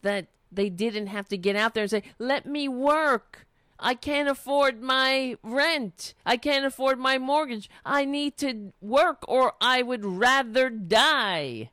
that 0.02 0.27
they 0.49 0.69
didn't 0.69 1.07
have 1.07 1.27
to 1.27 1.38
get 1.38 1.57
out 1.57 1.73
there 1.73 1.84
and 1.84 1.91
say, 1.91 2.03
let 2.19 2.45
me 2.45 2.69
work. 2.69 3.48
I 3.80 3.93
can't 3.93 4.30
afford 4.30 4.81
my 4.81 5.38
rent. 5.43 6.14
I 6.26 6.38
can't 6.38 6.65
afford 6.65 6.97
my 6.99 7.18
mortgage. 7.18 7.69
I 7.84 8.06
need 8.06 8.38
to 8.38 8.73
work 8.81 9.23
or 9.27 9.53
I 9.60 9.81
would 9.81 10.06
rather 10.06 10.69
die. 10.69 11.72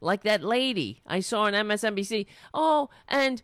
Like 0.00 0.22
that 0.24 0.42
lady 0.42 1.02
I 1.06 1.20
saw 1.20 1.42
on 1.42 1.52
MSNBC. 1.52 2.26
Oh, 2.52 2.88
and 3.08 3.42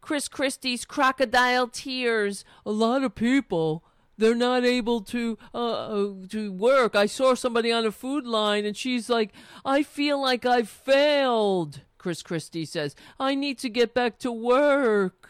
Chris 0.00 0.28
Christie's 0.28 0.84
crocodile 0.84 1.68
tears. 1.68 2.44
A 2.64 2.70
lot 2.70 3.02
of 3.02 3.14
people 3.14 3.84
they're 4.16 4.34
not 4.34 4.64
able 4.64 5.00
to 5.00 5.38
uh, 5.54 5.58
uh, 5.58 6.12
to 6.28 6.52
work. 6.52 6.94
I 6.94 7.06
saw 7.06 7.34
somebody 7.34 7.72
on 7.72 7.86
a 7.86 7.92
food 7.92 8.26
line 8.26 8.66
and 8.66 8.76
she's 8.76 9.08
like, 9.08 9.32
"I 9.64 9.82
feel 9.82 10.20
like 10.20 10.44
I've 10.44 10.68
failed." 10.68 11.80
Chris 12.00 12.22
Christie 12.22 12.64
says, 12.64 12.96
I 13.18 13.34
need 13.34 13.58
to 13.58 13.68
get 13.68 13.92
back 13.92 14.18
to 14.20 14.32
work. 14.32 15.29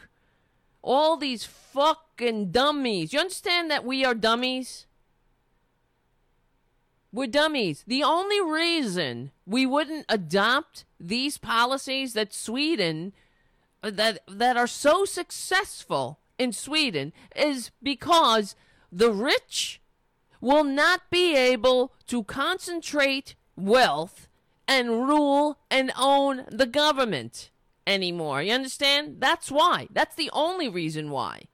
All 0.82 1.16
these 1.16 1.44
fucking 1.44 2.50
dummies. 2.50 3.12
You 3.12 3.20
understand 3.20 3.70
that 3.70 3.84
we 3.84 4.04
are 4.04 4.14
dummies? 4.14 4.86
We're 7.12 7.26
dummies. 7.26 7.84
The 7.86 8.04
only 8.04 8.40
reason 8.40 9.32
we 9.44 9.66
wouldn't 9.66 10.06
adopt 10.08 10.84
these 10.98 11.38
policies 11.38 12.14
that 12.14 12.32
Sweden 12.32 13.12
that 13.82 14.20
that 14.28 14.56
are 14.56 14.66
so 14.66 15.04
successful 15.04 16.20
in 16.38 16.52
Sweden 16.52 17.12
is 17.34 17.70
because 17.82 18.54
the 18.92 19.10
rich 19.10 19.80
will 20.40 20.64
not 20.64 21.02
be 21.10 21.36
able 21.36 21.92
to 22.06 22.24
concentrate 22.24 23.34
wealth 23.56 24.28
and 24.68 25.08
rule 25.08 25.58
and 25.70 25.90
own 25.98 26.44
the 26.50 26.66
government 26.66 27.50
anymore. 27.86 28.42
You 28.42 28.52
understand? 28.52 29.16
That's 29.18 29.50
why. 29.50 29.88
That's 29.92 30.14
the 30.14 30.30
only 30.32 30.68
reason 30.68 31.10
why. 31.10 31.44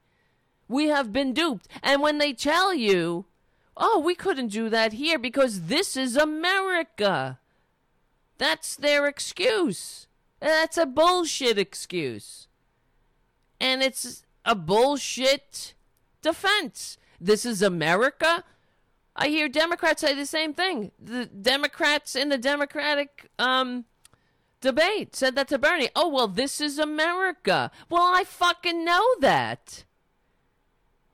We 0.68 0.88
have 0.88 1.12
been 1.12 1.32
duped. 1.32 1.68
And 1.82 2.02
when 2.02 2.18
they 2.18 2.32
tell 2.32 2.74
you, 2.74 3.26
oh, 3.76 4.00
we 4.00 4.14
couldn't 4.14 4.48
do 4.48 4.68
that 4.68 4.94
here 4.94 5.18
because 5.18 5.62
this 5.62 5.96
is 5.96 6.16
America, 6.16 7.38
that's 8.38 8.76
their 8.76 9.06
excuse. 9.06 10.06
That's 10.40 10.76
a 10.76 10.86
bullshit 10.86 11.58
excuse. 11.58 12.48
And 13.60 13.82
it's 13.82 14.24
a 14.44 14.54
bullshit 14.54 15.74
defense. 16.20 16.98
This 17.20 17.46
is 17.46 17.62
America. 17.62 18.44
I 19.14 19.28
hear 19.28 19.48
Democrats 19.48 20.02
say 20.02 20.14
the 20.14 20.26
same 20.26 20.52
thing. 20.52 20.92
The 21.02 21.26
Democrats 21.26 22.14
in 22.14 22.28
the 22.28 22.36
Democratic 22.36 23.30
um, 23.38 23.86
debate 24.60 25.14
said 25.14 25.34
that 25.36 25.48
to 25.48 25.58
Bernie. 25.58 25.90
Oh, 25.94 26.08
well, 26.08 26.28
this 26.28 26.60
is 26.60 26.78
America. 26.78 27.70
Well, 27.88 28.02
I 28.02 28.24
fucking 28.24 28.84
know 28.84 29.04
that. 29.20 29.84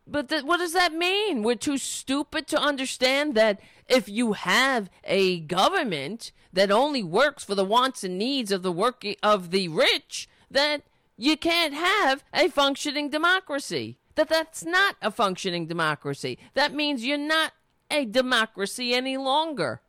But 0.07 0.29
th- 0.29 0.45
what 0.45 0.59
does 0.59 0.73
that 0.73 0.93
mean? 0.93 1.43
We're 1.43 1.55
too 1.55 1.79
stupid 1.79 2.47
to 2.49 2.61
understand 2.61 3.35
that 3.35 3.61
if 3.89 4.09
you 4.09 4.33
have 4.33 4.91
a 5.05 5.41
government 5.41 6.33
that 6.53 6.71
only 6.71 7.03
works 7.03 7.45
for 7.45 7.55
the 7.55 7.65
wants 7.65 8.05
and 8.05 8.19
needs 8.19 8.53
of 8.53 8.63
the 8.63 8.73
work 8.73 9.05
of 9.23 9.51
the 9.51 9.69
rich, 9.69 10.29
that 10.51 10.83
you 11.17 11.37
can't 11.37 11.75
have 11.75 12.25
a 12.35 12.49
functioning 12.49 13.11
democracy. 13.11 13.99
That 14.17 14.29
that's 14.29 14.65
not 14.65 14.97
a 15.01 15.11
functioning 15.11 15.67
democracy. 15.67 16.39
That 16.55 16.75
means 16.75 17.05
you're 17.05 17.17
not 17.17 17.53
a 17.91 18.05
democracy 18.05 18.95
any 18.95 19.17
longer. 19.17 19.81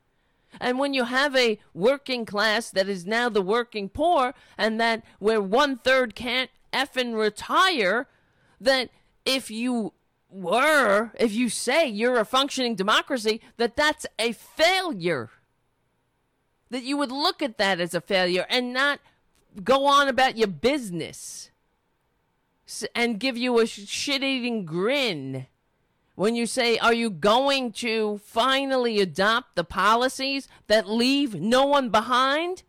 And 0.60 0.78
when 0.78 0.94
you 0.94 1.04
have 1.04 1.34
a 1.36 1.58
working 1.72 2.24
class 2.24 2.70
that 2.70 2.88
is 2.88 3.06
now 3.06 3.28
the 3.28 3.42
working 3.42 3.88
poor, 3.88 4.34
and 4.56 4.80
that 4.80 5.02
where 5.18 5.40
one 5.40 5.76
third 5.78 6.14
can't 6.14 6.50
effing 6.72 7.16
retire, 7.16 8.08
that 8.60 8.90
if 9.24 9.50
you 9.50 9.92
were, 10.28 11.12
if 11.18 11.32
you 11.32 11.48
say 11.48 11.86
you're 11.86 12.18
a 12.18 12.24
functioning 12.24 12.74
democracy, 12.74 13.40
that 13.56 13.76
that's 13.76 14.06
a 14.18 14.32
failure. 14.32 15.30
That 16.70 16.82
you 16.82 16.96
would 16.96 17.12
look 17.12 17.42
at 17.42 17.58
that 17.58 17.80
as 17.80 17.94
a 17.94 18.00
failure 18.00 18.46
and 18.50 18.72
not 18.72 19.00
go 19.62 19.86
on 19.86 20.08
about 20.08 20.36
your 20.36 20.48
business 20.48 21.50
and 22.94 23.20
give 23.20 23.36
you 23.36 23.60
a 23.60 23.66
shit 23.66 24.22
eating 24.24 24.64
grin 24.64 25.46
when 26.14 26.34
you 26.34 26.46
say, 26.46 26.78
Are 26.78 26.94
you 26.94 27.10
going 27.10 27.72
to 27.72 28.20
finally 28.24 29.00
adopt 29.00 29.56
the 29.56 29.64
policies 29.64 30.48
that 30.66 30.88
leave 30.88 31.34
no 31.34 31.66
one 31.66 31.90
behind? 31.90 32.62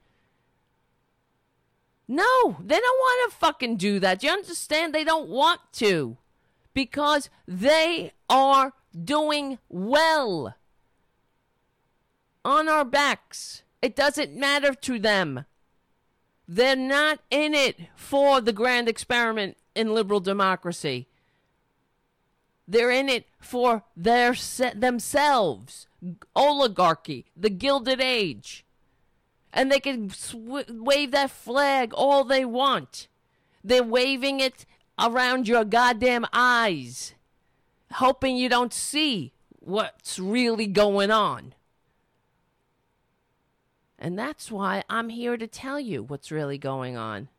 No, 2.07 2.57
they 2.59 2.79
don't 2.79 2.99
want 2.99 3.31
to 3.31 3.37
fucking 3.37 3.77
do 3.77 3.99
that. 3.99 4.21
You 4.21 4.29
understand? 4.29 4.93
They 4.93 5.03
don't 5.03 5.27
want 5.27 5.61
to 5.73 6.17
because 6.73 7.29
they 7.47 8.11
are 8.29 8.73
doing 9.03 9.57
well 9.69 10.55
on 12.43 12.69
our 12.69 12.85
backs. 12.85 13.63
It 13.81 13.95
doesn't 13.95 14.35
matter 14.35 14.73
to 14.73 14.99
them. 14.99 15.45
They're 16.47 16.75
not 16.75 17.19
in 17.31 17.55
it 17.55 17.79
for 17.95 18.39
the 18.39 18.53
grand 18.53 18.87
experiment 18.87 19.57
in 19.73 19.93
liberal 19.93 20.19
democracy. 20.19 21.07
They're 22.67 22.91
in 22.91 23.09
it 23.09 23.27
for 23.39 23.83
their 23.95 24.35
themselves, 24.73 25.87
oligarchy, 26.35 27.25
the 27.35 27.49
Gilded 27.49 28.01
Age. 28.01 28.65
And 29.53 29.71
they 29.71 29.79
can 29.79 30.09
sw- 30.09 30.69
wave 30.69 31.11
that 31.11 31.31
flag 31.31 31.93
all 31.93 32.23
they 32.23 32.43
want. 32.43 33.07
They're 33.63 33.83
waving 33.83 34.39
it 34.39 34.65
around 34.99 35.47
your 35.47 35.63
goddamn 35.63 36.25
eyes, 36.33 37.13
hoping 37.93 38.35
you 38.35 38.49
don't 38.49 38.73
see 38.73 39.33
what's 39.59 40.19
really 40.19 40.67
going 40.67 41.11
on. 41.11 41.53
And 43.97 44.19
that's 44.19 44.51
why 44.51 44.83
I'm 44.89 45.09
here 45.09 45.37
to 45.37 45.47
tell 45.47 45.79
you 45.79 46.03
what's 46.03 46.31
really 46.31 46.57
going 46.57 46.97
on 46.97 47.29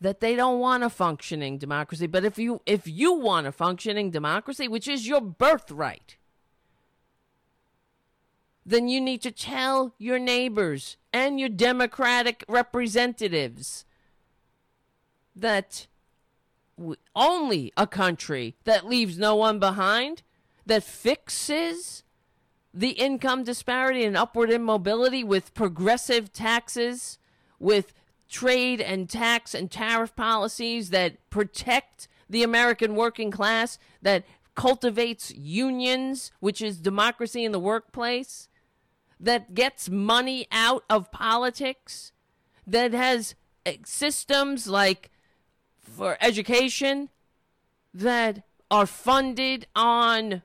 that 0.00 0.20
they 0.20 0.34
don't 0.34 0.58
want 0.58 0.82
a 0.82 0.90
functioning 0.90 1.58
democracy. 1.58 2.06
But 2.06 2.24
if 2.24 2.38
you 2.38 2.60
if 2.66 2.86
you 2.86 3.12
want 3.12 3.46
a 3.46 3.52
functioning 3.52 4.10
democracy, 4.10 4.66
which 4.66 4.88
is 4.88 5.06
your 5.06 5.20
birthright, 5.20 6.16
then 8.64 8.88
you 8.88 9.00
need 9.00 9.22
to 9.22 9.30
tell 9.30 9.94
your 9.98 10.18
neighbors 10.18 10.96
and 11.12 11.38
your 11.38 11.48
democratic 11.48 12.44
representatives 12.48 13.84
that 15.34 15.86
only 17.14 17.72
a 17.76 17.86
country 17.86 18.56
that 18.64 18.86
leaves 18.86 19.18
no 19.18 19.34
one 19.36 19.58
behind, 19.58 20.22
that 20.64 20.82
fixes 20.82 22.04
the 22.72 22.90
income 22.90 23.42
disparity 23.42 24.04
and 24.04 24.16
upward 24.16 24.50
immobility 24.50 25.24
with 25.24 25.52
progressive 25.54 26.32
taxes, 26.32 27.18
with 27.58 27.92
trade 28.30 28.80
and 28.80 29.10
tax 29.10 29.54
and 29.54 29.70
tariff 29.70 30.14
policies 30.16 30.90
that 30.90 31.28
protect 31.28 32.08
the 32.28 32.42
American 32.42 32.94
working 32.94 33.30
class, 33.30 33.78
that 34.00 34.24
cultivates 34.54 35.30
unions, 35.32 36.30
which 36.38 36.62
is 36.62 36.78
democracy 36.78 37.44
in 37.44 37.52
the 37.52 37.58
workplace, 37.58 38.48
that 39.18 39.54
gets 39.54 39.90
money 39.90 40.46
out 40.52 40.84
of 40.88 41.10
politics, 41.10 42.12
that 42.66 42.92
has 42.92 43.34
eh, 43.66 43.76
systems 43.84 44.66
like 44.66 45.10
for 45.80 46.16
education 46.20 47.10
that 47.92 48.44
are 48.70 48.86
funded 48.86 49.66
on 49.74 50.42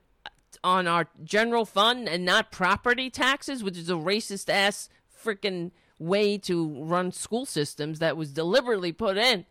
on 0.63 0.87
our 0.87 1.07
general 1.23 1.63
fund 1.63 2.09
and 2.09 2.25
not 2.25 2.51
property 2.51 3.09
taxes, 3.09 3.63
which 3.63 3.77
is 3.77 3.89
a 3.89 3.93
racist 3.93 4.49
ass 4.49 4.89
freaking 5.23 5.69
way 5.99 6.37
to 6.37 6.83
run 6.83 7.11
school 7.11 7.45
systems 7.45 7.99
that 7.99 8.17
was 8.17 8.31
deliberately 8.31 8.91
put 8.91 9.17
in. 9.17 9.45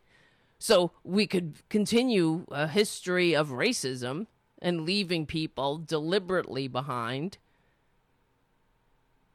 So 0.59 0.93
we 1.03 1.27
could 1.27 1.57
continue 1.69 2.47
a 2.51 2.69
history 2.69 3.35
of 3.35 3.49
racism 3.49 4.27
and 4.61 4.83
leaving 4.83 5.27
people 5.27 5.79
deliberately 5.79 6.69
behind. 6.69 7.39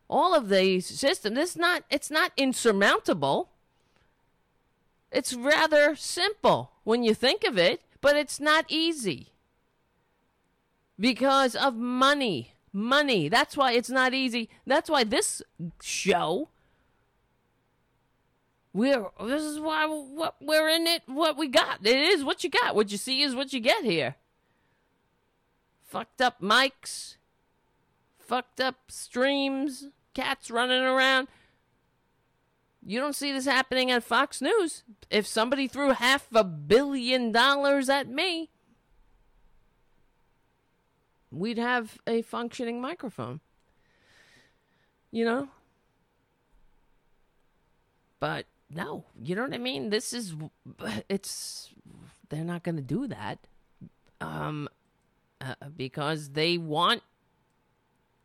All 0.10 0.34
of 0.34 0.50
these 0.50 0.86
systems 0.86 1.38
it's 1.38 1.56
not 1.56 1.84
it's 1.90 2.10
not 2.10 2.32
insurmountable. 2.36 3.50
It's 5.12 5.34
rather 5.34 5.96
simple 5.96 6.72
when 6.84 7.04
you 7.04 7.14
think 7.14 7.44
of 7.44 7.58
it 7.58 7.82
but 8.02 8.16
it's 8.16 8.40
not 8.40 8.66
easy. 8.70 9.34
Because 11.00 11.56
of 11.56 11.76
money 11.76 12.54
money. 12.74 13.30
That's 13.30 13.58
why 13.58 13.74
it's 13.74 13.90
not 13.90 14.14
easy. 14.14 14.50
That's 14.66 14.90
why 14.90 15.04
this 15.04 15.42
show 15.82 16.50
we're 18.74 19.06
this 19.26 19.44
is 19.44 19.60
why 19.60 19.86
what 19.86 20.36
we're 20.40 20.70
in 20.70 20.86
it. 20.88 21.04
What 21.08 21.38
we 21.38 21.48
got, 21.48 21.86
it 21.86 21.98
is 21.98 22.24
what 22.24 22.44
you 22.44 22.50
got. 22.50 22.76
What 22.76 22.92
you 22.92 22.98
see 22.98 23.22
is 23.22 23.36
what 23.36 23.54
you 23.54 23.60
get 23.60 23.84
here. 23.84 24.16
Fucked 25.84 26.22
up 26.22 26.40
mics, 26.40 27.16
fucked 28.20 28.62
up 28.62 28.76
streams, 28.90 29.88
cats 30.14 30.52
running 30.52 30.84
around. 30.84 31.28
You 32.86 33.00
don't 33.00 33.16
see 33.16 33.32
this 33.32 33.46
happening 33.46 33.92
at 33.92 34.04
Fox 34.04 34.42
News. 34.42 34.84
If 35.10 35.28
somebody 35.28 35.68
threw 35.68 35.92
half 35.92 36.28
a 36.34 36.44
billion 36.44 37.32
dollars 37.32 37.90
at 37.90 38.08
me, 38.08 38.50
we'd 41.32 41.58
have 41.58 41.98
a 42.08 42.22
functioning 42.22 42.80
microphone. 42.80 43.42
You 45.12 45.26
know? 45.26 45.50
But 48.20 48.46
no, 48.74 49.06
you 49.22 49.36
know 49.36 49.44
what 49.44 49.54
I 49.54 49.58
mean? 49.58 49.90
This 49.90 50.14
is 50.14 50.36
it's 51.10 51.72
they're 52.30 52.44
not 52.44 52.64
going 52.64 52.76
to 52.76 52.82
do 52.82 53.08
that. 53.08 53.40
Um 54.22 54.70
uh, 55.42 55.56
because 55.76 56.32
they 56.32 56.58
want 56.58 57.02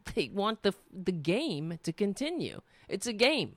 they 0.15 0.31
want 0.33 0.63
the 0.63 0.75
the 0.93 1.13
game 1.13 1.79
to 1.83 1.93
continue. 1.93 2.61
It's 2.89 3.07
a 3.07 3.13
game. 3.13 3.57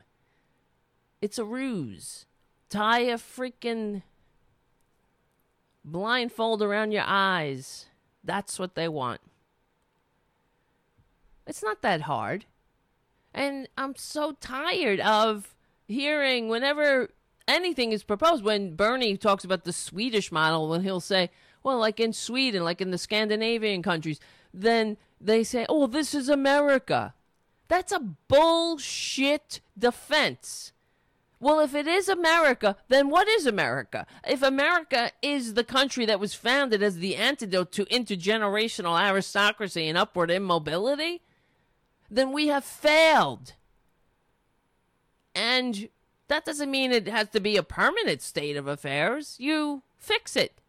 It's 1.21 1.37
a 1.37 1.45
ruse. 1.45 2.25
Tie 2.69 2.99
a 3.01 3.15
freaking 3.15 4.03
blindfold 5.83 6.61
around 6.61 6.91
your 6.91 7.05
eyes. 7.05 7.87
That's 8.23 8.59
what 8.59 8.75
they 8.75 8.87
want. 8.87 9.21
It's 11.47 11.63
not 11.63 11.81
that 11.81 12.01
hard. 12.01 12.45
And 13.33 13.69
I'm 13.77 13.95
so 13.95 14.33
tired 14.39 14.99
of 14.99 15.55
hearing 15.87 16.47
whenever 16.49 17.09
anything 17.47 17.91
is 17.91 18.03
proposed, 18.03 18.43
when 18.43 18.75
Bernie 18.75 19.17
talks 19.17 19.43
about 19.43 19.63
the 19.63 19.73
Swedish 19.73 20.31
model, 20.31 20.69
when 20.69 20.83
he'll 20.83 20.99
say, 20.99 21.29
well, 21.63 21.77
like 21.77 21.99
in 21.99 22.13
Sweden, 22.13 22.63
like 22.63 22.81
in 22.81 22.91
the 22.91 22.97
Scandinavian 22.97 23.81
countries, 23.81 24.19
then 24.53 24.97
they 25.19 25.43
say, 25.43 25.65
oh, 25.69 25.87
this 25.87 26.13
is 26.13 26.29
America. 26.29 27.13
That's 27.67 27.91
a 27.91 27.99
bullshit 27.99 29.61
defense. 29.77 30.71
Well, 31.39 31.59
if 31.59 31.75
it 31.75 31.85
is 31.85 32.09
America, 32.09 32.77
then 32.87 33.09
what 33.09 33.27
is 33.27 33.45
America? 33.45 34.07
If 34.27 34.41
America 34.41 35.11
is 35.21 35.53
the 35.53 35.63
country 35.63 36.05
that 36.05 36.19
was 36.19 36.33
founded 36.33 36.81
as 36.81 36.97
the 36.97 37.15
antidote 37.15 37.71
to 37.73 37.85
intergenerational 37.85 38.99
aristocracy 38.99 39.87
and 39.87 39.97
upward 39.97 40.31
immobility, 40.31 41.21
then 42.09 42.31
we 42.31 42.47
have 42.47 42.63
failed. 42.63 43.53
And 45.37 45.89
that 46.29 46.45
doesn't 46.45 46.71
mean 46.71 46.91
it 46.91 47.07
has 47.07 47.29
to 47.29 47.39
be 47.39 47.57
a 47.57 47.63
permanent 47.63 48.23
state 48.23 48.57
of 48.57 48.67
affairs. 48.67 49.35
You 49.37 49.83
fix 49.95 50.35
it. 50.35 50.59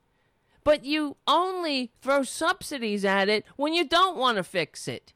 But 0.62 0.84
you 0.84 1.16
only 1.26 1.90
throw 2.02 2.22
subsidies 2.22 3.02
at 3.02 3.30
it 3.30 3.46
when 3.56 3.72
you 3.72 3.88
don't 3.88 4.18
want 4.18 4.36
to 4.36 4.44
fix 4.44 4.86
it. 4.86 5.14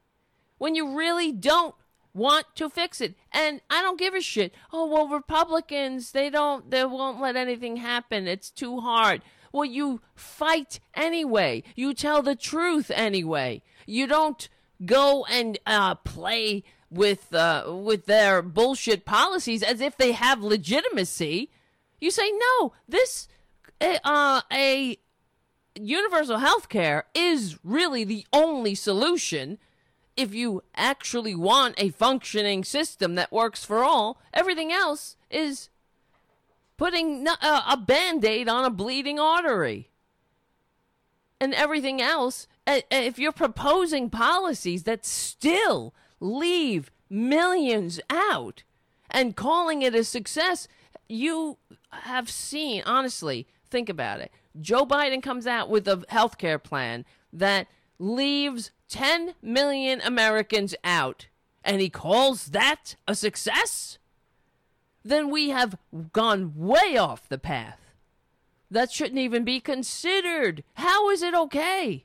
When 0.56 0.74
you 0.74 0.96
really 0.96 1.32
don't 1.32 1.74
want 2.14 2.46
to 2.54 2.70
fix 2.70 3.02
it. 3.02 3.14
And 3.30 3.60
I 3.68 3.82
don't 3.82 3.98
give 3.98 4.14
a 4.14 4.22
shit. 4.22 4.54
Oh, 4.72 4.86
well, 4.86 5.08
Republicans, 5.08 6.12
they 6.12 6.30
don't, 6.30 6.70
they 6.70 6.84
won't 6.86 7.20
let 7.20 7.36
anything 7.36 7.76
happen. 7.76 8.26
It's 8.26 8.50
too 8.50 8.80
hard. 8.80 9.20
Well, 9.52 9.66
you 9.66 10.00
fight 10.14 10.80
anyway. 10.94 11.62
You 11.76 11.92
tell 11.92 12.22
the 12.22 12.36
truth 12.36 12.90
anyway. 12.94 13.60
You 13.84 14.06
don't 14.06 14.48
go 14.86 15.26
and 15.26 15.58
uh, 15.66 15.96
play 15.96 16.64
with 16.92 17.34
uh, 17.34 17.64
with 17.68 18.06
their 18.06 18.42
bullshit 18.42 19.04
policies 19.04 19.62
as 19.62 19.80
if 19.80 19.96
they 19.96 20.12
have 20.12 20.42
legitimacy. 20.42 21.50
You 22.00 22.10
say 22.10 22.30
no. 22.30 22.72
This 22.88 23.28
uh, 23.80 24.42
a 24.52 24.98
universal 25.74 26.38
health 26.38 26.68
care 26.68 27.06
is 27.14 27.58
really 27.64 28.04
the 28.04 28.26
only 28.32 28.74
solution 28.74 29.58
if 30.16 30.34
you 30.34 30.62
actually 30.76 31.34
want 31.34 31.74
a 31.78 31.88
functioning 31.90 32.64
system 32.64 33.14
that 33.14 33.32
works 33.32 33.64
for 33.64 33.82
all, 33.82 34.20
everything 34.32 34.70
else 34.70 35.16
is 35.30 35.70
putting 36.76 37.26
uh, 37.26 37.62
a, 37.70 37.76
band 37.76 38.24
aid 38.24 38.48
on 38.48 38.64
a 38.64 38.70
bleeding 38.70 39.18
artery. 39.18 39.88
And 41.40 41.54
everything 41.54 42.00
else, 42.00 42.46
if 42.66 43.18
you're 43.18 43.32
proposing 43.32 44.10
policies 44.10 44.84
that 44.84 45.04
still 45.04 45.94
leave 46.22 46.90
millions 47.10 48.00
out 48.08 48.62
and 49.10 49.36
calling 49.36 49.82
it 49.82 49.94
a 49.94 50.04
success, 50.04 50.68
you 51.08 51.58
have 51.90 52.30
seen, 52.30 52.82
honestly, 52.86 53.46
think 53.68 53.88
about 53.88 54.20
it. 54.20 54.30
Joe 54.60 54.86
Biden 54.86 55.22
comes 55.22 55.46
out 55.46 55.68
with 55.68 55.86
a 55.88 56.04
health 56.08 56.38
care 56.38 56.58
plan 56.58 57.04
that 57.32 57.66
leaves 57.98 58.70
10 58.88 59.34
million 59.42 60.00
Americans 60.02 60.74
out 60.84 61.26
and 61.64 61.80
he 61.80 61.88
calls 61.88 62.46
that 62.46 62.96
a 63.06 63.14
success, 63.14 63.98
then 65.04 65.30
we 65.30 65.50
have 65.50 65.78
gone 66.12 66.54
way 66.56 66.96
off 66.96 67.28
the 67.28 67.38
path. 67.38 67.78
That 68.70 68.90
shouldn't 68.90 69.18
even 69.18 69.44
be 69.44 69.60
considered. 69.60 70.64
How 70.74 71.10
is 71.10 71.22
it 71.22 71.34
okay 71.34 72.04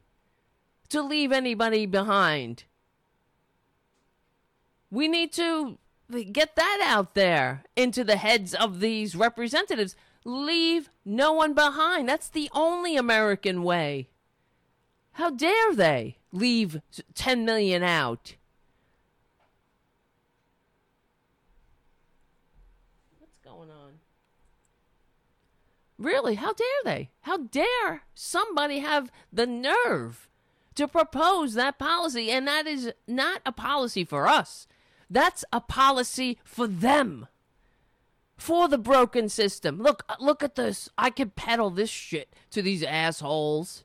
to 0.90 1.02
leave 1.02 1.32
anybody 1.32 1.86
behind? 1.86 2.66
We 4.90 5.08
need 5.08 5.34
to 5.34 5.78
get 6.32 6.56
that 6.56 6.82
out 6.86 7.14
there 7.14 7.64
into 7.76 8.04
the 8.04 8.16
heads 8.16 8.54
of 8.54 8.80
these 8.80 9.16
representatives. 9.16 9.96
Leave 10.24 10.90
no 11.04 11.34
one 11.34 11.54
behind. 11.54 12.08
That's 12.08 12.30
the 12.30 12.50
only 12.54 12.96
American 12.96 13.64
way. 13.64 14.10
How 15.14 15.30
dare 15.30 15.74
they 15.74 16.18
leave 16.32 16.82
10 17.16 17.44
million 17.44 17.84
out? 17.84 18.36
What's 23.20 23.38
going 23.44 23.70
on? 23.70 23.94
Really, 25.98 26.36
how 26.36 26.54
dare 26.54 26.68
they? 26.86 27.10
How 27.22 27.38
dare 27.38 28.04
somebody 28.14 28.80
have 28.80 29.12
the 29.34 29.48
nerve 29.48 30.30
to 30.76 30.88
propose 30.88 31.56
that 31.56 31.80
policy? 31.80 32.30
And 32.30 32.48
that 32.48 32.68
is 32.68 32.94
not 33.08 33.42
a 33.46 33.52
policy 33.52 34.06
for 34.06 34.28
us. 34.28 34.68
That's 35.10 35.46
a 35.52 35.62
policy 35.62 36.40
for 36.44 36.68
them. 36.68 37.28
For 38.36 38.68
the 38.68 38.78
broken 38.78 39.30
system. 39.30 39.82
Look, 39.82 40.04
uh, 40.08 40.16
look 40.20 40.44
at 40.44 40.56
this. 40.56 40.90
I 40.98 41.10
can 41.10 41.32
peddle 41.32 41.72
this 41.72 41.90
shit 41.90 42.34
to 42.52 42.62
these 42.62 42.84
assholes 42.84 43.84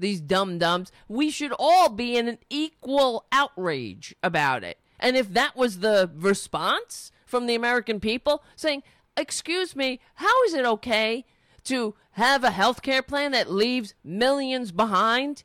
these 0.00 0.20
dum 0.20 0.58
dums. 0.58 0.90
We 1.08 1.30
should 1.30 1.52
all 1.58 1.90
be 1.90 2.16
in 2.16 2.26
an 2.26 2.38
equal 2.48 3.26
outrage 3.30 4.14
about 4.22 4.64
it. 4.64 4.78
And 4.98 5.16
if 5.16 5.32
that 5.34 5.56
was 5.56 5.78
the 5.78 6.10
response 6.14 7.12
from 7.24 7.46
the 7.46 7.54
American 7.54 8.00
people 8.00 8.42
saying, 8.56 8.82
Excuse 9.16 9.76
me, 9.76 10.00
how 10.14 10.42
is 10.44 10.54
it 10.54 10.64
okay 10.64 11.26
to 11.64 11.94
have 12.12 12.42
a 12.42 12.50
health 12.50 12.80
care 12.82 13.02
plan 13.02 13.32
that 13.32 13.50
leaves 13.50 13.94
millions 14.02 14.72
behind? 14.72 15.44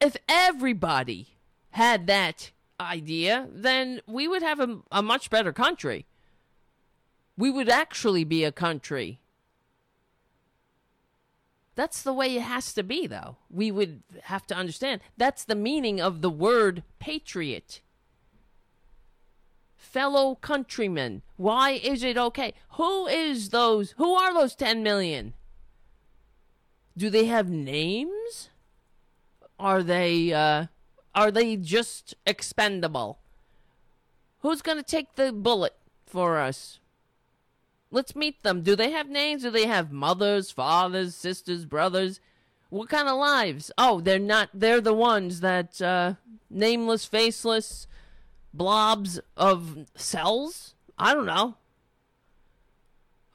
If 0.00 0.16
everybody 0.28 1.38
had 1.72 2.06
that 2.06 2.50
idea, 2.78 3.48
then 3.52 4.00
we 4.06 4.26
would 4.26 4.42
have 4.42 4.60
a, 4.60 4.78
a 4.90 5.02
much 5.02 5.30
better 5.30 5.52
country. 5.52 6.06
We 7.36 7.50
would 7.50 7.68
actually 7.68 8.24
be 8.24 8.44
a 8.44 8.52
country 8.52 9.20
that's 11.80 12.02
the 12.02 12.12
way 12.12 12.36
it 12.36 12.42
has 12.42 12.74
to 12.74 12.82
be, 12.82 13.06
though. 13.06 13.36
We 13.48 13.70
would 13.70 14.02
have 14.24 14.46
to 14.48 14.54
understand 14.54 15.00
that's 15.16 15.44
the 15.44 15.54
meaning 15.54 15.98
of 15.98 16.20
the 16.20 16.28
word 16.28 16.82
patriot. 16.98 17.80
Fellow 19.78 20.34
countrymen, 20.34 21.22
why 21.38 21.70
is 21.70 22.02
it 22.02 22.18
okay? 22.18 22.52
Who 22.72 23.06
is 23.06 23.48
those? 23.48 23.94
Who 23.96 24.12
are 24.14 24.34
those 24.34 24.54
10 24.54 24.82
million? 24.82 25.32
Do 26.98 27.08
they 27.08 27.24
have 27.24 27.48
names? 27.48 28.50
Are 29.58 29.82
they 29.82 30.34
uh 30.34 30.66
are 31.14 31.30
they 31.30 31.56
just 31.56 32.14
expendable? 32.26 33.18
Who's 34.40 34.62
going 34.62 34.78
to 34.78 34.84
take 34.84 35.16
the 35.16 35.32
bullet 35.32 35.74
for 36.06 36.38
us? 36.38 36.78
Let's 37.90 38.14
meet 38.14 38.42
them. 38.42 38.62
Do 38.62 38.76
they 38.76 38.92
have 38.92 39.08
names? 39.08 39.42
Do 39.42 39.50
they 39.50 39.66
have 39.66 39.92
mothers, 39.92 40.50
fathers, 40.50 41.14
sisters, 41.14 41.64
brothers? 41.64 42.20
What 42.68 42.88
kind 42.88 43.08
of 43.08 43.18
lives? 43.18 43.72
Oh, 43.76 44.00
they're 44.00 44.20
not. 44.20 44.48
They're 44.54 44.80
the 44.80 44.94
ones 44.94 45.40
that 45.40 45.82
uh, 45.82 46.14
nameless, 46.48 47.04
faceless 47.04 47.88
blobs 48.54 49.20
of 49.36 49.86
cells. 49.94 50.74
I 50.98 51.14
don't 51.14 51.26
know. 51.26 51.56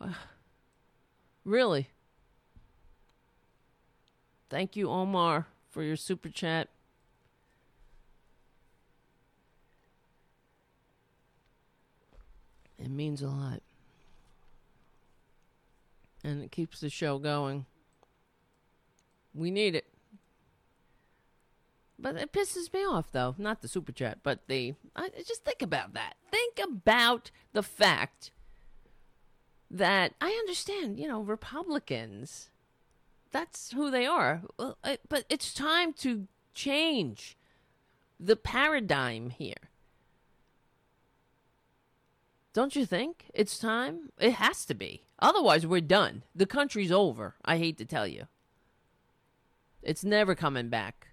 Really. 1.44 1.90
Thank 4.50 4.76
you, 4.76 4.90
Omar, 4.90 5.46
for 5.70 5.84
your 5.84 5.96
super 5.96 6.30
chat. 6.30 6.70
It 12.86 12.92
means 12.92 13.22
a 13.22 13.28
lot 13.28 13.62
and 16.26 16.44
it 16.44 16.52
keeps 16.52 16.80
the 16.80 16.90
show 16.90 17.20
going. 17.20 17.66
We 19.34 19.52
need 19.52 19.76
it. 19.76 19.86
But 22.00 22.18
it 22.18 22.34
pisses 22.34 22.74
me 22.74 22.84
off, 22.84 23.12
though. 23.12 23.36
Not 23.38 23.62
the 23.62 23.68
super 23.68 23.92
chat, 23.92 24.20
but 24.24 24.40
the. 24.48 24.74
I, 24.96 25.10
just 25.26 25.46
think 25.46 25.62
about 25.62 25.94
that. 25.94 26.16
Think 26.32 26.60
about 26.62 27.32
the 27.54 27.64
fact 27.64 28.32
that 29.70 30.14
I 30.20 30.30
understand, 30.32 31.00
you 31.00 31.08
know, 31.08 31.22
Republicans. 31.22 32.50
That's 33.32 33.72
who 33.72 33.92
they 33.92 34.06
are. 34.06 34.42
But 34.58 35.26
it's 35.30 35.54
time 35.54 35.94
to 35.94 36.28
change 36.54 37.38
the 38.20 38.36
paradigm 38.36 39.30
here. 39.30 39.70
Don't 42.56 42.74
you 42.74 42.86
think 42.86 43.26
it's 43.34 43.60
time? 43.60 44.12
It 44.18 44.36
has 44.36 44.64
to 44.68 44.74
be. 44.74 45.04
Otherwise, 45.20 45.68
we're 45.68 45.82
done. 45.82 46.24
The 46.34 46.46
country's 46.46 46.90
over. 46.90 47.36
I 47.44 47.58
hate 47.58 47.78
to 47.80 47.86
tell 47.86 48.08
you. 48.08 48.28
It's 49.84 50.06
never 50.06 50.36
coming 50.36 50.70
back. 50.70 51.10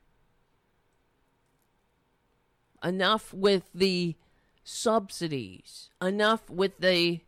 Enough 2.85 3.35
with 3.35 3.64
the 3.74 4.14
subsidies. 4.62 5.90
Enough 6.01 6.48
with 6.48 6.78
the 6.78 7.23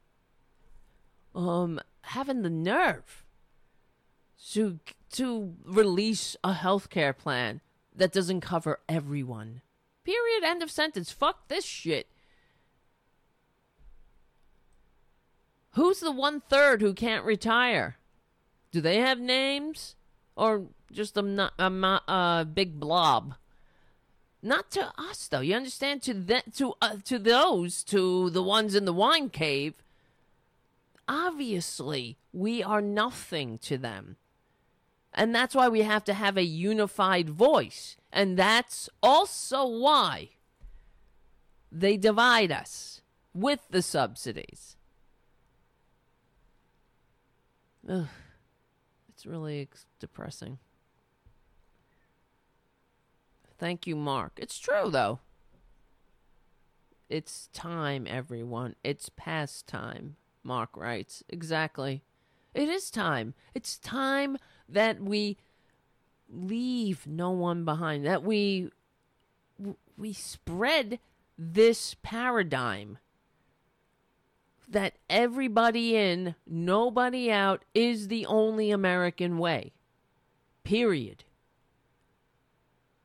um 1.35 1.81
having 2.03 2.43
the 2.43 2.51
nerve 2.51 3.25
to 4.53 4.79
to 5.11 5.57
release 5.65 6.37
a 6.45 6.53
health 6.53 6.89
care 6.89 7.13
plan 7.13 7.61
that 7.93 8.13
doesn't 8.13 8.43
cover 8.43 8.79
everyone. 8.89 9.63
Period. 10.05 10.45
End 10.45 10.63
of 10.63 10.71
sentence. 10.71 11.11
Fuck 11.11 11.49
this 11.49 11.65
shit. 11.65 12.07
Who's 15.75 16.01
the 16.01 16.13
one 16.13 16.41
third 16.41 16.81
who 16.81 16.95
can't 16.95 17.25
retire? 17.25 17.97
Do 18.71 18.81
they 18.81 18.99
have 18.99 19.19
names? 19.19 19.97
Or 20.37 20.67
just 20.93 21.17
a, 21.17 21.53
a, 21.59 22.01
a 22.09 22.47
big 22.53 22.79
blob? 22.79 23.35
Not 24.43 24.71
to 24.73 24.93
us, 24.99 25.27
though. 25.27 25.41
You 25.41 25.55
understand? 25.55 26.03
To 26.03 26.43
to 26.57 26.75
uh, 26.83 26.97
to 27.05 27.19
those, 27.19 27.83
to 27.85 28.29
the 28.31 28.43
ones 28.43 28.75
in 28.75 28.85
the 28.85 28.93
wine 28.93 29.31
cave. 29.31 29.83
Obviously, 31.09 32.19
we 32.33 32.63
are 32.63 32.83
nothing 32.83 33.59
to 33.59 33.79
them, 33.79 34.17
and 35.13 35.35
that's 35.35 35.55
why 35.55 35.69
we 35.69 35.83
have 35.83 36.05
to 36.05 36.15
have 36.15 36.37
a 36.37 36.45
unified 36.45 37.31
voice, 37.31 37.97
and 38.13 38.39
that's 38.39 38.91
also 39.03 39.67
why 39.67 40.31
they 41.73 41.97
divide 41.97 42.53
us 42.53 43.01
with 43.35 43.61
the 43.71 43.83
subsidies. 43.83 44.74
Ugh, 47.89 48.07
it's 49.09 49.27
really 49.27 49.69
depressing. 49.99 50.59
Thank 53.59 53.87
you, 53.87 53.97
Mark. 53.97 54.33
It's 54.37 54.59
true, 54.59 54.91
though. 54.91 55.21
It's 57.09 57.49
time, 57.53 58.07
everyone. 58.09 58.75
It's 58.83 59.11
past 59.11 59.67
time, 59.67 60.17
Mark 60.43 60.77
writes. 60.77 61.23
Exactly. 61.29 62.03
It 62.55 62.69
is 62.69 62.91
time. 62.91 63.35
It's 63.55 63.79
time 63.79 64.39
that 64.69 65.01
we 65.01 65.37
leave 66.29 67.07
no 67.07 67.31
one 67.31 67.65
behind, 67.65 68.07
that 68.07 68.23
we 68.23 68.71
we 69.97 70.13
spread 70.13 70.99
this 71.39 71.95
paradigm 72.03 72.99
that 74.69 74.95
everybody 75.09 75.97
in, 75.97 76.35
nobody 76.47 77.31
out 77.31 77.65
is 77.75 78.09
the 78.09 78.27
only 78.27 78.71
American 78.71 79.39
way. 79.39 79.73
Period. 80.65 81.25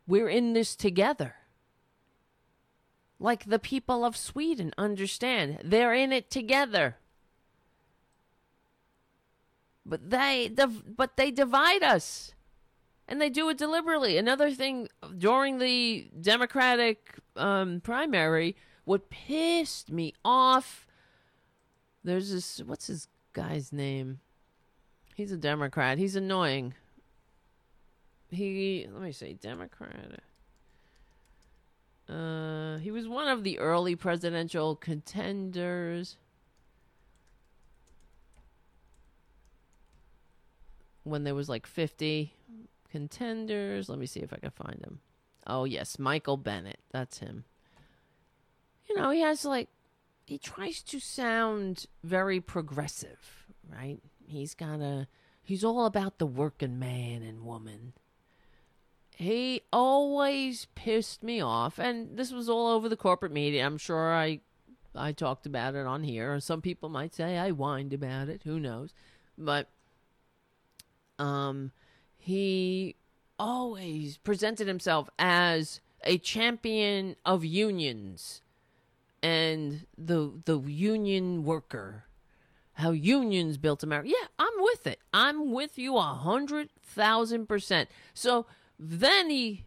We're 0.08 0.30
in 0.30 0.54
this 0.54 0.76
together. 0.76 1.36
Like 3.20 3.46
the 3.46 3.60
people 3.60 4.06
of 4.06 4.16
Sweden 4.16 4.74
understand, 4.78 5.60
they're 5.64 5.94
in 5.94 6.12
it 6.14 6.32
together. 6.32 6.96
But 9.86 10.10
they 10.10 10.52
but 10.96 11.18
they 11.18 11.32
divide 11.32 11.84
us. 11.84 12.32
And 13.08 13.20
they 13.20 13.30
do 13.30 13.50
it 13.50 13.58
deliberately. 13.58 14.18
Another 14.18 14.52
thing 14.52 14.88
during 15.18 15.58
the 15.58 16.10
Democratic 16.22 17.16
um, 17.36 17.82
primary, 17.82 18.56
what 18.86 19.10
pissed 19.10 19.92
me 19.92 20.14
off 20.24 20.86
there's 22.04 22.32
this 22.32 22.62
what's 22.66 22.88
his 22.88 23.08
guy's 23.34 23.72
name? 23.72 24.20
He's 25.16 25.32
a 25.32 25.38
Democrat. 25.38 25.98
He's 25.98 26.16
annoying. 26.16 26.74
He 28.32 28.88
let 28.92 29.02
me 29.02 29.12
say 29.12 29.34
Democrat. 29.34 30.22
Uh, 32.08 32.78
he 32.80 32.90
was 32.90 33.08
one 33.08 33.28
of 33.28 33.44
the 33.44 33.60
early 33.60 33.96
presidential 33.96 34.76
contenders. 34.76 36.18
When 41.04 41.24
there 41.24 41.36
was 41.36 41.50
like 41.50 41.68
50 41.68 42.34
contenders. 42.92 43.90
Let 43.90 44.00
me 44.00 44.06
see 44.06 44.20
if 44.20 44.34
I 44.34 44.38
can 44.38 44.52
find 44.52 44.80
him. 44.84 45.00
Oh, 45.48 45.64
yes, 45.64 45.98
Michael 46.00 46.38
Bennet. 46.38 46.80
That's 46.92 47.20
him. 47.20 47.46
You 48.88 48.96
know, 48.96 49.12
he 49.12 49.22
has 49.22 49.46
like 49.46 49.70
he 50.30 50.38
tries 50.38 50.84
to 50.84 51.00
sound 51.00 51.88
very 52.04 52.40
progressive, 52.40 53.48
right? 53.68 53.98
He's 54.28 54.54
got 54.54 54.80
a 54.80 55.08
he's 55.42 55.64
all 55.64 55.88
about 55.88 56.20
the 56.20 56.28
working 56.28 56.78
man 56.78 57.24
and 57.24 57.44
woman. 57.44 57.94
He 59.16 59.64
always 59.74 60.68
pissed 60.76 61.24
me 61.24 61.42
off, 61.42 61.80
and 61.80 62.16
this 62.16 62.32
was 62.32 62.48
all 62.48 62.68
over 62.68 62.88
the 62.88 62.96
corporate 62.96 63.32
media. 63.32 63.66
I'm 63.66 63.80
sure 63.80 64.14
I 64.14 64.42
I 64.94 65.14
talked 65.14 65.48
about 65.48 65.74
it 65.74 65.88
on 65.88 66.04
here. 66.04 66.40
Some 66.40 66.62
people 66.62 66.90
might 66.90 67.16
say 67.16 67.40
I 67.40 67.50
whined 67.50 67.92
about 67.92 68.30
it. 68.30 68.42
Who 68.44 68.60
knows? 68.60 68.94
But 69.36 69.68
um, 71.18 71.72
he 72.20 72.98
always 73.40 74.18
presented 74.18 74.68
himself 74.68 75.10
as 75.18 75.82
a 76.04 76.20
champion 76.20 77.16
of 77.26 77.44
unions 77.44 78.44
and 79.22 79.86
the 79.98 80.32
the 80.46 80.60
union 80.62 81.44
worker 81.44 82.06
how 82.74 82.92
unions 82.92 83.58
built 83.58 83.84
america. 83.84 84.10
Yeah 84.10 84.28
i'm 84.38 84.54
with 84.60 84.88
it. 84.88 85.00
I'm 85.14 85.52
with 85.52 85.78
you 85.78 85.98
a 85.98 86.02
hundred 86.02 86.70
thousand 86.82 87.48
percent. 87.48 87.90
So 88.14 88.46
then 88.80 89.30
he 89.30 89.66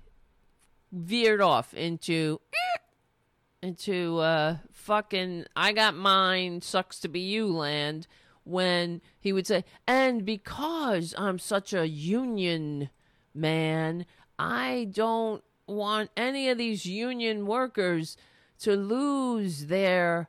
veered 0.93 1.41
off 1.41 1.73
into 1.75 2.41
into 3.63 4.19
uh 4.19 4.57
fucking 4.73 5.47
i 5.55 5.73
got 5.73 5.95
mine 5.95 6.61
sucks 6.61 6.99
to 6.99 7.09
be 7.09 7.21
you 7.21 7.47
land 7.47 8.07
when 8.45 9.01
he 9.21 9.33
would 9.33 9.47
say 9.47 9.65
and 9.87 10.25
because 10.25 11.15
i'm 11.17 11.39
such 11.39 11.73
a 11.73 11.89
union 11.89 12.91
man 13.33 14.05
i 14.39 14.89
don't 14.91 15.43
want 15.67 16.11
any 16.17 16.49
of 16.49 16.59
these 16.59 16.85
union 16.85 17.47
workers 17.47 18.17
to 18.63 18.77
lose 18.77 19.67
their 19.67 20.29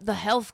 the 0.00 0.14
health 0.14 0.52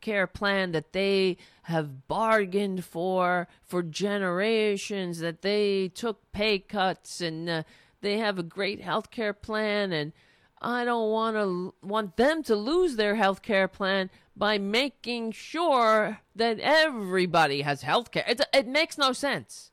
care 0.00 0.26
plan 0.26 0.72
that 0.72 0.92
they 0.92 1.36
have 1.64 2.08
bargained 2.08 2.84
for 2.84 3.48
for 3.66 3.82
generations 3.82 5.18
that 5.18 5.42
they 5.42 5.88
took 5.88 6.32
pay 6.32 6.58
cuts 6.58 7.20
and 7.20 7.50
uh, 7.50 7.62
they 8.00 8.16
have 8.16 8.38
a 8.38 8.42
great 8.42 8.80
health 8.80 9.10
care 9.10 9.34
plan 9.34 9.92
and 9.92 10.12
I 10.60 10.84
don't 10.84 11.10
want 11.10 11.36
to 11.36 11.74
want 11.82 12.16
them 12.16 12.42
to 12.44 12.56
lose 12.56 12.96
their 12.96 13.14
health 13.14 13.42
care 13.42 13.68
plan 13.68 14.10
by 14.34 14.58
making 14.58 15.32
sure 15.32 16.20
that 16.34 16.58
everybody 16.60 17.62
has 17.62 17.82
health 17.82 18.10
care. 18.10 18.24
It, 18.26 18.40
it 18.52 18.66
makes 18.66 18.96
no 18.98 19.12
sense. 19.12 19.70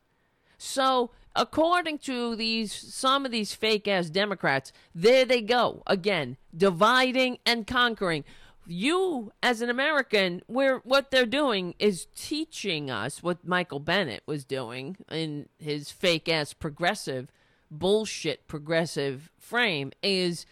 So 0.58 1.10
according 1.36 1.98
to 1.98 2.34
these 2.34 2.72
some 2.72 3.24
of 3.24 3.30
these 3.30 3.54
fake 3.54 3.86
ass 3.86 4.10
Democrats, 4.10 4.72
there 4.94 5.24
they 5.24 5.42
go 5.42 5.82
again, 5.86 6.36
dividing 6.56 7.38
and 7.46 7.66
conquering. 7.66 8.24
You, 8.68 9.30
as 9.44 9.60
an 9.60 9.70
American, 9.70 10.42
where 10.48 10.78
what 10.78 11.12
they're 11.12 11.24
doing 11.24 11.74
is 11.78 12.08
teaching 12.16 12.90
us 12.90 13.22
what 13.22 13.46
Michael 13.46 13.78
Bennet 13.78 14.24
was 14.26 14.44
doing 14.44 14.96
in 15.08 15.48
his 15.58 15.92
fake 15.92 16.28
ass 16.28 16.52
progressive 16.52 17.30
bullshit 17.70 18.46
progressive 18.48 19.30
frame 19.38 19.92
is 20.02 20.46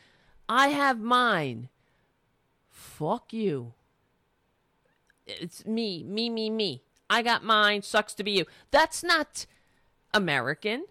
I 0.48 0.69
have 0.69 1.01
mine. 1.01 1.69
Fuck 2.70 3.32
you. 3.32 3.73
It's 5.27 5.65
me, 5.65 6.02
me, 6.05 6.28
me, 6.28 6.51
me. 6.51 6.82
I 7.09 7.23
got 7.23 7.44
mine. 7.44 7.82
Sucks 7.82 8.15
to 8.15 8.24
be 8.24 8.32
you. 8.32 8.44
That's 8.70 9.02
not 9.02 9.47
American. 10.15 10.86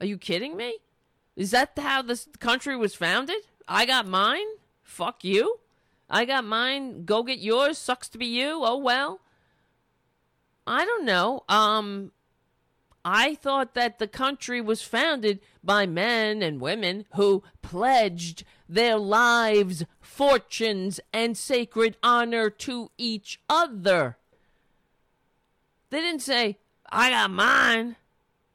Are 0.00 0.06
you 0.06 0.16
kidding 0.16 0.56
me? 0.56 0.78
Is 1.36 1.50
that 1.50 1.72
how 1.76 2.02
this 2.02 2.28
country 2.38 2.76
was 2.76 2.94
founded? 2.94 3.42
I 3.66 3.84
got 3.84 4.06
mine. 4.06 4.46
Fuck 4.82 5.24
you. 5.24 5.58
I 6.08 6.24
got 6.24 6.44
mine. 6.44 7.04
Go 7.04 7.22
get 7.22 7.38
yours. 7.38 7.76
Sucks 7.76 8.08
to 8.08 8.18
be 8.18 8.26
you. 8.26 8.62
Oh 8.64 8.78
well. 8.78 9.20
I 10.66 10.84
don't 10.84 11.04
know. 11.04 11.44
Um 11.48 12.12
I 13.04 13.34
thought 13.34 13.74
that 13.74 13.98
the 13.98 14.08
country 14.08 14.60
was 14.60 14.82
founded 14.82 15.40
by 15.62 15.86
men 15.86 16.42
and 16.42 16.60
women 16.60 17.06
who 17.14 17.42
pledged 17.62 18.44
their 18.68 18.98
lives, 18.98 19.84
fortunes, 20.00 21.00
and 21.12 21.36
sacred 21.36 21.96
honor 22.02 22.50
to 22.50 22.90
each 22.98 23.40
other. 23.48 24.18
They 25.90 26.00
didn't 26.00 26.20
say, 26.20 26.58
I 26.90 27.10
got 27.10 27.30
mine. 27.30 27.96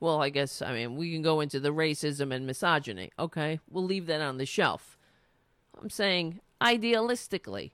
Well, 0.04 0.22
I 0.22 0.32
guess, 0.32 0.62
I 0.62 0.74
mean, 0.74 0.98
we 0.98 1.14
can 1.14 1.22
go 1.22 1.40
into 1.40 1.62
the 1.62 1.70
racism 1.70 2.36
and 2.36 2.46
misogyny. 2.46 3.12
Okay, 3.18 3.62
we'll 3.70 3.86
leave 3.86 4.06
that 4.08 4.20
on 4.20 4.38
the 4.38 4.46
shelf. 4.46 4.98
I'm 5.82 5.90
saying 5.90 6.42
idealistically. 6.60 7.72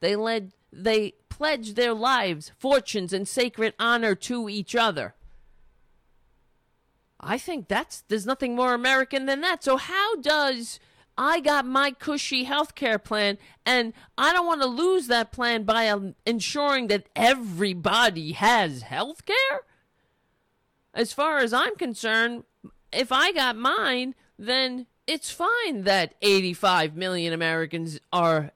They 0.00 0.16
led 0.16 0.52
they 0.72 1.12
pledged 1.28 1.76
their 1.76 1.92
lives, 1.92 2.52
fortunes, 2.58 3.12
and 3.12 3.28
sacred 3.28 3.74
honor 3.78 4.14
to 4.14 4.48
each 4.48 4.74
other. 4.74 5.16
I 7.20 7.36
think 7.36 7.68
that's 7.68 8.04
there's 8.08 8.24
nothing 8.24 8.56
more 8.56 8.72
American 8.72 9.26
than 9.26 9.42
that. 9.42 9.62
So 9.62 9.76
how 9.76 10.16
does 10.16 10.80
I 11.18 11.40
got 11.40 11.66
my 11.66 11.90
cushy 11.90 12.44
health 12.44 12.74
care 12.74 12.98
plan, 12.98 13.36
and 13.66 13.92
I 14.16 14.32
don't 14.32 14.46
want 14.46 14.62
to 14.62 14.66
lose 14.66 15.08
that 15.08 15.32
plan 15.32 15.64
by 15.64 15.88
um, 15.88 16.14
ensuring 16.24 16.86
that 16.86 17.10
everybody 17.14 18.32
has 18.32 18.80
health 18.80 19.26
care. 19.26 19.67
As 20.94 21.12
far 21.12 21.38
as 21.38 21.52
I'm 21.52 21.76
concerned, 21.76 22.44
if 22.92 23.12
I 23.12 23.32
got 23.32 23.56
mine, 23.56 24.14
then 24.38 24.86
it's 25.06 25.30
fine 25.30 25.84
that 25.84 26.14
85 26.20 26.94
million 26.94 27.32
Americans 27.32 27.98
are 28.12 28.52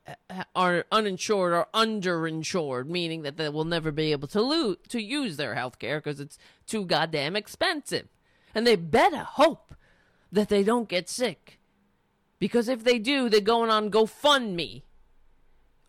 are 0.54 0.84
uninsured 0.92 1.52
or 1.52 1.66
underinsured, 1.74 2.86
meaning 2.88 3.22
that 3.22 3.38
they 3.38 3.48
will 3.48 3.64
never 3.64 3.90
be 3.90 4.12
able 4.12 4.28
to 4.28 4.76
to 4.88 5.02
use 5.02 5.36
their 5.36 5.54
health 5.54 5.78
care 5.78 5.98
because 5.98 6.20
it's 6.20 6.38
too 6.66 6.84
goddamn 6.84 7.36
expensive. 7.36 8.08
And 8.54 8.66
they 8.66 8.76
better 8.76 9.18
hope 9.18 9.74
that 10.30 10.48
they 10.48 10.62
don't 10.62 10.88
get 10.88 11.08
sick. 11.08 11.58
Because 12.38 12.68
if 12.68 12.82
they 12.84 12.98
do, 12.98 13.28
they're 13.28 13.40
going 13.40 13.70
on 13.70 13.90
GoFundMe. 13.90 14.82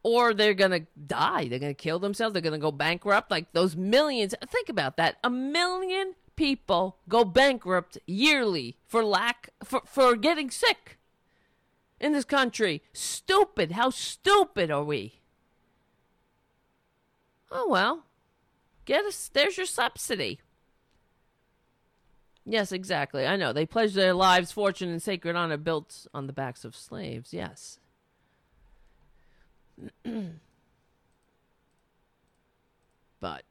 Or 0.03 0.33
they're 0.33 0.53
going 0.53 0.71
to 0.71 0.85
die. 1.07 1.47
They're 1.47 1.59
going 1.59 1.73
to 1.73 1.81
kill 1.81 1.97
themselves. 1.97 2.33
They're 2.33 2.41
going 2.41 2.53
to 2.53 2.59
go 2.59 2.71
bankrupt. 2.71 3.31
Like 3.31 3.53
those 3.53 3.75
millions. 3.75 4.35
Think 4.47 4.69
about 4.69 4.97
that. 4.97 5.15
A 5.23 5.29
million 5.29 6.13
people 6.35 6.97
go 7.07 7.23
bankrupt 7.23 7.97
yearly 8.05 8.77
for 8.85 9.03
lack 9.03 9.49
for, 9.63 9.81
for 9.85 10.15
getting 10.15 10.49
sick 10.49 10.97
in 11.99 12.13
this 12.13 12.25
country. 12.25 12.81
Stupid. 12.93 13.71
How 13.73 13.89
stupid 13.89 14.71
are 14.71 14.83
we? 14.83 15.19
Oh 17.51 17.67
well. 17.69 18.05
Get 18.85 19.05
us 19.05 19.29
there's 19.33 19.57
your 19.57 19.65
subsidy. 19.65 20.39
Yes, 22.45 22.71
exactly. 22.73 23.25
I 23.25 23.37
know. 23.37 23.53
They 23.53 23.65
pledged 23.65 23.95
their 23.95 24.13
lives, 24.13 24.51
fortune, 24.51 24.89
and 24.89 25.01
sacred 25.01 25.35
honor 25.37 25.55
built 25.57 26.05
on 26.13 26.27
the 26.27 26.33
backs 26.33 26.65
of 26.65 26.75
slaves. 26.75 27.33
Yes. 27.33 27.79
but 33.21 33.43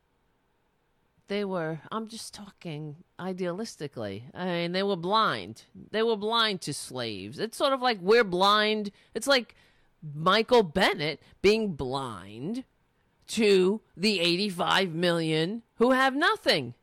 they 1.28 1.44
were 1.44 1.81
i'm 1.90 2.09
just 2.09 2.35
talking 2.35 2.97
idealistically. 3.19 4.24
I 4.35 4.44
mean 4.47 4.73
they 4.73 4.82
were 4.82 4.97
blind. 4.97 5.65
They 5.90 6.03
were 6.03 6.16
blind 6.16 6.61
to 6.62 6.74
slaves. 6.74 7.39
It's 7.39 7.57
sort 7.57 7.73
of 7.73 7.81
like 7.81 7.99
we're 8.01 8.24
blind. 8.24 8.90
It's 9.15 9.27
like 9.27 9.55
michael 10.15 10.62
Bennet 10.62 11.20
being 11.40 11.73
blind 11.74 12.65
to 13.28 13.81
the 13.97 14.20
85 14.20 14.93
million 14.93 15.62
who 15.77 15.93
have 15.93 16.15
nothing. 16.15 16.74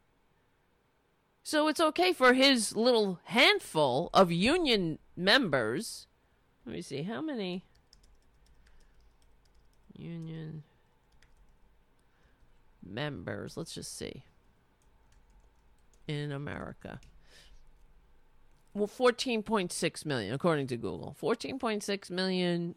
So 1.44 1.68
it's 1.68 1.80
okay 1.80 2.14
for 2.14 2.34
his 2.34 2.76
little 2.76 3.20
handful 3.26 4.10
of 4.14 4.32
union 4.32 5.00
members. 5.16 6.08
Let 6.66 6.76
me 6.76 6.82
see 6.82 7.04
how 7.04 7.22
many? 7.22 7.66
Union 9.94 10.64
members. 12.84 13.58
Let's 13.58 13.74
just 13.74 13.98
see 13.98 14.24
in 16.10 16.32
America. 16.32 17.00
Well, 18.74 18.88
14.6 18.88 20.06
million, 20.06 20.34
according 20.34 20.66
to 20.68 20.78
Google. 20.78 21.16
14.6 21.22 22.10
million 22.10 22.74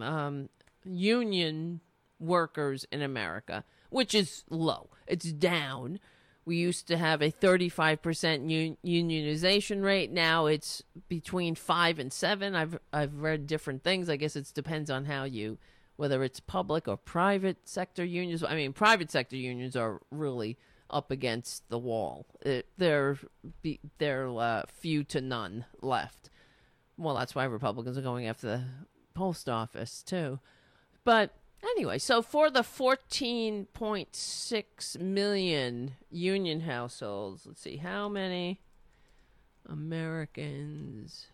um, 0.00 0.48
union 0.84 1.80
workers 2.18 2.86
in 2.90 3.02
America, 3.02 3.64
which 3.88 4.16
is 4.16 4.42
low. 4.50 4.90
It's 5.06 5.30
down. 5.32 6.00
We 6.44 6.56
used 6.56 6.88
to 6.88 6.96
have 6.96 7.22
a 7.22 7.30
35% 7.30 8.34
un- 8.34 8.76
unionization 8.84 9.84
rate. 9.84 10.10
Now 10.10 10.46
it's 10.46 10.82
between 11.08 11.54
5 11.54 12.00
and 12.00 12.12
7. 12.12 12.56
I've 12.56 12.78
I've 12.92 13.14
read 13.14 13.46
different 13.46 13.84
things. 13.84 14.08
I 14.08 14.16
guess 14.16 14.34
it 14.34 14.50
depends 14.52 14.90
on 14.90 15.04
how 15.04 15.22
you 15.22 15.58
whether 15.96 16.24
it's 16.24 16.40
public 16.40 16.88
or 16.88 16.96
private 16.96 17.68
sector 17.68 18.04
unions. 18.04 18.42
I 18.42 18.56
mean, 18.56 18.72
private 18.72 19.10
sector 19.10 19.36
unions 19.36 19.76
are 19.76 20.00
really 20.10 20.56
up 20.90 21.10
against 21.10 21.68
the 21.68 21.78
wall. 21.78 22.26
It, 22.42 22.66
there, 22.76 23.18
be, 23.62 23.80
there 23.98 24.28
uh, 24.28 24.64
few 24.68 25.04
to 25.04 25.20
none 25.20 25.64
left. 25.80 26.30
Well, 26.96 27.14
that's 27.14 27.34
why 27.34 27.44
Republicans 27.44 27.96
are 27.96 28.02
going 28.02 28.26
after 28.26 28.46
the 28.46 28.64
post 29.14 29.48
office 29.48 30.02
too. 30.02 30.40
But 31.04 31.34
anyway, 31.62 31.98
so 31.98 32.22
for 32.22 32.50
the 32.50 32.60
14.6 32.60 35.00
million 35.00 35.92
union 36.10 36.60
households, 36.60 37.46
let's 37.46 37.62
see 37.62 37.78
how 37.78 38.08
many 38.08 38.60
Americans 39.66 41.26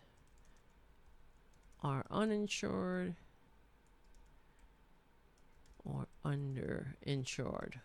are 1.83 2.05
uninsured 2.09 3.15
or 5.83 6.07
underinsured. 6.25 7.75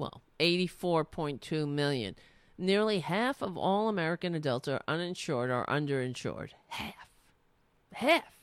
Well, 0.00 0.22
84.2 0.40 1.68
million. 1.68 2.16
Nearly 2.58 2.98
half 2.98 3.40
of 3.40 3.56
all 3.56 3.88
American 3.88 4.34
adults 4.34 4.68
are 4.68 4.82
uninsured 4.88 5.50
or 5.50 5.64
underinsured. 5.66 6.50
Half. 6.68 7.08
Half. 7.92 8.40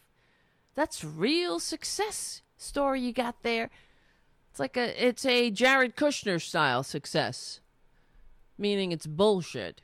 That's 0.75 1.03
real 1.03 1.59
success 1.59 2.41
story 2.57 3.01
you 3.01 3.13
got 3.13 3.43
there. 3.43 3.69
It's 4.49 4.59
like 4.59 4.77
a 4.77 5.05
it's 5.05 5.25
a 5.25 5.51
Jared 5.51 5.95
Kushner 5.95 6.41
style 6.41 6.83
success. 6.83 7.59
Meaning 8.57 8.91
it's 8.91 9.05
bullshit. 9.05 9.81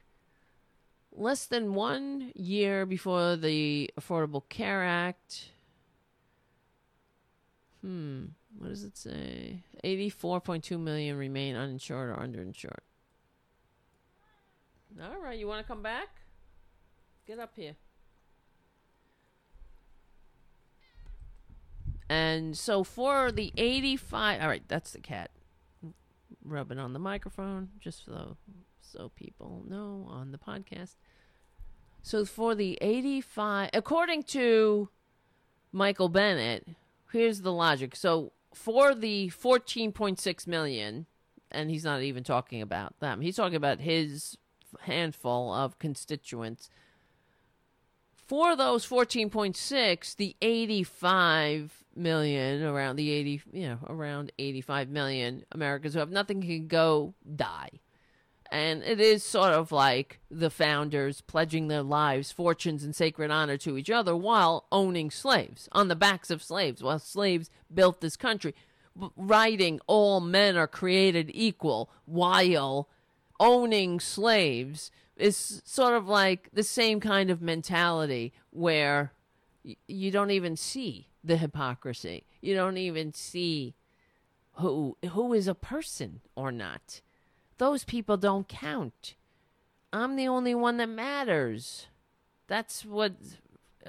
Less 1.12 1.46
than 1.46 1.76
1 1.76 2.32
year 2.34 2.88
before 2.88 3.36
the 3.36 3.92
Affordable 4.00 4.42
Care 4.50 4.84
Act. 4.84 5.52
Hmm. 7.82 8.26
What 8.58 8.70
does 8.70 8.84
it 8.84 8.98
say? 8.98 9.64
84.2 9.84 10.80
million 10.80 11.18
remain 11.18 11.56
uninsured 11.56 12.10
or 12.10 12.16
underinsured. 12.16 12.80
All 15.02 15.20
right, 15.22 15.38
you 15.38 15.48
want 15.48 15.66
to 15.66 15.68
come 15.68 15.82
back? 15.82 16.08
Get 17.26 17.40
up 17.40 17.54
here. 17.56 17.76
And 22.10 22.56
so 22.56 22.84
for 22.84 23.32
the 23.32 23.52
85, 23.58 24.42
all 24.42 24.48
right, 24.48 24.64
that's 24.68 24.92
the 24.92 25.00
cat 25.00 25.32
rubbing 26.46 26.78
on 26.78 26.94
the 26.94 27.00
microphone, 27.00 27.70
just 27.80 28.06
so 28.06 28.38
so 28.82 29.12
people 29.16 29.64
know 29.68 30.08
on 30.10 30.32
the 30.32 30.38
podcast. 30.38 30.96
So 32.04 32.26
for 32.26 32.54
the 32.54 32.78
85, 32.82 33.72
according 33.74 34.24
to 34.24 34.90
Michael 35.72 36.10
Bennet, 36.10 36.68
here's 37.12 37.42
the 37.42 37.52
logic. 37.52 37.96
So 37.96 38.34
for 38.56 38.96
the 38.96 39.30
14.6 39.30 40.48
million, 40.48 41.06
and 41.52 41.70
he's 41.70 41.84
not 41.84 42.02
even 42.02 42.24
talking 42.24 42.62
about 42.62 43.00
them. 43.00 43.22
He's 43.22 43.36
talking 43.36 43.56
about 43.56 43.80
his 43.80 44.38
handful 44.82 45.54
of 45.54 45.80
constituents. 45.80 46.70
For 48.14 48.56
those 48.56 48.88
14.6, 48.88 50.16
the 50.16 50.36
85 50.42 51.84
million, 51.96 52.64
around 52.64 52.96
the 52.96 53.12
80, 53.12 53.42
you 53.52 53.68
know, 53.68 53.80
around 53.88 54.32
85 54.40 54.90
million 54.90 55.44
Americans 55.52 55.94
who 55.94 56.00
have 56.00 56.10
nothing 56.10 56.42
can 56.42 56.68
go 56.68 57.14
die. 57.36 57.70
And 58.54 58.84
it 58.84 59.00
is 59.00 59.24
sort 59.24 59.52
of 59.52 59.72
like 59.72 60.20
the 60.30 60.52
founders 60.52 61.22
pledging 61.22 61.70
their 61.70 61.82
lives, 61.82 62.32
fortunes, 62.32 62.84
and 62.84 62.96
sacred 62.96 63.32
honor 63.32 63.58
to 63.58 63.80
each 63.80 63.90
other 63.90 64.16
while 64.16 64.68
owning 64.72 65.10
slaves 65.10 65.68
on 65.72 65.88
the 65.88 65.96
backs 65.96 66.30
of 66.30 66.44
slaves, 66.44 66.84
while 66.84 67.00
slaves 67.00 67.50
built 67.74 68.00
this 68.00 68.16
country. 68.16 68.54
Writing 69.18 69.80
all 69.88 70.20
men 70.20 70.56
are 70.56 70.68
created 70.68 71.32
equal 71.34 71.90
while 72.06 72.90
owning 73.40 74.00
slaves 74.00 74.92
is 75.18 75.64
sort 75.66 75.96
of 75.96 76.08
like 76.08 76.50
the 76.54 76.62
same 76.62 77.00
kind 77.00 77.32
of 77.32 77.42
mentality 77.42 78.34
where 78.52 79.14
y- 79.66 79.76
you 79.88 80.12
don't 80.12 80.30
even 80.30 80.56
see 80.56 81.08
the 81.24 81.38
hypocrisy. 81.38 82.28
You 82.40 82.54
don't 82.54 82.78
even 82.78 83.16
see 83.16 83.74
who 84.58 84.96
who 85.10 85.34
is 85.34 85.48
a 85.48 85.56
person 85.56 86.22
or 86.36 86.52
not. 86.52 87.02
Those 87.64 87.86
people 87.86 88.18
don't 88.18 88.50
count. 88.50 89.16
I'm 89.94 90.18
the 90.18 90.28
only 90.28 90.54
one 90.54 90.76
that 90.78 90.90
matters. 90.90 91.88
That's 92.48 92.84
what 92.84 93.14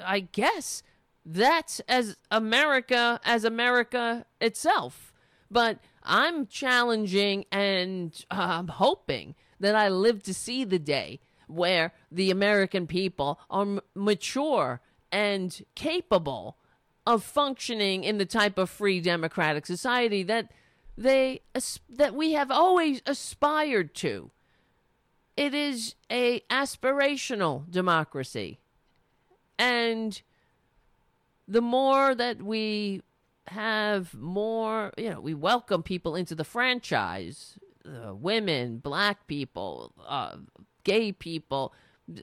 I 0.01 0.21
guess 0.21 0.85
that's 1.27 1.81
as 1.89 2.17
America 2.31 3.19
as 3.25 3.43
America 3.43 4.27
itself. 4.41 5.13
But 5.51 5.81
I'm 6.05 6.47
challenging 6.47 7.47
and 7.51 8.25
I'm 8.31 8.71
uh, 8.71 8.75
hoping 8.75 9.35
that 9.59 9.75
I 9.75 9.89
live 9.89 10.23
to 10.23 10.35
see 10.35 10.63
the 10.63 10.79
day 10.79 11.19
where 11.49 11.93
the 12.13 12.31
American 12.31 12.87
people 12.87 13.41
are 13.51 13.63
m- 13.63 13.81
mature 13.93 14.83
and 15.11 15.61
capable 15.75 16.59
of 17.09 17.25
functioning 17.25 18.05
in 18.05 18.19
the 18.19 18.25
type 18.25 18.57
of 18.57 18.71
free 18.71 19.01
democratic 19.01 19.67
society 19.67 20.23
that 20.23 20.53
they 20.97 21.41
that 21.89 22.15
we 22.15 22.33
have 22.33 22.51
always 22.51 23.03
aspired 23.07 23.95
to. 23.97 24.31
it 25.37 25.55
is 25.55 25.95
a 26.11 26.41
aspirational 26.51 27.69
democracy. 27.71 28.61
And 29.59 30.21
the 31.47 31.61
more 31.61 32.15
that 32.15 32.43
we 32.43 33.03
have 33.49 34.15
more, 34.15 34.93
you 34.97 35.11
know, 35.11 35.21
we 35.21 35.35
welcome 35.35 35.83
people 35.83 36.17
into 36.17 36.35
the 36.35 36.45
franchise, 36.45 37.59
uh, 37.87 38.15
women, 38.15 38.79
black 38.79 39.27
people, 39.27 39.93
uh, 40.07 40.37
gay 40.85 41.13
people, 41.13 41.75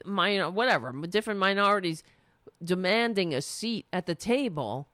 minor, 0.04 0.50
whatever, 0.50 0.92
different 1.08 1.38
minorities 1.38 2.02
demanding 2.62 3.34
a 3.34 3.42
seat 3.42 3.86
at 3.92 4.06
the 4.06 4.14
table, 4.14 4.88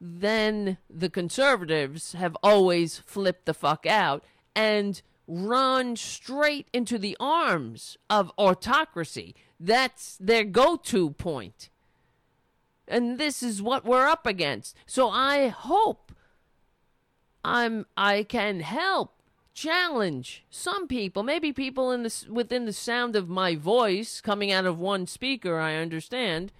then 0.00 0.78
the 0.88 1.10
conservatives 1.10 2.12
have 2.12 2.36
always 2.42 2.98
flipped 2.98 3.46
the 3.46 3.54
fuck 3.54 3.86
out 3.86 4.24
and 4.54 5.02
run 5.26 5.96
straight 5.96 6.68
into 6.72 6.98
the 6.98 7.16
arms 7.20 7.96
of 8.08 8.32
autocracy. 8.38 9.34
That's 9.60 10.16
their 10.18 10.44
go 10.44 10.76
to 10.76 11.10
point. 11.10 11.68
And 12.86 13.18
this 13.18 13.42
is 13.42 13.60
what 13.60 13.84
we're 13.84 14.06
up 14.06 14.26
against. 14.26 14.74
So 14.86 15.10
I 15.10 15.48
hope 15.48 16.12
I'm 17.44 17.86
I 17.96 18.22
can 18.22 18.60
help 18.60 19.18
challenge 19.52 20.44
some 20.50 20.86
people, 20.86 21.22
maybe 21.22 21.52
people 21.52 21.90
in 21.90 22.04
this 22.04 22.26
within 22.28 22.64
the 22.64 22.72
sound 22.72 23.16
of 23.16 23.28
my 23.28 23.56
voice 23.56 24.20
coming 24.20 24.52
out 24.52 24.64
of 24.64 24.78
one 24.78 25.06
speaker, 25.06 25.58
I 25.58 25.74
understand. 25.74 26.52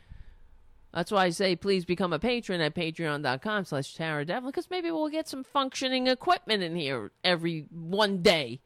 That's 0.92 1.10
why 1.10 1.26
I 1.26 1.30
say 1.30 1.54
please 1.54 1.84
become 1.84 2.12
a 2.12 2.18
patron 2.18 2.60
at 2.60 2.74
patreon.com 2.74 3.64
slash 3.66 3.94
Tara 3.94 4.24
Devlin, 4.24 4.50
because 4.50 4.70
maybe 4.70 4.90
we'll 4.90 5.08
get 5.08 5.28
some 5.28 5.44
functioning 5.44 6.06
equipment 6.06 6.62
in 6.62 6.76
here 6.76 7.12
every 7.22 7.66
one 7.70 8.22
day. 8.22 8.60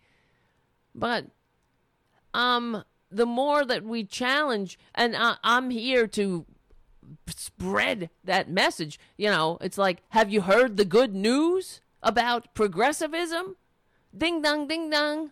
But 0.95 1.27
um 2.33 2.85
the 3.11 3.27
more 3.27 3.65
that 3.65 3.85
we 3.85 4.05
challenge 4.05 4.79
and 4.95 5.15
I, 5.17 5.37
I'm 5.45 5.71
here 5.71 6.07
to 6.09 6.47
spread 7.27 8.09
that 8.25 8.49
message. 8.49 8.99
You 9.17 9.31
know, 9.31 9.59
it's 9.61 9.77
like, 9.77 10.03
have 10.11 10.31
you 10.31 10.43
heard 10.43 10.77
the 10.77 10.85
good 10.85 11.15
news 11.15 11.81
about 12.03 12.55
progressivism? 12.55 13.57
Ding 14.17 14.43
dong, 14.43 14.69
ding 14.69 14.91
dong. 14.91 15.31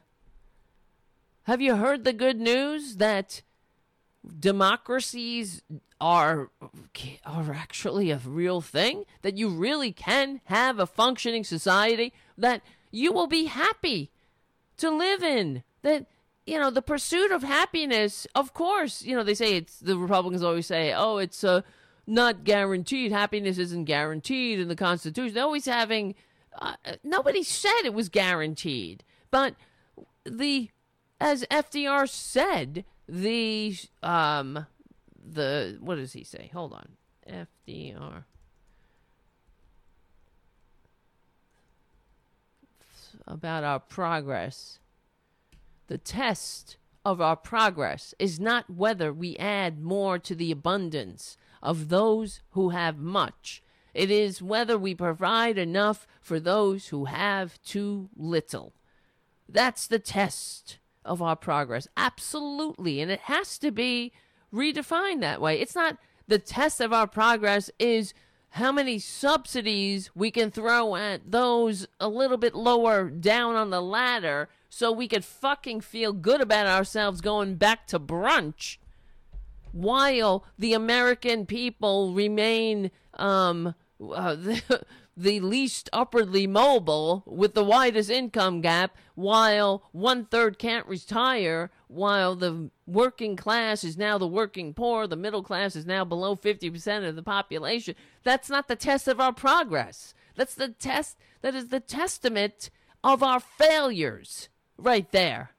Have 1.44 1.60
you 1.60 1.76
heard 1.76 2.04
the 2.04 2.12
good 2.12 2.38
news 2.38 2.96
that 2.96 3.42
democracies 4.38 5.62
are 6.00 6.50
are 7.24 7.52
actually 7.52 8.10
a 8.10 8.18
real 8.18 8.60
thing? 8.60 9.04
That 9.22 9.36
you 9.36 9.48
really 9.48 9.92
can 9.92 10.40
have 10.44 10.78
a 10.78 10.86
functioning 10.86 11.44
society 11.44 12.12
that 12.36 12.62
you 12.90 13.12
will 13.12 13.26
be 13.26 13.44
happy 13.46 14.10
to 14.78 14.90
live 14.90 15.22
in. 15.22 15.62
That 15.82 16.06
you 16.46 16.58
know, 16.58 16.70
the 16.70 16.82
pursuit 16.82 17.30
of 17.30 17.42
happiness, 17.42 18.26
of 18.34 18.54
course, 18.54 19.02
you 19.02 19.14
know, 19.14 19.22
they 19.22 19.34
say 19.34 19.56
it's 19.56 19.78
the 19.78 19.96
Republicans 19.96 20.42
always 20.42 20.66
say, 20.66 20.92
oh, 20.92 21.18
it's 21.18 21.44
uh, 21.44 21.62
not 22.06 22.44
guaranteed. 22.44 23.12
Happiness 23.12 23.56
isn't 23.58 23.84
guaranteed 23.84 24.58
in 24.58 24.68
the 24.68 24.74
Constitution. 24.74 25.34
They're 25.34 25.44
always 25.44 25.66
having, 25.66 26.16
uh, 26.60 26.74
nobody 27.04 27.42
said 27.42 27.82
it 27.84 27.94
was 27.94 28.08
guaranteed. 28.08 29.04
But 29.30 29.54
the, 30.24 30.70
as 31.20 31.44
FDR 31.50 32.08
said, 32.08 32.84
the, 33.10 33.76
um, 34.02 34.66
the, 35.22 35.76
what 35.80 35.96
does 35.96 36.12
he 36.12 36.24
say? 36.24 36.50
Hold 36.52 36.72
on. 36.72 36.88
FDR. 37.28 38.24
About 43.26 43.62
our 43.62 43.78
progress 43.78 44.80
the 45.90 45.98
test 45.98 46.76
of 47.04 47.20
our 47.20 47.34
progress 47.34 48.14
is 48.20 48.38
not 48.38 48.70
whether 48.70 49.12
we 49.12 49.36
add 49.38 49.80
more 49.80 50.20
to 50.20 50.36
the 50.36 50.52
abundance 50.52 51.36
of 51.60 51.88
those 51.88 52.42
who 52.50 52.68
have 52.68 52.96
much. 52.96 53.60
It 53.92 54.08
is 54.08 54.40
whether 54.40 54.78
we 54.78 54.94
provide 54.94 55.58
enough 55.58 56.06
for 56.20 56.38
those 56.38 56.88
who 56.88 57.06
have 57.06 57.60
too 57.62 58.08
little. 58.16 58.72
That's 59.48 59.88
the 59.88 59.98
test 59.98 60.78
of 61.10 61.20
our 61.20 61.34
progress. 61.34 61.88
Absolutely. 61.96 63.00
And 63.00 63.10
it 63.10 63.20
has 63.22 63.58
to 63.58 63.72
be 63.72 64.12
redefined 64.54 65.20
that 65.20 65.40
way. 65.40 65.60
It's 65.60 65.74
not 65.74 65.98
the 66.28 66.38
test 66.38 66.80
of 66.80 66.92
our 66.92 67.08
progress 67.08 67.68
is 67.80 68.14
how 68.50 68.70
many 68.70 68.98
subsidies 69.00 70.10
we 70.14 70.30
can 70.30 70.50
throw 70.52 70.94
at 70.94 71.32
those 71.32 71.86
a 71.98 72.08
little 72.08 72.36
bit 72.36 72.54
lower 72.54 73.10
down 73.10 73.56
on 73.56 73.70
the 73.70 73.82
ladder 73.82 74.48
so 74.68 74.92
we 74.92 75.08
could 75.08 75.24
fucking 75.24 75.80
feel 75.80 76.12
good 76.12 76.40
about 76.40 76.66
ourselves 76.66 77.20
going 77.20 77.56
back 77.56 77.88
to 77.88 77.98
brunch 77.98 78.78
while 79.72 80.44
the 80.58 80.72
American 80.72 81.46
people 81.46 82.12
remain 82.14 82.90
um, 83.14 83.74
uh, 84.14 84.36
the, 85.16 85.40
least 85.40 85.88
upwardly 85.92 86.46
mobile 86.46 87.22
with 87.26 87.54
the 87.54 87.64
widest 87.64 88.10
income 88.10 88.60
gap, 88.60 88.96
while 89.14 89.82
one 89.92 90.24
third 90.24 90.58
can't 90.58 90.86
retire, 90.86 91.70
while 91.88 92.34
the 92.34 92.70
working 92.86 93.36
class 93.36 93.84
is 93.84 93.96
now 93.96 94.18
the 94.18 94.26
working 94.26 94.72
poor, 94.72 95.06
the 95.06 95.16
middle 95.16 95.42
class 95.42 95.76
is 95.76 95.86
now 95.86 96.04
below 96.04 96.36
50% 96.36 97.08
of 97.08 97.16
the 97.16 97.22
population. 97.22 97.94
That's 98.22 98.48
not 98.48 98.68
the 98.68 98.76
test 98.76 99.08
of 99.08 99.20
our 99.20 99.32
progress. 99.32 100.14
That's 100.36 100.54
the 100.54 100.68
test, 100.68 101.16
that 101.42 101.54
is 101.54 101.68
the 101.68 101.80
testament 101.80 102.70
of 103.02 103.22
our 103.22 103.40
failures 103.40 104.48
right 104.78 105.10
there. 105.12 105.50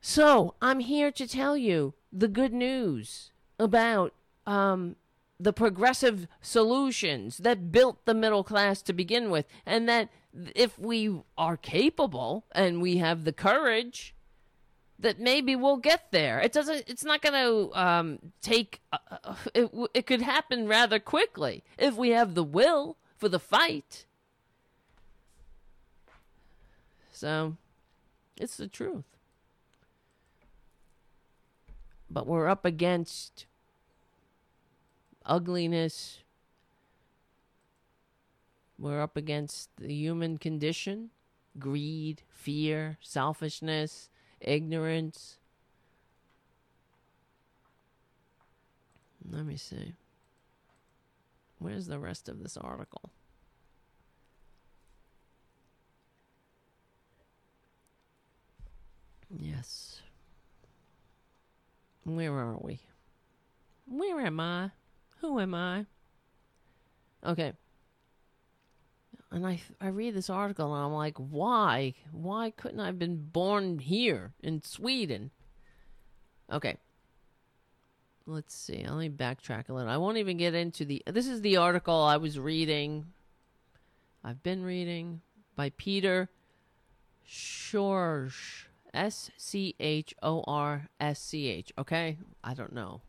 So 0.00 0.54
I'm 0.62 0.80
here 0.80 1.10
to 1.12 1.26
tell 1.26 1.56
you 1.56 1.94
the 2.12 2.28
good 2.28 2.52
news 2.52 3.32
about 3.58 4.14
um, 4.46 4.96
the 5.40 5.52
progressive 5.52 6.26
solutions 6.40 7.38
that 7.38 7.70
built 7.70 8.04
the 8.04 8.14
middle 8.14 8.42
class 8.42 8.82
to 8.82 8.92
begin 8.92 9.30
with, 9.30 9.46
and 9.64 9.88
that 9.88 10.08
if 10.54 10.78
we 10.78 11.20
are 11.36 11.56
capable 11.56 12.44
and 12.52 12.82
we 12.82 12.98
have 12.98 13.24
the 13.24 13.32
courage, 13.32 14.14
that 14.98 15.20
maybe 15.20 15.54
we'll 15.54 15.76
get 15.76 16.10
there. 16.10 16.40
It 16.40 16.52
doesn't. 16.52 16.84
It's 16.88 17.04
not 17.04 17.22
going 17.22 17.34
to 17.34 17.80
um, 17.80 18.18
take. 18.42 18.80
Uh, 18.92 18.98
uh, 19.24 19.34
it, 19.54 19.70
it 19.94 20.06
could 20.06 20.22
happen 20.22 20.66
rather 20.66 20.98
quickly 20.98 21.62
if 21.78 21.94
we 21.94 22.10
have 22.10 22.34
the 22.34 22.44
will 22.44 22.96
for 23.16 23.28
the 23.28 23.38
fight. 23.38 24.06
So, 27.12 27.56
it's 28.36 28.56
the 28.56 28.68
truth. 28.68 29.04
But 32.10 32.26
we're 32.26 32.48
up 32.48 32.64
against 32.64 33.46
ugliness. 35.28 36.18
We're 38.78 39.00
up 39.00 39.16
against 39.16 39.70
the 39.76 39.92
human 39.92 40.38
condition 40.38 41.10
greed, 41.58 42.22
fear, 42.28 42.98
selfishness, 43.00 44.08
ignorance. 44.40 45.38
Let 49.30 49.44
me 49.44 49.56
see. 49.56 49.94
Where's 51.58 51.86
the 51.86 51.98
rest 51.98 52.28
of 52.28 52.42
this 52.42 52.56
article? 52.56 53.10
Yes. 59.30 60.00
Where 62.04 62.32
are 62.32 62.56
we? 62.60 62.80
Where 63.86 64.20
am 64.20 64.40
I? 64.40 64.70
Who 65.20 65.40
am 65.40 65.54
I? 65.54 65.86
Okay. 67.24 67.52
And 69.30 69.46
I 69.46 69.60
I 69.80 69.88
read 69.88 70.14
this 70.14 70.30
article 70.30 70.74
and 70.74 70.84
I'm 70.84 70.92
like, 70.92 71.18
why? 71.18 71.94
Why 72.12 72.50
couldn't 72.50 72.80
I 72.80 72.86
have 72.86 72.98
been 72.98 73.28
born 73.30 73.78
here 73.78 74.32
in 74.40 74.62
Sweden? 74.62 75.30
Okay. 76.50 76.76
Let's 78.26 78.54
see. 78.54 78.84
Let 78.86 78.98
me 78.98 79.08
backtrack 79.10 79.68
a 79.68 79.72
little. 79.72 79.90
I 79.90 79.96
won't 79.96 80.18
even 80.18 80.36
get 80.36 80.54
into 80.54 80.84
the 80.84 81.02
This 81.06 81.26
is 81.26 81.40
the 81.42 81.56
article 81.56 81.94
I 81.94 82.16
was 82.16 82.38
reading. 82.38 83.06
I've 84.24 84.42
been 84.42 84.62
reading 84.62 85.20
by 85.56 85.70
Peter 85.70 86.28
Schorsch. 87.26 88.68
S 88.94 89.30
C 89.36 89.74
H 89.78 90.14
O 90.22 90.42
R 90.46 90.88
S 91.00 91.20
C 91.20 91.48
H. 91.48 91.72
Okay, 91.78 92.18
I 92.42 92.54
don't 92.54 92.72
know. 92.72 93.02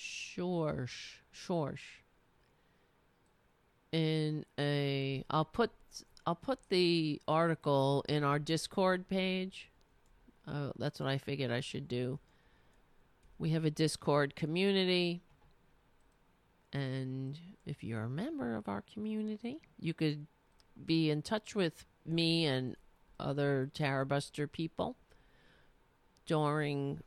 Schorsch, 0.00 1.18
Schorsch. 1.32 2.02
In 3.92 4.44
a, 4.58 5.24
I'll 5.28 5.44
put 5.44 5.72
I'll 6.26 6.34
put 6.34 6.68
the 6.68 7.20
article 7.26 8.04
in 8.08 8.24
our 8.24 8.38
Discord 8.38 9.08
page. 9.08 9.70
Uh, 10.46 10.70
that's 10.78 11.00
what 11.00 11.08
I 11.08 11.18
figured 11.18 11.50
I 11.50 11.60
should 11.60 11.88
do. 11.88 12.18
We 13.38 13.50
have 13.50 13.64
a 13.64 13.70
Discord 13.70 14.36
community. 14.36 15.22
And 16.72 17.38
if 17.66 17.82
you're 17.82 18.04
a 18.04 18.08
member 18.08 18.54
of 18.54 18.68
our 18.68 18.82
community, 18.82 19.60
you 19.78 19.92
could 19.92 20.26
be 20.86 21.10
in 21.10 21.22
touch 21.22 21.54
with 21.54 21.84
me 22.06 22.46
and 22.46 22.76
other 23.18 23.70
Tara 23.74 24.06
Buster 24.06 24.46
people 24.46 24.96
during 26.26 27.00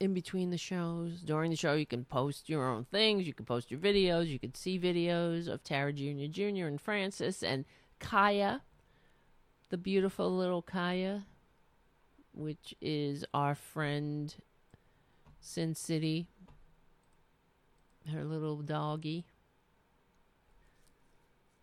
in 0.00 0.14
between 0.14 0.50
the 0.50 0.58
shows. 0.58 1.20
During 1.20 1.50
the 1.50 1.56
show, 1.56 1.74
you 1.74 1.86
can 1.86 2.04
post 2.04 2.48
your 2.48 2.68
own 2.68 2.84
things. 2.84 3.26
You 3.26 3.34
can 3.34 3.46
post 3.46 3.70
your 3.70 3.80
videos. 3.80 4.26
You 4.26 4.38
can 4.38 4.54
see 4.54 4.78
videos 4.78 5.48
of 5.48 5.62
Tara 5.62 5.92
Jr. 5.92 6.26
Jr. 6.30 6.66
and 6.66 6.80
Francis 6.80 7.42
and 7.42 7.64
Kaya, 7.98 8.62
the 9.70 9.76
beautiful 9.76 10.34
little 10.36 10.62
Kaya, 10.62 11.24
which 12.32 12.74
is 12.80 13.24
our 13.32 13.54
friend 13.54 14.34
Sin 15.40 15.74
City, 15.74 16.26
her 18.12 18.24
little 18.24 18.56
doggy, 18.56 19.26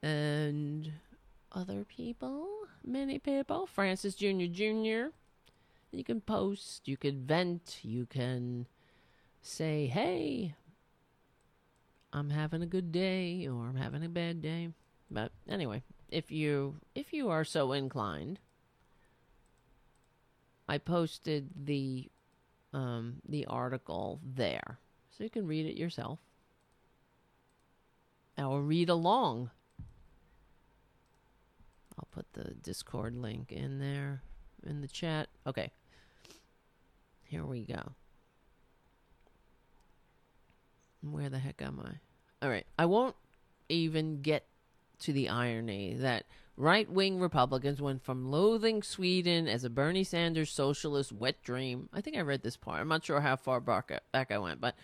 and 0.02 0.92
other 1.52 1.84
people, 1.86 2.48
many 2.84 3.20
people. 3.20 3.68
Francis 3.68 4.16
Jr. 4.16 4.46
Jr. 4.52 5.12
You 5.94 6.04
can 6.04 6.22
post, 6.22 6.88
you 6.88 6.98
can 6.98 7.26
vent, 7.28 7.80
you 7.84 8.08
can 8.08 8.66
say, 9.44 9.86
hey, 9.86 10.56
I'm 12.12 12.32
having 12.32 12.64
a 12.64 12.66
good 12.68 12.92
day 12.92 13.48
or 13.48 13.68
I'm 13.68 13.76
having 13.76 14.04
a 14.04 14.10
bad 14.10 14.42
day. 14.42 14.70
But 15.12 15.32
anyway, 15.48 15.84
if 16.10 16.32
you 16.32 16.78
if 16.96 17.14
you 17.14 17.30
are 17.30 17.44
so 17.44 17.74
inclined, 17.74 18.40
I 20.68 20.80
posted 20.80 21.50
the 21.66 22.10
um, 22.74 23.18
the 23.30 23.46
article 23.46 24.20
there, 24.26 24.80
so 25.16 25.24
you 25.24 25.30
can 25.30 25.46
read 25.46 25.68
it 25.68 25.78
yourself 25.78 26.18
or 28.38 28.62
read 28.62 28.90
along. 28.90 29.52
I'll 32.00 32.08
put 32.12 32.26
the 32.34 32.56
Discord 32.56 33.16
link 33.16 33.52
in 33.52 33.78
there 33.78 34.24
in 34.66 34.82
the 34.82 34.88
chat. 34.88 35.30
Okay. 35.46 35.72
Here 37.34 37.48
we 37.48 37.64
go. 37.64 37.94
Where 41.02 41.32
the 41.32 41.40
heck 41.40 41.64
am 41.64 41.82
I? 41.84 42.46
All 42.46 42.52
right. 42.52 42.68
I 42.78 42.86
won't 42.86 43.16
even 43.70 44.22
get 44.22 44.46
to 45.00 45.12
the 45.12 45.30
irony 45.30 45.96
that 45.96 46.26
right 46.58 46.88
wing 46.88 47.20
Republicans 47.20 47.82
went 47.82 48.04
from 48.04 48.30
loathing 48.30 48.84
Sweden 48.84 49.48
as 49.48 49.64
a 49.64 49.72
Bernie 49.72 50.04
Sanders 50.04 50.52
socialist 50.52 51.12
wet 51.12 51.42
dream. 51.42 51.90
I 51.92 52.02
think 52.02 52.18
I 52.18 52.22
read 52.22 52.44
this 52.44 52.56
part. 52.56 52.80
I'm 52.80 52.88
not 52.88 53.04
sure 53.04 53.22
how 53.22 53.36
far 53.36 53.60
back, 53.60 53.92
I 54.14 54.38
went, 54.38 54.62
but 54.62 54.76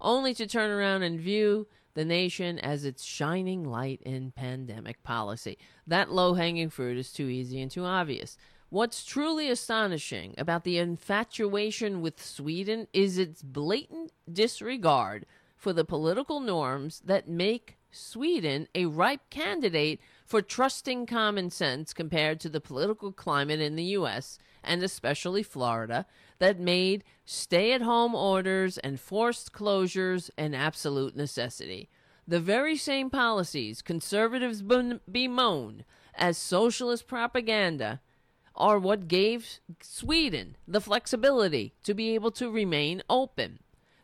only 0.00 0.32
to 0.34 0.46
turn 0.46 0.70
around 0.70 1.02
and 1.02 1.18
view 1.18 1.66
the 1.94 2.04
nation 2.04 2.60
as 2.60 2.84
its 2.84 3.02
shining 3.02 3.64
light 3.64 4.00
in 4.02 4.30
pandemic 4.30 5.02
policy. 5.02 5.58
That 5.88 6.12
low 6.12 6.34
hanging 6.34 6.70
fruit 6.70 6.98
is 6.98 7.12
too 7.12 7.26
easy 7.26 7.60
and 7.60 7.68
too 7.68 7.84
obvious. 7.84 8.38
What's 8.76 9.06
truly 9.06 9.48
astonishing 9.48 10.34
about 10.36 10.64
the 10.64 10.76
infatuation 10.76 12.02
with 12.02 12.22
Sweden 12.22 12.88
is 12.92 13.16
its 13.16 13.42
blatant 13.42 14.12
disregard 14.30 15.24
for 15.56 15.72
the 15.72 15.82
political 15.82 16.40
norms 16.40 17.00
that 17.02 17.26
make 17.26 17.78
Sweden 17.90 18.68
a 18.74 18.84
ripe 18.84 19.30
candidate 19.30 19.98
for 20.26 20.42
trusting 20.42 21.06
common 21.06 21.48
sense 21.48 21.94
compared 21.94 22.38
to 22.40 22.50
the 22.50 22.60
political 22.60 23.12
climate 23.12 23.60
in 23.60 23.76
the 23.76 23.96
U.S. 23.96 24.38
and 24.62 24.82
especially 24.82 25.42
Florida 25.42 26.04
that 26.38 26.60
made 26.60 27.02
stay 27.24 27.72
at 27.72 27.80
home 27.80 28.14
orders 28.14 28.76
and 28.76 29.00
forced 29.00 29.54
closures 29.54 30.28
an 30.36 30.52
absolute 30.52 31.16
necessity. 31.16 31.88
The 32.28 32.40
very 32.40 32.76
same 32.76 33.08
policies 33.08 33.80
conservatives 33.80 34.60
bemoan 34.60 35.86
as 36.14 36.36
socialist 36.36 37.06
propaganda 37.06 38.02
are 38.56 38.78
what 38.78 39.08
gave 39.08 39.60
Sweden 39.80 40.56
the 40.66 40.80
flexibility 40.80 41.74
to 41.84 41.94
be 41.94 42.14
able 42.14 42.30
to 42.32 42.50
remain 42.50 43.02
open. 43.08 43.58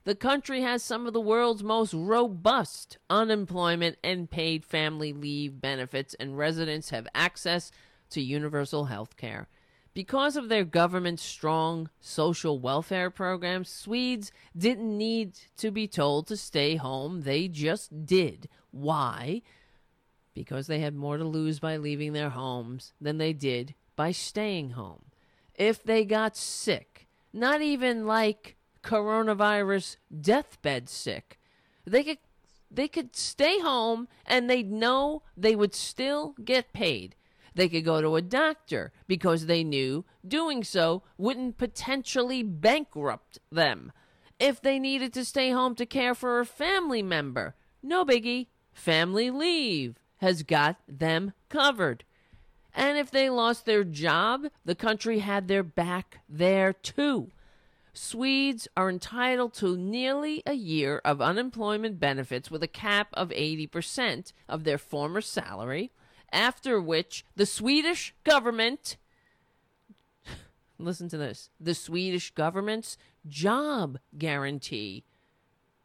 The 0.05 0.15
country 0.15 0.63
has 0.63 0.83
some 0.83 1.07
of 1.07 1.13
the 1.13 1.21
world's 1.21 1.63
most 1.63 1.95
robust 1.95 2.99
unemployment 3.09 3.99
and 4.03 4.31
paid 4.31 4.65
family 4.65 5.13
leave 5.13 5.61
benefits, 5.61 6.15
and 6.15 6.37
residents 6.37 6.91
have 6.91 7.07
access 7.15 7.71
to 8.11 8.21
universal 8.21 8.87
health 8.87 9.17
care. 9.17 9.49
Because 9.95 10.37
of 10.37 10.49
their 10.49 10.65
government's 10.65 11.23
strong 11.23 11.91
social 12.01 12.59
welfare 12.59 13.11
programs, 13.11 13.69
Swedes 13.69 14.33
didn't 14.57 14.97
need 14.97 15.39
to 15.59 15.71
be 15.71 15.87
told 15.87 16.27
to 16.27 16.37
stay 16.37 16.77
home. 16.77 17.23
They 17.23 17.47
just 17.47 18.07
did. 18.07 18.49
Why? 18.71 19.43
Because 20.35 20.67
they 20.67 20.81
had 20.81 20.97
more 20.97 21.19
to 21.19 21.25
lose 21.25 21.61
by 21.61 21.77
leaving 21.77 22.13
their 22.13 22.31
homes 22.31 22.95
than 23.01 23.19
they 23.19 23.35
did 23.35 23.75
by 24.03 24.11
staying 24.11 24.71
home. 24.71 25.05
If 25.55 25.85
they 25.85 26.05
got 26.05 26.37
sick, 26.37 27.07
not 27.33 27.63
even 27.63 28.05
like 28.05 28.57
coronavirus 28.83 29.97
deathbed 30.21 30.89
sick, 30.89 31.39
they 31.87 32.03
could 32.03 32.19
they 32.69 32.89
could 32.89 33.15
stay 33.15 33.61
home 33.61 34.09
and 34.27 34.51
they'd 34.51 34.73
know 34.73 35.23
they 35.37 35.55
would 35.55 35.73
still 35.73 36.35
get 36.45 36.73
paid. 36.73 37.15
They 37.55 37.69
could 37.69 37.85
go 37.85 38.01
to 38.01 38.17
a 38.17 38.23
doctor 38.23 38.93
because 39.07 39.47
they 39.47 39.63
knew 39.63 40.05
doing 40.27 40.65
so 40.65 41.05
wouldn't 41.17 41.57
potentially 41.57 42.43
bankrupt 42.43 43.39
them. 43.53 43.93
If 44.41 44.61
they 44.61 44.81
needed 44.81 45.13
to 45.13 45.25
stay 45.25 45.53
home 45.53 45.77
to 45.77 45.87
care 45.87 46.17
for 46.17 46.41
a 46.41 46.45
family 46.45 47.05
member, 47.05 47.55
no 47.85 48.05
biggie. 48.05 48.49
Family 48.73 49.31
leave 49.31 50.01
has 50.17 50.43
got 50.43 50.79
them 50.89 51.35
covered. 51.49 52.03
And 52.75 52.97
if 52.97 53.11
they 53.11 53.29
lost 53.29 53.67
their 53.67 53.85
job, 53.85 54.47
the 54.65 54.75
country 54.75 55.19
had 55.19 55.49
their 55.49 55.63
back 55.63 56.21
there 56.29 56.73
too. 56.73 57.31
Swedes 57.93 58.69
are 58.77 58.89
entitled 58.89 59.53
to 59.55 59.77
nearly 59.77 60.43
a 60.47 60.55
year 60.55 61.03
of 61.05 61.21
unemployment 61.21 62.01
benefits 62.01 62.51
with 62.51 62.63
a 62.63 62.69
cap 62.69 63.09
of 63.13 63.29
80% 63.29 64.33
of 64.49 64.65
their 64.65 64.79
former 64.79 65.21
salary, 65.21 65.91
after 66.33 66.81
which 66.81 67.27
the 67.37 67.45
Swedish 67.45 68.15
government 68.25 68.97
listen 70.79 71.11
to 71.11 71.19
this 71.19 71.51
the 71.61 71.75
Swedish 71.75 72.31
government's 72.31 72.97
job 73.29 73.99
guarantee 74.17 75.05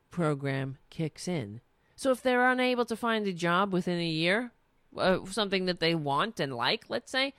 program 0.10 0.78
kicks 0.90 1.28
in. 1.28 1.60
So 1.98 2.12
if 2.12 2.22
they're 2.22 2.50
unable 2.50 2.86
to 2.86 2.96
find 2.96 3.28
a 3.28 3.34
job 3.34 3.74
within 3.74 4.00
a 4.00 4.08
year, 4.08 4.52
uh, 4.98 5.26
something 5.26 5.66
that 5.66 5.80
they 5.80 5.96
want 5.96 6.40
and 6.40 6.54
like, 6.54 6.86
let's 6.90 7.12
say, 7.12 7.34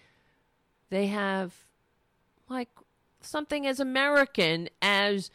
they 0.91 1.07
have 1.09 1.55
like 2.49 2.69
something 3.21 3.67
as 3.67 3.81
American 3.81 4.69
as 4.81 5.31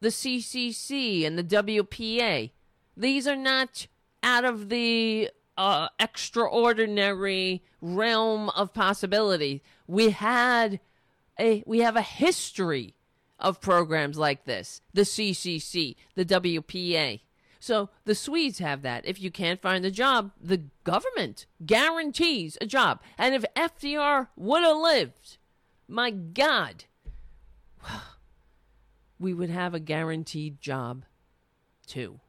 the 0.00 0.08
CCC 0.08 1.26
and 1.26 1.38
the 1.38 1.44
WPA. 1.44 2.50
These 2.96 3.26
are 3.26 3.36
not 3.36 3.86
out 4.22 4.44
of 4.44 4.68
the 4.68 5.30
uh, 5.56 5.88
extraordinary 5.98 7.62
realm 7.80 8.50
of 8.50 8.74
possibility. 8.74 9.62
We 9.86 10.10
had 10.10 10.80
a 11.38 11.62
we 11.66 11.80
have 11.80 11.96
a 11.96 12.02
history 12.02 12.94
of 13.38 13.60
programs 13.60 14.18
like 14.18 14.44
this. 14.44 14.80
The 14.94 15.02
CCC, 15.02 15.96
the 16.14 16.24
WPA. 16.24 17.20
So 17.66 17.90
the 18.04 18.14
Swedes 18.14 18.60
have 18.60 18.82
that. 18.82 19.04
If 19.04 19.20
you 19.20 19.32
can't 19.32 19.60
find 19.60 19.84
a 19.84 19.90
job, 19.90 20.30
the 20.40 20.62
government 20.84 21.46
guarantees 21.66 22.56
a 22.60 22.64
job. 22.66 23.00
And 23.18 23.34
if 23.34 23.44
FDR 23.56 24.28
would 24.36 24.62
have 24.62 24.76
lived, 24.76 25.38
my 25.88 26.12
God, 26.12 26.84
we 29.18 29.34
would 29.34 29.50
have 29.50 29.74
a 29.74 29.80
guaranteed 29.80 30.60
job 30.60 31.06
too. 31.88 32.20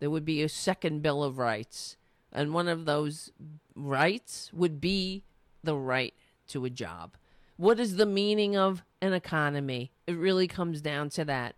There 0.00 0.10
would 0.10 0.24
be 0.24 0.42
a 0.42 0.48
second 0.48 1.02
Bill 1.02 1.22
of 1.22 1.38
Rights. 1.38 1.96
And 2.32 2.52
one 2.52 2.66
of 2.66 2.86
those 2.86 3.30
rights 3.76 4.50
would 4.52 4.80
be 4.80 5.22
the 5.62 5.76
right 5.76 6.14
to 6.48 6.64
a 6.64 6.70
job. 6.70 7.14
What 7.56 7.78
is 7.78 7.94
the 7.94 8.04
meaning 8.04 8.56
of 8.56 8.82
an 9.00 9.12
economy? 9.12 9.92
It 10.08 10.16
really 10.16 10.48
comes 10.48 10.80
down 10.80 11.10
to 11.10 11.24
that. 11.26 11.54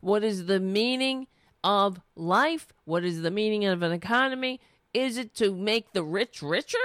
What 0.00 0.22
is 0.22 0.46
the 0.46 0.60
meaning 0.60 1.26
of 1.62 2.00
life? 2.16 2.72
What 2.84 3.04
is 3.04 3.22
the 3.22 3.30
meaning 3.30 3.64
of 3.64 3.82
an 3.82 3.92
economy? 3.92 4.60
Is 4.92 5.16
it 5.16 5.34
to 5.36 5.54
make 5.54 5.92
the 5.92 6.02
rich 6.02 6.42
richer? 6.42 6.78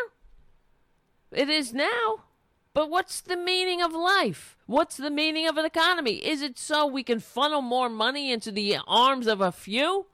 It 1.32 1.50
is 1.50 1.74
now. 1.74 2.24
But 2.74 2.90
what's 2.90 3.22
the 3.22 3.38
meaning 3.38 3.82
of 3.82 3.94
life? 3.94 4.58
What's 4.66 4.98
the 4.98 5.10
meaning 5.10 5.48
of 5.48 5.58
an 5.58 5.66
economy? 5.66 6.16
Is 6.16 6.42
it 6.42 6.60
so 6.60 6.86
we 6.86 7.04
can 7.04 7.22
funnel 7.22 7.62
more 7.62 7.90
money 7.90 8.32
into 8.32 8.52
the 8.52 8.78
arms 8.86 9.28
of 9.28 9.40
a 9.40 9.52
few? 9.52 10.08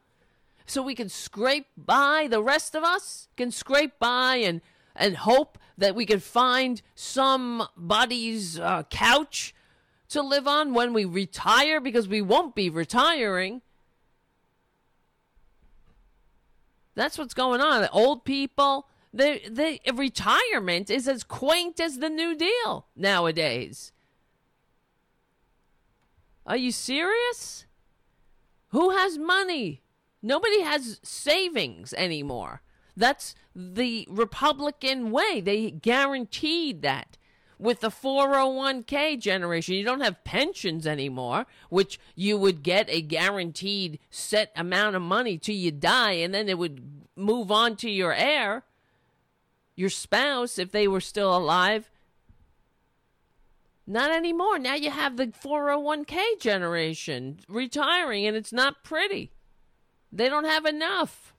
So 0.68 0.84
we 0.84 0.94
can 0.94 1.10
scrape 1.10 1.68
by 1.76 2.28
the 2.30 2.42
rest 2.42 2.76
of 2.76 2.84
us? 2.84 3.28
Can 3.36 3.52
scrape 3.52 3.98
by 4.00 4.36
and 4.36 4.62
and 4.96 5.18
hope 5.18 5.58
that 5.78 5.96
we 5.96 6.06
can 6.06 6.20
find 6.20 6.82
somebody's 6.96 8.60
uh, 8.60 8.84
couch 8.90 9.56
to 10.10 10.22
live 10.22 10.48
on 10.48 10.74
when 10.74 10.94
we 10.94 11.06
retire 11.06 11.80
because 11.80 12.08
we 12.08 12.22
won't 12.22 12.54
be 12.54 12.70
retiring. 12.70 13.62
That's 16.96 17.18
what's 17.18 17.34
going 17.34 17.62
on. 17.62 17.88
Old 17.92 18.26
people, 18.26 18.88
the 19.14 19.42
the 19.50 19.80
retirement 19.94 20.90
is 20.90 21.08
as 21.08 21.24
quaint 21.24 21.80
as 21.80 22.00
the 22.00 22.10
New 22.10 22.36
Deal 22.36 22.86
nowadays. 22.96 23.92
Are 26.46 26.58
you 26.58 26.72
serious? 26.72 27.66
Who 28.70 28.92
has 28.92 29.18
money? 29.18 29.82
Nobody 30.22 30.62
has 30.62 31.00
savings 31.04 31.94
anymore. 31.94 32.62
That's 32.96 33.36
the 33.56 34.08
Republican 34.10 35.12
way. 35.12 35.42
They 35.42 35.72
guaranteed 35.72 36.82
that. 36.82 37.18
With 37.62 37.82
the 37.82 37.90
401k 37.90 39.20
generation, 39.20 39.76
you 39.76 39.86
don't 39.86 40.02
have 40.02 40.24
pensions 40.24 40.88
anymore, 40.88 41.46
which 41.70 42.00
you 42.16 42.36
would 42.36 42.64
get 42.64 42.90
a 42.90 43.04
guaranteed 43.04 44.00
set 44.10 44.52
amount 44.56 44.96
of 44.96 45.04
money 45.04 45.38
till 45.38 45.54
you 45.54 45.70
die, 45.72 46.14
and 46.14 46.34
then 46.34 46.50
it 46.50 46.58
would 46.58 46.82
move 47.16 47.52
on 47.52 47.76
to 47.76 47.90
your 47.90 48.16
heir, 48.16 48.64
your 49.76 49.92
spouse, 49.92 50.58
if 50.58 50.72
they 50.72 50.88
were 50.88 51.00
still 51.00 51.38
alive. 51.38 51.92
Not 53.86 54.10
anymore. 54.10 54.58
Now 54.58 54.74
you 54.74 54.90
have 54.90 55.18
the 55.18 55.28
401k 55.28 56.40
generation 56.40 57.42
retiring, 57.48 58.26
and 58.26 58.36
it's 58.36 58.52
not 58.52 58.84
pretty. 58.84 59.34
They 60.12 60.30
don't 60.30 60.46
have 60.46 60.66
enough. 60.66 61.36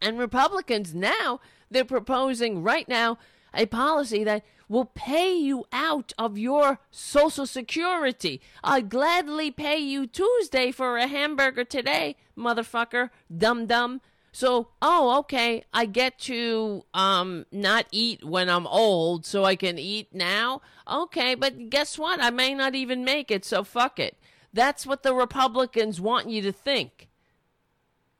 And 0.00 0.18
Republicans 0.18 0.92
now, 0.92 1.38
they're 1.70 1.84
proposing 1.84 2.64
right 2.64 2.88
now 2.88 3.18
a 3.54 3.66
policy 3.66 4.24
that 4.24 4.44
will 4.68 4.84
pay 4.84 5.34
you 5.34 5.64
out 5.72 6.12
of 6.18 6.38
your 6.38 6.78
Social 6.90 7.46
Security. 7.46 8.40
I'd 8.62 8.88
gladly 8.88 9.50
pay 9.50 9.78
you 9.78 10.06
Tuesday 10.06 10.70
for 10.72 10.96
a 10.96 11.06
hamburger 11.06 11.64
today, 11.64 12.16
motherfucker, 12.36 13.10
dum 13.34 13.66
dum. 13.66 14.00
So, 14.34 14.68
oh, 14.80 15.18
okay, 15.20 15.64
I 15.74 15.84
get 15.84 16.18
to 16.20 16.84
um 16.94 17.44
not 17.52 17.86
eat 17.92 18.24
when 18.24 18.48
I'm 18.48 18.66
old, 18.66 19.26
so 19.26 19.44
I 19.44 19.56
can 19.56 19.78
eat 19.78 20.14
now. 20.14 20.62
Okay, 20.88 21.34
but 21.34 21.68
guess 21.68 21.98
what? 21.98 22.20
I 22.20 22.30
may 22.30 22.54
not 22.54 22.74
even 22.74 23.04
make 23.04 23.30
it, 23.30 23.44
so 23.44 23.62
fuck 23.62 23.98
it. 23.98 24.16
That's 24.52 24.86
what 24.86 25.02
the 25.02 25.14
Republicans 25.14 26.00
want 26.00 26.28
you 26.28 26.42
to 26.42 26.52
think. 26.52 27.08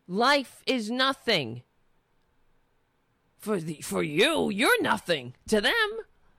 Life 0.06 0.62
is 0.66 0.90
nothing. 0.90 1.62
For 3.38 3.58
the 3.58 3.80
for 3.80 4.02
you, 4.02 4.50
you're 4.50 4.82
nothing. 4.82 5.34
To 5.48 5.60
them, 5.60 5.90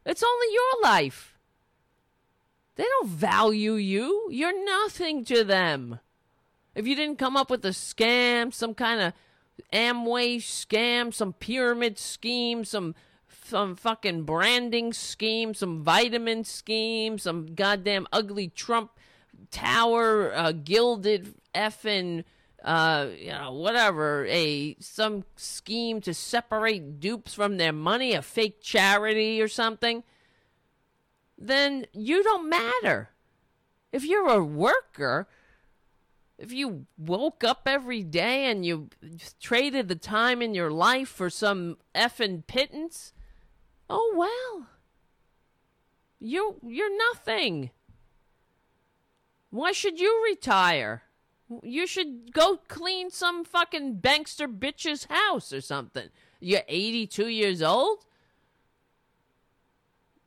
it's 0.06 0.24
only 0.24 0.48
your 0.52 0.84
life. 0.84 1.38
They 2.76 2.84
don't 2.84 3.10
value 3.10 3.74
you. 3.74 4.28
You're 4.32 4.66
nothing 4.66 5.24
to 5.26 5.44
them. 5.44 6.00
If 6.76 6.88
you 6.88 6.96
didn't 6.96 7.20
come 7.20 7.38
up 7.38 7.52
with 7.52 7.64
a 7.66 7.70
scam, 7.70 8.54
some 8.54 8.74
kind 8.74 9.02
of 9.02 9.14
Amway 9.72 10.38
scam, 10.38 11.14
some 11.14 11.34
pyramid 11.34 12.00
scheme, 12.00 12.66
some 12.66 12.96
some 13.46 13.76
fucking 13.76 14.24
branding 14.24 14.94
scheme, 14.94 15.54
some 15.54 15.84
vitamin 15.84 16.44
scheme, 16.44 17.20
some 17.20 17.54
goddamn 17.54 18.08
ugly 18.12 18.48
Trump 18.48 18.92
tower 19.52 20.34
uh, 20.34 20.52
gilded 20.52 21.36
effing 21.54 22.24
uh, 22.64 23.08
you 23.18 23.32
know, 23.32 23.52
whatever, 23.52 24.26
a 24.28 24.76
some 24.80 25.26
scheme 25.36 26.00
to 26.02 26.14
separate 26.14 27.00
dupes 27.00 27.34
from 27.34 27.58
their 27.58 27.74
money, 27.74 28.14
a 28.14 28.22
fake 28.22 28.62
charity 28.62 29.42
or 29.42 29.48
something, 29.48 30.04
then 31.38 31.86
you 31.92 32.24
don't 32.24 32.50
matter. 32.50 33.10
If 33.92 34.06
you're 34.06 34.30
a 34.30 34.44
worker, 34.44 35.28
if 36.38 36.54
you 36.54 36.86
woke 36.98 37.44
up 37.44 37.64
every 37.66 38.02
day 38.02 38.46
and 38.46 38.66
you 38.66 38.90
traded 39.42 39.88
the 39.88 39.96
time 39.96 40.42
in 40.42 40.54
your 40.54 40.72
life 40.72 41.10
for 41.10 41.30
some 41.30 41.78
effing 41.94 42.48
pittance, 42.48 43.14
oh 43.90 44.14
well. 44.16 44.68
You 46.20 46.56
you're 46.66 46.98
nothing. 47.10 47.72
Why 49.50 49.74
should 49.74 50.00
you 50.00 50.24
retire? 50.24 51.04
You 51.62 51.86
should 51.86 52.34
go 52.34 52.60
clean 52.68 53.10
some 53.10 53.44
fucking 53.44 53.98
bankster 53.98 54.48
bitch's 54.48 55.06
house 55.10 55.54
or 55.54 55.62
something. 55.62 56.10
You're 56.40 56.62
82 56.68 57.28
years 57.28 57.62
old? 57.62 58.06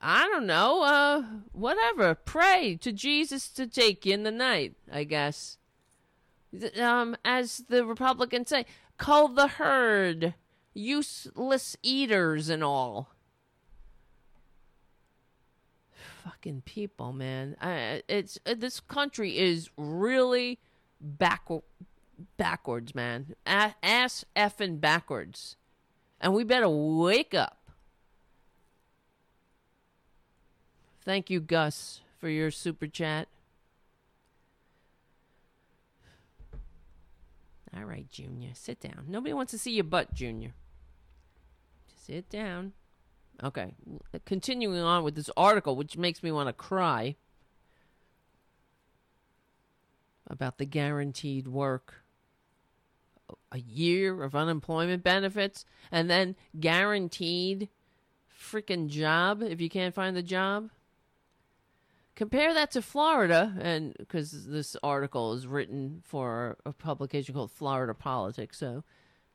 I 0.00 0.28
don't 0.28 0.46
know. 0.46 0.82
Uh, 0.82 1.22
whatever. 1.52 2.14
Pray 2.14 2.76
to 2.80 2.92
Jesus 2.92 3.48
to 3.50 3.66
take 3.66 4.06
you 4.06 4.14
in 4.14 4.22
the 4.22 4.30
night, 4.30 4.74
I 4.92 5.04
guess. 5.04 5.58
Um, 6.80 7.16
as 7.24 7.64
the 7.68 7.84
Republicans 7.84 8.48
say, 8.48 8.66
call 8.98 9.28
the 9.28 9.48
herd 9.48 10.34
useless 10.74 11.76
eaters 11.82 12.48
and 12.48 12.62
all. 12.62 13.10
Fucking 16.24 16.62
people, 16.62 17.12
man. 17.12 17.56
Uh, 17.60 18.00
it's 18.08 18.38
uh, 18.46 18.54
this 18.56 18.80
country 18.80 19.38
is 19.38 19.70
really 19.76 20.58
back 21.00 21.48
backwards, 22.36 22.94
man. 22.94 23.34
Ass 23.46 24.24
effing 24.34 24.80
backwards. 24.80 25.56
And 26.20 26.34
we 26.34 26.44
better 26.44 26.68
wake 26.68 27.34
up. 27.34 27.58
Thank 31.04 31.30
you, 31.30 31.40
Gus, 31.40 32.00
for 32.18 32.28
your 32.28 32.50
super 32.50 32.86
chat. 32.86 33.28
All 37.76 37.84
right, 37.84 38.10
Junior, 38.10 38.50
sit 38.54 38.80
down. 38.80 39.04
Nobody 39.06 39.34
wants 39.34 39.50
to 39.52 39.58
see 39.58 39.72
your 39.72 39.84
butt, 39.84 40.14
Junior. 40.14 40.52
Sit 41.94 42.28
down. 42.30 42.72
Okay, 43.44 43.74
continuing 44.24 44.80
on 44.80 45.04
with 45.04 45.14
this 45.14 45.28
article, 45.36 45.76
which 45.76 45.98
makes 45.98 46.22
me 46.22 46.32
want 46.32 46.48
to 46.48 46.54
cry 46.54 47.16
about 50.26 50.58
the 50.58 50.66
guaranteed 50.66 51.48
work 51.48 52.02
a 53.52 53.58
year 53.58 54.22
of 54.22 54.34
unemployment 54.34 55.02
benefits 55.02 55.64
and 55.90 56.08
then 56.08 56.36
guaranteed 56.58 57.68
freaking 58.30 58.88
job 58.88 59.42
if 59.42 59.60
you 59.60 59.68
can't 59.68 59.94
find 59.94 60.16
the 60.16 60.22
job? 60.22 60.70
Compare 62.14 62.54
that 62.54 62.70
to 62.72 62.82
florida 62.82 63.54
and 63.60 63.94
because 63.98 64.46
this 64.46 64.76
article 64.82 65.34
is 65.34 65.46
written 65.46 66.02
for 66.04 66.56
a 66.64 66.72
publication 66.72 67.34
called 67.34 67.50
florida 67.50 67.94
politics 67.94 68.58
so 68.58 68.84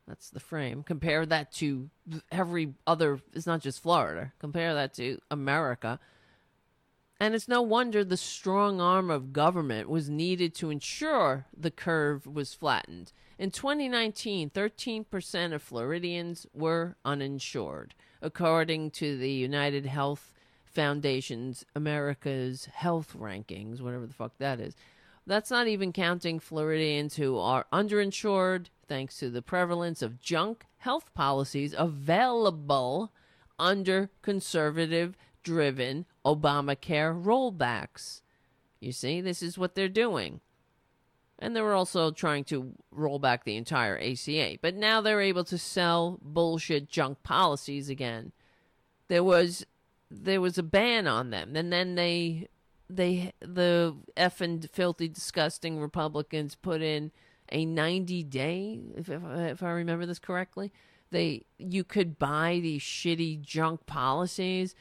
that's 0.08 0.30
the 0.30 0.40
frame. 0.40 0.82
Compare 0.82 1.24
that 1.26 1.52
to 1.52 1.88
every 2.32 2.74
other 2.86 3.20
it's 3.32 3.46
not 3.46 3.60
just 3.60 3.82
florida. 3.82 4.32
Compare 4.40 4.74
that 4.74 4.94
to 4.94 5.18
america 5.30 6.00
and 7.22 7.36
it's 7.36 7.46
no 7.46 7.62
wonder 7.62 8.02
the 8.02 8.16
strong 8.16 8.80
arm 8.80 9.08
of 9.08 9.32
government 9.32 9.88
was 9.88 10.10
needed 10.10 10.52
to 10.52 10.70
ensure 10.70 11.46
the 11.56 11.70
curve 11.70 12.26
was 12.26 12.52
flattened. 12.52 13.12
In 13.38 13.52
2019, 13.52 14.50
13% 14.50 15.54
of 15.54 15.62
Floridians 15.62 16.48
were 16.52 16.96
uninsured, 17.04 17.94
according 18.20 18.90
to 18.90 19.16
the 19.16 19.30
United 19.30 19.86
Health 19.86 20.34
Foundation's 20.64 21.64
America's 21.76 22.64
Health 22.64 23.14
Rankings, 23.16 23.80
whatever 23.80 24.06
the 24.06 24.14
fuck 24.14 24.36
that 24.38 24.58
is. 24.58 24.74
That's 25.24 25.52
not 25.52 25.68
even 25.68 25.92
counting 25.92 26.40
Floridians 26.40 27.14
who 27.14 27.38
are 27.38 27.66
underinsured 27.72 28.66
thanks 28.88 29.16
to 29.18 29.30
the 29.30 29.42
prevalence 29.42 30.02
of 30.02 30.20
junk 30.20 30.66
health 30.78 31.14
policies 31.14 31.72
available 31.78 33.12
under 33.60 34.10
conservative 34.22 35.16
driven 35.44 36.04
Obamacare 36.24 37.22
rollbacks. 37.22 38.22
You 38.80 38.92
see, 38.92 39.20
this 39.20 39.42
is 39.42 39.58
what 39.58 39.74
they're 39.74 39.88
doing. 39.88 40.40
And 41.38 41.56
they 41.56 41.60
were 41.60 41.74
also 41.74 42.10
trying 42.10 42.44
to 42.44 42.72
roll 42.90 43.18
back 43.18 43.44
the 43.44 43.56
entire 43.56 43.98
ACA. 43.98 44.58
But 44.62 44.76
now 44.76 45.00
they're 45.00 45.20
able 45.20 45.44
to 45.44 45.58
sell 45.58 46.18
bullshit 46.22 46.88
junk 46.88 47.22
policies 47.22 47.88
again. 47.88 48.32
There 49.08 49.24
was 49.24 49.66
there 50.10 50.40
was 50.40 50.58
a 50.58 50.62
ban 50.62 51.06
on 51.06 51.30
them. 51.30 51.56
And 51.56 51.72
then 51.72 51.96
they 51.96 52.48
they 52.88 53.32
the 53.40 53.96
effing 54.16 54.68
filthy 54.70 55.08
disgusting 55.08 55.80
Republicans 55.80 56.54
put 56.54 56.82
in 56.82 57.10
a 57.50 57.64
90 57.64 58.22
day 58.24 58.80
if, 58.96 59.08
if, 59.08 59.22
if 59.24 59.62
I 59.62 59.70
remember 59.70 60.06
this 60.06 60.18
correctly. 60.18 60.72
They 61.10 61.44
you 61.58 61.82
could 61.82 62.18
buy 62.18 62.60
these 62.62 62.82
shitty 62.82 63.42
junk 63.42 63.86
policies 63.86 64.74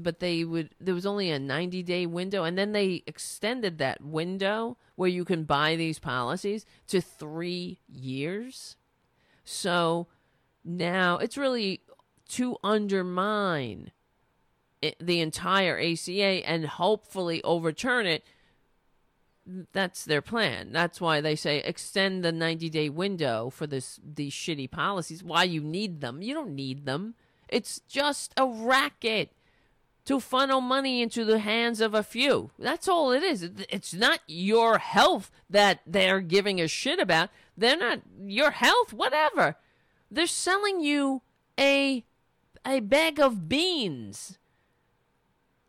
but 0.00 0.20
they 0.20 0.44
would 0.44 0.74
there 0.80 0.94
was 0.94 1.06
only 1.06 1.30
a 1.30 1.38
90 1.38 1.82
day 1.82 2.06
window 2.06 2.44
and 2.44 2.56
then 2.56 2.72
they 2.72 3.02
extended 3.06 3.78
that 3.78 4.02
window 4.02 4.76
where 4.96 5.08
you 5.08 5.24
can 5.24 5.44
buy 5.44 5.76
these 5.76 5.98
policies 5.98 6.64
to 6.86 7.00
3 7.00 7.80
years 7.88 8.76
so 9.44 10.06
now 10.64 11.18
it's 11.18 11.36
really 11.36 11.82
to 12.28 12.56
undermine 12.64 13.92
it, 14.80 14.96
the 14.98 15.20
entire 15.20 15.78
ACA 15.78 16.46
and 16.48 16.66
hopefully 16.66 17.42
overturn 17.42 18.06
it 18.06 18.24
that's 19.72 20.04
their 20.04 20.22
plan. 20.22 20.72
That's 20.72 21.00
why 21.00 21.20
they 21.20 21.36
say 21.36 21.58
extend 21.58 22.24
the 22.24 22.32
90 22.32 22.70
day 22.70 22.88
window 22.88 23.50
for 23.50 23.66
this 23.66 24.00
these 24.02 24.32
shitty 24.32 24.70
policies. 24.70 25.22
Why 25.22 25.44
you 25.44 25.60
need 25.60 26.00
them? 26.00 26.22
You 26.22 26.34
don't 26.34 26.54
need 26.54 26.86
them. 26.86 27.14
It's 27.48 27.80
just 27.80 28.32
a 28.36 28.46
racket 28.46 29.32
to 30.04 30.20
funnel 30.20 30.60
money 30.60 31.00
into 31.00 31.24
the 31.24 31.38
hands 31.38 31.80
of 31.80 31.94
a 31.94 32.02
few. 32.02 32.50
That's 32.58 32.88
all 32.88 33.10
it 33.12 33.22
is. 33.22 33.50
It's 33.70 33.94
not 33.94 34.20
your 34.26 34.78
health 34.78 35.30
that 35.48 35.80
they're 35.86 36.20
giving 36.20 36.60
a 36.60 36.68
shit 36.68 36.98
about. 36.98 37.30
They're 37.56 37.76
not 37.76 38.00
your 38.24 38.50
health, 38.50 38.92
whatever. 38.92 39.56
They're 40.10 40.26
selling 40.26 40.80
you 40.80 41.22
a 41.58 42.04
a 42.66 42.80
bag 42.80 43.20
of 43.20 43.48
beans. 43.48 44.38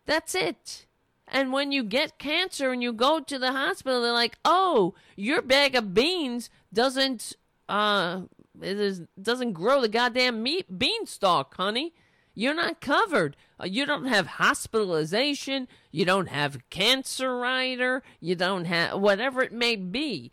That's 0.05 0.35
it. 0.35 0.85
And 1.27 1.51
when 1.51 1.71
you 1.71 1.83
get 1.83 2.19
cancer 2.19 2.71
and 2.71 2.83
you 2.83 2.93
go 2.93 3.19
to 3.19 3.39
the 3.39 3.51
hospital, 3.51 4.01
they're 4.01 4.11
like, 4.11 4.37
"Oh, 4.45 4.93
your 5.15 5.41
bag 5.41 5.75
of 5.75 5.93
beans 5.93 6.49
doesn't 6.73 7.33
uh 7.67 8.21
it 8.61 8.79
is, 8.79 9.01
doesn't 9.21 9.53
grow 9.53 9.81
the 9.81 9.89
goddamn 9.89 10.41
meat 10.43 10.77
beanstalk, 10.77 11.55
honey. 11.55 11.93
You're 12.33 12.53
not 12.53 12.81
covered. 12.81 13.35
Uh, 13.59 13.65
you 13.65 13.85
don't 13.85 14.05
have 14.05 14.27
hospitalization. 14.27 15.67
You 15.91 16.05
don't 16.05 16.29
have 16.29 16.69
cancer 16.69 17.37
rider. 17.37 18.03
You 18.19 18.35
don't 18.35 18.65
have 18.65 18.99
whatever 18.99 19.41
it 19.41 19.53
may 19.53 19.75
be, 19.75 20.31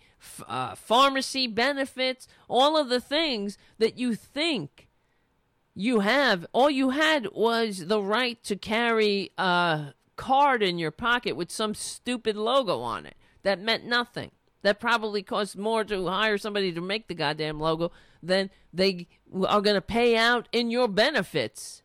uh, 0.49 0.75
pharmacy 0.75 1.47
benefits, 1.47 2.27
all 2.49 2.77
of 2.77 2.89
the 2.89 3.01
things 3.01 3.59
that 3.79 3.99
you 3.99 4.15
think 4.15 4.89
you 5.75 6.01
have. 6.01 6.47
All 6.53 6.71
you 6.71 6.91
had 6.91 7.29
was 7.33 7.87
the 7.87 8.03
right 8.03 8.43
to 8.45 8.57
carry 8.57 9.31
a 9.39 9.95
card 10.17 10.63
in 10.63 10.79
your 10.79 10.91
pocket 10.91 11.37
with 11.37 11.51
some 11.51 11.75
stupid 11.75 12.37
logo 12.37 12.81
on 12.81 13.07
it 13.07 13.17
that 13.43 13.61
meant 13.61 13.85
nothing. 13.85 14.31
That 14.63 14.79
probably 14.79 15.25
cost 15.25 15.57
more 15.57 15.83
to 15.83 16.07
hire 16.07 16.39
somebody 16.39 16.71
to 16.73 16.81
make 16.81 17.09
the 17.09 17.15
goddamn 17.15 17.59
logo 17.59 17.91
than 18.23 18.51
they 18.73 19.09
are 19.45 19.61
going 19.61 19.75
to 19.75 19.81
pay 19.81 20.17
out 20.17 20.49
in 20.53 20.71
your 20.71 20.87
benefits. 20.87 21.82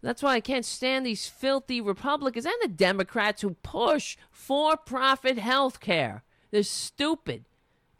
That's 0.00 0.22
why 0.22 0.34
I 0.34 0.40
can't 0.40 0.64
stand 0.64 1.04
these 1.04 1.26
filthy 1.26 1.80
Republicans 1.80 2.46
and 2.46 2.54
the 2.62 2.68
Democrats 2.68 3.42
who 3.42 3.56
push 3.62 4.16
for 4.30 4.76
profit 4.76 5.38
health 5.38 5.80
care. 5.80 6.22
They're 6.50 6.62
stupid 6.62 7.44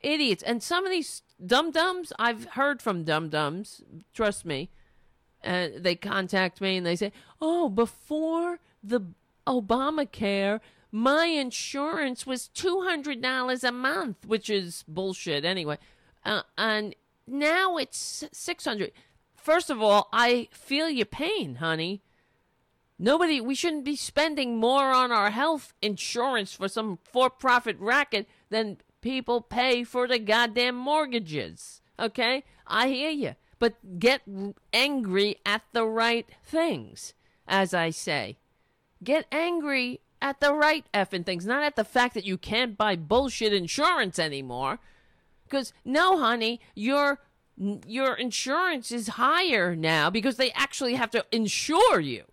idiots. 0.01 0.43
And 0.43 0.63
some 0.63 0.85
of 0.85 0.91
these 0.91 1.23
dum 1.45 1.71
dums, 1.71 2.13
I've 2.19 2.45
heard 2.51 2.81
from 2.81 3.05
dum 3.05 3.29
dums, 3.29 3.83
trust 4.15 4.45
me. 4.45 4.71
Uh, 5.45 5.69
they 5.77 5.95
contact 5.95 6.61
me 6.61 6.77
and 6.77 6.87
they 6.87 6.97
say, 6.97 7.13
oh, 7.41 7.69
before 7.69 8.59
the 8.83 9.01
Obamacare, 9.47 10.61
my 10.91 11.27
insurance 11.27 12.27
was 12.27 12.51
$200 12.55 13.65
a 13.65 13.73
month, 13.73 14.27
which 14.27 14.51
is 14.51 14.85
bullshit 14.89 15.45
anyway. 15.45 15.79
Uh, 16.25 16.43
and 16.57 16.95
now 17.27 17.77
it's 17.77 18.25
600 18.33 18.93
First 19.49 19.71
of 19.71 19.81
all, 19.81 20.11
I 20.13 20.49
feel 20.53 20.91
your 20.91 21.07
pain, 21.07 21.55
honey. 21.55 22.03
Nobody, 22.99 23.41
we 23.41 23.55
shouldn't 23.55 23.87
be 23.87 23.97
spending 23.97 24.59
more 24.59 24.93
on 24.93 25.11
our 25.11 25.31
health 25.31 25.73
insurance 25.81 26.53
for 26.53 26.69
some 26.69 26.99
for 27.11 27.31
profit 27.31 27.79
racket 27.81 28.29
than 28.51 28.77
people 29.01 29.41
pay 29.41 29.85
for 29.85 30.07
the 30.07 30.19
goddamn 30.19 30.75
mortgages. 30.75 31.81
Okay? 31.99 32.45
I 32.67 32.89
hear 32.89 33.09
you. 33.09 33.37
But 33.59 33.99
get 33.99 34.21
angry 34.75 35.39
at 35.47 35.63
the 35.73 35.87
right 35.87 36.27
things, 36.45 37.15
as 37.47 37.73
I 37.73 37.89
say. 37.89 38.37
Get 39.03 39.25
angry 39.33 40.01
at 40.21 40.41
the 40.41 40.53
right 40.53 40.85
effing 40.93 41.25
things, 41.25 41.47
not 41.47 41.63
at 41.63 41.75
the 41.75 41.85
fact 41.85 42.13
that 42.13 42.27
you 42.27 42.37
can't 42.37 42.77
buy 42.77 42.97
bullshit 42.97 43.55
insurance 43.55 44.19
anymore. 44.19 44.79
Because, 45.45 45.73
no, 45.87 46.19
honey, 46.19 46.61
your 46.75 47.21
your 47.87 48.15
insurance 48.15 48.93
is 48.93 49.09
higher 49.09 49.75
now 49.75 50.11
because 50.11 50.37
they 50.37 50.53
actually 50.53 50.95
have 50.95 51.11
to 51.11 51.25
insure 51.33 51.99
you. 52.01 52.25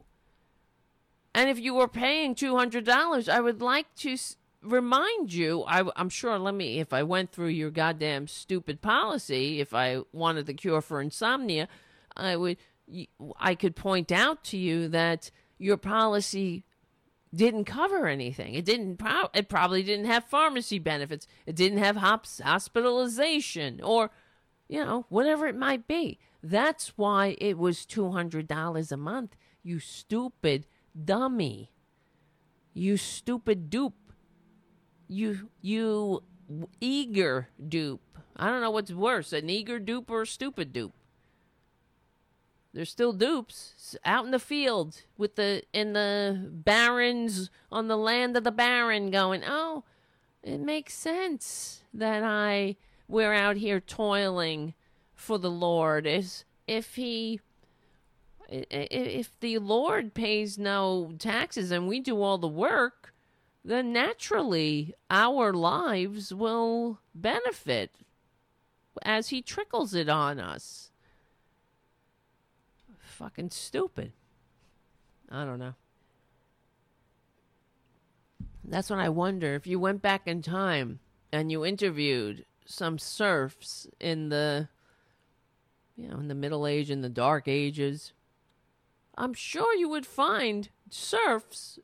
And 1.34 1.50
if 1.50 1.60
you 1.60 1.74
were 1.74 1.88
paying 1.88 2.36
$200, 2.36 3.28
I 3.30 3.42
would 3.42 3.62
like 3.62 3.94
to 3.96 4.14
s- 4.14 4.38
remind 4.62 5.34
you, 5.34 5.64
I, 5.68 5.84
am 5.98 6.10
sure, 6.10 6.38
let 6.40 6.54
me, 6.54 6.80
if 6.80 6.94
I 6.94 7.04
went 7.04 7.32
through 7.32 7.48
your 7.48 7.72
goddamn 7.72 8.28
stupid 8.28 8.82
policy, 8.82 9.60
if 9.60 9.74
I 9.74 10.02
wanted 10.14 10.46
the 10.46 10.54
cure 10.54 10.82
for 10.82 11.02
insomnia, 11.02 11.68
I 12.16 12.38
would, 12.38 12.58
I 13.38 13.56
could 13.56 13.76
point 13.76 14.12
out 14.12 14.44
to 14.46 14.58
you 14.58 14.88
that 14.90 15.32
your 15.58 15.78
policy 15.78 16.64
didn't 17.34 17.66
cover 17.66 18.08
anything. 18.08 18.54
It 18.54 18.64
didn't, 18.64 18.98
pro- 18.98 19.30
it 19.34 19.50
probably 19.50 19.84
didn't 19.84 20.06
have 20.06 20.24
pharmacy 20.26 20.80
benefits. 20.80 21.28
It 21.46 21.56
didn't 21.56 21.80
have 21.80 21.98
hops- 21.98 22.40
hospitalization 22.40 23.82
or, 23.82 24.12
you 24.68 24.84
know, 24.84 25.06
whatever 25.10 25.48
it 25.48 25.56
might 25.56 25.88
be. 25.88 26.20
That's 26.42 26.90
why 26.98 27.36
it 27.40 27.58
was 27.58 27.86
$200 27.86 28.92
a 28.92 28.98
month, 28.98 29.36
you 29.64 29.80
stupid 29.80 30.68
dummy. 31.04 31.72
You 32.74 32.98
stupid 32.98 33.70
dupe. 33.70 33.94
You, 35.08 35.50
you 35.62 36.24
eager 36.80 37.50
dupe. 37.68 38.02
I 38.36 38.50
don't 38.50 38.62
know 38.62 38.72
what's 38.72 38.92
worse, 38.92 39.34
an 39.34 39.50
eager 39.50 39.80
dupe 39.80 40.12
or 40.12 40.24
a 40.24 40.28
stupid 40.28 40.74
dupe. 40.74 40.94
They're 42.74 42.84
still 42.84 43.14
dupes 43.14 43.96
out 44.04 44.26
in 44.26 44.32
the 44.32 44.40
field 44.40 45.04
with 45.18 45.38
the 45.38 45.64
in 45.72 45.94
the 45.94 46.50
barons 46.52 47.50
on 47.72 47.88
the 47.88 47.96
land 47.96 48.36
of 48.36 48.44
the 48.44 48.52
baron 48.52 49.12
going, 49.12 49.44
"Oh, 49.48 49.86
it 50.44 50.60
makes 50.60 50.94
sense 50.94 51.84
that 51.94 52.22
I 52.22 52.76
we're 53.08 53.34
out 53.34 53.58
here 53.58 53.80
toiling 53.80 54.74
for 55.14 55.38
the 55.38 55.52
Lord. 55.52 56.06
Is 56.08 56.46
if 56.68 56.96
he 56.96 57.40
if 58.50 59.40
the 59.40 59.58
Lord 59.60 60.14
pays 60.14 60.58
no 60.58 61.14
taxes 61.18 61.72
and 61.72 61.88
we 61.88 62.00
do 62.00 62.22
all 62.22 62.38
the 62.38 62.48
work, 62.48 63.14
then 63.64 63.92
naturally 63.92 64.94
our 65.10 65.52
lives 65.54 66.34
will 66.34 67.00
benefit 67.14 67.92
as 69.02 69.30
he 69.30 69.42
trickles 69.42 69.94
it 69.94 70.10
on 70.10 70.40
us. 70.40 70.92
Fucking 73.00 73.50
stupid. 73.50 74.12
I 75.32 75.46
don't 75.46 75.60
know. 75.60 75.74
That's 78.64 78.90
when 78.90 79.00
I 79.00 79.10
wonder 79.10 79.54
if 79.54 79.68
you 79.68 79.80
went 79.80 80.02
back 80.02 80.28
in 80.28 80.42
time 80.42 81.00
and 81.32 81.52
you 81.52 81.66
interviewed 81.66 82.46
some 82.66 82.98
serfs 82.98 83.88
in 84.00 84.30
the 84.30 84.68
you 85.96 86.08
know 86.08 86.18
in 86.18 86.28
the 86.28 86.36
middle 86.36 86.68
age 86.68 86.90
and 86.90 87.04
the 87.04 87.10
dark 87.10 87.48
ages. 87.48 88.14
I'm 89.18 89.34
sure 89.34 89.74
you 89.76 89.88
would 89.90 90.06
find 90.06 90.70
serfs 90.90 91.80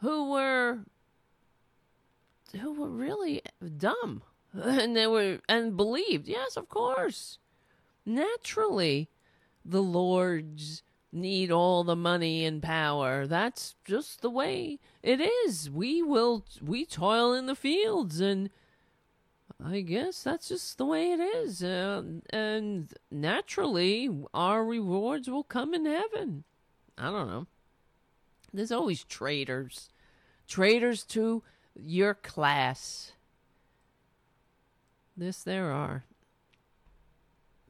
who 0.00 0.30
were 0.30 0.80
who 2.60 2.72
were 2.72 2.90
really 2.90 3.42
dumb 3.76 4.22
and 4.52 4.96
they 4.96 5.06
were 5.06 5.38
and 5.48 5.76
believed. 5.76 6.26
Yes 6.26 6.56
of 6.56 6.68
course. 6.68 7.38
Naturally 8.04 9.08
the 9.64 9.82
lords 9.82 10.82
need 11.12 11.50
all 11.50 11.84
the 11.84 11.96
money 11.96 12.44
and 12.44 12.62
power. 12.62 13.26
That's 13.26 13.76
just 13.84 14.20
the 14.20 14.30
way 14.30 14.80
it 15.02 15.20
is. 15.20 15.70
We 15.70 16.02
will 16.02 16.44
we 16.60 16.84
toil 16.84 17.32
in 17.32 17.46
the 17.46 17.54
fields 17.54 18.20
and 18.20 18.50
I 19.62 19.80
guess 19.80 20.22
that's 20.22 20.48
just 20.48 20.78
the 20.78 20.84
way 20.84 21.12
it 21.12 21.20
is. 21.20 21.62
Uh, 21.62 22.02
and 22.30 22.92
naturally, 23.10 24.10
our 24.32 24.64
rewards 24.64 25.28
will 25.28 25.44
come 25.44 25.74
in 25.74 25.86
heaven. 25.86 26.44
I 26.98 27.10
don't 27.10 27.28
know. 27.28 27.46
There's 28.52 28.72
always 28.72 29.04
traitors. 29.04 29.90
Traitors 30.46 31.02
to 31.04 31.42
your 31.74 32.14
class. 32.14 33.12
This 35.16 35.42
there 35.42 35.70
are. 35.70 36.04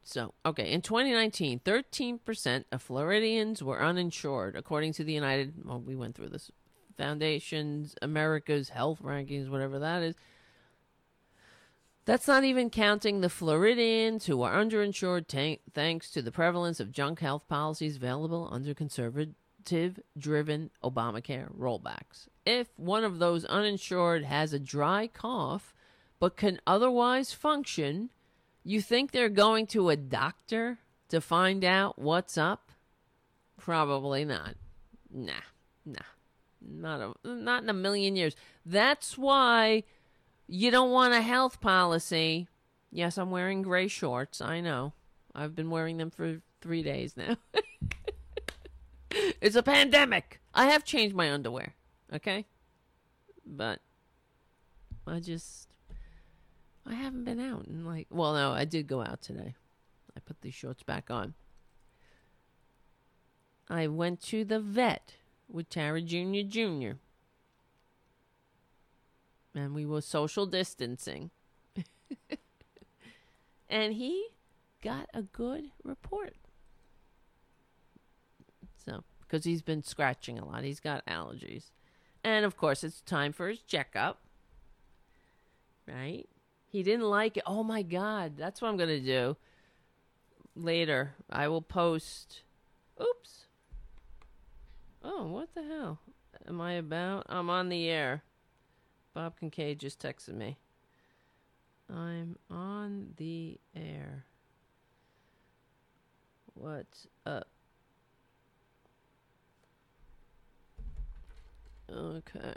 So, 0.02 0.34
okay, 0.44 0.70
in 0.70 0.82
2019, 0.82 1.60
13% 1.60 2.64
of 2.70 2.82
Floridians 2.82 3.62
were 3.62 3.82
uninsured, 3.82 4.54
according 4.54 4.92
to 4.94 5.04
the 5.04 5.14
United, 5.14 5.64
well, 5.64 5.80
we 5.80 5.96
went 5.96 6.14
through 6.14 6.28
this, 6.28 6.50
Foundation's 6.98 7.94
America's 8.02 8.68
Health 8.68 9.00
Rankings, 9.02 9.48
whatever 9.48 9.78
that 9.78 10.02
is. 10.02 10.14
That's 12.06 12.28
not 12.28 12.44
even 12.44 12.68
counting 12.68 13.20
the 13.20 13.30
Floridians 13.30 14.26
who 14.26 14.42
are 14.42 14.52
underinsured 14.52 15.26
t- 15.26 15.60
thanks 15.72 16.10
to 16.10 16.20
the 16.20 16.32
prevalence 16.32 16.78
of 16.78 16.92
junk 16.92 17.20
health 17.20 17.48
policies 17.48 17.96
available 17.96 18.48
under 18.50 18.74
conservative 18.74 20.00
driven 20.18 20.70
Obamacare 20.82 21.50
rollbacks. 21.56 22.28
If 22.44 22.68
one 22.76 23.04
of 23.04 23.18
those 23.18 23.46
uninsured 23.46 24.24
has 24.24 24.52
a 24.52 24.58
dry 24.58 25.06
cough 25.06 25.74
but 26.20 26.36
can 26.36 26.60
otherwise 26.66 27.32
function, 27.32 28.10
you 28.62 28.82
think 28.82 29.10
they're 29.10 29.30
going 29.30 29.66
to 29.68 29.88
a 29.88 29.96
doctor 29.96 30.78
to 31.08 31.20
find 31.22 31.64
out 31.64 31.98
what's 31.98 32.36
up? 32.36 32.70
Probably 33.58 34.26
not. 34.26 34.56
Nah, 35.10 35.32
nah. 35.86 36.00
Not 36.66 37.00
a, 37.00 37.28
not 37.28 37.62
in 37.62 37.68
a 37.68 37.74
million 37.74 38.16
years. 38.16 38.34
That's 38.64 39.18
why 39.18 39.84
you 40.46 40.70
don't 40.70 40.90
want 40.90 41.14
a 41.14 41.22
health 41.22 41.60
policy. 41.60 42.48
Yes, 42.90 43.18
I'm 43.18 43.30
wearing 43.30 43.62
gray 43.62 43.88
shorts. 43.88 44.40
I 44.40 44.60
know. 44.60 44.92
I've 45.34 45.56
been 45.56 45.70
wearing 45.70 45.96
them 45.96 46.10
for 46.10 46.40
three 46.60 46.82
days 46.82 47.16
now. 47.16 47.36
it's 49.40 49.56
a 49.56 49.62
pandemic. 49.62 50.40
I 50.54 50.66
have 50.66 50.84
changed 50.84 51.16
my 51.16 51.32
underwear, 51.32 51.74
okay? 52.12 52.46
But 53.44 53.80
I 55.06 55.20
just 55.20 55.68
I 56.86 56.94
haven't 56.94 57.24
been 57.24 57.40
out 57.40 57.66
and 57.66 57.86
like 57.86 58.06
well 58.10 58.34
no, 58.34 58.52
I 58.52 58.64
did 58.64 58.86
go 58.86 59.02
out 59.02 59.22
today. 59.22 59.54
I 60.16 60.20
put 60.20 60.40
these 60.40 60.54
shorts 60.54 60.82
back 60.82 61.10
on. 61.10 61.34
I 63.68 63.88
went 63.88 64.20
to 64.24 64.44
the 64.44 64.60
vet 64.60 65.14
with 65.48 65.68
Tara 65.68 66.00
Jr. 66.00 66.42
Jr. 66.46 66.92
And 69.54 69.74
we 69.74 69.86
were 69.86 70.00
social 70.00 70.46
distancing. 70.46 71.30
and 73.68 73.94
he 73.94 74.26
got 74.82 75.08
a 75.14 75.22
good 75.22 75.66
report. 75.84 76.34
So, 78.84 79.04
because 79.20 79.44
he's 79.44 79.62
been 79.62 79.82
scratching 79.82 80.38
a 80.38 80.44
lot, 80.44 80.64
he's 80.64 80.80
got 80.80 81.06
allergies. 81.06 81.70
And 82.22 82.44
of 82.44 82.56
course, 82.56 82.82
it's 82.82 83.00
time 83.02 83.32
for 83.32 83.48
his 83.48 83.60
checkup. 83.60 84.18
Right? 85.86 86.28
He 86.66 86.82
didn't 86.82 87.08
like 87.08 87.36
it. 87.36 87.44
Oh 87.46 87.62
my 87.62 87.82
God. 87.82 88.32
That's 88.36 88.60
what 88.60 88.68
I'm 88.68 88.76
going 88.76 88.88
to 88.88 89.00
do. 89.00 89.36
Later, 90.56 91.14
I 91.30 91.48
will 91.48 91.62
post. 91.62 92.42
Oops. 93.00 93.46
Oh, 95.02 95.26
what 95.26 95.54
the 95.54 95.62
hell 95.62 95.98
am 96.48 96.60
I 96.60 96.72
about? 96.72 97.26
I'm 97.28 97.50
on 97.50 97.68
the 97.68 97.88
air. 97.88 98.22
Bob 99.14 99.38
Kincaid 99.38 99.78
just 99.78 100.00
texted 100.00 100.34
me. 100.34 100.58
I'm 101.88 102.36
on 102.50 103.14
the 103.16 103.58
air. 103.76 104.24
What's 106.54 107.06
up? 107.24 107.48
Okay. 111.90 112.54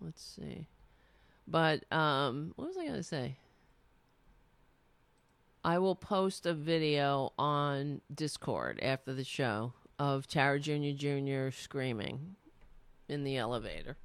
Let's 0.00 0.24
see. 0.24 0.66
But 1.46 1.90
um 1.92 2.52
what 2.56 2.68
was 2.68 2.76
I 2.76 2.84
going 2.84 2.94
to 2.94 3.02
say? 3.02 3.36
I 5.62 5.78
will 5.78 5.94
post 5.94 6.44
a 6.46 6.52
video 6.52 7.32
on 7.38 8.00
Discord 8.14 8.80
after 8.82 9.14
the 9.14 9.24
show 9.24 9.72
of 9.98 10.26
Tara 10.26 10.58
Jr. 10.58 10.90
Jr. 10.94 11.50
screaming 11.50 12.36
in 13.08 13.24
the 13.24 13.36
elevator. 13.36 13.96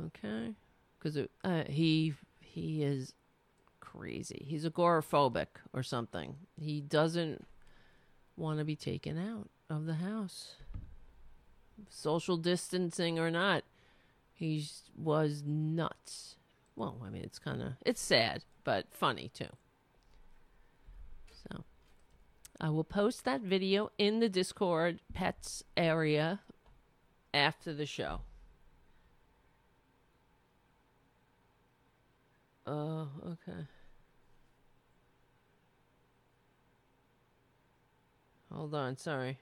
Okay, 0.00 0.54
because 0.98 1.18
uh, 1.44 1.64
he 1.68 2.14
he 2.40 2.82
is 2.82 3.12
crazy. 3.80 4.44
He's 4.48 4.64
agoraphobic 4.64 5.46
or 5.72 5.82
something. 5.82 6.36
He 6.58 6.80
doesn't 6.80 7.46
want 8.36 8.58
to 8.58 8.64
be 8.64 8.76
taken 8.76 9.18
out 9.18 9.50
of 9.68 9.86
the 9.86 9.94
house, 9.94 10.54
social 11.88 12.36
distancing 12.36 13.18
or 13.18 13.30
not. 13.30 13.64
He 14.32 14.66
was 14.96 15.42
nuts. 15.44 16.36
Well, 16.74 16.96
I 17.04 17.10
mean, 17.10 17.22
it's 17.22 17.38
kind 17.38 17.60
of 17.60 17.74
it's 17.84 18.00
sad, 18.00 18.44
but 18.64 18.86
funny 18.90 19.30
too. 19.34 19.50
So, 21.48 21.64
I 22.60 22.70
will 22.70 22.84
post 22.84 23.24
that 23.24 23.42
video 23.42 23.90
in 23.98 24.20
the 24.20 24.28
Discord 24.28 25.00
pets 25.12 25.64
area 25.76 26.40
after 27.34 27.74
the 27.74 27.86
show. 27.86 28.20
Oh, 32.66 33.08
okay. 33.26 33.66
Hold 38.52 38.74
on, 38.74 38.96
sorry. 38.96 39.38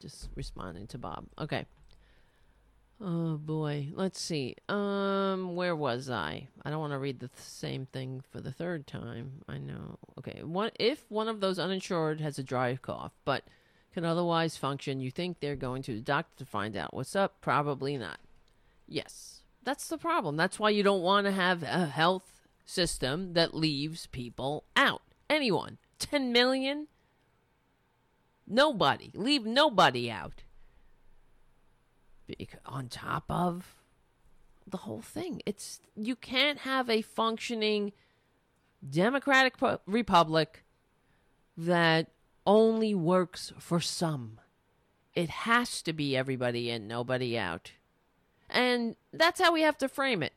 Just 0.00 0.28
responding 0.34 0.86
to 0.88 0.98
Bob. 0.98 1.26
Okay. 1.38 1.66
Oh 3.04 3.36
boy, 3.36 3.88
let's 3.94 4.20
see. 4.20 4.54
Um, 4.68 5.56
where 5.56 5.74
was 5.74 6.08
I? 6.08 6.46
I 6.64 6.70
don't 6.70 6.78
want 6.78 6.92
to 6.92 6.98
read 6.98 7.18
the 7.18 7.28
th- 7.28 7.38
same 7.40 7.86
thing 7.86 8.22
for 8.30 8.40
the 8.40 8.52
third 8.52 8.86
time. 8.86 9.42
I 9.48 9.58
know. 9.58 9.98
Okay, 10.18 10.42
one 10.44 10.70
if 10.78 11.04
one 11.10 11.26
of 11.26 11.40
those 11.40 11.58
uninsured 11.58 12.20
has 12.20 12.38
a 12.38 12.44
dry 12.44 12.76
cough, 12.76 13.12
but 13.24 13.42
can 13.92 14.04
otherwise 14.04 14.56
function, 14.56 15.00
you 15.00 15.10
think 15.10 15.40
they're 15.40 15.56
going 15.56 15.82
to 15.82 15.94
the 15.94 16.00
doctor 16.00 16.36
to 16.38 16.46
find 16.46 16.76
out 16.76 16.94
what's 16.94 17.16
up? 17.16 17.40
Probably 17.40 17.98
not. 17.98 18.18
Yes, 18.88 19.41
that's 19.64 19.88
the 19.88 19.98
problem. 19.98 20.36
That's 20.36 20.58
why 20.58 20.70
you 20.70 20.82
don't 20.82 21.02
want 21.02 21.26
to 21.26 21.32
have 21.32 21.62
a 21.62 21.86
health 21.86 22.48
system 22.64 23.34
that 23.34 23.54
leaves 23.54 24.06
people 24.06 24.64
out. 24.76 25.02
Anyone, 25.28 25.78
ten 25.98 26.32
million. 26.32 26.88
Nobody. 28.46 29.10
Leave 29.14 29.46
nobody 29.46 30.10
out 30.10 30.42
on 32.64 32.88
top 32.88 33.24
of 33.28 33.76
the 34.66 34.78
whole 34.78 35.02
thing. 35.02 35.42
It's 35.46 35.80
you 35.94 36.16
can't 36.16 36.60
have 36.60 36.88
a 36.88 37.02
functioning 37.02 37.92
democratic 38.88 39.54
republic 39.86 40.64
that 41.56 42.08
only 42.46 42.94
works 42.94 43.52
for 43.58 43.80
some. 43.80 44.40
It 45.14 45.28
has 45.28 45.82
to 45.82 45.92
be 45.92 46.16
everybody 46.16 46.70
in, 46.70 46.88
nobody 46.88 47.36
out. 47.36 47.72
And 48.52 48.96
that's 49.12 49.40
how 49.40 49.52
we 49.52 49.62
have 49.62 49.78
to 49.78 49.88
frame 49.88 50.22
it. 50.22 50.34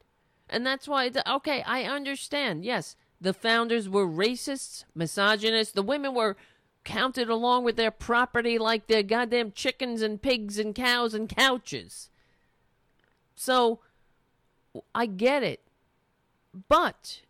And 0.49 0.65
that's 0.65 0.87
why, 0.87 1.09
the, 1.09 1.29
okay, 1.35 1.61
I 1.63 1.83
understand. 1.83 2.63
Yes, 2.63 2.95
the 3.19 3.33
founders 3.33 3.89
were 3.89 4.07
racists, 4.07 4.85
misogynists. 4.95 5.73
The 5.73 5.83
women 5.83 6.15
were 6.15 6.37
counted 6.85 7.29
along 7.29 7.65
with 7.65 7.75
their 7.75 7.91
property 7.91 8.57
like 8.57 8.87
their 8.87 9.03
goddamn 9.03 9.51
chickens 9.51 10.01
and 10.01 10.21
pigs 10.21 10.57
and 10.57 10.73
cows 10.73 11.13
and 11.13 11.27
couches. 11.27 12.09
So 13.35 13.79
I 14.93 15.07
get 15.07 15.43
it. 15.43 15.61
But 16.69 17.21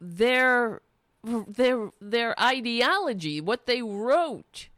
their 0.00 0.80
their 1.22 1.90
their 2.00 2.40
ideology, 2.40 3.40
what 3.40 3.66
they 3.66 3.82
wrote, 3.82 4.68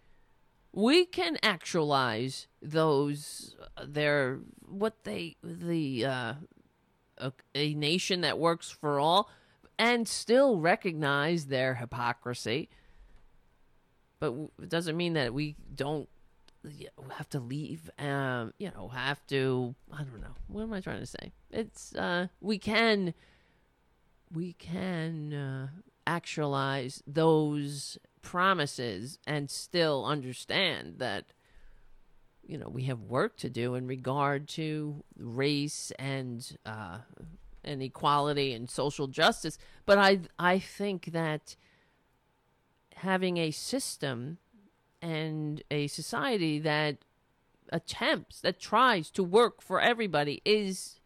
we 0.72 1.04
can 1.04 1.36
actualize 1.42 2.46
those 2.62 3.56
their 3.84 4.38
what 4.66 5.04
they 5.04 5.36
the 5.42 6.04
uh, 6.04 6.34
a, 7.18 7.32
a 7.54 7.74
nation 7.74 8.20
that 8.20 8.38
works 8.38 8.70
for 8.70 9.00
all 9.00 9.28
and 9.78 10.06
still 10.06 10.58
recognize 10.58 11.46
their 11.46 11.74
hypocrisy. 11.74 12.68
But 14.20 14.34
it 14.62 14.68
doesn't 14.68 14.96
mean 14.96 15.14
that 15.14 15.32
we 15.32 15.56
don't 15.74 16.08
have 17.16 17.26
to 17.30 17.40
leave 17.40 17.90
um 17.98 18.52
you 18.58 18.70
know 18.74 18.88
have 18.88 19.26
to 19.28 19.74
i 19.92 19.98
don't 20.02 20.20
know. 20.20 20.34
What 20.48 20.62
am 20.62 20.72
i 20.74 20.80
trying 20.80 21.00
to 21.00 21.06
say? 21.06 21.32
It's 21.50 21.94
uh 21.94 22.28
we 22.40 22.58
can 22.58 23.14
we 24.32 24.52
can 24.52 25.32
uh, 25.32 25.68
actualize 26.06 27.02
those 27.06 27.98
promises 28.22 29.18
and 29.26 29.50
still 29.50 30.04
understand 30.04 30.94
that 30.98 31.26
you 32.46 32.58
know 32.58 32.68
we 32.68 32.84
have 32.84 33.00
work 33.02 33.36
to 33.36 33.48
do 33.48 33.74
in 33.74 33.86
regard 33.86 34.48
to 34.48 35.02
race 35.16 35.92
and 35.98 36.56
uh 36.66 36.98
and 37.62 37.82
equality 37.82 38.52
and 38.52 38.70
social 38.70 39.06
justice. 39.06 39.58
But 39.86 39.98
i 39.98 40.20
i 40.38 40.58
think 40.58 41.06
that 41.06 41.56
having 42.96 43.38
a 43.38 43.50
system 43.50 44.38
and 45.02 45.62
a 45.70 45.86
society 45.86 46.58
that 46.58 46.98
attempts, 47.72 48.40
that 48.40 48.60
tries 48.60 49.10
to 49.10 49.22
work 49.22 49.62
for 49.62 49.80
everybody 49.80 50.42
is 50.44 51.00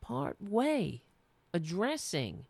part 0.00 0.36
way 0.40 1.02
addressing 1.52 2.46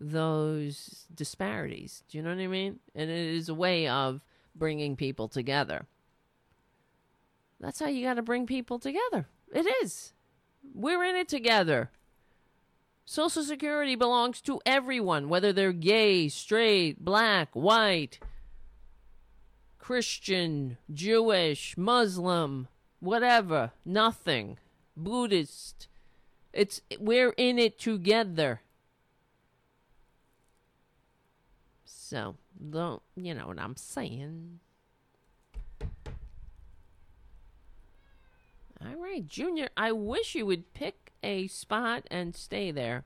those 0.00 1.06
disparities. 1.14 2.02
Do 2.08 2.18
you 2.18 2.24
know 2.24 2.30
what 2.30 2.42
I 2.42 2.46
mean? 2.46 2.78
And 2.94 3.10
it 3.10 3.34
is 3.34 3.48
a 3.48 3.54
way 3.54 3.88
of 3.88 4.22
bringing 4.54 4.96
people 4.96 5.28
together. 5.28 5.86
That's 7.60 7.80
how 7.80 7.88
you 7.88 8.04
got 8.04 8.14
to 8.14 8.22
bring 8.22 8.46
people 8.46 8.78
together. 8.78 9.26
It 9.52 9.66
is. 9.82 10.12
We're 10.74 11.04
in 11.04 11.16
it 11.16 11.28
together. 11.28 11.90
Social 13.04 13.42
Security 13.42 13.94
belongs 13.94 14.40
to 14.42 14.60
everyone, 14.66 15.28
whether 15.28 15.52
they're 15.52 15.72
gay, 15.72 16.28
straight, 16.28 17.02
black, 17.04 17.48
white, 17.54 18.18
Christian, 19.78 20.76
Jewish, 20.92 21.74
Muslim, 21.78 22.68
whatever, 23.00 23.72
nothing, 23.84 24.58
Buddhist. 24.94 25.88
It's 26.52 26.82
we're 27.00 27.32
in 27.38 27.58
it 27.58 27.78
together. 27.78 28.60
So, 32.08 32.36
don't, 32.70 33.02
you 33.16 33.34
know 33.34 33.48
what 33.48 33.58
I'm 33.58 33.76
saying? 33.76 34.60
All 38.82 38.96
right, 38.96 39.26
Junior, 39.26 39.68
I 39.76 39.92
wish 39.92 40.34
you 40.34 40.46
would 40.46 40.72
pick 40.72 41.12
a 41.22 41.48
spot 41.48 42.04
and 42.10 42.34
stay 42.34 42.70
there. 42.70 43.04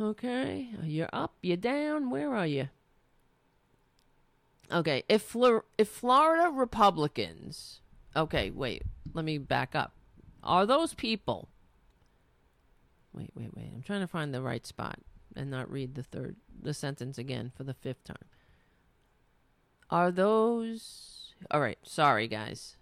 Okay, 0.00 0.70
you're 0.82 1.08
up, 1.12 1.34
you're 1.42 1.56
down, 1.56 2.10
where 2.10 2.34
are 2.34 2.46
you? 2.48 2.70
Okay, 4.72 5.04
if 5.08 5.22
Flor- 5.22 5.66
if 5.78 5.86
Florida 5.86 6.50
Republicans, 6.50 7.82
okay, 8.16 8.50
wait, 8.50 8.82
let 9.14 9.24
me 9.24 9.38
back 9.38 9.76
up. 9.76 9.92
Are 10.42 10.66
those 10.66 10.94
people? 10.94 11.50
Wait, 13.12 13.30
wait, 13.36 13.54
wait. 13.54 13.70
I'm 13.72 13.82
trying 13.82 14.00
to 14.00 14.08
find 14.08 14.34
the 14.34 14.42
right 14.42 14.66
spot 14.66 14.98
and 15.36 15.50
not 15.50 15.70
read 15.70 15.94
the 15.94 16.02
third 16.02 16.36
the 16.62 16.74
sentence 16.74 17.18
again 17.18 17.52
for 17.56 17.64
the 17.64 17.74
fifth 17.74 18.04
time. 18.04 18.16
Are 19.88 20.10
those 20.10 21.34
All 21.50 21.60
right, 21.60 21.78
sorry 21.82 22.28
guys. 22.28 22.76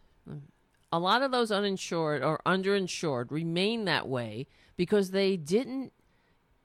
A 0.90 0.98
lot 0.98 1.22
of 1.22 1.30
those 1.30 1.50
uninsured 1.50 2.22
or 2.22 2.40
underinsured 2.46 3.30
remain 3.30 3.84
that 3.84 4.08
way 4.08 4.46
because 4.76 5.10
they 5.10 5.36
didn't 5.36 5.92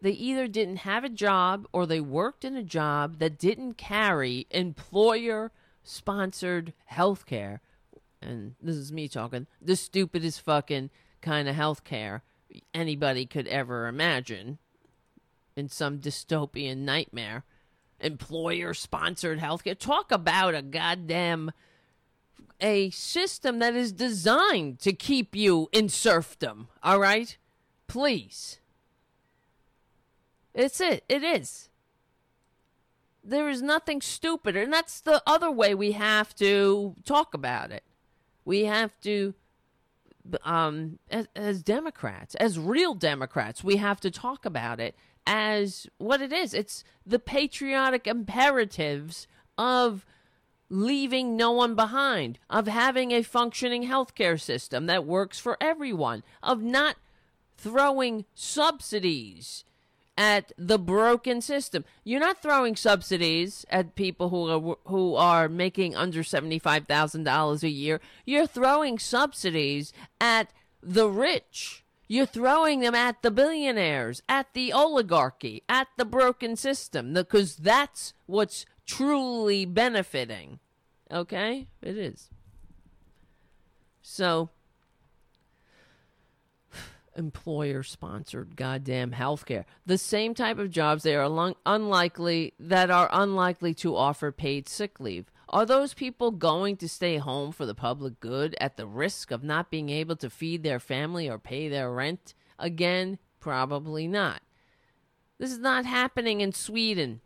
they 0.01 0.11
either 0.11 0.49
didn't 0.49 0.77
have 0.77 1.05
a 1.05 1.09
job 1.09 1.65
or 1.71 1.85
they 1.85 2.01
worked 2.01 2.43
in 2.43 2.57
a 2.57 2.63
job 2.63 3.19
that 3.19 3.39
didn't 3.39 3.75
carry 3.75 4.47
employer 4.51 5.51
sponsored 5.81 6.73
health 6.85 7.25
care. 7.25 7.61
And 8.21 8.55
this 8.61 8.75
is 8.75 8.91
me 8.91 9.07
talking, 9.07 9.47
the 9.61 9.77
stupidest 9.77 10.41
fucking 10.41 10.89
kind 11.21 11.47
of 11.47 11.55
health 11.55 11.85
care 11.85 12.21
anybody 12.73 13.25
could 13.25 13.47
ever 13.47 13.87
imagine 13.87 14.59
in 15.55 15.69
some 15.69 15.99
dystopian 15.99 16.79
nightmare. 16.79 17.43
Employer 17.99 18.73
sponsored 18.73 19.39
healthcare. 19.39 19.77
Talk 19.77 20.11
about 20.11 20.55
a 20.55 20.61
goddamn 20.61 21.51
a 22.63 22.89
system 22.91 23.59
that 23.59 23.75
is 23.75 23.91
designed 23.91 24.79
to 24.79 24.93
keep 24.93 25.35
you 25.35 25.67
in 25.71 25.89
serfdom, 25.89 26.69
all 26.81 26.99
right? 26.99 27.37
Please. 27.87 28.59
It's 30.53 30.79
it. 30.79 31.03
It 31.09 31.23
is. 31.23 31.69
There 33.23 33.49
is 33.49 33.61
nothing 33.61 34.01
stupider. 34.01 34.61
And 34.61 34.73
that's 34.73 35.01
the 35.01 35.21
other 35.27 35.51
way 35.51 35.75
we 35.75 35.93
have 35.93 36.35
to 36.35 36.95
talk 37.05 37.33
about 37.33 37.71
it. 37.71 37.83
We 38.45 38.65
have 38.65 38.99
to, 39.01 39.33
um, 40.43 40.99
as, 41.09 41.27
as 41.35 41.63
Democrats, 41.63 42.35
as 42.35 42.59
real 42.59 42.93
Democrats, 42.93 43.63
we 43.63 43.77
have 43.77 43.99
to 44.01 44.11
talk 44.11 44.45
about 44.45 44.79
it 44.79 44.95
as 45.25 45.87
what 45.97 46.21
it 46.21 46.31
is. 46.31 46.53
It's 46.53 46.83
the 47.05 47.19
patriotic 47.19 48.07
imperatives 48.07 49.27
of 49.57 50.05
leaving 50.69 51.37
no 51.37 51.51
one 51.51 51.75
behind, 51.75 52.39
of 52.49 52.67
having 52.67 53.11
a 53.11 53.21
functioning 53.21 53.87
healthcare 53.87 54.39
system 54.39 54.87
that 54.87 55.05
works 55.05 55.39
for 55.39 55.57
everyone, 55.61 56.23
of 56.41 56.61
not 56.61 56.95
throwing 57.57 58.25
subsidies 58.33 59.63
at 60.17 60.51
the 60.57 60.79
broken 60.79 61.41
system. 61.41 61.85
You're 62.03 62.19
not 62.19 62.41
throwing 62.41 62.75
subsidies 62.75 63.65
at 63.69 63.95
people 63.95 64.29
who 64.29 64.49
are 64.49 64.77
who 64.85 65.15
are 65.15 65.49
making 65.49 65.95
under 65.95 66.21
$75,000 66.23 67.63
a 67.63 67.69
year. 67.69 67.99
You're 68.25 68.47
throwing 68.47 68.99
subsidies 68.99 69.93
at 70.19 70.49
the 70.81 71.09
rich. 71.09 71.82
You're 72.07 72.25
throwing 72.25 72.81
them 72.81 72.95
at 72.95 73.21
the 73.21 73.31
billionaires, 73.31 74.21
at 74.27 74.53
the 74.53 74.73
oligarchy, 74.73 75.63
at 75.69 75.87
the 75.97 76.05
broken 76.05 76.55
system 76.55 77.13
because 77.13 77.55
that's 77.55 78.13
what's 78.25 78.65
truly 78.85 79.65
benefiting. 79.65 80.59
Okay? 81.11 81.67
It 81.81 81.97
is. 81.97 82.29
So 84.01 84.49
employer 87.15 87.83
sponsored 87.83 88.55
goddamn 88.57 89.11
healthcare. 89.11 89.63
The 89.85 89.97
same 89.97 90.33
type 90.33 90.59
of 90.59 90.71
jobs 90.71 91.03
they 91.03 91.15
are 91.15 91.53
unlikely 91.65 92.53
that 92.59 92.91
are 92.91 93.09
unlikely 93.13 93.73
to 93.75 93.95
offer 93.95 94.31
paid 94.31 94.67
sick 94.67 94.99
leave. 94.99 95.31
Are 95.53 95.67
those 95.67 95.93
people 95.93 96.31
going 96.31 96.77
to 96.77 96.89
stay 96.89 97.17
home 97.17 97.51
for 97.51 97.67
the 97.67 97.75
public 97.75 98.19
good 98.19 98.55
at 98.59 98.75
the 98.75 98.87
risk 98.87 99.29
of 99.29 99.43
not 99.43 99.69
being 99.69 99.89
able 99.89 100.15
to 100.15 100.29
feed 100.31 100.63
their 100.63 100.79
family 100.79 101.29
or 101.29 101.37
pay 101.37 101.69
their 101.69 101.91
rent? 101.91 102.33
Again, 102.57 103.19
probably 103.39 104.07
not. 104.07 104.41
This 105.37 105.51
is 105.51 105.59
not 105.59 105.85
happening 105.85 106.41
in 106.41 106.53
Sweden. 106.53 107.21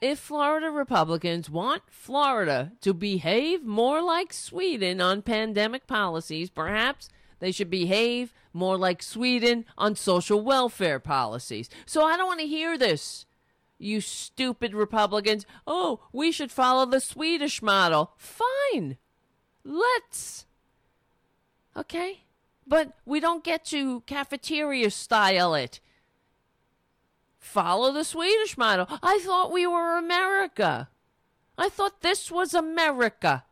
If 0.00 0.18
Florida 0.18 0.68
Republicans 0.68 1.48
want 1.48 1.84
Florida 1.88 2.72
to 2.80 2.92
behave 2.92 3.62
more 3.62 4.02
like 4.02 4.32
Sweden 4.32 5.00
on 5.00 5.22
pandemic 5.22 5.86
policies, 5.86 6.50
perhaps 6.50 7.08
they 7.38 7.52
should 7.52 7.70
behave 7.70 8.34
more 8.52 8.76
like 8.76 9.00
Sweden 9.00 9.64
on 9.78 9.94
social 9.94 10.40
welfare 10.40 10.98
policies. 10.98 11.70
So 11.86 12.04
I 12.04 12.16
don't 12.16 12.26
want 12.26 12.40
to 12.40 12.48
hear 12.48 12.76
this. 12.76 13.26
You 13.78 14.00
stupid 14.00 14.74
Republicans. 14.74 15.46
Oh, 15.66 16.00
we 16.12 16.32
should 16.32 16.50
follow 16.50 16.86
the 16.86 17.00
Swedish 17.00 17.60
model. 17.60 18.12
Fine. 18.16 18.98
Let's. 19.64 20.46
Okay? 21.76 22.20
But 22.66 22.92
we 23.04 23.20
don't 23.20 23.44
get 23.44 23.64
to 23.66 24.00
cafeteria 24.02 24.90
style 24.90 25.54
it. 25.54 25.80
Follow 27.38 27.92
the 27.92 28.04
Swedish 28.04 28.56
model. 28.56 28.86
I 29.02 29.20
thought 29.22 29.52
we 29.52 29.66
were 29.66 29.98
America. 29.98 30.88
I 31.58 31.68
thought 31.68 32.00
this 32.00 32.30
was 32.30 32.54
America. 32.54 33.44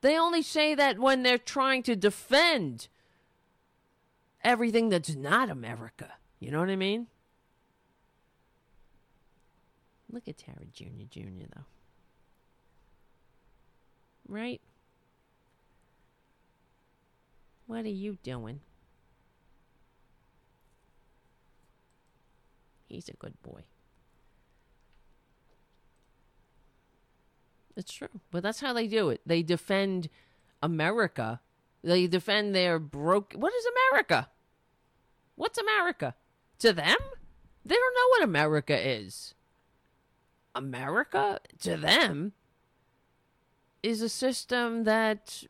They 0.00 0.18
only 0.18 0.42
say 0.42 0.74
that 0.74 0.98
when 0.98 1.22
they're 1.22 1.38
trying 1.38 1.82
to 1.84 1.96
defend 1.96 2.88
everything 4.44 4.88
that's 4.88 5.14
not 5.14 5.50
America. 5.50 6.12
You 6.40 6.50
know 6.50 6.60
what 6.60 6.70
I 6.70 6.76
mean? 6.76 7.06
Look 10.12 10.28
at 10.28 10.36
Tara 10.36 10.66
Jr. 10.72 11.06
Jr. 11.10 11.46
though. 11.54 11.64
Right? 14.28 14.60
What 17.66 17.86
are 17.86 17.88
you 17.88 18.18
doing? 18.22 18.60
He's 22.86 23.08
a 23.08 23.14
good 23.14 23.42
boy. 23.42 23.62
It's 27.74 27.92
true. 27.92 28.08
But 28.30 28.42
that's 28.42 28.60
how 28.60 28.74
they 28.74 28.86
do 28.86 29.08
it. 29.08 29.22
They 29.24 29.42
defend 29.42 30.10
America. 30.62 31.40
They 31.82 32.06
defend 32.06 32.54
their 32.54 32.78
broke. 32.78 33.32
What 33.34 33.54
is 33.54 33.64
America? 33.90 34.28
What's 35.36 35.58
America? 35.58 36.14
To 36.58 36.74
them? 36.74 36.96
They 37.64 37.74
don't 37.74 37.94
know 37.94 38.08
what 38.10 38.24
America 38.24 38.76
is. 38.78 39.34
America, 40.54 41.40
to 41.60 41.76
them, 41.76 42.32
is 43.82 44.02
a 44.02 44.08
system 44.08 44.84
that 44.84 45.44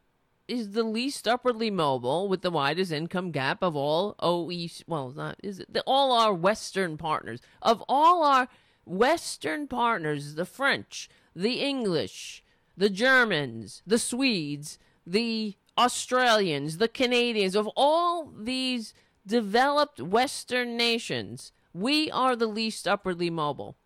is 0.49 0.73
the 0.73 0.83
least 0.83 1.29
upwardly 1.29 1.70
mobile 1.70 2.29
with 2.29 2.43
the 2.43 2.51
widest 2.51 2.93
income 2.93 3.31
gap 3.31 3.62
of 3.62 3.77
all 3.77 4.15
OECD. 4.20 4.83
Well, 4.87 5.11
not 5.11 5.37
is 5.43 5.61
it 5.61 5.79
all 5.87 6.12
our 6.12 6.35
Western 6.35 6.97
partners 6.97 7.41
of 7.61 7.83
all 7.89 8.23
our 8.24 8.49
Western 8.85 9.69
partners, 9.69 10.35
the 10.35 10.45
French, 10.45 11.09
the 11.35 11.61
English, 11.61 12.43
the 12.77 12.91
Germans, 12.91 13.83
the 13.87 13.99
Swedes, 13.99 14.79
the 15.07 15.57
Australians, 15.79 16.79
the 16.79 16.89
Canadians, 16.89 17.55
of 17.55 17.69
all 17.77 18.33
these 18.37 18.93
developed 19.27 20.01
Western 20.01 20.77
nations, 20.77 21.53
we 21.73 22.11
are 22.11 22.37
the 22.37 22.47
least 22.47 22.89
upwardly 22.89 23.31
mobile. 23.31 23.77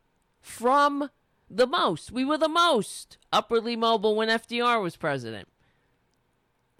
From 0.46 1.10
the 1.50 1.66
most. 1.66 2.12
We 2.12 2.24
were 2.24 2.38
the 2.38 2.48
most 2.48 3.18
upwardly 3.32 3.74
mobile 3.74 4.14
when 4.14 4.28
FDR 4.28 4.80
was 4.80 4.96
president. 4.96 5.48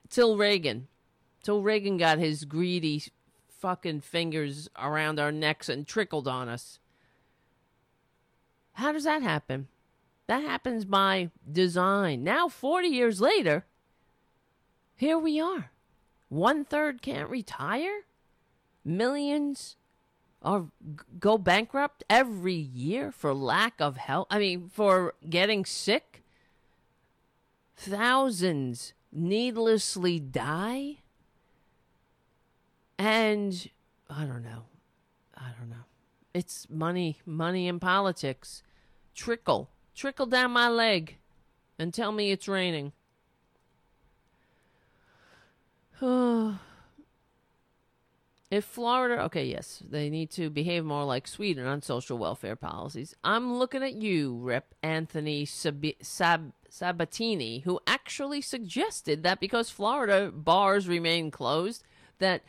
Till 0.09 0.37
Reagan. 0.37 0.87
Till 1.43 1.61
Reagan 1.63 1.97
got 1.97 2.19
his 2.19 2.45
greedy 2.45 3.03
fucking 3.49 4.03
fingers 4.03 4.71
around 4.79 5.19
our 5.19 5.33
necks 5.33 5.69
and 5.69 5.85
trickled 5.85 6.29
on 6.29 6.49
us. 6.49 6.79
How 8.75 8.93
does 8.93 9.05
that 9.05 9.23
happen? 9.23 9.67
That 10.29 10.43
happens 10.43 10.85
by 10.85 11.33
design. 11.51 12.23
Now, 12.23 12.49
40 12.49 12.87
years 12.87 13.21
later, 13.21 13.67
here 14.95 15.19
we 15.19 15.41
are. 15.41 15.73
One 16.29 16.65
third 16.65 17.03
can't 17.03 17.29
retire. 17.29 18.03
Millions 18.85 19.77
are 20.47 20.67
go 21.19 21.37
bankrupt 21.37 22.05
every 22.09 22.55
year 22.55 23.11
for 23.11 23.35
lack 23.35 23.81
of 23.81 23.97
help. 23.97 24.29
I 24.31 24.39
mean, 24.39 24.71
for 24.73 25.15
getting 25.29 25.65
sick. 25.65 26.23
Thousands 27.77 28.95
needlessly 29.13 30.21
die. 30.21 30.99
And 32.97 33.69
I 34.09 34.25
don't 34.25 34.45
know. 34.45 34.63
I 35.37 35.49
don't 35.59 35.69
know. 35.69 35.85
It's 36.33 36.71
money, 36.71 37.19
money 37.27 37.67
in 37.67 37.81
politics. 37.81 38.63
Trickle 39.15 39.69
Trickle 39.95 40.27
down 40.27 40.53
my 40.53 40.69
leg 40.69 41.17
and 41.79 41.93
tell 41.93 42.13
me 42.13 42.31
it's 42.31 42.47
raining. 42.47 42.93
If 48.51 48.65
Florida, 48.65 49.23
okay, 49.25 49.45
yes, 49.47 49.83
they 49.89 50.09
need 50.09 50.31
to 50.33 50.51
behave 50.51 50.85
more 50.85 51.05
like 51.05 51.27
Sweden 51.27 51.67
on 51.67 51.83
social 51.83 52.17
welfare 52.17 52.55
policies. 52.55 53.15
I'm 53.25 53.55
looking 53.55 53.83
at 53.83 53.95
you, 53.95 54.37
Rep. 54.37 54.73
Anthony 54.85 55.45
Sab- 55.45 55.85
Sab- 56.01 56.53
Sabatini, 56.69 57.61
who 57.61 57.81
actually 57.89 58.41
suggested 58.41 59.25
that 59.25 59.41
because 59.41 59.71
Florida 59.71 60.31
bars 60.31 60.87
remain 60.87 61.33
closed, 61.33 61.83
that 62.19 62.43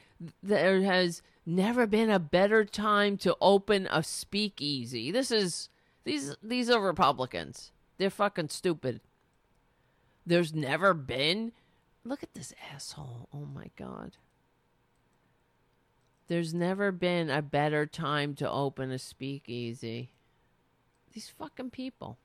there 0.43 0.81
has 0.81 1.23
never 1.47 1.87
been 1.87 2.11
a 2.11 2.19
better 2.19 2.63
time 2.63 3.17
to 3.17 3.35
open 3.41 3.87
a 3.89 4.03
speakeasy. 4.03 5.11
This 5.11 5.31
is 5.31 5.69
these 6.03 6.35
these 6.43 6.69
are 6.69 6.81
Republicans. 6.81 7.71
They're 7.97 8.11
fucking 8.11 8.49
stupid. 8.49 9.01
There's 10.25 10.53
never 10.53 10.93
been. 10.93 11.53
Look 12.03 12.21
at 12.21 12.35
this 12.35 12.53
asshole. 12.71 13.29
Oh 13.33 13.45
my 13.45 13.71
god. 13.75 14.17
There's 16.27 16.53
never 16.53 16.91
been 16.91 17.29
a 17.29 17.41
better 17.41 17.85
time 17.85 18.35
to 18.35 18.49
open 18.49 18.91
a 18.91 18.99
speakeasy. 18.99 20.11
These 21.13 21.29
fucking 21.29 21.69
people 21.71 22.17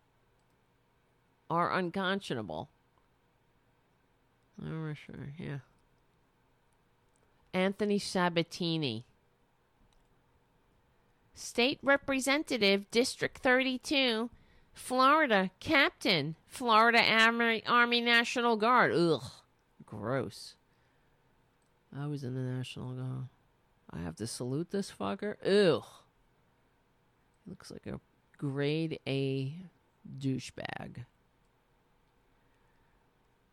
are 1.49 1.73
unconscionable. 1.73 2.69
Oh, 4.61 4.93
sure, 4.95 5.33
yeah. 5.39 5.59
Anthony 7.55 7.99
Sabatini. 7.99 9.05
State 11.35 11.79
Representative, 11.83 12.91
District 12.91 13.39
32, 13.39 14.31
Florida, 14.75 15.51
Captain, 15.61 16.37
Florida 16.47 17.03
Army, 17.03 17.63
Army 17.67 18.01
National 18.01 18.57
Guard. 18.57 18.93
Ugh, 18.95 19.23
gross. 19.87 20.57
I 21.97 22.07
was 22.07 22.25
in 22.25 22.35
the 22.35 22.41
National 22.41 22.93
Guard. 22.93 23.29
I 23.93 24.01
have 24.01 24.17
to 24.17 24.27
salute 24.27 24.71
this 24.71 24.91
fucker. 24.91 25.37
Ugh. 25.45 25.85
Looks 27.47 27.71
like 27.71 27.87
a 27.87 28.01
grade 28.39 28.99
A 29.07 29.55
douchebag. 30.19 31.05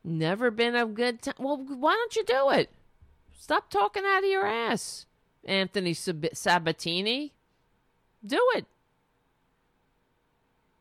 Never 0.04 0.50
been 0.50 0.76
a 0.76 0.86
good 0.86 1.22
time. 1.22 1.36
Well, 1.40 1.58
why 1.58 1.94
don't 1.94 2.16
you 2.16 2.24
do 2.24 2.50
it? 2.52 2.70
Stop 3.38 3.70
talking 3.70 4.04
out 4.06 4.24
of 4.24 4.30
your 4.30 4.46
ass, 4.46 5.06
Anthony 5.44 5.94
Sab- 5.94 6.34
Sabatini. 6.34 7.34
Do 8.26 8.40
it. 8.56 8.66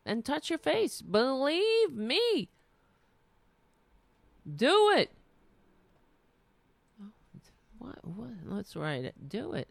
And 0.05 0.23
touch 0.23 0.49
your 0.49 0.59
face. 0.59 1.01
Believe 1.01 1.93
me. 1.93 2.49
Do 4.55 4.91
it. 4.95 5.11
What? 7.89 8.05
What? 8.05 8.29
Let's 8.45 8.75
write 8.75 9.03
it. 9.03 9.29
Do 9.29 9.53
it. 9.53 9.67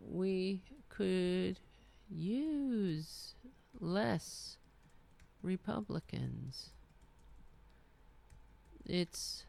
We 0.00 0.62
could 0.88 1.60
use 2.08 3.34
less 3.78 4.56
Republicans. 5.42 6.70
It's 8.84 9.44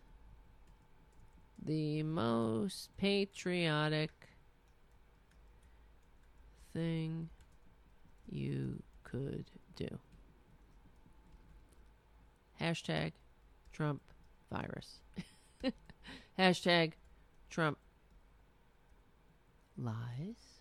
the 1.63 2.03
most 2.03 2.89
patriotic 2.97 4.11
thing 6.73 7.29
you 8.29 8.83
could 9.03 9.45
do. 9.75 9.87
Hashtag 12.59 13.13
Trump 13.71 14.01
virus. 14.51 14.99
Hashtag 16.37 16.93
Trump 17.49 17.77
lies. 19.77 20.59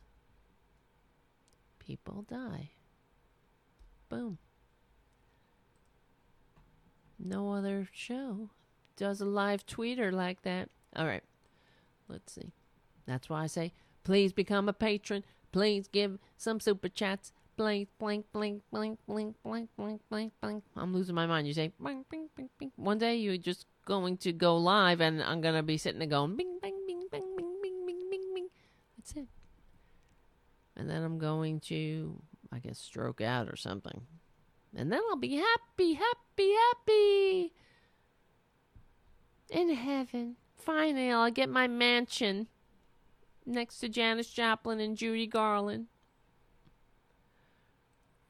People 1.78 2.24
die. 2.28 2.70
Boom. 4.08 4.38
No 7.18 7.52
other 7.52 7.88
show 7.92 8.50
does 8.96 9.20
a 9.20 9.24
live 9.24 9.66
tweeter 9.66 10.12
like 10.12 10.42
that. 10.42 10.68
All 10.94 11.06
right. 11.06 11.22
Let's 12.08 12.32
see. 12.32 12.52
That's 13.06 13.28
why 13.28 13.44
I 13.44 13.46
say, 13.46 13.72
please 14.04 14.32
become 14.32 14.68
a 14.68 14.72
patron. 14.72 15.24
Please 15.52 15.88
give 15.88 16.18
some 16.36 16.60
super 16.60 16.88
chats. 16.88 17.32
Blink, 17.56 17.88
blink, 17.98 18.26
blink, 18.32 18.62
blink, 18.70 18.98
blink, 19.06 19.36
blink, 19.42 19.70
blink, 19.76 20.00
blink, 20.10 20.32
blink. 20.40 20.64
I'm 20.76 20.92
losing 20.92 21.14
my 21.14 21.26
mind. 21.26 21.46
You 21.46 21.54
say, 21.54 21.72
blink, 21.78 22.08
blink, 22.10 22.30
blink, 22.34 22.50
blink. 22.58 22.72
One 22.76 22.98
day 22.98 23.16
you're 23.16 23.38
just 23.38 23.66
going 23.86 24.18
to 24.18 24.32
go 24.32 24.58
live 24.58 25.00
and 25.00 25.22
I'm 25.22 25.40
going 25.40 25.54
to 25.54 25.62
be 25.62 25.78
sitting 25.78 26.00
there 26.00 26.08
going 26.08 26.36
bing, 26.36 26.58
bang, 26.60 26.74
bing, 26.86 27.06
bang, 27.10 27.24
bing, 27.36 27.54
bing, 27.62 27.86
bing, 27.86 28.10
bing, 28.10 28.34
bing. 28.34 28.48
That's 28.98 29.12
it. 29.12 29.28
And 30.76 30.90
then 30.90 31.02
I'm 31.02 31.18
going 31.18 31.60
to, 31.60 32.20
I 32.52 32.58
guess, 32.58 32.78
stroke 32.78 33.22
out 33.22 33.48
or 33.48 33.56
something. 33.56 34.02
And 34.76 34.92
then 34.92 35.00
I'll 35.08 35.16
be 35.16 35.36
happy, 35.36 35.94
happy, 35.94 36.52
happy. 36.52 37.52
In 39.48 39.74
heaven. 39.74 40.36
Finally, 40.58 41.10
I'll 41.10 41.30
get 41.30 41.48
my 41.48 41.68
mansion 41.68 42.48
next 43.46 43.78
to 43.78 43.88
Janis 43.88 44.28
Joplin 44.28 44.80
and 44.80 44.96
Judy 44.96 45.26
Garland. 45.26 45.86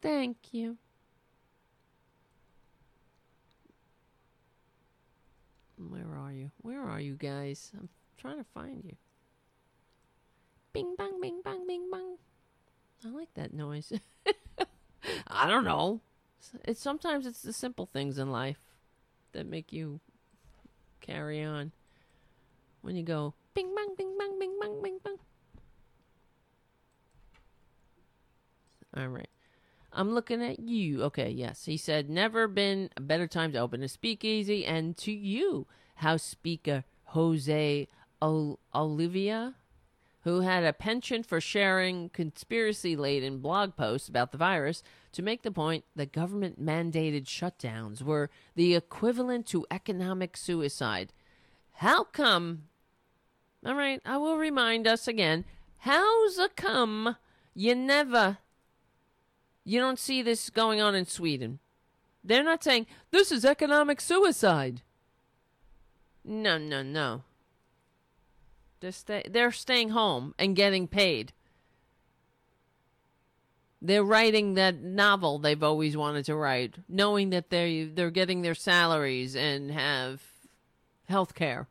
Thank 0.03 0.53
you. 0.53 0.77
Where 5.79 6.17
are 6.19 6.33
you? 6.33 6.51
Where 6.63 6.83
are 6.83 7.01
you 7.01 7.15
guys? 7.15 7.73
I'm 7.79 7.89
trying 8.17 8.39
to 8.39 8.45
find 8.55 8.83
you. 8.85 8.97
Bing 10.73 10.95
bang 10.97 11.21
bing 11.21 11.43
bang 11.45 11.67
bing 11.67 11.91
bang. 11.91 12.17
I 13.05 13.09
like 13.09 13.33
that 13.35 13.53
noise. 13.53 13.93
I 15.27 15.49
don't 15.49 15.65
know. 15.65 16.01
It's 16.65 16.81
sometimes 16.81 17.27
it's 17.27 17.43
the 17.43 17.53
simple 17.53 17.87
things 17.87 18.19
in 18.19 18.31
life 18.31 18.59
that 19.33 19.47
make 19.47 19.73
you 19.73 20.01
carry 21.01 21.43
on. 21.43 21.73
When 22.81 22.97
you 22.97 23.03
go 23.03 23.35
bing 23.55 23.75
bang 23.75 23.95
bing 23.97 24.17
bang 24.19 24.39
bing 24.39 24.59
bang 24.61 24.83
bing 24.83 24.99
bang. 25.05 25.17
All 28.97 29.09
right. 29.09 29.29
I'm 29.97 30.13
looking 30.13 30.43
at 30.43 30.61
you. 30.61 31.03
Okay, 31.05 31.31
yes. 31.31 31.65
He 31.65 31.79
said, 31.79 32.11
never 32.11 32.47
been 32.47 32.91
a 32.99 33.01
better 33.01 33.27
time 33.27 33.53
to 33.53 33.59
open 33.59 33.83
a 33.83 33.89
speakeasy. 33.89 34.65
And 34.67 34.95
to 34.99 35.11
you, 35.11 35.67
House 35.97 36.23
Speaker 36.23 36.85
Jose 37.07 37.89
Oliva, 38.21 39.55
who 40.21 40.41
had 40.41 40.65
a 40.65 40.75
penchant 40.75 41.25
for 41.25 41.41
sharing 41.41 42.11
conspiracy 42.11 42.95
laden 42.95 43.39
blog 43.39 43.75
posts 43.75 44.07
about 44.07 44.33
the 44.33 44.39
virus 44.39 44.83
to 45.13 45.23
make 45.23 45.43
the 45.43 45.51
point 45.51 45.85
that 45.95 46.13
government 46.13 46.63
mandated 46.63 47.25
shutdowns 47.25 48.03
were 48.03 48.29
the 48.55 48.75
equivalent 48.75 49.47
to 49.47 49.67
economic 49.71 50.37
suicide. 50.37 51.15
How 51.73 52.05
come? 52.05 52.65
All 53.65 53.75
right, 53.75 54.03
I 54.05 54.19
will 54.19 54.37
remind 54.37 54.87
us 54.87 55.09
again. 55.09 55.47
How's 55.79 56.37
a 56.37 56.51
come 56.51 57.17
you 57.55 57.75
never 57.75 58.39
you 59.67 59.81
don't 59.81 59.99
see 59.99 60.23
this 60.23 60.49
going 60.49 60.81
on 60.81 60.95
in 60.95 61.05
Sweden. 61.05 61.59
They're 62.23 62.45
not 62.45 62.63
saying 62.63 62.87
this 63.11 63.33
is 63.33 63.45
economic 63.45 64.01
suicide. 64.01 64.83
No, 66.25 66.57
no, 66.57 66.83
no. 66.83 67.25
They're, 68.81 68.93
stay- 68.93 69.27
they're 69.29 69.51
staying 69.51 69.91
home 69.91 70.35
and 70.39 70.55
getting 70.55 70.87
paid. 70.87 71.33
They're 73.83 74.05
writing 74.05 74.55
that 74.55 74.81
novel 74.81 75.39
they've 75.41 75.63
always 75.63 75.97
wanted 75.97 76.25
to 76.27 76.37
write, 76.37 76.77
knowing 76.89 77.31
that 77.31 77.51
they 77.51 77.85
they're 77.85 78.11
getting 78.11 78.43
their 78.43 78.55
salaries 78.55 79.37
and 79.37 79.71
have 79.71 80.23
health 81.09 81.35
care. 81.35 81.69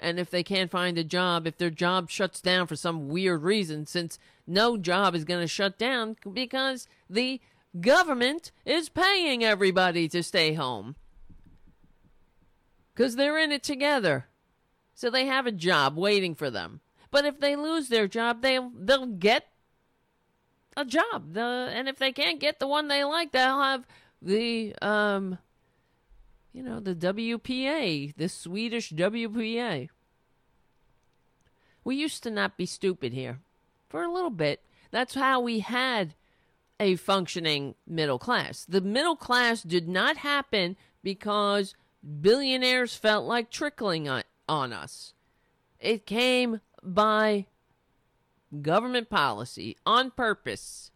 And 0.00 0.18
if 0.18 0.30
they 0.30 0.42
can't 0.42 0.70
find 0.70 0.96
a 0.96 1.04
job, 1.04 1.46
if 1.46 1.58
their 1.58 1.70
job 1.70 2.10
shuts 2.10 2.40
down 2.40 2.66
for 2.66 2.76
some 2.76 3.08
weird 3.08 3.42
reason, 3.42 3.86
since 3.86 4.18
no 4.46 4.76
job 4.76 5.14
is 5.14 5.24
going 5.24 5.40
to 5.40 5.48
shut 5.48 5.76
down 5.76 6.16
because 6.32 6.88
the 7.08 7.40
government 7.80 8.52
is 8.64 8.88
paying 8.88 9.44
everybody 9.44 10.08
to 10.08 10.22
stay 10.22 10.54
home. 10.54 10.96
Because 12.94 13.16
they're 13.16 13.38
in 13.38 13.52
it 13.52 13.62
together. 13.62 14.26
So 14.94 15.10
they 15.10 15.26
have 15.26 15.46
a 15.46 15.52
job 15.52 15.96
waiting 15.96 16.34
for 16.34 16.50
them. 16.50 16.80
But 17.10 17.24
if 17.24 17.38
they 17.38 17.56
lose 17.56 17.88
their 17.88 18.08
job, 18.08 18.42
they'll, 18.42 18.72
they'll 18.74 19.06
get 19.06 19.46
a 20.76 20.84
job. 20.84 21.34
The, 21.34 21.70
and 21.72 21.88
if 21.88 21.98
they 21.98 22.12
can't 22.12 22.40
get 22.40 22.58
the 22.58 22.66
one 22.66 22.88
they 22.88 23.04
like, 23.04 23.32
they'll 23.32 23.62
have 23.62 23.86
the, 24.20 24.74
um, 24.82 25.38
you 26.52 26.62
know, 26.62 26.80
the 26.80 26.94
WPA, 26.94 28.14
the 28.16 28.28
Swedish 28.28 28.90
WPA. 28.90 29.88
We 31.84 31.96
used 31.96 32.22
to 32.24 32.30
not 32.30 32.56
be 32.56 32.66
stupid 32.66 33.12
here 33.12 33.40
for 33.88 34.02
a 34.02 34.12
little 34.12 34.30
bit. 34.30 34.62
That's 34.90 35.14
how 35.14 35.40
we 35.40 35.60
had 35.60 36.14
a 36.80 36.96
functioning 36.96 37.74
middle 37.86 38.18
class. 38.18 38.64
The 38.68 38.80
middle 38.80 39.16
class 39.16 39.62
did 39.62 39.88
not 39.88 40.18
happen 40.18 40.76
because 41.02 41.74
billionaires 42.20 42.94
felt 42.94 43.26
like 43.26 43.50
trickling 43.50 44.08
on, 44.08 44.22
on 44.48 44.72
us. 44.72 45.14
It 45.80 46.06
came 46.06 46.60
by 46.82 47.46
government 48.62 49.10
policy 49.10 49.76
on 49.84 50.10
purpose. 50.10 50.90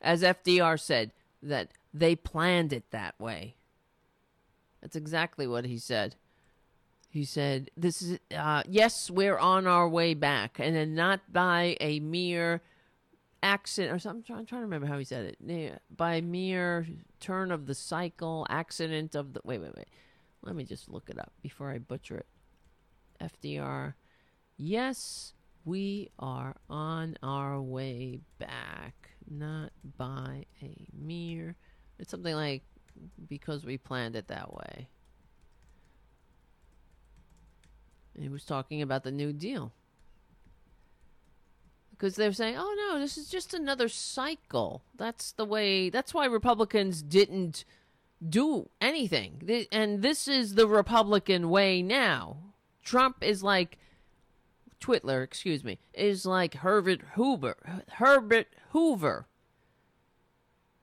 As 0.00 0.22
FDR 0.22 0.78
said, 0.78 1.12
that 1.42 1.70
they 1.92 2.14
planned 2.14 2.72
it 2.72 2.90
that 2.90 3.18
way. 3.18 3.56
That's 4.80 4.96
exactly 4.96 5.46
what 5.46 5.64
he 5.64 5.78
said. 5.78 6.14
He 7.10 7.24
said, 7.24 7.70
"This 7.76 8.02
is 8.02 8.18
uh, 8.36 8.62
yes, 8.68 9.10
we're 9.10 9.38
on 9.38 9.66
our 9.66 9.88
way 9.88 10.14
back, 10.14 10.58
and 10.60 10.94
not 10.94 11.32
by 11.32 11.76
a 11.80 12.00
mere 12.00 12.60
accident 13.42 13.94
or 13.94 13.98
something. 13.98 14.24
I'm 14.34 14.46
trying 14.46 14.60
to 14.60 14.64
remember 14.64 14.86
how 14.86 14.98
he 14.98 15.04
said 15.04 15.36
it. 15.38 15.82
By 15.94 16.20
mere 16.20 16.86
turn 17.20 17.50
of 17.50 17.66
the 17.66 17.74
cycle, 17.74 18.46
accident 18.50 19.14
of 19.14 19.32
the. 19.34 19.40
Wait, 19.44 19.60
wait, 19.60 19.74
wait. 19.76 19.88
Let 20.42 20.54
me 20.56 20.64
just 20.64 20.88
look 20.88 21.10
it 21.10 21.18
up 21.18 21.32
before 21.42 21.70
I 21.70 21.78
butcher 21.78 22.18
it. 22.18 22.26
FDR. 23.20 23.94
Yes, 24.56 25.34
we 25.64 26.10
are 26.18 26.56
on 26.70 27.16
our 27.22 27.60
way 27.60 28.20
back, 28.38 29.10
not 29.28 29.72
by 29.96 30.46
a 30.62 30.86
mere. 30.96 31.56
It's 31.98 32.10
something 32.10 32.34
like 32.34 32.62
because 33.28 33.64
we 33.64 33.78
planned 33.78 34.16
it 34.16 34.28
that 34.28 34.52
way. 34.52 34.88
He 38.18 38.28
was 38.28 38.44
talking 38.44 38.82
about 38.82 39.04
the 39.04 39.12
New 39.12 39.32
Deal. 39.32 39.72
Because 41.98 42.14
they're 42.14 42.32
saying, 42.32 42.54
oh 42.56 42.74
no, 42.88 43.00
this 43.00 43.18
is 43.18 43.28
just 43.28 43.52
another 43.52 43.88
cycle. 43.88 44.82
That's 44.94 45.32
the 45.32 45.44
way, 45.44 45.90
that's 45.90 46.14
why 46.14 46.26
Republicans 46.26 47.02
didn't 47.02 47.64
do 48.26 48.68
anything. 48.80 49.66
And 49.72 50.00
this 50.00 50.28
is 50.28 50.54
the 50.54 50.68
Republican 50.68 51.50
way 51.50 51.82
now. 51.82 52.36
Trump 52.84 53.16
is 53.20 53.42
like, 53.42 53.78
Twitler, 54.80 55.24
excuse 55.24 55.64
me, 55.64 55.80
is 55.92 56.24
like 56.24 56.54
Herbert 56.54 57.00
Hoover. 57.14 57.82
Herbert 57.94 58.46
Hoover. 58.70 59.26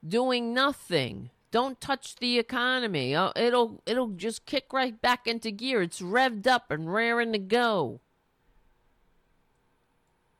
Doing 0.05 0.53
nothing. 0.53 1.29
Don't 1.49 1.79
touch 1.79 2.17
the 2.17 2.37
economy. 2.37 3.15
Oh, 3.15 3.31
it'll 3.37 3.81
it'll 3.85 4.09
just 4.09 4.45
kick 4.45 4.73
right 4.73 5.01
back 5.01 5.25
into 5.25 5.49
gear. 5.49 5.81
It's 5.81 6.01
revved 6.01 6.45
up 6.45 6.69
and 6.69 6.93
raring 6.93 7.31
to 7.31 7.39
go. 7.39 8.01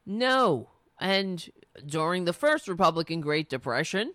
No. 0.06 0.70
And 1.00 1.50
during 1.86 2.26
the 2.26 2.34
first 2.34 2.68
Republican 2.68 3.22
Great 3.22 3.50
Depression, 3.50 4.14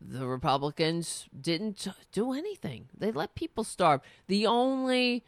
the 0.00 0.26
Republicans 0.26 1.26
didn't 1.38 1.88
do 2.12 2.32
anything. 2.32 2.88
They 2.96 3.10
let 3.10 3.34
people 3.34 3.64
starve. 3.64 4.00
The 4.28 4.46
only 4.46 5.24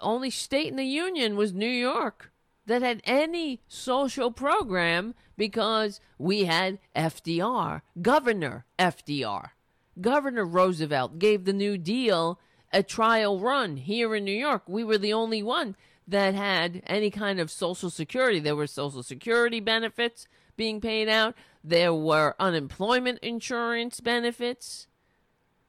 only 0.00 0.28
state 0.28 0.68
in 0.68 0.76
the 0.76 0.84
union 0.84 1.36
was 1.36 1.54
New 1.54 1.66
York 1.66 2.30
that 2.66 2.82
had 2.82 3.00
any 3.04 3.60
social 3.66 4.30
program 4.30 5.14
because 5.36 6.00
we 6.18 6.44
had 6.44 6.78
FDR, 6.94 7.80
Governor 8.00 8.64
FDR. 8.78 9.50
Governor 10.00 10.44
Roosevelt 10.44 11.18
gave 11.18 11.44
the 11.44 11.52
New 11.52 11.76
Deal 11.78 12.38
a 12.72 12.82
trial 12.82 13.38
run 13.38 13.76
here 13.76 14.14
in 14.14 14.24
New 14.24 14.32
York. 14.36 14.62
We 14.66 14.84
were 14.84 14.98
the 14.98 15.12
only 15.12 15.42
one 15.42 15.76
that 16.12 16.34
had 16.34 16.82
any 16.86 17.10
kind 17.10 17.40
of 17.40 17.50
social 17.50 17.90
security. 17.90 18.38
There 18.38 18.56
were 18.56 18.66
social 18.66 19.02
security 19.02 19.60
benefits 19.60 20.26
being 20.56 20.80
paid 20.80 21.08
out. 21.08 21.34
There 21.64 21.92
were 21.92 22.36
unemployment 22.38 23.18
insurance 23.20 24.00
benefits. 24.00 24.86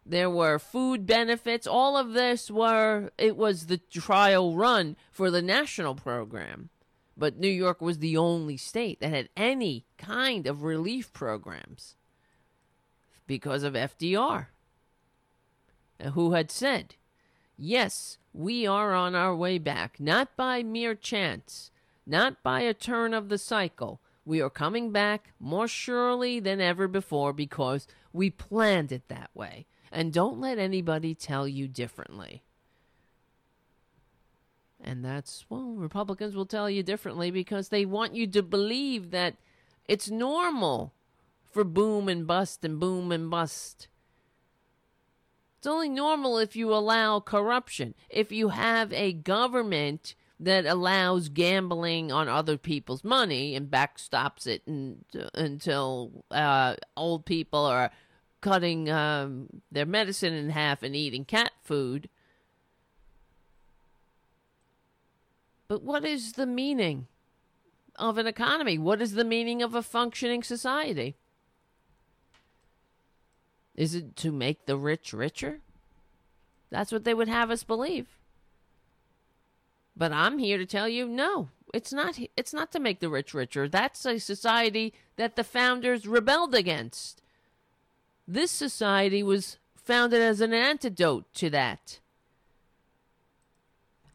There 0.06 0.30
were 0.30 0.60
food 0.60 1.06
benefits. 1.06 1.66
All 1.66 1.98
of 1.98 2.14
this 2.14 2.52
were, 2.52 3.12
it 3.18 3.38
was 3.38 3.68
the 3.68 3.78
trial 3.78 4.56
run 4.56 4.98
for 5.12 5.32
the 5.32 5.42
national 5.42 5.96
program. 5.96 6.70
But 7.16 7.40
New 7.40 7.48
York 7.48 7.80
was 7.80 8.00
the 8.00 8.18
only 8.18 8.58
state 8.58 9.00
that 9.00 9.10
had 9.10 9.30
any 9.38 9.86
kind 9.98 10.48
of 10.48 10.64
relief 10.64 11.14
programs 11.14 11.96
because 13.28 13.64
of 13.64 13.74
FDR, 13.74 14.48
who 16.14 16.34
had 16.34 16.52
said, 16.52 16.96
Yes, 17.66 18.18
we 18.34 18.68
are 18.68 18.94
on 18.94 19.16
our 19.16 19.34
way 19.34 19.58
back, 19.58 19.98
not 19.98 20.36
by 20.36 20.64
mere 20.64 20.96
chance, 20.96 21.72
not 22.06 22.44
by 22.44 22.60
a 22.60 22.74
turn 22.74 23.14
of 23.14 23.30
the 23.30 23.38
cycle. 23.38 24.02
We 24.26 24.42
are 24.42 24.50
coming 24.50 24.92
back 24.92 25.32
more 25.40 25.70
surely 25.70 26.42
than 26.42 26.60
ever 26.60 26.90
before 26.90 27.32
because 27.32 27.88
we 28.12 28.30
planned 28.30 28.92
it 28.92 29.08
that 29.08 29.30
way. 29.34 29.66
And 29.94 30.12
don't 30.12 30.42
let 30.42 30.60
anybody 30.60 31.16
tell 31.16 31.48
you 31.48 31.70
differently. 31.70 32.44
And 34.84 35.06
that's, 35.06 35.46
well, 35.48 35.76
Republicans 35.78 36.36
will 36.36 36.46
tell 36.46 36.70
you 36.70 36.84
differently 36.84 37.32
because 37.32 37.70
they 37.70 37.86
want 37.86 38.14
you 38.14 38.28
to 38.28 38.44
believe 38.44 39.12
that 39.12 39.36
it's 39.88 40.12
normal 40.12 40.92
for 41.50 41.64
boom 41.64 42.10
and 42.10 42.28
bust 42.28 42.66
and 42.66 42.78
boom 42.78 43.10
and 43.14 43.30
bust. 43.30 43.88
It's 45.64 45.68
only 45.70 45.88
normal 45.88 46.40
if 46.40 46.58
you 46.58 46.74
allow 46.74 47.22
corruption. 47.22 47.94
If 48.10 48.34
you 48.34 48.50
have 48.50 48.92
a 48.92 49.14
government 49.14 50.14
that 50.38 50.66
allows 50.66 51.30
gambling 51.30 52.12
on 52.12 52.28
other 52.28 52.58
people's 52.58 53.06
money 53.06 53.56
and 53.56 53.72
backstops 53.72 54.46
it 54.46 54.64
and, 54.68 55.06
until 55.34 56.26
uh, 56.30 56.76
old 56.98 57.26
people 57.26 57.64
are 57.64 57.92
cutting 58.42 58.90
um, 58.90 59.48
their 59.72 59.86
medicine 59.86 60.34
in 60.34 60.50
half 60.50 60.84
and 60.84 60.98
eating 60.98 61.24
cat 61.24 61.54
food 61.62 62.10
But 65.70 65.82
what 65.82 66.04
is 66.04 66.34
the 66.34 66.46
meaning 66.46 67.08
of 67.96 68.18
an 68.18 68.28
economy? 68.28 68.78
What 68.78 69.02
is 69.02 69.14
the 69.14 69.24
meaning 69.24 69.62
of 69.62 69.74
a 69.74 69.82
functioning 69.82 70.44
society? 70.44 71.16
Is 73.76 73.96
it 73.96 74.16
to 74.18 74.32
make 74.32 74.66
the 74.66 74.78
rich 74.78 75.14
richer? 75.14 75.60
That's 76.70 76.92
what 76.92 77.04
they 77.04 77.14
would 77.14 77.28
have 77.28 77.52
us 77.52 77.64
believe. 77.64 78.08
But 79.96 80.12
I'm 80.12 80.40
here 80.40 80.58
to 80.58 80.66
tell 80.66 80.90
you 80.90 81.08
no. 81.08 81.50
It's 81.74 81.94
not 81.94 82.20
it's 82.38 82.54
not 82.54 82.72
to 82.72 82.80
make 82.80 83.00
the 83.00 83.10
rich 83.10 83.34
richer. 83.34 83.68
That's 83.68 84.06
a 84.06 84.20
society 84.20 84.94
that 85.18 85.36
the 85.36 85.44
founders 85.44 86.08
rebelled 86.08 86.56
against. 86.56 87.22
This 88.28 88.52
society 88.52 89.24
was 89.24 89.58
founded 89.76 90.22
as 90.22 90.40
an 90.40 90.54
antidote 90.54 91.26
to 91.36 91.50
that. 91.50 92.00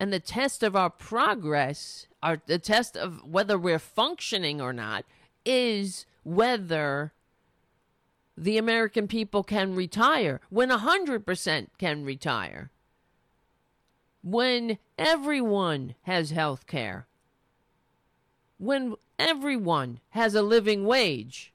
And 0.01 0.13
the 0.13 0.21
test 0.21 0.63
of 0.63 0.77
our 0.77 0.91
progress, 0.91 2.07
our 2.23 2.41
the 2.47 2.59
test 2.59 2.97
of 2.97 3.25
whether 3.25 3.59
we're 3.59 3.81
functioning 3.81 4.61
or 4.61 4.73
not, 4.73 5.05
is 5.45 6.07
whether 6.23 7.13
the 8.43 8.57
American 8.57 9.09
people 9.09 9.43
can 9.43 9.75
retire 9.75 10.41
when 10.49 10.71
100% 10.71 11.67
can 11.77 12.05
retire. 12.05 12.71
When 14.23 14.79
everyone 14.97 15.95
has 16.03 16.31
health 16.31 16.67
care. 16.67 17.07
When 18.59 18.95
everyone 19.19 20.01
has 20.11 20.35
a 20.35 20.43
living 20.43 20.85
wage. 20.85 21.53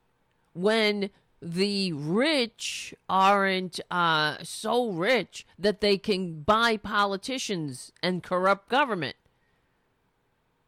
When 0.52 1.10
the 1.40 1.92
rich 1.92 2.94
aren't 3.08 3.80
uh, 3.90 4.36
so 4.42 4.90
rich 4.90 5.46
that 5.58 5.80
they 5.80 5.96
can 5.96 6.40
buy 6.42 6.76
politicians 6.76 7.92
and 8.02 8.22
corrupt 8.22 8.68
government. 8.68 9.16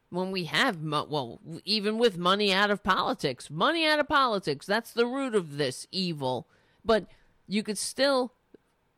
When 0.09 0.31
we 0.31 0.45
have, 0.45 0.81
mo- 0.81 1.07
well, 1.09 1.41
even 1.65 1.97
with 1.97 2.17
money 2.17 2.53
out 2.53 2.71
of 2.71 2.83
politics, 2.83 3.49
money 3.49 3.85
out 3.85 3.99
of 3.99 4.07
politics, 4.07 4.65
that's 4.65 4.93
the 4.93 5.05
root 5.05 5.35
of 5.35 5.57
this 5.57 5.85
evil. 5.91 6.47
But 6.85 7.07
you 7.47 7.61
could 7.61 7.77
still 7.77 8.33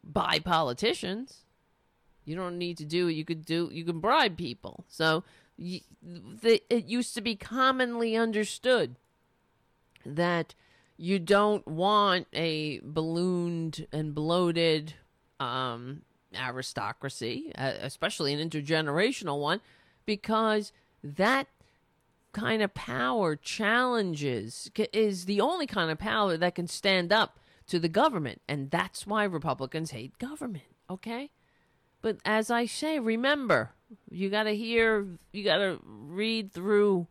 buy 0.04 0.40
politicians. 0.40 1.46
You 2.26 2.36
don't 2.36 2.60
need 2.60 2.78
to 2.78 2.86
do 2.86 3.08
it. 3.08 3.14
You 3.14 3.26
could 3.26 3.44
do. 3.44 3.70
You 3.72 3.84
can 3.84 4.00
bribe 4.00 4.38
people. 4.38 4.86
So 4.88 5.24
the, 5.58 6.62
it 6.70 6.86
used 6.86 7.16
to 7.16 7.22
be 7.22 7.36
commonly 7.36 8.16
understood 8.16 8.96
that 10.06 10.54
you 10.96 11.18
don't 11.18 11.68
want 11.68 12.28
a 12.34 12.82
ballooned 12.84 13.88
and 13.92 14.14
bloated 14.14 14.94
um, 15.40 16.04
aristocracy, 16.36 17.52
especially 17.56 18.34
an 18.34 18.50
intergenerational 18.50 19.40
one, 19.40 19.62
because 20.06 20.72
that 21.04 21.48
kind 22.32 22.62
of 22.62 22.74
power 22.74 23.36
challenges 23.36 24.70
is 24.94 25.26
the 25.26 25.42
only 25.42 25.66
kind 25.66 25.90
of 25.90 25.98
power 25.98 26.38
that 26.38 26.56
can 26.56 26.68
stand 26.68 27.12
up 27.12 27.40
to 27.68 27.80
the 27.80 27.90
government 27.90 28.42
and 28.48 28.70
that's 28.70 29.08
why 29.08 29.24
republicans 29.24 29.92
hate 29.92 30.18
government 30.20 30.64
okay 30.90 31.32
but 32.02 32.18
as 32.24 32.52
i 32.52 32.66
say 32.66 33.00
remember 33.00 33.72
you 34.10 34.30
got 34.30 34.44
to 34.44 34.56
hear 34.56 35.08
you 35.32 35.44
got 35.44 35.58
to 35.58 35.80
read 35.84 36.52
through 36.52 37.08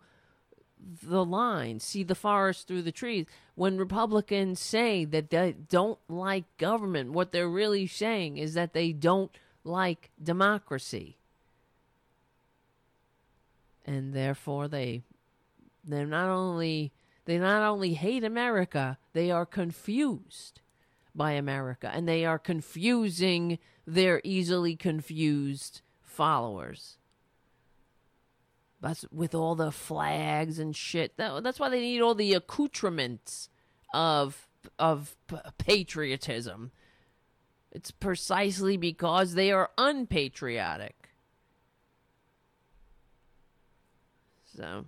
the 1.03 1.25
line, 1.25 1.81
see 1.81 2.03
the 2.03 2.15
forest 2.15 2.67
through 2.67 2.83
the 2.83 2.93
trees. 2.93 3.27
When 3.55 3.77
Republicans 3.77 4.61
say 4.61 5.05
that 5.07 5.31
they 5.31 5.53
don't 5.53 5.99
like 6.09 6.45
government, 6.57 7.13
what 7.13 7.33
they're 7.33 7.49
really 7.49 7.87
saying 7.87 8.39
is 8.39 8.55
that 8.55 8.73
they 8.73 8.93
don't 8.93 9.31
like 9.65 10.11
democracy. 10.23 11.18
And 13.89 14.13
therefore 14.13 14.69
they 14.69 15.03
they're 15.83 16.07
not 16.07 16.29
only 16.29 16.93
they 17.25 17.39
not 17.39 17.63
only 17.63 17.95
hate 17.95 18.23
America, 18.23 18.99
they 19.13 19.31
are 19.31 19.47
confused 19.47 20.61
by 21.15 21.33
America, 21.33 21.91
and 21.93 22.07
they 22.07 22.25
are 22.25 22.39
confusing 22.39 23.59
their 23.87 24.21
easily 24.23 24.77
confused 24.77 25.81
followers. 26.03 26.99
That's 28.81 29.05
with 29.11 29.35
all 29.35 29.55
the 29.57 29.73
flags 29.73 30.59
and 30.59 30.77
shit. 30.77 31.17
That, 31.17 31.43
that's 31.43 31.59
why 31.59 31.69
they 31.69 31.81
need 31.81 32.01
all 32.01 32.15
the 32.15 32.35
accoutrements 32.35 33.49
of 33.95 34.47
of 34.79 35.17
patriotism. 35.57 36.73
It's 37.73 37.91
precisely 37.91 38.77
because 38.77 39.35
they 39.35 39.51
are 39.51 39.71
unpatriotic. 39.79 40.98
So, 44.59 44.87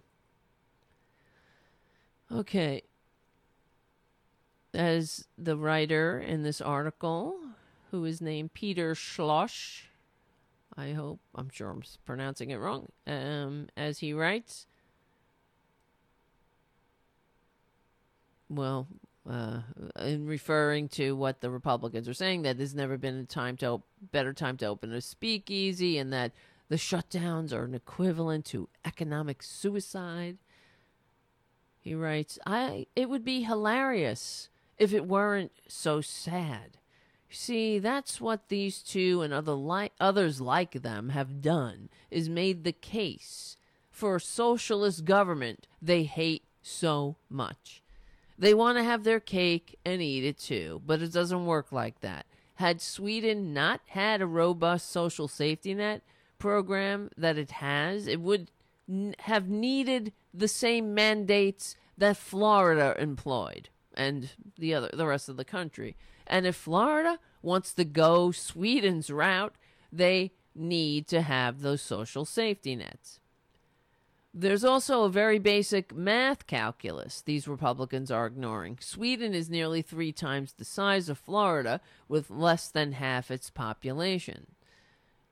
okay. 2.33 2.83
As 4.75 5.29
the 5.39 5.57
writer 5.57 6.19
in 6.19 6.43
this 6.43 6.61
article, 6.61 7.37
who 7.93 8.05
is 8.05 8.21
named 8.21 8.53
Peter 8.53 8.97
Schloss, 8.97 9.83
I 10.77 10.91
hope 10.91 11.21
I'm 11.37 11.51
sure 11.51 11.71
I'm 11.71 11.85
pronouncing 12.05 12.51
it 12.51 12.57
wrong. 12.57 12.89
Um, 13.07 13.69
as 13.77 14.01
he 14.01 14.13
writes, 14.13 14.67
well, 18.49 18.89
uh, 19.31 19.61
in 20.01 20.27
referring 20.27 20.89
to 20.89 21.15
what 21.15 21.41
the 21.41 21.51
Republicans 21.51 22.09
are 22.09 22.15
saying, 22.15 22.43
that 22.43 22.59
there's 22.59 22.75
never 22.75 22.99
been 22.99 23.19
a 23.19 23.25
time 23.25 23.57
to 23.59 23.67
op- 23.67 23.87
better 24.11 24.33
time 24.33 24.57
to 24.57 24.67
open 24.67 24.93
a 24.93 25.01
speakeasy, 25.01 25.97
and 25.99 26.13
that 26.13 26.33
the 26.71 26.77
shutdowns 26.77 27.53
are 27.53 27.65
an 27.65 27.75
equivalent 27.75 28.45
to 28.47 28.69
economic 28.85 29.43
suicide. 29.43 30.39
He 31.81 31.95
writes, 31.97 32.39
"I 32.47 32.87
it 32.95 33.11
would 33.11 33.25
be 33.25 33.43
hilarious 33.43 34.49
if 34.79 34.95
it 34.95 35.05
weren't 35.05 35.53
so 35.67 36.01
sad." 36.01 36.79
See, 37.29 37.81
that's 37.81 38.21
what 38.21 38.49
these 38.49 38.83
two 38.83 39.21
and 39.21 39.33
other 39.33 39.55
li- 39.55 39.91
others 39.99 40.41
like 40.41 40.83
them 40.83 41.09
have 41.09 41.43
done 41.43 41.89
is 42.09 42.29
made 42.29 42.63
the 42.63 42.73
case 42.73 43.57
for 43.91 44.17
a 44.17 44.21
socialist 44.21 45.05
government 45.05 45.67
they 45.83 46.05
hate 46.05 46.45
so 46.63 47.17
much. 47.29 47.83
They 48.39 48.55
want 48.55 48.79
to 48.79 48.85
have 48.85 49.03
their 49.03 49.21
cake 49.21 49.77
and 49.85 50.01
eat 50.01 50.25
it 50.25 50.39
too, 50.39 50.83
but 50.87 51.03
it 51.03 51.13
doesn't 51.13 51.47
work 51.47 51.73
like 51.73 52.01
that. 52.01 52.27
Had 52.55 52.81
Sweden 52.81 53.53
not 53.53 53.81
had 53.87 54.23
a 54.23 54.27
robust 54.27 54.89
social 54.91 55.27
safety 55.27 55.75
net 55.75 56.03
program 56.41 57.11
that 57.17 57.39
it 57.39 57.53
has, 57.53 58.09
it 58.09 58.21
would 58.21 58.51
n- 58.89 59.15
have 59.21 59.49
needed 59.49 60.13
the 60.35 60.49
same 60.49 60.93
mandates 60.93 61.77
that 61.97 62.17
Florida 62.17 62.97
employed 62.99 63.69
and 63.95 64.31
the 64.59 64.75
other 64.75 64.91
the 64.93 65.07
rest 65.07 65.29
of 65.29 65.37
the 65.37 65.45
country. 65.45 65.97
And 66.27 66.47
if 66.47 66.57
Florida 66.57 67.21
wants 67.43 67.73
to 67.75 67.85
go 67.85 68.33
Sweden's 68.33 69.11
route, 69.11 69.55
they 69.93 70.33
need 70.55 71.07
to 71.09 71.23
have 71.23 71.61
those 71.61 71.83
social 71.83 72.25
safety 72.25 72.75
nets. 72.75 73.21
There's 74.33 74.65
also 74.65 75.03
a 75.03 75.11
very 75.11 75.41
basic 75.41 75.95
math 75.95 76.47
calculus 76.47 77.21
these 77.21 77.49
Republicans 77.49 78.13
are 78.13 78.27
ignoring. 78.27 78.79
Sweden 78.81 79.35
is 79.35 79.51
nearly 79.51 79.83
three 79.83 80.13
times 80.13 80.53
the 80.53 80.65
size 80.65 81.09
of 81.09 81.19
Florida, 81.19 81.81
with 82.09 82.31
less 82.31 82.69
than 82.69 82.93
half 82.93 83.31
its 83.31 83.51
population. 83.51 84.47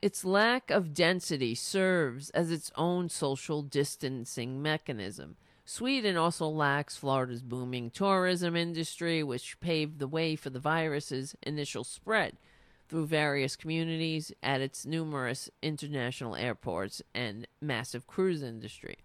Its 0.01 0.25
lack 0.25 0.71
of 0.71 0.95
density 0.95 1.57
serves 1.57 2.31
as 2.31 2.53
its 2.53 2.71
own 2.77 3.09
social 3.09 3.63
distancing 3.63 4.63
mechanism. 4.63 5.37
Sweden 5.65 6.17
also 6.17 6.49
lacks 6.49 6.97
Florida's 6.97 7.43
booming 7.43 7.91
tourism 7.91 8.55
industry, 8.55 9.25
which 9.25 9.59
paved 9.59 9.99
the 9.99 10.07
way 10.07 10.37
for 10.37 10.51
the 10.51 10.61
virus's 10.61 11.35
initial 11.43 11.83
spread 11.83 12.37
through 12.89 13.07
various 13.07 13.57
communities 13.57 14.33
at 14.41 14.61
its 14.61 14.87
numerous 14.87 15.51
international 15.63 16.37
airports 16.37 17.03
and 17.13 17.49
massive 17.61 18.07
cruise 18.07 18.43
industry. 18.43 18.99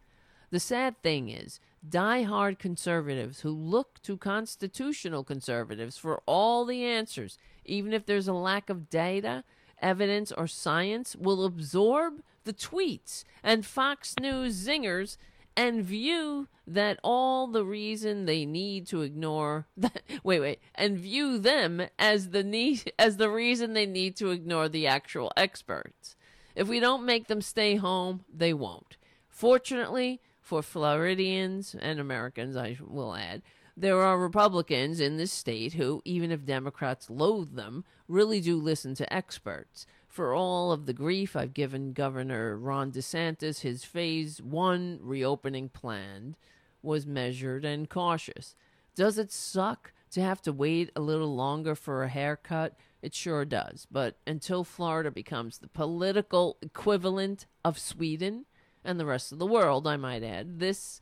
The 0.51 0.59
sad 0.59 1.01
thing 1.01 1.27
is, 1.27 1.59
die-hard 1.87 2.59
conservatives 2.59 3.41
who 3.41 3.49
look 3.49 3.99
to 4.03 4.15
constitutional 4.15 5.23
conservatives 5.23 5.97
for 5.97 6.21
all 6.27 6.65
the 6.65 6.85
answers, 6.85 7.39
even 7.65 7.93
if 7.93 8.05
there's 8.05 8.27
a 8.27 8.33
lack 8.33 8.69
of 8.69 8.91
data, 8.91 9.43
evidence, 9.81 10.31
or 10.31 10.47
science, 10.47 11.15
will 11.15 11.45
absorb 11.45 12.21
the 12.43 12.53
tweets 12.53 13.23
and 13.43 13.65
Fox 13.65 14.15
News 14.19 14.67
zingers 14.67 15.17
and 15.55 15.83
view 15.83 16.47
that 16.65 16.99
all 17.03 17.47
the 17.47 17.65
reason 17.65 18.25
they 18.25 18.45
need 18.45 18.87
to 18.87 19.01
ignore 19.01 19.67
that, 19.77 20.01
wait 20.23 20.39
wait 20.39 20.59
and 20.75 20.97
view 20.97 21.37
them 21.37 21.87
as 21.99 22.29
the 22.29 22.43
need 22.43 22.91
as 22.97 23.17
the 23.17 23.29
reason 23.29 23.73
they 23.73 23.85
need 23.85 24.15
to 24.17 24.31
ignore 24.31 24.69
the 24.69 24.87
actual 24.87 25.31
experts. 25.37 26.15
If 26.55 26.67
we 26.67 26.79
don't 26.79 27.05
make 27.05 27.27
them 27.27 27.41
stay 27.41 27.75
home 27.75 28.25
they 28.33 28.53
won't. 28.53 28.97
Fortunately 29.29 30.21
for 30.43 30.61
floridians 30.61 31.73
and 31.79 31.99
americans 31.99 32.57
i 32.57 32.77
will 32.85 33.15
add 33.15 33.41
there 33.75 34.01
are 34.01 34.19
republicans 34.19 34.99
in 34.99 35.17
this 35.17 35.31
state 35.31 35.73
who 35.73 36.01
even 36.05 36.31
if 36.31 36.45
democrats 36.45 37.09
loathe 37.09 37.55
them 37.55 37.83
really 38.07 38.39
do 38.39 38.55
listen 38.55 38.93
to 38.93 39.13
experts 39.13 39.85
for 40.13 40.35
all 40.35 40.71
of 40.71 40.85
the 40.85 40.93
grief 40.93 41.35
I've 41.35 41.55
given 41.55 41.91
Governor 41.91 42.55
Ron 42.55 42.91
DeSantis, 42.91 43.61
his 43.61 43.83
phase 43.83 44.39
one 44.39 44.99
reopening 45.01 45.69
plan 45.69 46.35
was 46.83 47.07
measured 47.07 47.65
and 47.65 47.89
cautious. 47.89 48.53
Does 48.93 49.17
it 49.17 49.31
suck 49.31 49.91
to 50.11 50.21
have 50.21 50.39
to 50.43 50.53
wait 50.53 50.91
a 50.95 51.01
little 51.01 51.35
longer 51.35 51.73
for 51.73 52.03
a 52.03 52.09
haircut? 52.09 52.75
It 53.01 53.15
sure 53.15 53.43
does. 53.43 53.87
But 53.89 54.17
until 54.27 54.63
Florida 54.63 55.09
becomes 55.09 55.57
the 55.57 55.67
political 55.67 56.57
equivalent 56.61 57.47
of 57.65 57.79
Sweden 57.79 58.45
and 58.85 58.99
the 58.99 59.07
rest 59.07 59.31
of 59.31 59.39
the 59.39 59.47
world, 59.47 59.87
I 59.87 59.97
might 59.97 60.21
add, 60.21 60.59
this, 60.59 61.01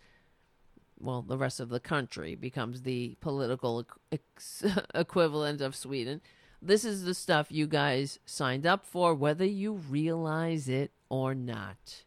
well, 1.02 1.22
the 1.22 1.38
rest 1.38 1.60
of 1.60 1.70
the 1.70 1.80
country 1.80 2.36
becomes 2.36 2.84
the 2.84 3.18
political 3.22 3.86
ex- 4.12 4.64
equivalent 4.96 5.62
of 5.62 5.76
Sweden 5.76 6.22
this 6.62 6.86
is 6.86 7.04
the 7.04 7.16
stuff 7.16 7.48
you 7.50 7.66
guys 7.66 8.20
signed 8.26 8.68
up 8.68 8.86
for, 8.86 9.16
whether 9.16 9.46
you 9.46 9.74
realize 9.74 10.70
it 10.70 10.92
or 11.10 11.34
not. 11.34 12.04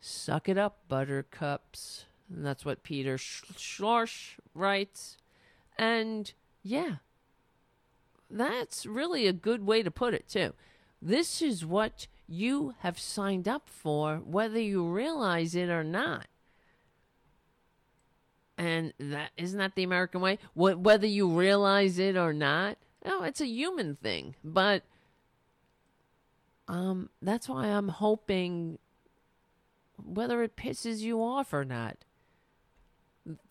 Suck 0.00 0.48
it 0.48 0.56
up, 0.56 0.78
buttercups. 0.88 2.04
And 2.32 2.46
that's 2.46 2.64
what 2.64 2.84
Peter 2.84 3.18
Schloss 3.18 4.36
writes. 4.54 5.16
And 5.76 6.32
yeah, 6.62 6.96
that's 8.30 8.86
really 8.86 9.26
a 9.26 9.32
good 9.32 9.66
way 9.66 9.82
to 9.82 9.90
put 9.90 10.14
it, 10.14 10.28
too. 10.28 10.54
This 11.02 11.42
is 11.42 11.66
what 11.66 12.06
you 12.28 12.74
have 12.80 13.00
signed 13.00 13.48
up 13.48 13.68
for, 13.68 14.18
whether 14.18 14.60
you 14.60 14.86
realize 14.86 15.56
it 15.56 15.68
or 15.68 15.82
not. 15.82 16.26
And 18.56 18.92
that 18.98 19.30
isn't 19.36 19.58
that 19.58 19.74
the 19.74 19.82
American 19.82 20.20
way? 20.20 20.38
Whether 20.54 21.06
you 21.06 21.28
realize 21.28 21.98
it 21.98 22.16
or 22.16 22.32
not, 22.32 22.78
no, 23.04 23.22
it's 23.24 23.40
a 23.40 23.46
human 23.46 23.96
thing, 23.96 24.36
but 24.44 24.84
um, 26.68 27.10
that's 27.20 27.48
why 27.48 27.66
I'm 27.66 27.88
hoping, 27.88 28.78
whether 30.02 30.42
it 30.42 30.56
pisses 30.56 31.00
you 31.00 31.22
off 31.22 31.52
or 31.52 31.64
not, 31.64 31.98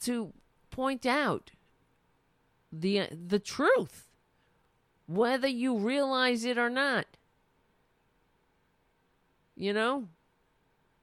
to 0.02 0.34
point 0.72 1.06
out 1.06 1.52
the 2.72 3.08
the 3.12 3.40
truth, 3.40 4.08
whether 5.06 5.48
you 5.48 5.78
realize 5.78 6.46
it 6.46 6.58
or 6.58 6.70
not. 6.70 7.06
You 9.56 9.74
know, 9.74 10.08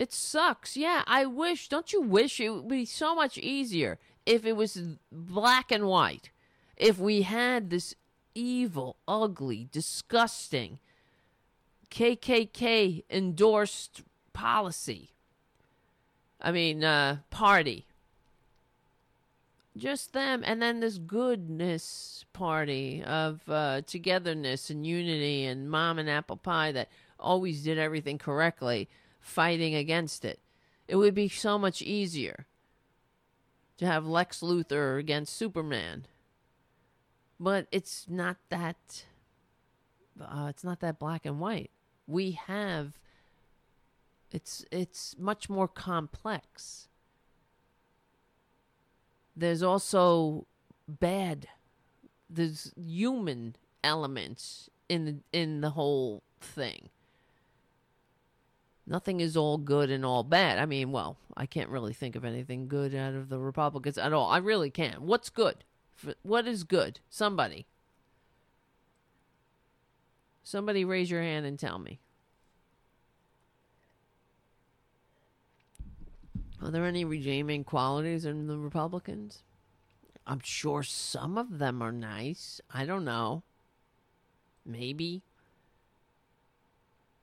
it 0.00 0.14
sucks. 0.14 0.78
Yeah, 0.78 1.02
I 1.06 1.26
wish. 1.26 1.68
Don't 1.68 1.92
you 1.92 2.00
wish 2.00 2.40
it 2.40 2.48
would 2.48 2.68
be 2.68 2.86
so 2.86 3.14
much 3.14 3.36
easier 3.36 3.98
if 4.24 4.46
it 4.46 4.54
was 4.54 4.96
black 5.12 5.70
and 5.70 5.86
white? 5.86 6.30
If 6.74 6.98
we 6.98 7.20
had 7.20 7.68
this 7.68 7.94
evil, 8.34 8.96
ugly, 9.06 9.68
disgusting 9.70 10.78
KKK 11.90 13.04
endorsed 13.10 14.00
policy. 14.32 15.10
I 16.40 16.50
mean, 16.50 16.82
uh, 16.82 17.18
party. 17.28 17.84
Just 19.76 20.14
them, 20.14 20.42
and 20.46 20.62
then 20.62 20.80
this 20.80 20.96
goodness 20.96 22.24
party 22.32 23.04
of 23.04 23.42
uh, 23.50 23.82
togetherness 23.86 24.70
and 24.70 24.86
unity, 24.86 25.44
and 25.44 25.70
mom 25.70 25.98
and 25.98 26.08
apple 26.08 26.38
pie 26.38 26.72
that 26.72 26.88
always 27.18 27.62
did 27.62 27.76
everything 27.76 28.16
correctly, 28.16 28.88
fighting 29.20 29.74
against 29.74 30.24
it. 30.24 30.40
It 30.88 30.96
would 30.96 31.14
be 31.14 31.28
so 31.28 31.58
much 31.58 31.82
easier 31.82 32.46
to 33.78 33.86
have 33.86 34.06
Lex 34.06 34.40
Luthor 34.40 34.98
against 34.98 35.36
Superman 35.36 36.06
but 37.40 37.66
it's 37.72 38.04
not 38.06 38.36
that 38.50 39.06
uh, 40.20 40.46
it's 40.50 40.62
not 40.62 40.80
that 40.80 40.98
black 40.98 41.24
and 41.24 41.40
white. 41.40 41.70
We 42.06 42.32
have 42.32 42.98
It's 44.30 44.64
it's 44.70 45.16
much 45.18 45.48
more 45.48 45.66
complex. 45.66 46.88
There's 49.34 49.62
also 49.62 50.46
bad. 50.86 51.48
There's 52.28 52.72
human 52.76 53.56
elements 53.82 54.68
in 54.88 55.04
the, 55.06 55.16
in 55.32 55.62
the 55.62 55.70
whole 55.70 56.22
thing. 56.40 56.90
Nothing 58.90 59.20
is 59.20 59.36
all 59.36 59.56
good 59.56 59.88
and 59.88 60.04
all 60.04 60.24
bad. 60.24 60.58
I 60.58 60.66
mean, 60.66 60.90
well, 60.90 61.16
I 61.36 61.46
can't 61.46 61.70
really 61.70 61.92
think 61.92 62.16
of 62.16 62.24
anything 62.24 62.66
good 62.66 62.92
out 62.92 63.14
of 63.14 63.28
the 63.28 63.38
Republicans 63.38 63.96
at 63.96 64.12
all. 64.12 64.28
I 64.28 64.38
really 64.38 64.68
can't. 64.68 65.00
What's 65.00 65.30
good? 65.30 65.62
What 66.24 66.48
is 66.48 66.64
good? 66.64 66.98
Somebody. 67.08 67.66
Somebody 70.42 70.84
raise 70.84 71.08
your 71.08 71.22
hand 71.22 71.46
and 71.46 71.56
tell 71.56 71.78
me. 71.78 72.00
Are 76.60 76.72
there 76.72 76.84
any 76.84 77.04
redeeming 77.04 77.62
qualities 77.62 78.24
in 78.24 78.48
the 78.48 78.58
Republicans? 78.58 79.44
I'm 80.26 80.40
sure 80.42 80.82
some 80.82 81.38
of 81.38 81.60
them 81.60 81.80
are 81.80 81.92
nice. 81.92 82.60
I 82.74 82.86
don't 82.86 83.04
know. 83.04 83.44
Maybe. 84.66 85.22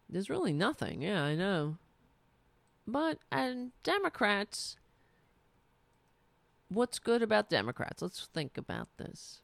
There's 0.09 0.29
really 0.29 0.53
nothing. 0.53 1.01
Yeah, 1.01 1.23
I 1.23 1.35
know. 1.35 1.77
But 2.87 3.19
and 3.31 3.71
Democrats 3.83 4.77
what's 6.69 6.99
good 6.99 7.21
about 7.21 7.49
Democrats? 7.49 8.01
Let's 8.01 8.27
think 8.33 8.57
about 8.57 8.87
this. 8.97 9.39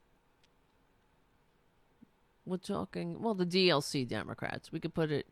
We're 2.45 2.58
talking 2.58 3.22
well 3.22 3.33
the 3.33 3.45
DLC 3.45 4.08
Democrats. 4.08 4.72
We 4.72 4.80
could 4.80 4.93
put 4.93 5.11
it 5.11 5.27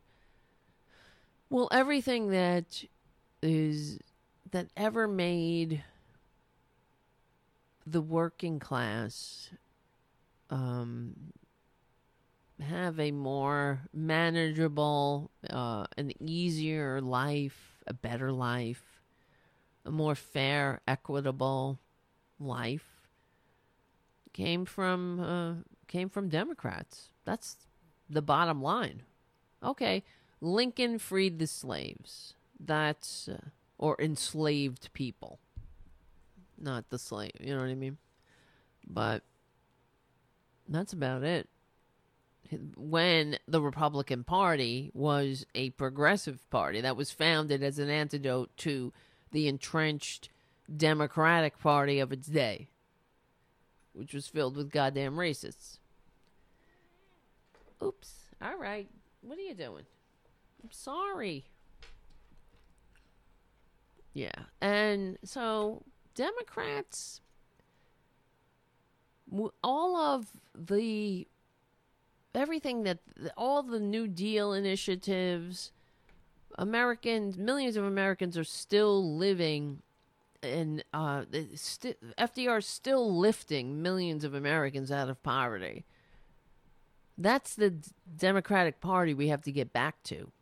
well 1.50 1.68
everything 1.70 2.30
that 2.30 2.84
is 3.42 3.98
that 4.50 4.68
ever 4.76 5.06
made 5.06 5.84
the 7.86 8.00
working 8.00 8.58
class 8.58 9.50
um, 10.48 11.14
have 12.62 12.98
a 12.98 13.10
more 13.10 13.82
manageable, 13.92 15.30
uh, 15.48 15.86
an 15.96 16.12
easier 16.20 17.00
life, 17.00 17.82
a 17.86 17.94
better 17.94 18.32
life, 18.32 19.02
a 19.84 19.90
more 19.90 20.14
fair, 20.14 20.80
equitable 20.86 21.78
life 22.38 22.92
came 24.32 24.64
from 24.64 25.20
uh, 25.20 25.54
came 25.88 26.08
from 26.08 26.28
Democrats. 26.28 27.10
That's 27.24 27.56
the 28.08 28.22
bottom 28.22 28.62
line. 28.62 29.02
Okay, 29.62 30.02
Lincoln 30.40 30.98
freed 30.98 31.38
the 31.38 31.46
slaves. 31.46 32.34
That's 32.58 33.28
uh, 33.28 33.48
or 33.78 33.96
enslaved 34.00 34.92
people. 34.92 35.38
Not 36.58 36.90
the 36.90 36.98
slave, 36.98 37.32
you 37.40 37.54
know 37.54 37.60
what 37.60 37.70
I 37.70 37.74
mean? 37.74 37.98
But 38.86 39.22
that's 40.68 40.92
about 40.92 41.22
it. 41.24 41.48
When 42.76 43.38
the 43.48 43.62
Republican 43.62 44.24
Party 44.24 44.90
was 44.92 45.46
a 45.54 45.70
progressive 45.70 46.48
party 46.50 46.80
that 46.82 46.96
was 46.96 47.10
founded 47.10 47.62
as 47.62 47.78
an 47.78 47.88
antidote 47.88 48.54
to 48.58 48.92
the 49.30 49.48
entrenched 49.48 50.28
Democratic 50.74 51.58
Party 51.58 51.98
of 51.98 52.12
its 52.12 52.26
day, 52.26 52.68
which 53.94 54.12
was 54.12 54.26
filled 54.26 54.56
with 54.56 54.70
goddamn 54.70 55.16
racists. 55.16 55.78
Oops. 57.82 58.12
All 58.40 58.58
right. 58.58 58.88
What 59.22 59.38
are 59.38 59.42
you 59.42 59.54
doing? 59.54 59.84
I'm 60.62 60.70
sorry. 60.70 61.44
Yeah. 64.14 64.30
And 64.60 65.18
so 65.24 65.82
Democrats, 66.14 67.20
all 69.64 69.96
of 69.96 70.26
the, 70.54 71.26
everything 72.34 72.82
that, 72.84 72.98
all 73.36 73.62
the 73.62 73.80
New 73.80 74.08
Deal 74.08 74.52
initiatives, 74.52 75.72
Americans, 76.58 77.36
millions 77.36 77.76
of 77.76 77.84
Americans 77.84 78.36
are 78.36 78.44
still 78.44 79.16
living 79.16 79.82
and 80.42 80.84
uh, 80.92 81.24
st- 81.54 81.98
FDR 82.18 82.62
still 82.62 83.16
lifting 83.16 83.80
millions 83.80 84.24
of 84.24 84.34
Americans 84.34 84.90
out 84.90 85.08
of 85.08 85.22
poverty. 85.22 85.84
That's 87.16 87.54
the 87.54 87.74
Democratic 88.16 88.80
Party 88.80 89.14
we 89.14 89.28
have 89.28 89.42
to 89.42 89.52
get 89.52 89.72
back 89.72 90.02
to. 90.04 90.32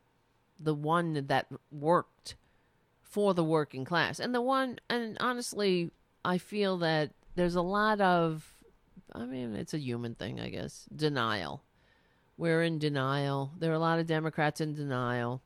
The 0.59 0.75
one 0.75 1.27
that 1.27 1.47
worked 1.71 2.37
for 3.03 3.35
the 3.35 3.45
working 3.45 3.85
class. 3.85 4.21
And 4.21 4.35
the 4.35 4.41
one, 4.41 4.79
and 4.89 5.17
honestly, 5.21 5.91
I 6.25 6.39
feel 6.39 6.79
that 6.79 7.11
there's 7.35 7.57
a 7.57 7.63
lot 7.63 8.01
of, 8.01 8.55
I 9.13 9.25
mean, 9.25 9.55
it's 9.55 9.75
a 9.75 9.79
human 9.79 10.15
thing, 10.15 10.41
I 10.41 10.49
guess, 10.49 10.87
denial. 10.95 11.63
We're 12.41 12.63
in 12.63 12.79
denial. 12.79 13.53
There 13.59 13.71
are 13.71 13.75
a 13.75 13.79
lot 13.79 13.99
of 13.99 14.07
Democrats 14.07 14.63
in 14.63 14.73
denial. 14.73 15.43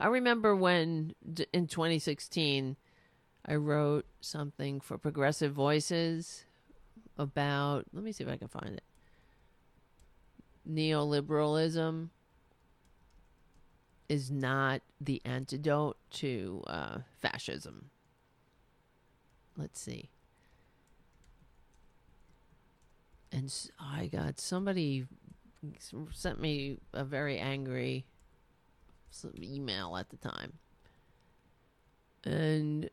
I 0.00 0.08
remember 0.08 0.56
when 0.56 1.14
in 1.52 1.68
2016, 1.68 2.74
I 3.46 3.54
wrote 3.54 4.04
something 4.20 4.80
for 4.80 4.98
Progressive 4.98 5.52
Voices 5.52 6.44
about, 7.16 7.84
let 7.92 8.02
me 8.02 8.10
see 8.10 8.24
if 8.24 8.30
I 8.30 8.36
can 8.36 8.48
find 8.48 8.70
it 8.70 8.82
neoliberalism 10.68 12.08
is 14.08 14.28
not 14.28 14.82
the 15.00 15.22
antidote 15.24 15.98
to 16.10 16.64
uh, 16.66 16.98
fascism. 17.16 17.90
Let's 19.56 19.80
see. 19.80 20.10
And 23.30 23.54
I 23.78 24.08
got 24.08 24.40
somebody 24.40 25.06
sent 26.12 26.40
me 26.40 26.78
a 26.92 27.04
very 27.04 27.38
angry 27.38 28.06
email 29.36 29.96
at 29.96 30.10
the 30.10 30.16
time. 30.16 30.54
And 32.24 32.90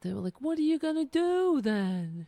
they 0.00 0.12
were 0.12 0.20
like, 0.20 0.40
What 0.40 0.58
are 0.58 0.62
you 0.62 0.78
going 0.78 0.96
to 0.96 1.04
do 1.04 1.60
then? 1.60 2.26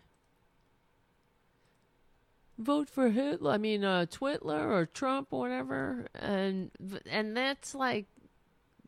vote 2.58 2.88
for 2.88 3.10
Hitler. 3.10 3.52
I 3.52 3.58
mean, 3.58 3.84
uh, 3.84 4.06
Twitler 4.10 4.70
or 4.70 4.86
Trump 4.86 5.28
or 5.30 5.40
whatever, 5.40 6.08
and 6.14 6.70
and 7.10 7.36
that's 7.36 7.74
like, 7.74 8.06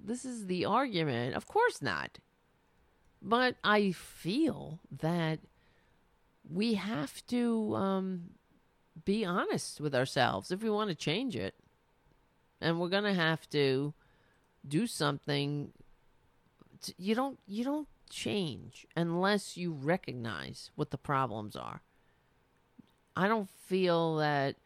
this 0.03 0.25
is 0.25 0.47
the 0.47 0.65
argument. 0.65 1.35
Of 1.35 1.47
course 1.47 1.83
not. 1.83 2.19
But 3.23 3.57
I 3.65 3.93
feel 3.93 4.81
that 5.01 5.41
we 6.49 6.75
have 6.75 7.27
to 7.27 7.75
um, 7.75 8.31
be 9.05 9.25
honest 9.25 9.81
with 9.81 9.95
ourselves 9.95 10.51
if 10.51 10.63
we 10.63 10.71
want 10.71 10.91
to 10.91 10.97
change 10.97 11.37
it, 11.37 11.55
and 12.61 12.81
we're 12.81 12.89
gonna 12.89 13.15
have 13.15 13.49
to 13.51 13.95
do 14.67 14.87
something. 14.87 15.73
To, 16.83 16.95
you 16.99 17.15
don't 17.15 17.39
you 17.47 17.65
don't 17.65 17.89
change 18.11 18.87
unless 18.97 19.57
you 19.57 19.73
recognize 19.73 20.71
what 20.75 20.91
the 20.91 20.99
problems 20.99 21.57
are. 21.57 21.83
I 23.17 23.29
don't 23.29 23.49
feel 23.49 24.17
that 24.17 24.57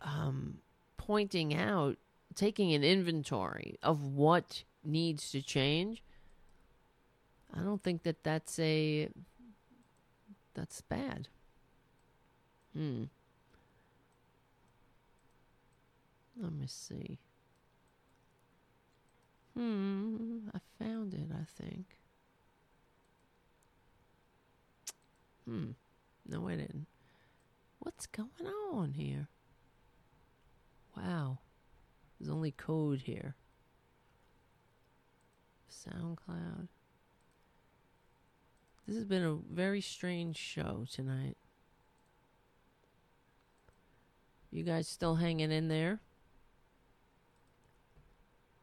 um, 0.00 0.58
pointing 0.96 1.54
out, 1.54 1.96
taking 2.34 2.72
an 2.74 2.82
inventory 2.84 3.78
of 3.82 4.02
what 4.02 4.64
needs 4.84 5.30
to 5.30 5.42
change. 5.42 6.02
I 7.56 7.60
don't 7.60 7.82
think 7.82 8.02
that 8.02 8.24
that's 8.24 8.58
a 8.58 9.08
that's 10.54 10.80
bad. 10.82 11.28
Hmm. 12.76 13.04
Let 16.36 16.52
me 16.52 16.66
see. 16.66 17.18
Hmm. 19.56 20.48
I 20.54 20.58
found 20.82 21.14
it. 21.14 21.28
I 21.32 21.44
think. 21.62 21.86
Hmm. 25.46 25.70
No, 26.26 26.48
I 26.48 26.56
didn't. 26.56 26.86
What's 27.78 28.06
going 28.06 28.28
on 28.72 28.94
here? 28.94 29.28
Wow. 30.96 31.38
There's 32.18 32.30
only 32.30 32.50
code 32.50 33.02
here. 33.02 33.36
SoundCloud. 35.70 36.68
This 38.86 38.96
has 38.96 39.04
been 39.04 39.22
a 39.22 39.34
very 39.34 39.80
strange 39.80 40.36
show 40.36 40.86
tonight. 40.90 41.36
You 44.54 44.62
guys 44.62 44.86
still 44.86 45.16
hanging 45.16 45.50
in 45.50 45.66
there? 45.66 45.98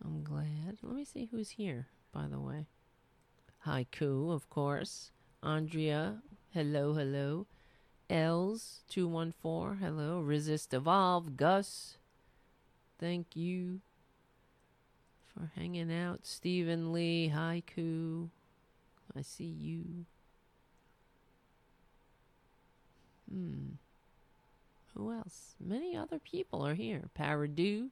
I'm 0.02 0.24
glad. 0.24 0.78
Let 0.82 0.96
me 0.96 1.04
see 1.04 1.28
who's 1.30 1.50
here, 1.50 1.88
by 2.14 2.28
the 2.28 2.40
way. 2.40 2.68
Haiku, 3.68 4.32
of 4.32 4.50
course. 4.50 5.12
Andrea 5.44 6.22
Hello, 6.54 6.94
hello. 6.94 7.46
Els 8.10 8.84
two 8.90 9.08
one 9.08 9.34
four. 9.42 9.78
Hello. 9.82 10.22
Resist 10.22 10.74
Evolve. 10.74 11.36
Gus. 11.36 11.98
Thank 12.98 13.36
you 13.36 13.82
for 15.34 15.52
hanging 15.58 15.94
out. 15.94 16.22
Stephen 16.24 16.94
Lee, 16.94 17.34
Haiku. 17.36 18.30
I 19.16 19.22
see 19.24 19.44
you. 19.44 20.06
Hmm. 23.30 23.76
Who 24.96 25.12
else? 25.12 25.56
Many 25.60 25.96
other 25.96 26.20
people 26.20 26.66
are 26.66 26.74
here. 26.74 27.10
Paradu. 27.18 27.90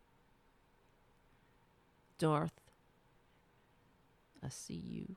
Darth. 2.18 2.60
I 4.44 4.50
see 4.50 4.74
you. 4.74 5.16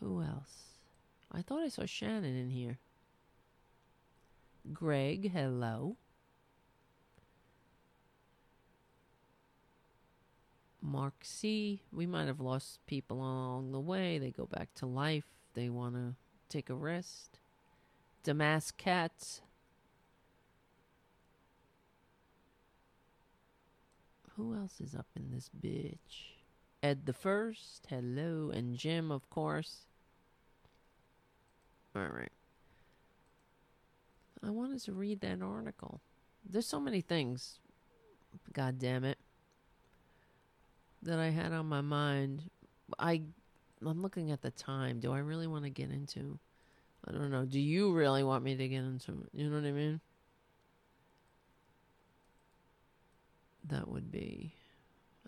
Who 0.00 0.22
else? 0.22 0.78
I 1.32 1.42
thought 1.42 1.62
I 1.62 1.68
saw 1.68 1.86
Shannon 1.86 2.36
in 2.36 2.50
here. 2.50 2.78
Greg, 4.72 5.32
hello. 5.32 5.96
Mark 10.80 11.14
C. 11.22 11.82
We 11.92 12.06
might 12.06 12.26
have 12.26 12.40
lost 12.40 12.78
people 12.86 13.18
along 13.18 13.72
the 13.72 13.80
way. 13.80 14.18
They 14.18 14.30
go 14.30 14.46
back 14.46 14.72
to 14.76 14.86
life. 14.86 15.24
They 15.54 15.68
want 15.68 15.94
to 15.94 16.14
take 16.48 16.70
a 16.70 16.74
rest. 16.74 17.38
Damas 18.26 18.72
Cats. 18.72 19.40
Who 24.34 24.52
else 24.52 24.80
is 24.80 24.96
up 24.96 25.06
in 25.14 25.30
this 25.30 25.48
bitch? 25.48 26.34
Ed 26.82 27.06
the 27.06 27.12
First, 27.12 27.86
hello, 27.88 28.50
and 28.52 28.76
Jim, 28.76 29.12
of 29.12 29.30
course. 29.30 29.86
All 31.94 32.02
right. 32.02 32.32
I 34.44 34.50
wanted 34.50 34.80
to 34.80 34.92
read 34.92 35.20
that 35.20 35.40
article. 35.40 36.00
There's 36.44 36.66
so 36.66 36.80
many 36.80 37.02
things, 37.02 37.60
god 38.52 38.80
damn 38.80 39.04
it, 39.04 39.18
that 41.00 41.20
I 41.20 41.28
had 41.28 41.52
on 41.52 41.66
my 41.66 41.80
mind. 41.80 42.50
I 42.98 43.22
I'm 43.86 44.02
looking 44.02 44.32
at 44.32 44.42
the 44.42 44.50
time. 44.50 44.98
Do 44.98 45.12
I 45.12 45.18
really 45.18 45.46
want 45.46 45.62
to 45.62 45.70
get 45.70 45.92
into 45.92 46.40
I 47.08 47.12
don't 47.12 47.30
know. 47.30 47.44
Do 47.44 47.60
you 47.60 47.92
really 47.92 48.24
want 48.24 48.42
me 48.42 48.56
to 48.56 48.68
get 48.68 48.78
into? 48.78 49.26
You 49.32 49.48
know 49.48 49.56
what 49.56 49.66
I 49.66 49.72
mean? 49.72 50.00
That 53.68 53.88
would 53.88 54.10
be 54.10 54.52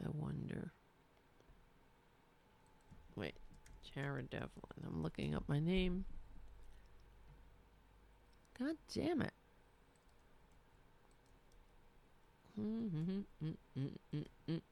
I 0.05 0.09
wonder. 0.13 0.73
Wait. 3.17 3.35
Jared 3.95 4.31
Devlin. 4.31 4.51
I'm 4.87 5.03
looking 5.03 5.35
up 5.35 5.45
my 5.49 5.59
name. 5.59 6.05
God 8.59 8.77
damn 8.95 9.23
it. 9.23 9.33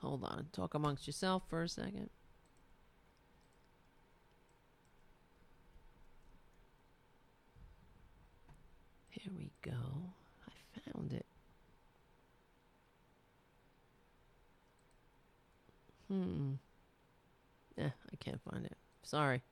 Hold 0.00 0.24
on. 0.24 0.46
Talk 0.52 0.74
amongst 0.74 1.06
yourself 1.06 1.44
for 1.48 1.62
a 1.62 1.68
second. 1.68 2.10
Here 9.22 9.32
we 9.38 9.52
go. 9.62 9.78
I 10.48 10.90
found 10.90 11.12
it. 11.12 11.26
Hmm. 16.08 16.54
Yeah, 17.78 17.90
I 18.12 18.16
can't 18.16 18.40
find 18.50 18.66
it. 18.66 18.76
Sorry. 19.04 19.42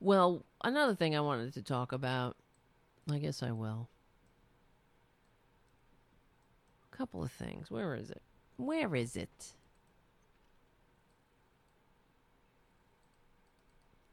Well, 0.00 0.44
another 0.64 0.96
thing 0.96 1.14
I 1.14 1.20
wanted 1.20 1.54
to 1.54 1.62
talk 1.62 1.92
about, 1.92 2.36
I 3.08 3.18
guess 3.18 3.40
I 3.40 3.52
will. 3.52 3.88
A 6.92 6.96
couple 6.96 7.22
of 7.22 7.30
things. 7.30 7.70
Where 7.70 7.94
is 7.94 8.10
it? 8.10 8.22
Where 8.56 8.96
is 8.96 9.14
it? 9.14 9.54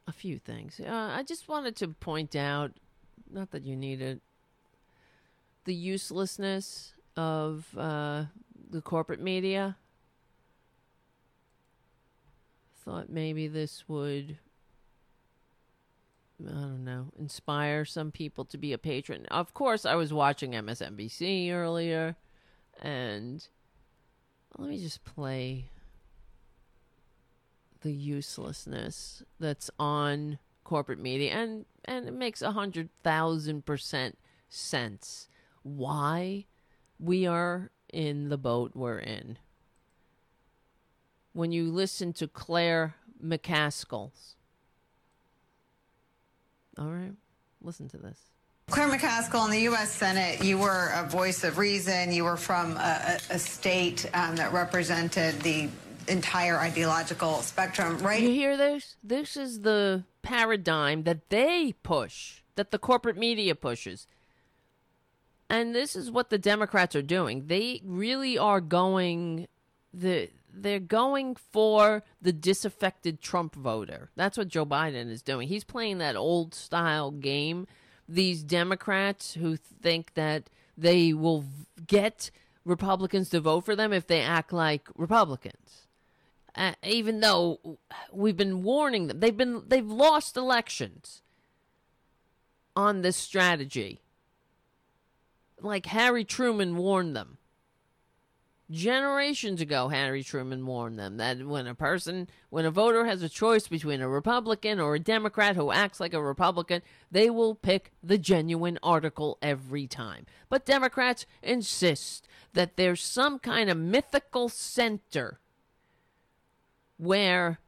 A 0.07 0.11
few 0.11 0.37
things. 0.37 0.79
Uh, 0.79 1.11
I 1.11 1.23
just 1.23 1.47
wanted 1.47 1.75
to 1.77 1.87
point 1.87 2.35
out, 2.35 2.73
not 3.31 3.49
that 3.49 3.63
you 3.63 3.75
need 3.75 3.99
it, 3.99 4.21
the 5.65 5.75
uselessness 5.75 6.93
of 7.17 7.65
uh, 7.77 8.25
the 8.69 8.81
corporate 8.81 9.21
media. 9.21 9.77
Thought 12.83 13.09
maybe 13.09 13.47
this 13.47 13.83
would 13.87 14.37
I 16.41 16.51
don't 16.51 16.83
know, 16.83 17.07
inspire 17.17 17.85
some 17.85 18.11
people 18.11 18.43
to 18.45 18.57
be 18.57 18.73
a 18.73 18.77
patron. 18.77 19.25
Of 19.27 19.53
course, 19.53 19.85
I 19.85 19.95
was 19.95 20.11
watching 20.11 20.51
MSNBC 20.51 21.51
earlier, 21.51 22.17
and 22.81 23.47
let 24.57 24.69
me 24.69 24.77
just 24.77 25.05
play 25.05 25.65
the 27.81 27.93
uselessness 27.93 29.23
that's 29.39 29.71
on 29.79 30.39
corporate 30.65 30.99
media, 30.99 31.31
and 31.31 31.65
and 31.85 32.07
it 32.07 32.13
makes 32.13 32.41
a 32.41 32.51
hundred 32.51 32.89
thousand 33.01 33.65
percent 33.65 34.17
sense 34.49 35.29
why 35.65 36.45
we 36.99 37.25
are 37.25 37.71
in 37.91 38.29
the 38.29 38.37
boat 38.37 38.71
we're 38.75 38.99
in. 38.99 39.37
When 41.33 41.51
you 41.51 41.71
listen 41.71 42.13
to 42.13 42.27
Claire 42.27 42.95
McCaskill's 43.21 44.35
all 46.77 46.87
right. 46.87 47.13
Listen 47.61 47.87
to 47.89 47.97
this. 47.97 48.19
Claire 48.69 48.89
McCaskill 48.89 49.45
in 49.45 49.51
the 49.51 49.61
U.S. 49.61 49.91
Senate, 49.91 50.43
you 50.43 50.57
were 50.57 50.91
a 50.93 51.07
voice 51.07 51.43
of 51.43 51.57
reason. 51.57 52.11
You 52.11 52.23
were 52.23 52.37
from 52.37 52.75
a, 52.77 53.19
a 53.29 53.39
state 53.39 54.09
um, 54.13 54.35
that 54.37 54.51
represented 54.53 55.39
the 55.41 55.69
entire 56.07 56.57
ideological 56.57 57.41
spectrum, 57.41 57.99
right? 57.99 58.21
You 58.21 58.31
hear 58.31 58.57
this? 58.57 58.95
This 59.03 59.37
is 59.37 59.61
the 59.61 60.03
paradigm 60.21 61.03
that 61.03 61.29
they 61.29 61.75
push, 61.83 62.41
that 62.55 62.71
the 62.71 62.79
corporate 62.79 63.17
media 63.17 63.55
pushes. 63.55 64.07
And 65.49 65.75
this 65.75 65.95
is 65.95 66.09
what 66.09 66.29
the 66.29 66.37
Democrats 66.37 66.95
are 66.95 67.01
doing. 67.01 67.47
They 67.47 67.81
really 67.83 68.37
are 68.37 68.61
going 68.61 69.47
the 69.93 70.29
they're 70.57 70.79
going 70.79 71.35
for 71.35 72.03
the 72.21 72.31
disaffected 72.31 73.21
Trump 73.21 73.55
voter. 73.55 74.09
That's 74.15 74.37
what 74.37 74.47
Joe 74.47 74.65
Biden 74.65 75.11
is 75.11 75.21
doing. 75.21 75.47
He's 75.47 75.65
playing 75.65 75.97
that 75.97 76.15
old 76.15 76.55
style 76.55 77.11
game. 77.11 77.67
These 78.07 78.43
Democrats 78.43 79.33
who 79.33 79.57
think 79.57 80.13
that 80.13 80.49
they 80.77 81.13
will 81.13 81.45
get 81.85 82.31
Republicans 82.63 83.29
to 83.29 83.41
vote 83.41 83.65
for 83.65 83.75
them 83.75 83.91
if 83.91 84.07
they 84.07 84.21
act 84.21 84.53
like 84.53 84.87
Republicans. 84.95 85.87
Uh, 86.55 86.73
even 86.83 87.19
though 87.19 87.79
we've 88.11 88.37
been 88.37 88.63
warning 88.63 89.07
them, 89.07 89.19
they've 89.19 89.35
been 89.35 89.63
they've 89.67 89.85
lost 89.85 90.37
elections 90.37 91.21
on 92.75 93.01
this 93.01 93.17
strategy. 93.17 94.01
Like 95.61 95.85
Harry 95.87 96.25
Truman 96.25 96.75
warned 96.75 97.15
them 97.15 97.37
Generations 98.71 99.61
ago, 99.61 99.89
Harry 99.89 100.23
Truman 100.23 100.65
warned 100.65 100.97
them 100.97 101.17
that 101.17 101.45
when 101.45 101.67
a 101.67 101.75
person, 101.75 102.27
when 102.49 102.65
a 102.65 102.71
voter 102.71 103.05
has 103.05 103.21
a 103.21 103.29
choice 103.29 103.67
between 103.67 104.01
a 104.01 104.09
Republican 104.09 104.79
or 104.79 104.95
a 104.95 104.99
Democrat 104.99 105.55
who 105.55 105.71
acts 105.71 105.99
like 105.99 106.15
a 106.15 106.23
Republican, 106.23 106.81
they 107.11 107.29
will 107.29 107.53
pick 107.53 107.91
the 108.01 108.17
genuine 108.17 108.79
article 108.81 109.37
every 109.39 109.85
time. 109.85 110.25
But 110.49 110.65
Democrats 110.65 111.27
insist 111.43 112.27
that 112.53 112.75
there's 112.75 113.03
some 113.03 113.37
kind 113.37 113.69
of 113.69 113.77
mythical 113.77 114.49
center 114.49 115.39
where 116.97 117.59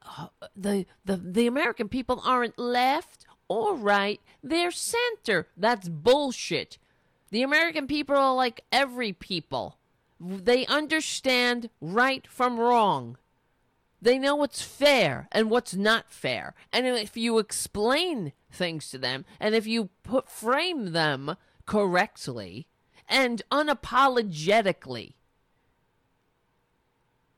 uh, 0.00 0.28
the, 0.56 0.86
the, 1.04 1.18
the 1.18 1.46
American 1.46 1.90
people 1.90 2.22
aren't 2.24 2.58
left 2.58 3.25
or 3.48 3.74
right, 3.74 4.20
they're 4.42 4.70
center. 4.70 5.48
That's 5.56 5.88
bullshit. 5.88 6.78
The 7.30 7.42
American 7.42 7.86
people 7.86 8.16
are 8.16 8.34
like 8.34 8.64
every 8.72 9.12
people. 9.12 9.78
They 10.20 10.64
understand 10.66 11.70
right 11.80 12.26
from 12.26 12.58
wrong. 12.58 13.18
They 14.00 14.18
know 14.18 14.36
what's 14.36 14.62
fair 14.62 15.28
and 15.32 15.50
what's 15.50 15.74
not 15.74 16.10
fair. 16.10 16.54
And 16.72 16.86
if 16.86 17.16
you 17.16 17.38
explain 17.38 18.32
things 18.50 18.88
to 18.90 18.98
them 18.98 19.24
and 19.40 19.54
if 19.54 19.66
you 19.66 19.90
put 20.02 20.30
frame 20.30 20.92
them 20.92 21.36
correctly 21.66 22.68
and 23.08 23.42
unapologetically 23.50 25.14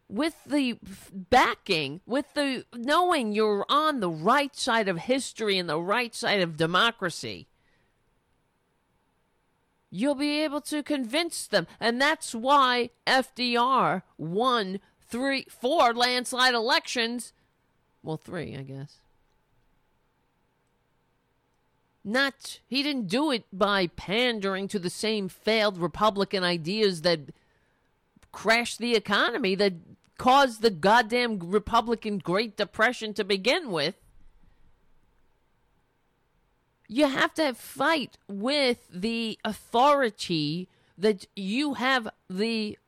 with 0.08 0.42
the 0.44 0.78
backing, 1.12 2.00
with 2.06 2.32
the 2.34 2.64
knowing 2.74 3.32
you're 3.32 3.66
on 3.68 4.00
the 4.00 4.10
right 4.10 4.56
side 4.56 4.88
of 4.88 4.98
history 4.98 5.58
and 5.58 5.68
the 5.68 5.80
right 5.80 6.14
side 6.14 6.40
of 6.40 6.56
democracy, 6.56 7.46
you'll 9.90 10.14
be 10.14 10.42
able 10.42 10.60
to 10.62 10.82
convince 10.82 11.46
them. 11.46 11.66
And 11.78 12.00
that's 12.00 12.34
why 12.34 12.90
FDR 13.06 14.02
won 14.16 14.80
three, 15.00 15.46
four 15.48 15.94
landslide 15.94 16.54
elections. 16.54 17.32
Well, 18.02 18.16
three, 18.16 18.56
I 18.56 18.62
guess. 18.62 18.98
Not, 22.04 22.60
he 22.66 22.82
didn't 22.82 23.08
do 23.08 23.30
it 23.30 23.44
by 23.52 23.88
pandering 23.88 24.68
to 24.68 24.78
the 24.78 24.88
same 24.88 25.28
failed 25.28 25.76
Republican 25.76 26.42
ideas 26.42 27.02
that 27.02 27.20
crashed 28.32 28.78
the 28.78 28.94
economy, 28.94 29.54
that 29.56 29.74
caused 30.18 30.60
the 30.60 30.70
goddamn 30.70 31.38
Republican 31.38 32.18
Great 32.18 32.56
Depression 32.56 33.14
to 33.14 33.24
begin 33.24 33.70
with. 33.70 33.94
You 36.88 37.06
have 37.06 37.32
to 37.34 37.54
fight 37.54 38.18
with 38.28 38.88
the 38.92 39.38
authority 39.44 40.68
that 40.96 41.26
you 41.36 41.74
have 41.74 42.08
the 42.28 42.78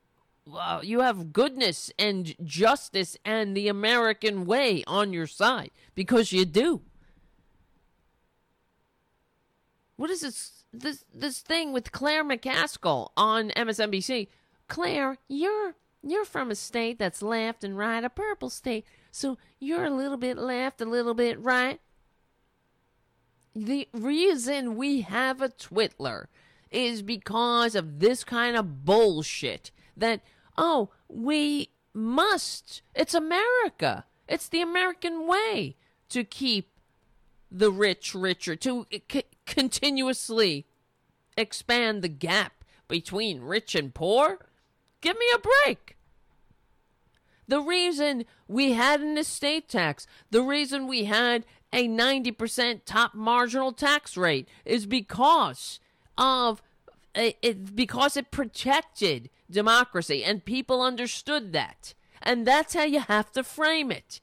uh, 0.53 0.81
you 0.83 1.01
have 1.01 1.33
goodness 1.33 1.93
and 1.99 2.35
justice 2.45 3.17
and 3.25 3.57
the 3.57 3.69
American 3.69 4.47
way 4.47 4.83
on 4.87 5.13
your 5.13 5.27
side 5.27 5.71
because 5.95 6.33
you 6.33 6.45
do. 6.45 6.81
What 9.97 10.11
is 10.11 10.23
this 10.23 10.65
this 10.73 11.05
this 11.15 11.41
thing 11.41 11.73
with 11.73 11.93
Claire 11.93 12.25
McCaskill 12.25 13.11
on 13.17 13.51
MSNBC? 13.51 14.29
Claire, 14.67 15.19
you're 15.29 15.75
you're 16.03 16.25
from 16.25 16.51
a 16.51 16.55
state 16.55 16.99
that's 16.99 17.23
left 17.23 17.65
and 17.65 17.77
right, 17.77 18.03
a 18.05 18.11
purple 18.11 18.51
state. 18.51 18.87
So 19.11 19.39
you're 19.59 19.85
a 19.85 19.91
little 19.91 20.17
bit 20.17 20.39
left, 20.39 20.81
a 20.81 20.87
little 20.87 21.15
bit 21.15 21.39
right. 21.41 21.81
The 23.55 23.89
reason 23.93 24.77
we 24.77 25.03
have 25.03 25.43
a 25.43 25.49
Twitler 25.49 26.27
is 26.71 27.03
because 27.03 27.75
of 27.75 27.99
this 27.99 28.23
kind 28.25 28.57
of 28.57 28.85
bullshit 28.85 29.71
that, 29.97 30.21
oh, 30.57 30.91
we 31.09 31.71
must. 31.93 32.83
It's 32.95 33.15
America. 33.15 34.05
It's 34.29 34.49
the 34.49 34.63
American 34.63 35.27
way 35.27 35.77
to 36.11 36.23
keep 36.25 36.71
the 37.51 37.73
rich 37.73 38.15
richer, 38.15 38.55
to 38.55 38.87
c- 39.11 39.25
continuously 39.45 40.67
expand 41.37 42.03
the 42.03 42.09
gap 42.09 42.65
between 42.87 43.41
rich 43.41 43.75
and 43.75 43.93
poor. 43.93 44.50
Give 45.01 45.17
me 45.19 45.27
a 45.35 45.39
break. 45.39 45.97
The 47.49 47.61
reason 47.61 48.27
we 48.47 48.73
had 48.73 49.01
an 49.01 49.19
estate 49.19 49.69
tax, 49.69 50.07
the 50.31 50.43
reason 50.43 50.87
we 50.87 51.07
had 51.07 51.45
a 51.73 51.89
90% 51.89 52.83
top 52.85 53.15
marginal 53.15 53.73
tax 53.73 54.17
rate 54.17 54.49
is 54.65 54.87
because 54.87 55.81
of 56.17 56.63
it, 57.15 57.75
because 57.75 58.17
it 58.17 58.31
protected 58.31 59.31
democracy 59.51 60.23
and 60.23 60.45
people 60.45 60.81
understood 60.83 61.53
that. 61.53 61.95
And 62.23 62.47
that's 62.47 62.75
how 62.75 62.85
you 62.85 63.01
have 63.01 63.33
to 63.33 63.43
frame 63.43 63.91
it. 63.91 64.21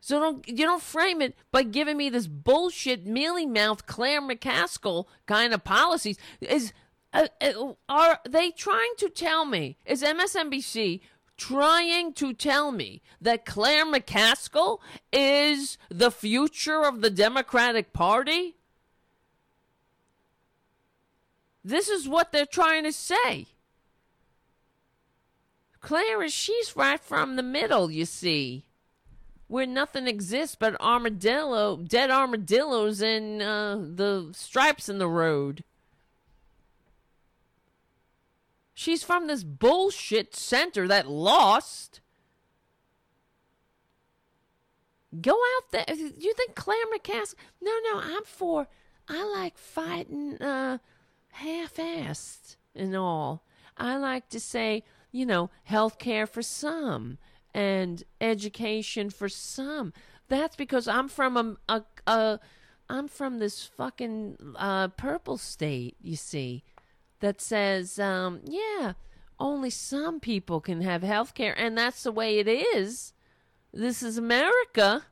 So 0.00 0.20
don't 0.20 0.48
you 0.48 0.64
don't 0.64 0.82
frame 0.82 1.20
it 1.20 1.34
by 1.50 1.64
giving 1.64 1.96
me 1.96 2.10
this 2.10 2.28
bullshit 2.28 3.06
mealy 3.06 3.44
mouth 3.44 3.86
Claire 3.86 4.22
McCaskill 4.22 5.06
kind 5.26 5.52
of 5.52 5.64
policies. 5.64 6.16
Is 6.40 6.72
uh, 7.16 7.28
uh, 7.40 7.72
are 7.88 8.20
they 8.28 8.50
trying 8.50 8.92
to 8.98 9.08
tell 9.08 9.44
me? 9.44 9.78
Is 9.86 10.02
MSNBC 10.02 11.00
trying 11.36 12.12
to 12.14 12.32
tell 12.32 12.72
me 12.72 13.02
that 13.20 13.44
Claire 13.44 13.86
McCaskill 13.86 14.78
is 15.12 15.78
the 15.88 16.10
future 16.10 16.84
of 16.84 17.00
the 17.00 17.10
Democratic 17.10 17.92
Party? 17.92 18.56
This 21.64 21.88
is 21.88 22.08
what 22.08 22.32
they're 22.32 22.46
trying 22.46 22.84
to 22.84 22.92
say. 22.92 23.46
Claire 25.80 26.22
is 26.22 26.32
she's 26.32 26.76
right 26.76 27.00
from 27.00 27.36
the 27.36 27.42
middle, 27.42 27.90
you 27.90 28.04
see. 28.04 28.64
Where 29.48 29.66
nothing 29.66 30.08
exists 30.08 30.56
but 30.58 30.80
armadillo, 30.80 31.76
dead 31.76 32.10
armadillos 32.10 33.00
and 33.00 33.40
uh, 33.40 33.76
the 33.76 34.30
stripes 34.32 34.88
in 34.88 34.98
the 34.98 35.08
road. 35.08 35.62
She's 38.78 39.02
from 39.02 39.26
this 39.26 39.42
bullshit 39.42 40.36
center 40.36 40.86
that 40.86 41.08
lost. 41.08 42.02
Go 45.18 45.32
out 45.32 45.72
there. 45.72 45.96
You 45.96 46.34
think 46.34 46.54
Claire 46.54 46.84
McCaskill? 46.94 47.36
No, 47.62 47.72
no, 47.90 48.00
I'm 48.00 48.24
for. 48.24 48.68
I 49.08 49.24
like 49.24 49.56
fighting 49.56 50.36
uh, 50.42 50.76
half-assed 51.30 52.56
and 52.74 52.94
all. 52.94 53.44
I 53.78 53.96
like 53.96 54.28
to 54.28 54.38
say, 54.38 54.84
you 55.10 55.24
know, 55.24 55.48
health 55.64 55.98
care 55.98 56.26
for 56.26 56.42
some 56.42 57.16
and 57.54 58.02
education 58.20 59.08
for 59.08 59.30
some. 59.30 59.94
That's 60.28 60.54
because 60.54 60.86
I'm 60.86 61.08
from 61.08 61.38
a, 61.38 61.56
a, 61.66 61.82
a 62.06 62.40
I'm 62.90 63.08
from 63.08 63.38
this 63.38 63.64
fucking 63.64 64.36
uh, 64.54 64.88
purple 64.88 65.38
state, 65.38 65.96
you 66.02 66.16
see 66.16 66.62
that 67.20 67.40
says, 67.40 67.98
um, 67.98 68.40
yeah, 68.44 68.92
only 69.38 69.70
some 69.70 70.20
people 70.20 70.60
can 70.60 70.80
have 70.82 71.02
health 71.02 71.34
care, 71.34 71.58
and 71.58 71.76
that's 71.76 72.02
the 72.02 72.12
way 72.12 72.38
it 72.38 72.48
is. 72.48 73.12
This 73.72 74.02
is 74.02 74.16
America. 74.16 75.04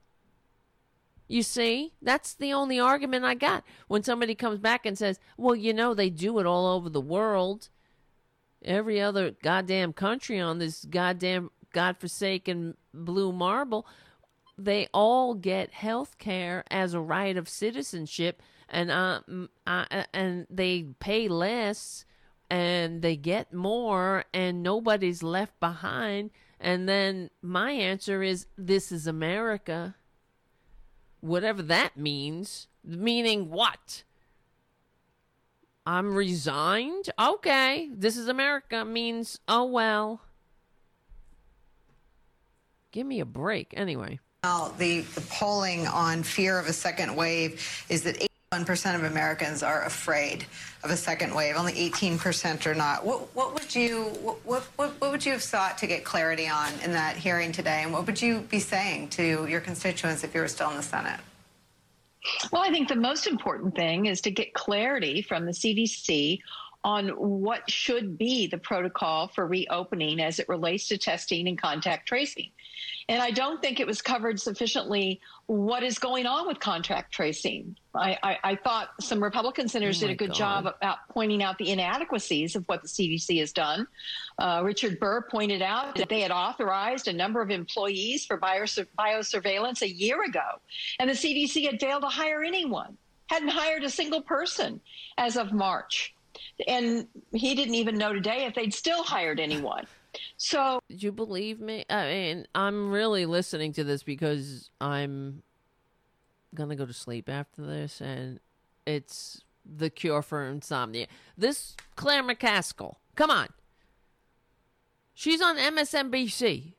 You 1.28 1.42
see, 1.42 1.92
that's 2.02 2.34
the 2.34 2.52
only 2.52 2.78
argument 2.78 3.24
I 3.24 3.34
got. 3.34 3.64
When 3.88 4.02
somebody 4.02 4.34
comes 4.34 4.58
back 4.58 4.86
and 4.86 4.96
says, 4.96 5.18
well, 5.36 5.56
you 5.56 5.72
know, 5.72 5.94
they 5.94 6.10
do 6.10 6.38
it 6.38 6.46
all 6.46 6.66
over 6.66 6.88
the 6.88 7.00
world. 7.00 7.68
Every 8.62 9.00
other 9.00 9.32
goddamn 9.42 9.92
country 9.92 10.38
on 10.40 10.58
this 10.58 10.84
goddamn 10.84 11.50
godforsaken 11.72 12.76
blue 12.92 13.32
marble, 13.32 13.86
they 14.56 14.88
all 14.94 15.34
get 15.34 15.72
health 15.72 16.16
care 16.18 16.64
as 16.70 16.94
a 16.94 17.00
right 17.00 17.36
of 17.36 17.48
citizenship 17.48 18.40
and 18.68 18.90
uh, 18.90 19.20
I, 19.66 20.06
and 20.12 20.46
they 20.50 20.86
pay 21.00 21.28
less 21.28 22.04
and 22.50 23.02
they 23.02 23.16
get 23.16 23.52
more 23.52 24.24
and 24.32 24.62
nobody's 24.62 25.22
left 25.22 25.58
behind. 25.60 26.30
And 26.60 26.88
then 26.88 27.30
my 27.42 27.72
answer 27.72 28.22
is 28.22 28.46
this 28.56 28.92
is 28.92 29.06
america. 29.06 29.96
Whatever 31.20 31.62
that 31.62 31.96
means 31.96 32.68
meaning 32.84 33.50
what? 33.50 34.04
I'm 35.86 36.14
resigned? 36.14 37.10
Okay 37.18 37.90
this 37.92 38.16
is 38.16 38.28
america 38.28 38.84
means 38.84 39.40
oh 39.48 39.64
well. 39.64 40.22
Give 42.94 43.08
me 43.08 43.18
a 43.18 43.24
break. 43.24 43.74
Anyway. 43.76 44.20
Now, 44.44 44.72
the, 44.78 45.00
the 45.00 45.20
polling 45.22 45.86
on 45.88 46.22
fear 46.22 46.60
of 46.60 46.68
a 46.68 46.72
second 46.72 47.16
wave 47.16 47.84
is 47.88 48.02
that 48.04 48.24
1% 48.54 48.94
of 48.94 49.04
Americans 49.04 49.62
are 49.62 49.84
afraid 49.84 50.46
of 50.84 50.90
a 50.90 50.96
second 50.96 51.34
wave. 51.34 51.56
Only 51.56 51.72
18% 51.72 52.66
are 52.66 52.74
not. 52.74 53.04
What, 53.04 53.34
what 53.34 53.52
would 53.54 53.74
you 53.74 54.04
what, 54.44 54.62
what, 54.76 54.92
what 55.00 55.10
would 55.10 55.26
you 55.26 55.32
have 55.32 55.42
sought 55.42 55.76
to 55.78 55.86
get 55.86 56.04
clarity 56.04 56.46
on 56.46 56.72
in 56.84 56.92
that 56.92 57.16
hearing 57.16 57.50
today? 57.50 57.82
And 57.82 57.92
what 57.92 58.06
would 58.06 58.20
you 58.22 58.40
be 58.40 58.60
saying 58.60 59.08
to 59.10 59.46
your 59.46 59.60
constituents 59.60 60.22
if 60.22 60.34
you 60.34 60.40
were 60.40 60.48
still 60.48 60.70
in 60.70 60.76
the 60.76 60.82
Senate? 60.82 61.18
Well, 62.52 62.62
I 62.62 62.70
think 62.70 62.88
the 62.88 62.96
most 62.96 63.26
important 63.26 63.74
thing 63.74 64.06
is 64.06 64.20
to 64.22 64.30
get 64.30 64.54
clarity 64.54 65.20
from 65.20 65.46
the 65.46 65.52
CDC 65.52 66.38
on 66.84 67.08
what 67.08 67.68
should 67.68 68.16
be 68.16 68.46
the 68.46 68.58
protocol 68.58 69.28
for 69.28 69.46
reopening 69.46 70.20
as 70.20 70.38
it 70.38 70.48
relates 70.48 70.86
to 70.88 70.98
testing 70.98 71.48
and 71.48 71.60
contact 71.60 72.06
tracing. 72.06 72.50
And 73.08 73.22
I 73.22 73.30
don't 73.30 73.60
think 73.60 73.80
it 73.80 73.86
was 73.86 74.00
covered 74.00 74.40
sufficiently 74.40 75.20
what 75.46 75.82
is 75.82 75.98
going 75.98 76.26
on 76.26 76.46
with 76.46 76.58
contract 76.58 77.12
tracing. 77.12 77.76
I, 77.94 78.18
I, 78.22 78.38
I 78.42 78.56
thought 78.56 78.90
some 79.00 79.22
Republican 79.22 79.68
senators 79.68 80.02
oh 80.02 80.06
did 80.06 80.12
a 80.12 80.16
good 80.16 80.30
God. 80.30 80.36
job 80.36 80.66
about 80.66 80.98
pointing 81.10 81.42
out 81.42 81.58
the 81.58 81.70
inadequacies 81.70 82.56
of 82.56 82.64
what 82.66 82.82
the 82.82 82.88
CDC 82.88 83.38
has 83.40 83.52
done. 83.52 83.86
Uh, 84.38 84.62
Richard 84.64 84.98
Burr 84.98 85.22
pointed 85.30 85.62
out 85.62 85.96
that 85.96 86.08
they 86.08 86.20
had 86.20 86.30
authorized 86.30 87.08
a 87.08 87.12
number 87.12 87.42
of 87.42 87.50
employees 87.50 88.24
for 88.24 88.38
biosurveillance 88.38 89.82
a 89.82 89.88
year 89.88 90.24
ago, 90.24 90.60
and 90.98 91.08
the 91.08 91.14
CDC 91.14 91.66
had 91.66 91.78
failed 91.80 92.02
to 92.02 92.08
hire 92.08 92.42
anyone, 92.42 92.96
hadn't 93.26 93.48
hired 93.48 93.84
a 93.84 93.90
single 93.90 94.22
person 94.22 94.80
as 95.18 95.36
of 95.36 95.52
March. 95.52 96.14
And 96.66 97.06
he 97.32 97.54
didn't 97.54 97.74
even 97.74 97.96
know 97.96 98.12
today 98.12 98.46
if 98.46 98.54
they'd 98.54 98.74
still 98.74 99.02
hired 99.02 99.40
anyone. 99.40 99.86
So, 100.36 100.80
you 100.88 101.12
believe 101.12 101.60
me? 101.60 101.84
I 101.88 102.06
mean, 102.06 102.46
I'm 102.54 102.90
really 102.90 103.26
listening 103.26 103.72
to 103.74 103.84
this 103.84 104.02
because 104.02 104.70
I'm 104.80 105.42
gonna 106.54 106.76
go 106.76 106.86
to 106.86 106.92
sleep 106.92 107.28
after 107.28 107.62
this, 107.62 108.00
and 108.00 108.40
it's 108.86 109.42
the 109.64 109.90
cure 109.90 110.22
for 110.22 110.44
insomnia. 110.44 111.06
This 111.36 111.76
Claire 111.96 112.22
McCaskill, 112.22 112.96
come 113.16 113.30
on, 113.30 113.48
she's 115.14 115.40
on 115.40 115.56
MSNBC, 115.56 116.74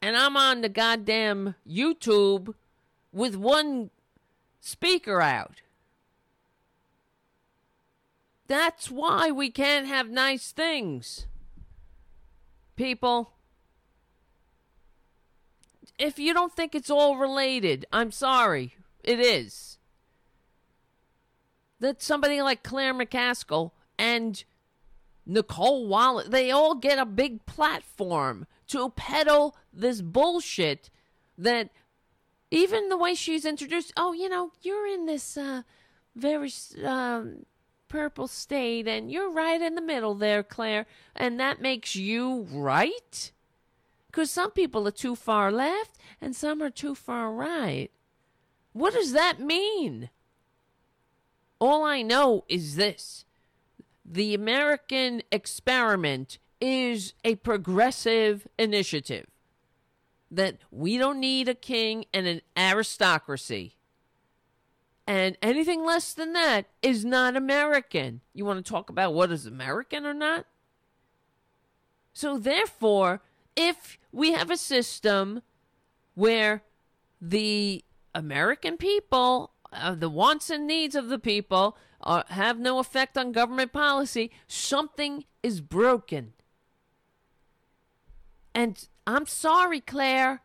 and 0.00 0.16
I'm 0.16 0.36
on 0.36 0.60
the 0.60 0.68
goddamn 0.68 1.54
YouTube 1.68 2.54
with 3.12 3.36
one 3.36 3.90
speaker 4.60 5.20
out. 5.20 5.62
That's 8.46 8.90
why 8.90 9.30
we 9.30 9.50
can't 9.50 9.86
have 9.86 10.10
nice 10.10 10.52
things 10.52 11.26
people, 12.76 13.32
if 15.98 16.18
you 16.18 16.34
don't 16.34 16.52
think 16.54 16.74
it's 16.74 16.90
all 16.90 17.16
related, 17.16 17.86
I'm 17.92 18.10
sorry. 18.10 18.74
It 19.02 19.20
is. 19.20 19.78
that 21.80 22.02
somebody 22.02 22.40
like 22.40 22.62
Claire 22.62 22.94
McCaskill 22.94 23.72
and 23.98 24.42
Nicolle 25.26 25.86
Wallace, 25.86 26.28
they 26.28 26.50
all 26.50 26.74
get 26.74 26.98
a 26.98 27.04
big 27.04 27.44
platform 27.46 28.46
to 28.68 28.88
peddle 28.90 29.54
this 29.72 30.00
bullshit 30.00 30.88
that 31.36 31.70
even 32.50 32.88
the 32.88 32.96
way 32.96 33.14
she's 33.14 33.44
introduced, 33.44 33.92
oh, 33.96 34.12
you 34.12 34.28
know, 34.28 34.52
you're 34.62 34.86
in 34.86 35.06
this 35.06 35.36
uh, 35.36 35.62
very 36.14 36.50
um, 36.84 37.44
purple 37.88 38.26
state 38.26 38.88
and 38.88 39.10
you're 39.10 39.30
right 39.30 39.60
in 39.60 39.74
the 39.74 39.80
middle 39.80 40.14
there, 40.14 40.42
Claire, 40.42 40.86
and 41.14 41.38
that 41.38 41.60
makes 41.60 41.94
you 41.94 42.46
right? 42.50 43.32
Because 44.06 44.30
some 44.30 44.50
people 44.50 44.86
are 44.86 44.92
too 44.92 45.14
far 45.14 45.50
left 45.50 45.98
and 46.20 46.34
some 46.36 46.62
are 46.62 46.70
too 46.70 46.94
far 46.94 47.32
right. 47.32 47.90
What 48.72 48.94
does 48.94 49.12
that 49.12 49.40
mean? 49.40 50.10
All 51.60 51.84
I 51.84 52.02
know 52.02 52.44
is 52.48 52.76
this 52.76 53.24
the 54.04 54.34
American 54.34 55.22
experiment 55.32 56.38
is 56.60 57.14
a 57.24 57.36
progressive 57.36 58.46
initiative. 58.58 59.26
That 60.30 60.56
we 60.70 60.98
don't 60.98 61.20
need 61.20 61.48
a 61.48 61.54
king 61.54 62.06
and 62.12 62.26
an 62.26 62.40
aristocracy. 62.56 63.76
And 65.06 65.36
anything 65.42 65.84
less 65.84 66.14
than 66.14 66.32
that 66.32 66.66
is 66.80 67.04
not 67.04 67.36
American. 67.36 68.22
You 68.32 68.44
want 68.44 68.64
to 68.64 68.70
talk 68.70 68.88
about 68.88 69.12
what 69.12 69.30
is 69.30 69.46
American 69.46 70.06
or 70.06 70.14
not? 70.14 70.46
So, 72.14 72.38
therefore, 72.38 73.20
if 73.56 73.98
we 74.12 74.32
have 74.32 74.50
a 74.50 74.56
system 74.56 75.42
where 76.14 76.62
the 77.20 77.84
American 78.14 78.76
people, 78.76 79.50
uh, 79.72 79.94
the 79.94 80.08
wants 80.08 80.48
and 80.48 80.66
needs 80.66 80.94
of 80.94 81.08
the 81.08 81.18
people, 81.18 81.76
uh, 82.00 82.22
have 82.28 82.58
no 82.58 82.78
effect 82.78 83.18
on 83.18 83.32
government 83.32 83.72
policy, 83.72 84.30
something 84.46 85.24
is 85.42 85.60
broken. 85.60 86.32
And 88.54 88.86
I'm 89.06 89.26
sorry, 89.26 89.80
Claire. 89.80 90.42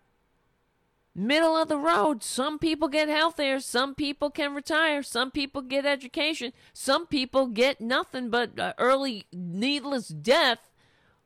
Middle 1.16 1.58
of 1.58 1.68
the 1.68 1.78
road. 1.78 2.24
Some 2.24 2.60
people 2.60 2.88
get 2.88 3.10
healthier. 3.10 3.60
Some 3.60 3.96
people 3.96 4.30
can 4.30 4.54
retire. 4.54 5.04
Some 5.04 5.32
people 5.32 5.62
get 5.62 5.86
education. 5.86 6.54
Some 6.72 7.08
people 7.08 7.48
get 7.48 7.82
nothing 7.82 8.30
but 8.30 8.58
uh, 8.60 8.74
early 8.78 9.26
needless 9.34 10.08
death. 10.08 10.60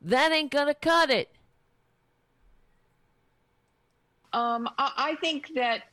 That 0.02 0.32
ain't 0.32 0.52
going 0.52 0.68
to 0.68 0.74
cut 0.74 1.10
it. 1.10 1.36
Um, 4.34 4.68
I 4.78 5.16
think 5.22 5.52
that, 5.56 5.84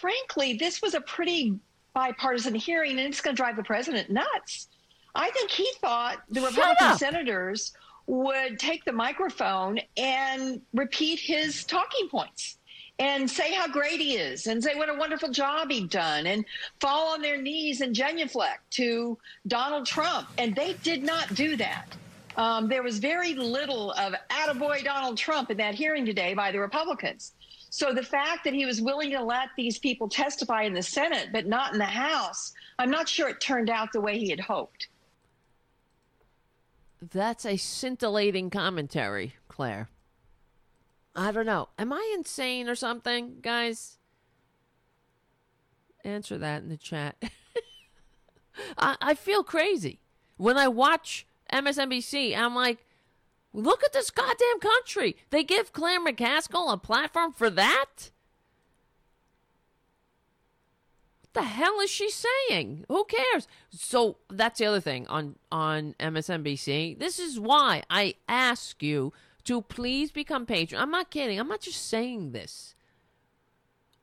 frankly, 0.00 0.54
this 0.54 0.82
was 0.82 0.94
a 0.94 1.00
pretty 1.00 1.58
bipartisan 1.94 2.54
hearing, 2.54 2.98
and 2.98 3.00
it's 3.00 3.20
going 3.20 3.36
to 3.36 3.40
drive 3.40 3.56
the 3.56 3.62
president 3.62 4.10
nuts. 4.10 4.68
I 5.14 5.30
think 5.30 5.50
he 5.50 5.68
thought 5.80 6.22
the 6.28 6.40
Republican 6.40 6.98
senators 6.98 7.72
would 8.06 8.58
take 8.58 8.84
the 8.84 8.92
microphone 8.92 9.78
and 9.96 10.60
repeat 10.72 11.20
his 11.20 11.64
talking 11.64 12.08
points 12.08 12.58
and 12.98 13.28
say 13.28 13.52
how 13.52 13.66
great 13.66 14.00
he 14.00 14.16
is 14.16 14.46
and 14.46 14.62
say 14.62 14.74
what 14.76 14.88
a 14.88 14.94
wonderful 14.94 15.30
job 15.30 15.70
he'd 15.70 15.90
done 15.90 16.26
and 16.26 16.44
fall 16.80 17.12
on 17.12 17.20
their 17.20 17.40
knees 17.40 17.80
and 17.80 17.94
genuflect 17.94 18.70
to 18.70 19.18
Donald 19.46 19.86
Trump. 19.86 20.28
And 20.38 20.54
they 20.54 20.74
did 20.82 21.02
not 21.02 21.34
do 21.34 21.56
that. 21.56 21.96
Um, 22.36 22.68
there 22.68 22.82
was 22.82 22.98
very 22.98 23.34
little 23.34 23.92
of 23.92 24.14
attaboy 24.30 24.84
Donald 24.84 25.16
Trump 25.16 25.50
in 25.50 25.56
that 25.58 25.74
hearing 25.74 26.04
today 26.04 26.34
by 26.34 26.52
the 26.52 26.60
Republicans. 26.60 27.32
So 27.70 27.92
the 27.92 28.02
fact 28.02 28.44
that 28.44 28.54
he 28.54 28.66
was 28.66 28.80
willing 28.80 29.10
to 29.10 29.22
let 29.22 29.48
these 29.56 29.78
people 29.78 30.08
testify 30.08 30.62
in 30.62 30.74
the 30.74 30.82
Senate 30.82 31.30
but 31.32 31.46
not 31.46 31.72
in 31.72 31.78
the 31.78 31.84
House, 31.84 32.52
I'm 32.78 32.90
not 32.90 33.08
sure 33.08 33.28
it 33.28 33.40
turned 33.40 33.70
out 33.70 33.92
the 33.92 34.00
way 34.00 34.18
he 34.18 34.30
had 34.30 34.40
hoped. 34.40 34.88
That's 37.12 37.44
a 37.44 37.56
scintillating 37.56 38.50
commentary, 38.50 39.34
Claire. 39.48 39.88
I 41.16 41.30
don't 41.30 41.46
know. 41.46 41.68
Am 41.78 41.92
I 41.92 42.12
insane 42.16 42.68
or 42.68 42.74
something, 42.74 43.36
guys? 43.40 43.98
Answer 46.04 46.38
that 46.38 46.62
in 46.62 46.68
the 46.68 46.76
chat. 46.76 47.16
I, 48.78 48.96
I 49.00 49.14
feel 49.14 49.42
crazy. 49.42 50.00
When 50.36 50.58
I 50.58 50.68
watch 50.68 51.26
MSNBC, 51.52 52.36
I'm 52.36 52.54
like, 52.54 52.84
look 53.52 53.84
at 53.84 53.92
this 53.92 54.10
goddamn 54.10 54.60
country. 54.60 55.16
They 55.30 55.44
give 55.44 55.72
Claire 55.72 56.04
McCaskill 56.04 56.72
a 56.72 56.76
platform 56.76 57.32
for 57.32 57.48
that? 57.50 58.10
What 61.22 61.34
the 61.34 61.42
hell 61.42 61.80
is 61.80 61.90
she 61.90 62.10
saying? 62.10 62.84
Who 62.88 63.04
cares? 63.04 63.46
So 63.70 64.16
that's 64.28 64.58
the 64.58 64.66
other 64.66 64.80
thing 64.80 65.06
on 65.06 65.36
on 65.50 65.94
MSNBC. 66.00 66.98
This 66.98 67.18
is 67.18 67.38
why 67.40 67.82
I 67.88 68.14
ask 68.28 68.82
you 68.82 69.12
to 69.44 69.60
please 69.60 70.10
become 70.10 70.46
patron. 70.46 70.80
I'm 70.80 70.90
not 70.90 71.10
kidding. 71.10 71.38
I'm 71.38 71.48
not 71.48 71.60
just 71.60 71.86
saying 71.88 72.32
this. 72.32 72.74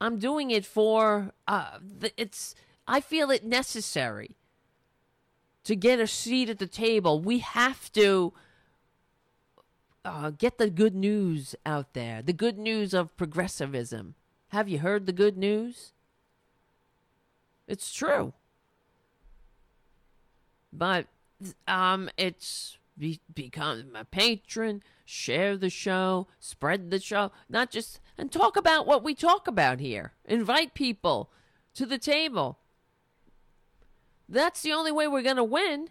I'm 0.00 0.18
doing 0.18 0.50
it 0.50 0.66
for 0.66 1.32
uh 1.46 1.78
the, 1.80 2.12
it's 2.16 2.54
I 2.86 3.00
feel 3.00 3.30
it 3.30 3.44
necessary 3.44 4.36
to 5.64 5.76
get 5.76 6.00
a 6.00 6.06
seat 6.08 6.50
at 6.50 6.58
the 6.58 6.66
table. 6.66 7.20
We 7.20 7.38
have 7.38 7.92
to 7.92 8.32
uh, 10.04 10.30
get 10.30 10.58
the 10.58 10.68
good 10.68 10.96
news 10.96 11.54
out 11.64 11.92
there. 11.92 12.20
The 12.20 12.32
good 12.32 12.58
news 12.58 12.92
of 12.92 13.16
progressivism. 13.16 14.16
Have 14.48 14.68
you 14.68 14.80
heard 14.80 15.06
the 15.06 15.12
good 15.12 15.38
news? 15.38 15.92
It's 17.68 17.92
true. 17.92 18.32
But 20.72 21.06
um 21.68 22.10
it's 22.16 22.76
be, 22.98 23.20
become 23.32 23.94
a 23.94 24.04
patron, 24.04 24.82
share 25.12 25.58
the 25.58 25.68
show, 25.68 26.26
spread 26.40 26.90
the 26.90 26.98
show, 26.98 27.30
not 27.48 27.70
just 27.70 28.00
and 28.16 28.32
talk 28.32 28.56
about 28.56 28.86
what 28.86 29.04
we 29.04 29.14
talk 29.14 29.46
about 29.46 29.78
here. 29.78 30.12
Invite 30.24 30.72
people 30.72 31.30
to 31.74 31.84
the 31.84 31.98
table. 31.98 32.58
That's 34.26 34.62
the 34.62 34.72
only 34.72 34.90
way 34.90 35.06
we're 35.06 35.22
going 35.22 35.36
to 35.36 35.44
win. 35.44 35.90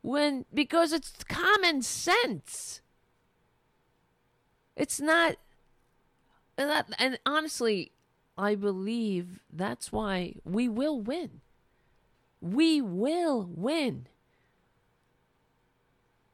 When 0.00 0.46
because 0.52 0.94
it's 0.94 1.12
common 1.28 1.82
sense. 1.82 2.80
It's 4.76 4.98
not 4.98 5.36
and, 6.56 6.70
that, 6.70 6.88
and 6.98 7.18
honestly, 7.26 7.92
I 8.38 8.54
believe 8.54 9.40
that's 9.52 9.92
why 9.92 10.36
we 10.42 10.70
will 10.70 10.98
win. 10.98 11.42
We 12.40 12.80
will 12.80 13.46
win. 13.54 14.06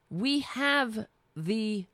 We 0.08 0.40
have 0.40 1.08
the. 1.36 1.86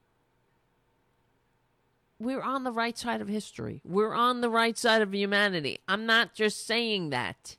We're 2.19 2.41
on 2.41 2.63
the 2.63 2.71
right 2.71 2.97
side 2.97 3.21
of 3.21 3.27
history. 3.27 3.81
We're 3.85 4.15
on 4.15 4.43
the 4.43 4.49
right 4.49 4.79
side 4.79 5.03
of 5.03 5.13
humanity. 5.13 5.81
I'm 5.89 6.07
not 6.07 6.35
just 6.35 6.65
saying 6.65 7.11
that. 7.11 7.57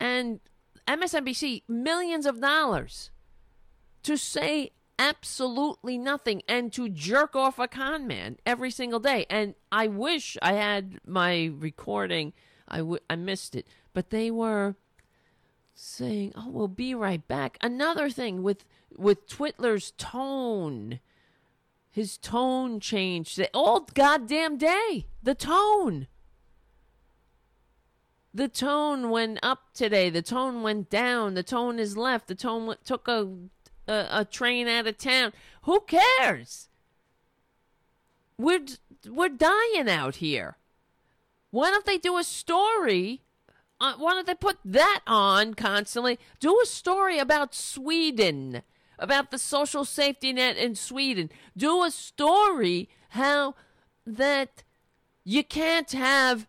And 0.00 0.40
MSNBC, 0.88 1.62
millions 1.68 2.26
of 2.26 2.40
dollars 2.40 3.10
to 4.02 4.16
say 4.16 4.70
absolutely 4.98 5.96
nothing 5.96 6.42
and 6.48 6.72
to 6.72 6.88
jerk 6.88 7.36
off 7.36 7.58
a 7.58 7.68
con 7.68 8.06
man 8.06 8.36
every 8.44 8.70
single 8.70 9.00
day. 9.00 9.24
And 9.30 9.54
I 9.70 9.86
wish 9.86 10.36
I 10.42 10.54
had 10.54 10.98
my 11.06 11.52
recording. 11.56 12.32
I, 12.68 12.78
w- 12.78 12.98
I 13.08 13.16
missed 13.16 13.54
it. 13.54 13.66
But 13.92 14.10
they 14.10 14.30
were 14.30 14.76
saying, 15.80 16.32
"Oh, 16.36 16.48
we'll 16.48 16.68
be 16.68 16.94
right 16.94 17.26
back." 17.26 17.58
Another 17.60 18.10
thing 18.10 18.42
with 18.42 18.64
with 18.96 19.28
Twitler's 19.28 19.92
tone. 19.92 21.00
His 21.90 22.18
tone 22.18 22.78
changed 22.80 23.36
the 23.36 23.50
all 23.52 23.80
goddamn 23.80 24.58
day. 24.58 25.06
The 25.22 25.34
tone. 25.34 26.06
The 28.32 28.48
tone 28.48 29.10
went 29.10 29.40
up 29.42 29.72
today. 29.74 30.08
The 30.08 30.22
tone 30.22 30.62
went 30.62 30.88
down. 30.88 31.34
The 31.34 31.42
tone 31.42 31.80
is 31.80 31.96
left. 31.96 32.28
The 32.28 32.36
tone 32.36 32.66
went, 32.66 32.84
took 32.84 33.08
a 33.08 33.28
a, 33.88 34.06
a 34.10 34.24
train 34.24 34.68
out 34.68 34.86
of 34.86 34.98
town. 34.98 35.32
Who 35.62 35.80
cares? 35.80 36.68
We're 38.38 38.66
we're 39.08 39.28
dying 39.28 39.88
out 39.88 40.16
here. 40.16 40.58
Why 41.50 41.70
don't 41.70 41.86
they 41.86 41.98
do 41.98 42.16
a 42.16 42.24
story? 42.24 43.22
Uh, 43.80 43.94
why 43.96 44.12
don't 44.12 44.26
they 44.26 44.34
put 44.34 44.58
that 44.64 45.00
on 45.06 45.54
constantly? 45.54 46.18
Do 46.38 46.60
a 46.62 46.66
story 46.66 47.18
about 47.18 47.54
Sweden, 47.54 48.62
about 48.98 49.30
the 49.30 49.38
social 49.38 49.84
safety 49.84 50.32
net 50.32 50.56
in 50.56 50.74
Sweden. 50.74 51.30
Do 51.56 51.82
a 51.82 51.90
story 51.90 52.88
how 53.10 53.54
that 54.06 54.62
you 55.24 55.42
can't 55.44 55.90
have 55.92 56.46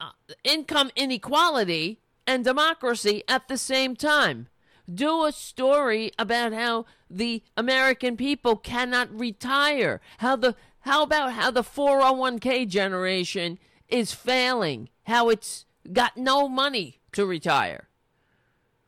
uh, 0.00 0.10
income 0.44 0.90
inequality 0.94 2.00
and 2.26 2.44
democracy 2.44 3.22
at 3.28 3.48
the 3.48 3.58
same 3.58 3.96
time 3.96 4.48
do 4.92 5.24
a 5.24 5.32
story 5.32 6.12
about 6.18 6.52
how 6.52 6.84
the 7.08 7.42
American 7.56 8.16
people 8.16 8.56
cannot 8.56 9.18
retire. 9.18 10.00
How 10.18 10.36
the 10.36 10.54
how 10.80 11.02
about 11.02 11.32
how 11.32 11.50
the 11.50 11.62
401k 11.62 12.68
generation 12.68 13.58
is 13.88 14.12
failing? 14.12 14.90
How 15.04 15.30
it's 15.30 15.64
got 15.92 16.16
no 16.16 16.48
money 16.48 17.00
to 17.12 17.26
retire. 17.26 17.88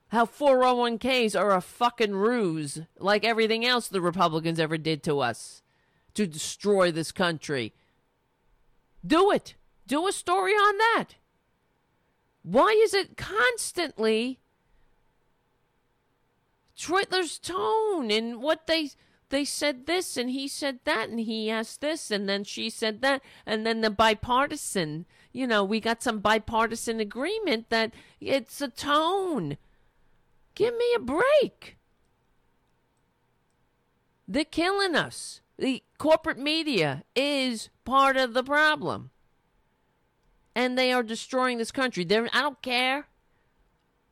How 0.09 0.25
401ks 0.25 1.39
are 1.39 1.55
a 1.55 1.61
fucking 1.61 2.15
ruse, 2.15 2.83
like 2.99 3.25
everything 3.25 3.67
else 3.67 3.89
the 3.89 4.01
Republicans 4.01 4.61
ever 4.61 4.79
did 4.79 5.03
to 5.05 5.21
us 5.21 5.63
to 6.15 6.27
destroy 6.27 6.91
this 6.91 7.13
country. 7.13 7.73
Do 9.07 9.31
it. 9.31 9.55
Do 9.87 10.07
a 10.07 10.13
story 10.13 10.53
on 10.53 10.79
that. 10.79 11.17
Why 12.43 12.71
is 12.83 12.95
it 12.95 13.17
constantly 13.17 14.39
Twitler's 16.79 17.39
tone 17.39 18.11
and 18.11 18.41
what 18.41 18.67
they 18.67 18.91
they 19.29 19.45
said 19.45 19.87
this 19.87 20.17
and 20.17 20.31
he 20.31 20.47
said 20.47 20.79
that 20.85 21.09
and 21.09 21.21
he 21.21 21.51
asked 21.51 21.81
this 21.81 22.11
and 22.11 22.29
then 22.29 22.45
she 22.45 22.71
said 22.71 23.01
that 23.03 23.23
and 23.45 23.67
then 23.67 23.81
the 23.81 23.91
bipartisan 23.91 25.07
you 25.37 25.47
know 25.47 25.63
we 25.63 25.81
got 25.81 26.03
some 26.03 26.21
bipartisan 26.21 26.99
agreement 26.99 27.69
that 27.69 27.93
it's 28.21 28.63
a 28.63 28.69
tone. 28.69 29.59
Give 30.55 30.75
me 30.75 30.95
a 30.97 31.01
break. 31.01 31.77
They're 34.27 34.47
killing 34.47 34.97
us. 34.97 35.43
The 35.59 35.83
corporate 35.99 36.39
media 36.39 37.05
is 37.15 37.69
part 37.85 38.17
of 38.17 38.33
the 38.33 38.43
problem. 38.43 39.11
And 40.55 40.79
they 40.79 40.91
are 40.91 41.03
destroying 41.03 41.59
this 41.59 41.71
country. 41.71 42.03
They're 42.05 42.31
i 42.33 42.41
don't 42.41 42.63
care. 42.63 43.07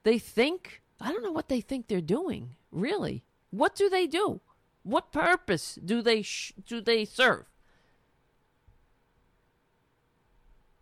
They 0.02 0.18
think 0.18 0.82
i 1.00 1.10
don't 1.10 1.22
know 1.22 1.32
what 1.32 1.48
they 1.48 1.62
think 1.62 1.88
they're 1.88 2.02
doing 2.02 2.56
really. 2.70 3.24
What 3.50 3.74
do 3.74 3.88
they 3.88 4.06
do? 4.06 4.42
What 4.82 5.10
purpose 5.10 5.78
do 5.82 6.02
they 6.02 6.20
sh- 6.20 6.52
do 6.66 6.82
they 6.82 7.06
serve? 7.06 7.46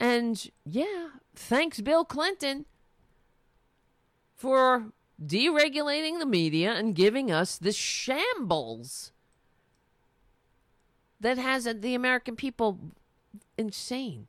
And 0.03 0.51
yeah, 0.65 1.11
thanks 1.37 1.81
Bill 1.81 2.05
Clinton 2.05 2.67
for 4.35 4.87
deregulating 5.25 6.19
the 6.19 6.27
media 6.27 6.73
and 6.73 6.97
giving 6.97 7.31
us 7.31 7.57
this 7.57 7.77
shambles 7.77 9.13
that 11.21 11.39
has 11.39 11.69
the 11.73 11.95
American 11.95 12.35
people 12.35 12.81
insane, 13.57 14.27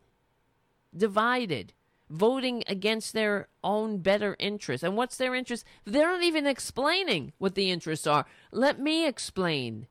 divided 0.95 1.74
voting 2.08 2.64
against 2.68 3.14
their 3.14 3.48
own 3.64 3.98
better 3.98 4.35
interests. 4.38 4.84
And 4.84 4.95
what's 4.95 5.18
their 5.18 5.34
interest? 5.34 5.66
They're 5.85 6.11
not 6.11 6.22
even 6.22 6.45
explaining 6.45 7.34
what 7.40 7.56
the 7.56 7.72
interests 7.72 8.06
are. 8.06 8.27
Let 8.52 8.80
me 8.80 9.08
explain. 9.08 9.88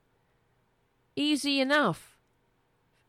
Easy 1.16 1.58
enough. 1.58 2.11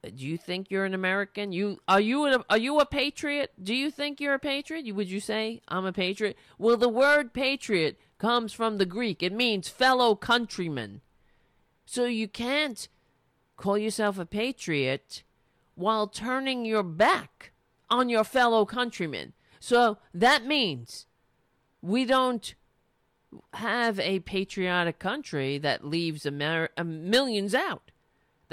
Do 0.04 0.26
you 0.28 0.38
think 0.38 0.70
you're 0.70 0.86
an 0.86 0.94
American? 0.94 1.54
You 1.54 1.80
are 1.88 2.02
you 2.02 2.26
a, 2.26 2.44
are 2.50 2.58
you 2.58 2.80
a 2.80 2.86
patriot? 2.86 3.52
Do 3.62 3.74
you 3.74 3.90
think 3.90 4.20
you're 4.20 4.34
a 4.34 4.40
patriot? 4.40 4.94
Would 4.94 5.10
you 5.10 5.20
say 5.20 5.62
I'm 5.68 5.86
a 5.86 5.94
patriot? 5.94 6.38
Well, 6.58 6.78
the 6.78 6.90
word 6.90 7.34
patriot 7.34 7.98
comes 8.18 8.52
from 8.54 8.78
the 8.78 8.86
Greek. 8.86 9.24
It 9.24 9.34
means 9.34 9.70
fellow 9.70 10.16
countryman. 10.16 11.02
So 11.86 12.06
you 12.06 12.28
can't 12.28 12.88
call 13.56 13.78
yourself 13.78 14.18
a 14.18 14.26
patriot 14.26 15.24
while 15.76 16.08
turning 16.08 16.66
your 16.66 16.84
back 16.84 17.52
on 17.90 18.10
your 18.10 18.24
fellow 18.24 18.66
countrymen. 18.66 19.34
So 19.60 19.98
that 20.14 20.46
means 20.46 21.06
we 21.82 22.06
don't 22.06 22.56
have 23.54 24.00
a 24.00 24.20
patriotic 24.20 25.00
country 25.00 25.58
that 25.60 25.86
leaves 25.86 26.26
Amer- 26.26 26.70
uh, 26.78 26.84
millions 26.84 27.56
out, 27.56 27.92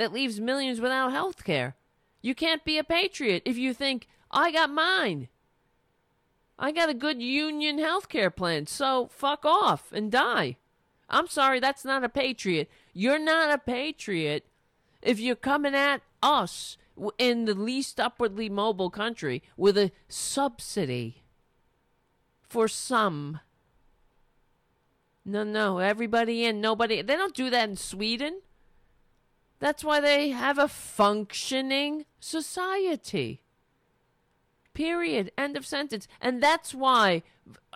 that 0.00 0.14
leaves 0.14 0.40
millions 0.40 0.80
without 0.80 1.12
health 1.12 1.44
care. 1.44 1.76
You 2.22 2.34
can't 2.34 2.64
be 2.64 2.78
a 2.78 2.84
patriot 2.84 3.42
if 3.44 3.58
you 3.58 3.74
think, 3.74 4.08
I 4.30 4.50
got 4.50 4.70
mine. 4.70 5.28
I 6.58 6.72
got 6.72 6.88
a 6.88 6.94
good 6.94 7.20
union 7.20 7.78
health 7.78 8.08
care 8.08 8.30
plan, 8.30 8.66
so 8.66 9.10
fuck 9.12 9.44
off 9.44 9.92
and 9.92 10.10
die. 10.10 10.56
I'm 11.10 11.26
sorry, 11.26 11.60
that's 11.60 11.84
not 11.84 12.02
a 12.02 12.08
patriot. 12.08 12.70
You're 12.94 13.18
not 13.18 13.52
a 13.52 13.58
patriot 13.58 14.46
if 15.02 15.20
you're 15.20 15.36
coming 15.36 15.74
at 15.74 16.00
us 16.22 16.78
in 17.18 17.44
the 17.44 17.54
least 17.54 18.00
upwardly 18.00 18.48
mobile 18.48 18.88
country 18.88 19.42
with 19.58 19.76
a 19.76 19.92
subsidy 20.08 21.24
for 22.48 22.68
some. 22.68 23.40
No, 25.26 25.44
no, 25.44 25.76
everybody 25.76 26.46
in, 26.46 26.62
nobody. 26.62 27.02
They 27.02 27.16
don't 27.16 27.34
do 27.34 27.50
that 27.50 27.68
in 27.68 27.76
Sweden. 27.76 28.40
That's 29.60 29.84
why 29.84 30.00
they 30.00 30.30
have 30.30 30.58
a 30.58 30.68
functioning 30.68 32.06
society. 32.18 33.42
Period. 34.72 35.30
End 35.36 35.56
of 35.56 35.66
sentence. 35.66 36.08
And 36.20 36.42
that's 36.42 36.74
why 36.74 37.22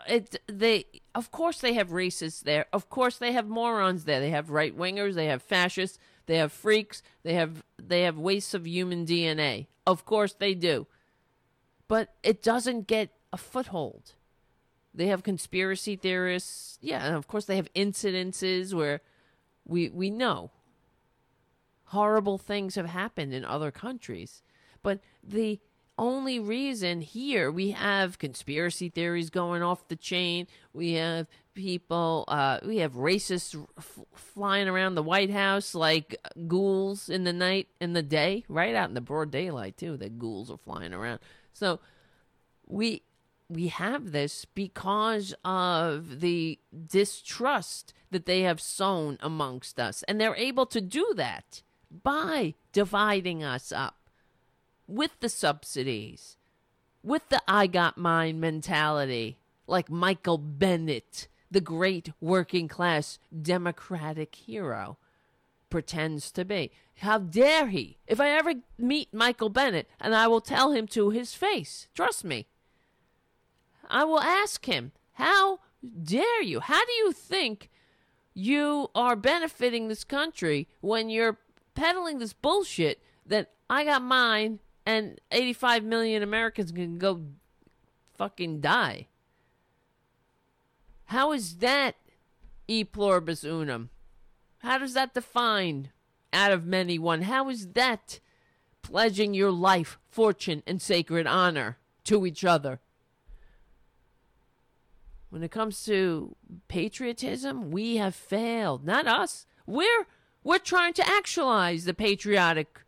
it 0.09 0.41
they 0.47 0.87
of 1.15 1.31
course 1.31 1.61
they 1.61 1.75
have 1.75 1.91
racists 1.91 2.43
there. 2.43 2.67
Of 2.73 2.89
course 2.89 3.19
they 3.19 3.33
have 3.33 3.47
morons 3.47 4.05
there. 4.05 4.21
They 4.21 4.31
have 4.31 4.51
right 4.51 4.77
wingers, 4.77 5.15
they 5.15 5.27
have 5.27 5.43
fascists, 5.43 5.99
they 6.27 6.39
have 6.39 6.53
freaks. 6.53 7.03
They 7.23 7.35
have 7.35 7.63
they 7.81 8.03
have 8.03 8.19
wastes 8.19 8.55
of 8.55 8.67
human 8.67 9.05
DNA. 9.05 9.67
Of 9.87 10.07
course 10.07 10.33
they 10.33 10.55
do. 10.55 10.87
But 11.87 12.15
it 12.23 12.43
doesn't 12.43 12.87
get 12.87 13.11
a 13.31 13.37
foothold. 13.37 14.13
They 14.95 15.09
have 15.09 15.23
conspiracy 15.23 15.97
theorists. 15.97 16.79
Yeah, 16.81 17.05
and 17.05 17.15
of 17.15 17.27
course 17.27 17.45
they 17.45 17.57
have 17.57 17.71
incidences 17.75 18.73
where 18.73 19.03
we 19.67 19.91
we 19.91 20.09
know 20.09 20.51
horrible 21.95 22.39
things 22.39 22.75
have 22.75 22.87
happened 22.87 23.33
in 23.33 23.45
other 23.45 23.71
countries. 23.71 24.43
But 24.83 25.01
the 25.23 25.61
only 25.97 26.41
reason 26.41 27.01
here 27.01 27.51
we 27.51 27.71
have 27.71 28.19
conspiracy 28.19 28.89
theories 28.89 29.31
going 29.31 29.63
off 29.63 29.89
the 29.89 29.97
chain, 29.97 30.47
we 30.73 30.95
have 30.95 31.29
people, 31.55 32.25
uh, 32.27 32.59
we 32.65 32.79
have 32.79 32.95
racists 32.95 33.55
f- 33.79 34.01
flying 34.15 34.69
around 34.69 34.97
the 34.97 35.03
White 35.03 35.31
House 35.31 35.75
like 35.75 36.17
ghouls 36.49 37.09
in 37.09 37.25
the 37.25 37.33
night, 37.33 37.69
in 37.81 37.93
the 37.93 38.03
day, 38.03 38.45
right 38.49 38.75
out 38.75 38.89
in 38.89 38.95
the 38.95 39.01
broad 39.01 39.31
daylight 39.31 39.77
too. 39.77 39.97
The 39.97 40.11
ghouls 40.11 40.51
are 40.51 40.59
flying 40.59 40.93
around. 40.93 41.21
So 41.53 41.81
we 42.67 43.03
we 43.49 43.69
have 43.69 44.11
this 44.11 44.47
because 44.47 45.35
of 45.45 46.21
the 46.21 46.59
distrust 46.89 47.93
that 48.11 48.27
they 48.27 48.41
have 48.41 48.61
sown 48.61 49.19
amongst 49.21 49.79
us, 49.79 50.03
and 50.05 50.21
they're 50.21 50.35
able 50.37 50.67
to 50.67 50.81
do 50.81 51.13
that 51.17 51.63
by 52.03 52.55
dividing 52.73 53.45
us 53.45 53.73
up 53.73 53.97
with 54.87 55.13
the 55.21 55.29
subsidies, 55.29 56.37
with 57.03 57.29
the 57.29 57.43
I 57.47 57.67
got 57.67 57.97
mine 57.97 58.41
mentality, 58.41 59.39
like 59.67 59.91
Michael 59.91 60.39
Bennet, 60.39 61.29
the 61.51 61.61
great 61.61 62.11
working 62.21 62.69
class 62.69 63.19
democratic 63.41 64.35
hero 64.35 64.99
pretends 65.71 66.31
to 66.33 66.45
be. 66.45 66.71
How 66.99 67.19
dare 67.19 67.69
he? 67.69 67.99
If 68.07 68.21
I 68.21 68.31
ever 68.31 68.55
meet 68.79 69.13
Michael 69.13 69.49
Bennet, 69.49 69.89
and 70.01 70.15
I 70.15 70.29
will 70.29 70.41
tell 70.41 70.73
him 70.73 70.87
to 70.89 71.11
his 71.11 71.35
face, 71.35 71.89
trust 71.95 72.25
me, 72.25 72.47
I 73.89 74.05
will 74.05 74.21
ask 74.21 74.67
him, 74.67 74.93
How 75.15 75.61
dare 76.03 76.43
you? 76.43 76.61
How 76.61 76.85
do 76.85 76.93
you 76.93 77.13
think 77.13 77.71
you 78.35 78.91
are 78.95 79.17
benefiting 79.17 79.89
this 79.89 80.05
country 80.05 80.69
when 80.81 81.09
you're 81.11 81.39
peddling 81.75 82.19
this 82.19 82.33
bullshit 82.33 83.03
that 83.27 83.51
I 83.69 83.85
got 83.85 84.03
mine 84.03 84.61
and 84.86 85.20
85 85.31 85.85
million 85.85 86.23
Americans 86.23 86.73
can 86.73 86.99
go 86.99 87.23
fucking 88.17 88.61
die? 88.61 89.09
How 91.07 91.33
is 91.33 91.57
that 91.57 91.97
e 92.67 92.85
pluribus 92.85 93.44
unum? 93.44 93.91
How 94.59 94.78
does 94.78 94.94
that 94.94 95.15
define 95.15 95.91
out 96.33 96.53
of 96.53 96.65
many 96.65 96.99
one? 96.99 97.23
How 97.23 97.49
is 97.49 97.69
that 97.69 98.20
pledging 98.83 99.35
your 99.35 99.51
life, 99.51 99.99
fortune, 100.09 100.62
and 100.67 100.81
sacred 100.81 101.27
honor 101.27 101.78
to 102.05 102.25
each 102.27 102.44
other? 102.44 102.81
When 105.28 105.43
it 105.43 105.51
comes 105.51 105.85
to 105.85 106.36
patriotism, 106.69 107.70
we 107.70 107.97
have 107.97 108.15
failed. 108.15 108.85
Not 108.85 109.07
us. 109.07 109.47
We're 109.67 110.07
we're 110.45 110.59
trying 110.59 110.93
to 110.93 111.09
actualize 111.09 111.85
the 111.85 111.95
patriotic 111.95 112.81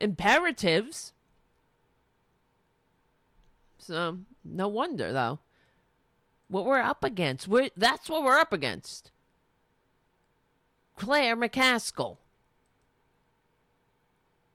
imperatives. 0.00 1.12
So, 3.78 4.18
no 4.44 4.68
wonder 4.68 5.12
though 5.12 5.38
what 6.48 6.64
we're 6.64 6.80
up 6.80 7.04
against. 7.04 7.48
We're, 7.48 7.70
that's 7.76 8.08
what 8.08 8.22
we're 8.22 8.38
up 8.38 8.52
against. 8.52 9.10
Claire 10.96 11.36
McCaskill. 11.36 12.16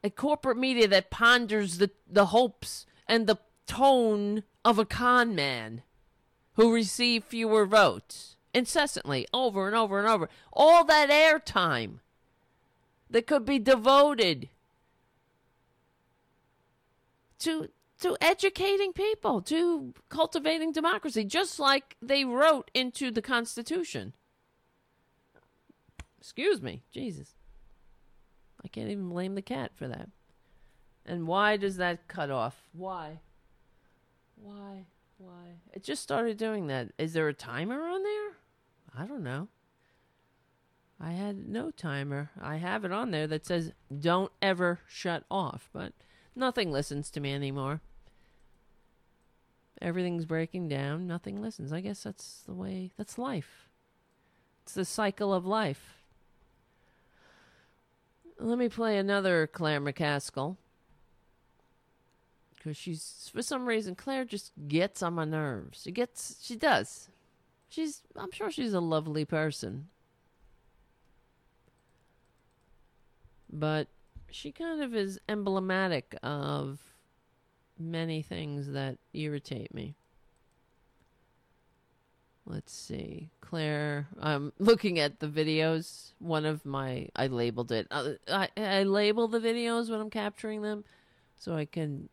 A 0.03 0.09
corporate 0.09 0.57
media 0.57 0.87
that 0.87 1.11
ponders 1.11 1.77
the, 1.77 1.91
the 2.09 2.27
hopes 2.27 2.85
and 3.07 3.27
the 3.27 3.37
tone 3.67 4.43
of 4.65 4.79
a 4.79 4.85
con 4.85 5.35
man 5.35 5.83
who 6.53 6.73
receive 6.73 7.23
fewer 7.23 7.65
votes 7.65 8.35
incessantly, 8.53 9.27
over 9.33 9.67
and 9.67 9.75
over 9.75 9.99
and 9.99 10.07
over. 10.07 10.27
All 10.51 10.83
that 10.85 11.09
airtime 11.09 11.99
that 13.11 13.27
could 13.27 13.45
be 13.45 13.59
devoted 13.59 14.49
to 17.39 17.69
to 17.99 18.17
educating 18.19 18.93
people, 18.93 19.41
to 19.43 19.93
cultivating 20.09 20.71
democracy, 20.71 21.23
just 21.23 21.59
like 21.59 21.95
they 22.01 22.25
wrote 22.25 22.71
into 22.73 23.11
the 23.11 23.21
Constitution. 23.21 24.13
Excuse 26.19 26.63
me, 26.63 26.81
Jesus. 26.91 27.35
I 28.63 28.67
can't 28.69 28.89
even 28.89 29.09
blame 29.09 29.35
the 29.35 29.41
cat 29.43 29.71
for 29.75 29.87
that. 29.87 30.09
And 31.05 31.27
why 31.27 31.57
does 31.57 31.77
that 31.77 32.07
cut 32.07 32.31
off? 32.31 32.55
Why? 32.73 33.19
Why? 34.35 34.85
Why? 35.17 35.59
It 35.71 35.83
just 35.83 36.01
started 36.01 36.37
doing 36.37 36.67
that. 36.67 36.89
Is 36.97 37.13
there 37.13 37.27
a 37.27 37.33
timer 37.33 37.83
on 37.83 38.01
there? 38.03 38.31
I 38.97 39.05
don't 39.05 39.23
know. 39.23 39.47
I 41.03 41.13
had 41.13 41.49
no 41.49 41.71
timer. 41.71 42.29
I 42.39 42.57
have 42.57 42.85
it 42.85 42.91
on 42.91 43.09
there 43.09 43.25
that 43.27 43.45
says 43.45 43.71
don't 43.99 44.31
ever 44.41 44.79
shut 44.87 45.23
off, 45.31 45.67
but 45.73 45.93
nothing 46.35 46.71
listens 46.71 47.09
to 47.11 47.19
me 47.19 47.33
anymore. 47.33 47.81
Everything's 49.81 50.25
breaking 50.25 50.67
down, 50.67 51.07
nothing 51.07 51.41
listens. 51.41 51.73
I 51.73 51.81
guess 51.81 52.03
that's 52.03 52.43
the 52.45 52.53
way, 52.53 52.91
that's 52.97 53.17
life. 53.17 53.67
It's 54.63 54.75
the 54.75 54.85
cycle 54.85 55.33
of 55.33 55.43
life. 55.43 56.03
Let 58.37 58.59
me 58.59 58.69
play 58.69 58.97
another 58.97 59.47
Claire 59.47 59.81
McCaskill. 59.81 60.57
Because 62.55 62.77
she's, 62.77 63.31
for 63.33 63.41
some 63.41 63.65
reason, 63.65 63.95
Claire 63.95 64.23
just 64.23 64.51
gets 64.67 65.01
on 65.01 65.15
my 65.15 65.25
nerves. 65.25 65.81
She 65.81 65.91
gets, 65.91 66.37
she 66.43 66.55
does. 66.55 67.09
She's, 67.69 68.03
I'm 68.15 68.31
sure 68.31 68.51
she's 68.51 68.73
a 68.73 68.79
lovely 68.79 69.25
person. 69.25 69.87
But 73.51 73.87
she 74.29 74.51
kind 74.51 74.81
of 74.81 74.95
is 74.95 75.19
emblematic 75.27 76.15
of 76.23 76.79
many 77.77 78.21
things 78.21 78.71
that 78.71 78.97
irritate 79.13 79.73
me. 79.73 79.95
Let's 82.45 82.73
see. 82.73 83.29
Claire, 83.41 84.07
I'm 84.19 84.51
looking 84.59 84.99
at 84.99 85.19
the 85.19 85.27
videos. 85.27 86.13
One 86.19 86.45
of 86.45 86.65
my, 86.65 87.09
I 87.15 87.27
labeled 87.27 87.71
it. 87.71 87.87
Uh, 87.91 88.13
I, 88.27 88.49
I 88.57 88.83
label 88.83 89.27
the 89.27 89.39
videos 89.39 89.89
when 89.89 89.99
I'm 89.99 90.09
capturing 90.09 90.61
them 90.61 90.83
so 91.37 91.55
I 91.55 91.65
can 91.65 92.09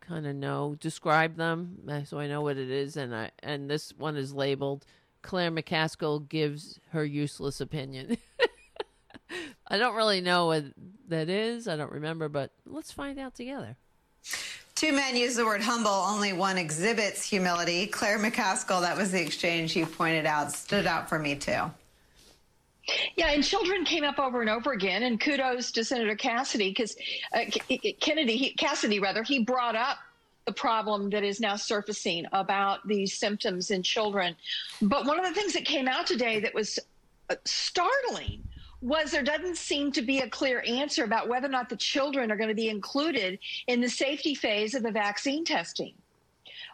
kind 0.00 0.26
of 0.26 0.34
know, 0.34 0.76
describe 0.80 1.36
them 1.36 1.78
uh, 1.88 2.04
so 2.04 2.18
I 2.18 2.26
know 2.26 2.42
what 2.42 2.58
it 2.58 2.70
is. 2.70 2.96
And 2.96 3.14
I, 3.14 3.30
and 3.42 3.70
this 3.70 3.92
one 3.96 4.16
is 4.16 4.34
labeled 4.34 4.84
Claire 5.22 5.52
McCaskill 5.52 6.28
gives 6.28 6.80
her 6.90 7.04
useless 7.04 7.60
opinion. 7.60 8.18
I 9.72 9.78
don't 9.78 9.96
really 9.96 10.20
know 10.20 10.46
what 10.46 10.64
that 11.08 11.30
is. 11.30 11.66
I 11.66 11.76
don't 11.76 11.90
remember, 11.90 12.28
but 12.28 12.50
let's 12.66 12.92
find 12.92 13.18
out 13.18 13.34
together. 13.34 13.74
Two 14.74 14.92
men 14.92 15.16
use 15.16 15.34
the 15.34 15.46
word 15.46 15.62
humble, 15.62 15.90
only 15.90 16.34
one 16.34 16.58
exhibits 16.58 17.24
humility. 17.24 17.86
Claire 17.86 18.18
McCaskill, 18.18 18.82
that 18.82 18.98
was 18.98 19.10
the 19.12 19.20
exchange 19.22 19.74
you 19.74 19.86
pointed 19.86 20.26
out, 20.26 20.52
stood 20.52 20.86
out 20.86 21.08
for 21.08 21.18
me 21.18 21.36
too. 21.36 21.70
Yeah, 23.16 23.28
and 23.28 23.42
children 23.42 23.84
came 23.84 24.04
up 24.04 24.18
over 24.18 24.42
and 24.42 24.50
over 24.50 24.72
again, 24.72 25.04
and 25.04 25.18
kudos 25.18 25.70
to 25.72 25.84
Senator 25.84 26.16
Cassidy 26.16 26.68
because 26.68 26.94
uh, 27.32 27.44
Kennedy, 28.00 28.36
he, 28.36 28.50
Cassidy 28.50 28.98
rather, 28.98 29.22
he 29.22 29.38
brought 29.38 29.76
up 29.76 29.98
the 30.44 30.52
problem 30.52 31.08
that 31.10 31.22
is 31.22 31.40
now 31.40 31.56
surfacing 31.56 32.26
about 32.32 32.86
these 32.86 33.16
symptoms 33.16 33.70
in 33.70 33.82
children. 33.82 34.36
But 34.82 35.06
one 35.06 35.18
of 35.18 35.24
the 35.24 35.32
things 35.32 35.54
that 35.54 35.64
came 35.64 35.88
out 35.88 36.06
today 36.06 36.40
that 36.40 36.52
was 36.52 36.78
uh, 37.30 37.36
startling 37.44 38.42
was 38.82 39.12
there 39.12 39.22
doesn't 39.22 39.56
seem 39.56 39.92
to 39.92 40.02
be 40.02 40.18
a 40.18 40.28
clear 40.28 40.62
answer 40.66 41.04
about 41.04 41.28
whether 41.28 41.46
or 41.46 41.50
not 41.50 41.68
the 41.68 41.76
children 41.76 42.30
are 42.30 42.36
going 42.36 42.48
to 42.48 42.54
be 42.54 42.68
included 42.68 43.38
in 43.68 43.80
the 43.80 43.88
safety 43.88 44.34
phase 44.34 44.74
of 44.74 44.82
the 44.82 44.90
vaccine 44.90 45.44
testing. 45.44 45.94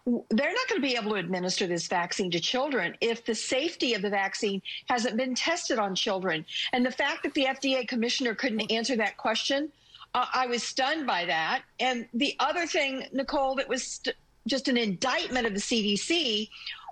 They're 0.06 0.52
not 0.52 0.68
going 0.68 0.80
to 0.80 0.88
be 0.88 0.96
able 0.96 1.10
to 1.10 1.16
administer 1.16 1.66
this 1.66 1.86
vaccine 1.86 2.30
to 2.30 2.40
children 2.40 2.96
if 3.02 3.26
the 3.26 3.34
safety 3.34 3.92
of 3.92 4.00
the 4.00 4.08
vaccine 4.08 4.62
hasn't 4.88 5.18
been 5.18 5.34
tested 5.34 5.78
on 5.78 5.94
children. 5.94 6.46
And 6.72 6.84
the 6.84 6.90
fact 6.90 7.24
that 7.24 7.34
the 7.34 7.44
FDA 7.44 7.86
commissioner 7.86 8.34
couldn't 8.34 8.72
answer 8.72 8.96
that 8.96 9.18
question, 9.18 9.70
uh, 10.14 10.24
I 10.32 10.46
was 10.46 10.62
stunned 10.62 11.06
by 11.06 11.26
that. 11.26 11.62
And 11.78 12.08
the 12.14 12.34
other 12.40 12.66
thing, 12.66 13.06
Nicole, 13.12 13.54
that 13.56 13.68
was 13.68 13.84
st- 13.84 14.16
just 14.46 14.68
an 14.68 14.78
indictment 14.78 15.46
of 15.46 15.52
the 15.52 15.60
CDC 15.60 16.48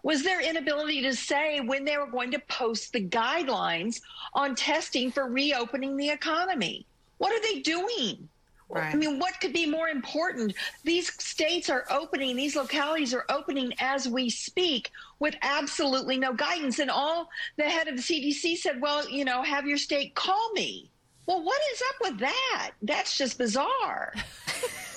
was 0.07 0.23
their 0.23 0.41
inability 0.41 1.03
to 1.03 1.13
say 1.13 1.59
when 1.59 1.85
they 1.85 1.97
were 1.97 2.07
going 2.07 2.31
to 2.31 2.39
post 2.47 2.93
the 2.93 3.05
guidelines 3.05 4.01
on 4.35 4.55
testing 4.55 5.11
for 5.11 5.27
reopening 5.27 5.97
the 5.97 6.09
economy. 6.09 6.87
What 7.19 7.33
are 7.33 7.43
they 7.43 7.59
doing? 7.59 8.29
Right. 8.69 8.95
I 8.95 8.97
mean, 8.97 9.19
what 9.19 9.41
could 9.41 9.53
be 9.53 9.67
more 9.67 9.89
important? 9.89 10.55
These 10.85 11.13
states 11.21 11.69
are 11.69 11.87
opening, 11.91 12.37
these 12.37 12.55
localities 12.55 13.13
are 13.15 13.25
opening 13.29 13.73
as 13.81 14.07
we 14.07 14.31
speak 14.31 14.93
with 15.19 15.35
absolutely 15.43 16.19
no 16.19 16.33
guidance. 16.33 16.79
And 16.79 16.89
all 16.89 17.29
the 17.57 17.65
head 17.65 17.89
of 17.89 17.97
the 17.97 18.03
CDC 18.03 18.59
said, 18.59 18.81
well, 18.81 19.11
you 19.11 19.25
know, 19.25 19.43
have 19.43 19.67
your 19.67 19.77
state 19.77 20.15
call 20.15 20.53
me. 20.53 20.89
Well, 21.27 21.43
what 21.43 21.61
is 21.73 21.83
up 21.83 21.97
with 22.03 22.19
that? 22.21 22.71
That's 22.81 23.19
just 23.19 23.39
bizarre. 23.39 24.15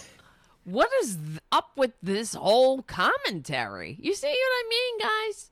what 0.72 0.90
is 1.02 1.18
up 1.52 1.72
with 1.76 1.92
this 2.02 2.34
whole 2.34 2.82
commentary? 2.84 3.98
You 4.00 4.14
see 4.14 4.28
what 4.28 4.36
I 4.36 4.64
mean, 4.70 5.00
guys? 5.00 5.52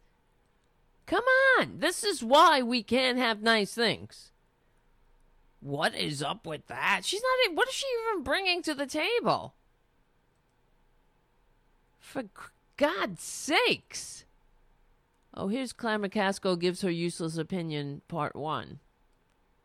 Come 1.05 1.23
on. 1.57 1.79
This 1.79 2.03
is 2.03 2.23
why 2.23 2.61
we 2.61 2.83
can't 2.83 3.17
have 3.17 3.41
nice 3.41 3.73
things. 3.73 4.31
What 5.59 5.95
is 5.95 6.21
up 6.21 6.45
with 6.45 6.67
that? 6.67 7.01
She's 7.03 7.21
not. 7.21 7.55
What 7.55 7.67
is 7.67 7.73
she 7.73 7.87
even 8.09 8.23
bringing 8.23 8.61
to 8.63 8.75
the 8.75 8.85
table? 8.85 9.53
For 11.99 12.25
God's 12.77 13.23
sakes. 13.23 14.25
Oh, 15.33 15.47
here's 15.47 15.73
Claire 15.73 15.99
McCaskill 15.99 16.59
gives 16.59 16.81
her 16.81 16.91
useless 16.91 17.37
opinion, 17.37 18.01
part 18.07 18.35
one. 18.35 18.79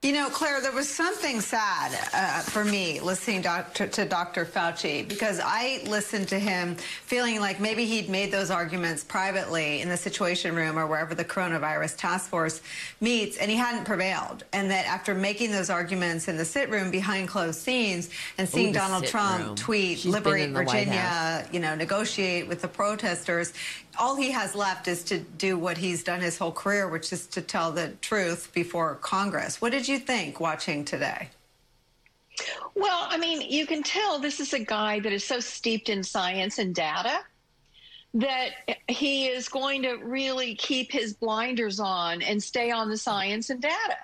You 0.02 0.10
know, 0.10 0.30
Claire, 0.30 0.60
there 0.60 0.72
was 0.72 0.88
something 0.88 1.40
sad 1.40 1.96
uh, 2.12 2.40
for 2.40 2.64
me 2.64 2.98
listening 2.98 3.40
doctor, 3.40 3.86
to 3.86 4.04
Dr. 4.04 4.44
Fauci 4.44 5.06
because 5.06 5.40
I 5.40 5.80
listened 5.86 6.26
to 6.30 6.40
him 6.40 6.74
feeling 6.74 7.38
like 7.38 7.60
maybe 7.60 7.84
he'd 7.84 8.08
made 8.08 8.32
those 8.32 8.50
arguments 8.50 9.04
privately 9.04 9.80
in 9.80 9.88
the 9.88 9.96
Situation 9.96 10.56
Room 10.56 10.76
or 10.76 10.88
wherever 10.88 11.14
the 11.14 11.24
coronavirus 11.24 11.98
task 11.98 12.28
force 12.28 12.60
meets, 13.00 13.36
and 13.36 13.48
he 13.48 13.56
hadn't 13.56 13.84
prevailed. 13.84 14.42
And 14.52 14.72
that 14.72 14.86
after 14.86 15.14
making 15.14 15.52
those 15.52 15.70
arguments 15.70 16.26
in 16.26 16.36
the 16.36 16.44
sit 16.44 16.68
room 16.68 16.90
behind 16.90 17.28
closed 17.28 17.60
scenes 17.60 18.10
and 18.38 18.48
seeing 18.48 18.70
Ooh, 18.70 18.80
Donald 18.80 19.06
Trump 19.06 19.46
room. 19.46 19.54
tweet, 19.54 19.98
She's 19.98 20.12
liberate 20.12 20.50
Virginia, 20.50 21.46
you 21.52 21.60
know, 21.60 21.76
negotiate 21.76 22.48
with 22.48 22.60
the 22.60 22.66
protesters, 22.66 23.52
all 23.98 24.16
he 24.16 24.30
has 24.30 24.54
left 24.54 24.88
is 24.88 25.02
to 25.04 25.18
do 25.18 25.58
what 25.58 25.78
he's 25.78 26.02
done 26.02 26.20
his 26.20 26.38
whole 26.38 26.52
career, 26.52 26.88
which 26.88 27.12
is 27.12 27.26
to 27.28 27.40
tell 27.40 27.72
the 27.72 27.92
truth 28.00 28.50
before 28.52 28.96
Congress. 28.96 29.60
What 29.60 29.72
did 29.72 29.88
you 29.88 29.98
think 29.98 30.40
watching 30.40 30.84
today? 30.84 31.28
Well, 32.74 33.06
I 33.08 33.18
mean, 33.18 33.42
you 33.42 33.66
can 33.66 33.82
tell 33.82 34.18
this 34.18 34.40
is 34.40 34.52
a 34.54 34.64
guy 34.64 35.00
that 35.00 35.12
is 35.12 35.24
so 35.24 35.40
steeped 35.40 35.88
in 35.88 36.02
science 36.02 36.58
and 36.58 36.74
data 36.74 37.20
that 38.14 38.50
he 38.88 39.26
is 39.26 39.48
going 39.48 39.82
to 39.82 39.96
really 39.96 40.54
keep 40.54 40.92
his 40.92 41.14
blinders 41.14 41.80
on 41.80 42.22
and 42.22 42.42
stay 42.42 42.70
on 42.70 42.90
the 42.90 42.96
science 42.96 43.50
and 43.50 43.60
data. 43.60 43.96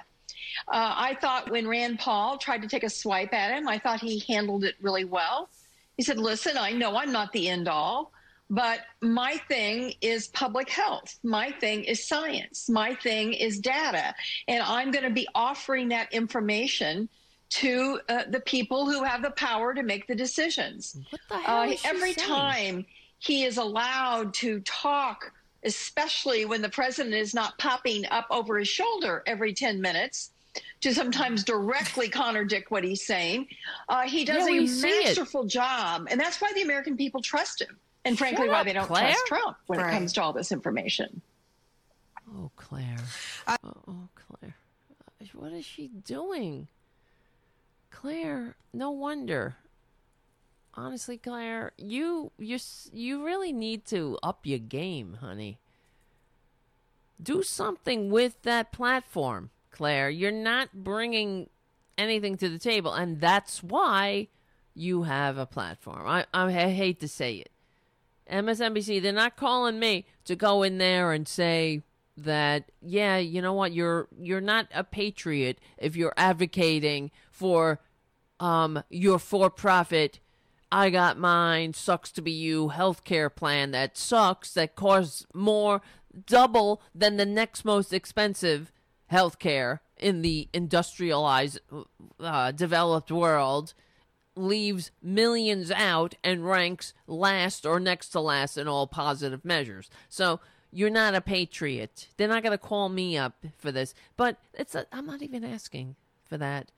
Uh, 0.67 0.95
I 0.97 1.17
thought 1.21 1.51
when 1.51 1.69
Rand 1.69 1.99
Paul 1.99 2.39
tried 2.39 2.63
to 2.63 2.69
take 2.69 2.85
a 2.85 2.91
swipe 2.91 3.33
at 3.33 3.57
him, 3.57 3.69
I 3.69 3.79
thought 3.79 4.01
he 4.01 4.25
handled 4.29 4.65
it 4.65 4.75
really 4.81 5.05
well. 5.05 5.49
He 5.97 6.03
said, 6.03 6.19
Listen, 6.19 6.57
I 6.57 6.73
know 6.73 6.97
I'm 6.97 7.13
not 7.13 7.33
the 7.33 7.49
end 7.49 7.69
all. 7.69 8.13
But 8.51 8.81
my 9.03 9.37
thing 9.49 9.93
is 10.01 10.29
public 10.29 10.71
health. 10.71 11.19
My 11.23 11.51
thing 11.51 11.85
is 11.85 12.07
science. 12.07 12.69
My 12.69 12.95
thing 12.95 13.35
is 13.35 13.59
data. 13.59 14.15
And 14.47 14.63
I'm 14.63 14.91
going 14.91 15.05
to 15.05 15.11
be 15.11 15.29
offering 15.35 15.89
that 15.89 16.13
information 16.13 17.09
to 17.51 18.01
uh, 18.09 18.25
the 18.31 18.41
people 18.41 18.91
who 18.91 19.05
have 19.05 19.23
the 19.23 19.31
power 19.33 19.75
to 19.75 19.83
make 19.83 20.07
the 20.07 20.15
decisions. 20.15 20.97
What 21.11 21.21
the 21.29 21.39
hell 21.39 21.61
uh, 21.61 21.75
every 21.85 22.15
saying? 22.15 22.29
time 22.29 22.87
he 23.19 23.45
is 23.45 23.59
allowed 23.59 24.33
to 24.35 24.61
talk, 24.61 25.33
especially 25.65 26.45
when 26.45 26.63
the 26.63 26.69
president 26.69 27.15
is 27.15 27.35
not 27.35 27.59
popping 27.59 28.07
up 28.11 28.27
over 28.31 28.59
his 28.59 28.69
shoulder 28.69 29.23
every 29.27 29.53
10 29.53 29.81
minutes 29.81 30.31
to 30.81 30.95
sometimes 30.95 31.45
directly 31.45 32.09
contradict 32.09 32.71
what 32.71 32.85
he's 32.85 33.07
saying, 33.07 33.47
uh, 33.89 34.03
he 34.03 34.25
does 34.25 34.49
yeah, 34.49 34.61
a 34.61 34.83
masterful 34.83 35.45
job. 35.45 36.07
And 36.11 36.19
that's 36.19 36.41
why 36.41 36.53
the 36.55 36.63
American 36.63 36.97
people 36.97 37.21
trust 37.21 37.61
him 37.61 37.79
and 38.09 38.19
frankly, 38.19 38.47
Shut 38.47 38.53
why 38.53 38.61
up, 38.61 38.67
they 38.67 38.73
don't 38.73 38.87
Claire? 38.87 39.11
trust 39.11 39.27
Trump 39.27 39.57
when 39.67 39.79
right. 39.79 39.91
it 39.91 39.93
comes 39.93 40.13
to 40.15 40.23
all 40.23 40.33
this 40.33 40.51
information. 40.53 41.21
Oh, 42.37 42.51
Claire. 42.57 42.99
oh, 43.47 43.57
oh, 43.87 44.09
Claire. 44.15 44.57
Uh, 45.21 45.27
what 45.35 45.53
is 45.53 45.65
she 45.65 45.89
doing? 45.89 46.69
Claire, 47.91 48.57
no 48.73 48.91
wonder. 48.91 49.57
Honestly, 50.75 51.19
Claire, 51.19 51.73
you 51.77 52.31
you 52.39 52.59
you 52.93 53.25
really 53.25 53.53
need 53.53 53.85
to 53.87 54.19
up 54.23 54.41
your 54.45 54.61
game, 54.61 55.19
honey. 55.21 55.59
Do 57.21 57.43
something 57.43 58.11
with 58.11 58.41
that 58.43 58.71
platform, 58.71 59.51
Claire. 59.73 60.09
You're 60.09 60.31
not 60.31 60.69
bringing 60.73 61.49
anything 61.97 62.37
to 62.37 62.49
the 62.49 62.59
table, 62.61 62.93
and 62.93 63.21
that's 63.21 63.63
why 63.63 64.29
you 64.75 65.03
have 65.03 65.37
a 65.37 65.47
platform. 65.47 66.07
I, 66.07 66.27
I, 66.33 66.45
I 66.45 66.71
hate 66.71 67.01
to 67.01 67.09
say 67.09 67.35
it. 67.37 67.51
MSNBC, 68.31 69.03
they're 69.03 69.13
not 69.13 69.37
calling 69.37 69.79
me 69.79 70.07
to 70.25 70.37
go 70.37 70.63
in 70.63 70.79
there 70.79 71.13
and 71.13 71.27
say 71.27 71.83
that 72.17 72.71
yeah, 72.83 73.19
you 73.19 73.41
know 73.41 73.53
what, 73.53 73.73
you're 73.73 74.09
you're 74.19 74.41
not 74.41 74.67
a 74.75 74.85
patriot 74.85 75.59
if 75.79 75.97
you're 75.97 76.15
advocating 76.17 77.11
for 77.31 77.81
um 78.41 78.83
your 78.91 79.19
for-profit 79.19 80.21
I 80.71 80.91
got 80.91 81.19
mine 81.19 81.73
sucks 81.73 82.13
to 82.13 82.23
be 82.23 82.31
you 82.31 82.69
healthcare 82.75 83.35
plan 83.35 83.71
that 83.71 83.97
sucks 83.97 84.53
that 84.55 84.77
costs 84.77 85.27
more 85.33 85.81
double 86.27 86.83
than 86.95 87.17
the 87.17 87.27
next 87.27 87.65
most 87.65 87.93
expensive 87.93 88.73
healthcare 89.11 89.81
in 89.97 90.23
the 90.23 90.49
industrialized 90.53 91.61
uh, 92.21 92.53
developed 92.53 93.11
world 93.11 93.75
leaves 94.39 94.91
millions 95.03 95.71
out 95.71 96.15
and 96.23 96.47
ranks 96.47 96.95
last 97.07 97.67
or 97.67 97.81
next 97.81 98.11
to 98.11 98.21
last 98.21 98.57
in 98.57 98.69
all 98.69 98.87
positive 98.87 99.45
measures. 99.45 99.91
So 100.09 100.41
you're 100.71 100.91
not 100.91 101.15
a 101.15 101.21
patriot. 101.21 102.09
They're 102.17 102.29
not 102.29 102.43
going 102.43 102.53
to 102.53 102.59
call 102.59 102.89
me 102.89 103.17
up 103.17 103.45
for 103.57 103.73
this. 103.73 103.95
But 104.17 104.39
it's 104.55 104.77
i 104.77 104.85
am 104.93 105.07
not 105.07 105.23
even 105.23 105.45
asking 105.45 105.97
for 106.25 106.37
that. 106.39 106.71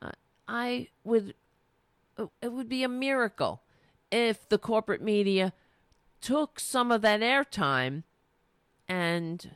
Uh, 0.00 0.12
I 0.48 0.88
would 1.04 1.34
it 2.40 2.52
would 2.52 2.68
be 2.68 2.82
a 2.82 2.88
miracle 2.88 3.62
if 4.10 4.48
the 4.48 4.58
corporate 4.58 5.02
media 5.02 5.52
took 6.20 6.58
some 6.58 6.90
of 6.90 7.02
that 7.02 7.20
airtime 7.20 8.04
and 8.88 9.50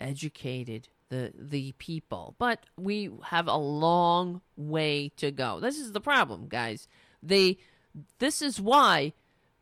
educated 0.00 0.88
the 1.10 1.32
the 1.38 1.72
people. 1.72 2.34
But 2.38 2.64
we 2.78 3.10
have 3.24 3.46
a 3.46 3.56
long 3.56 4.40
way 4.56 5.12
to 5.16 5.30
go. 5.30 5.60
This 5.60 5.78
is 5.78 5.92
the 5.92 6.00
problem, 6.00 6.46
guys. 6.48 6.88
They 7.22 7.58
this 8.18 8.40
is 8.40 8.60
why 8.60 9.12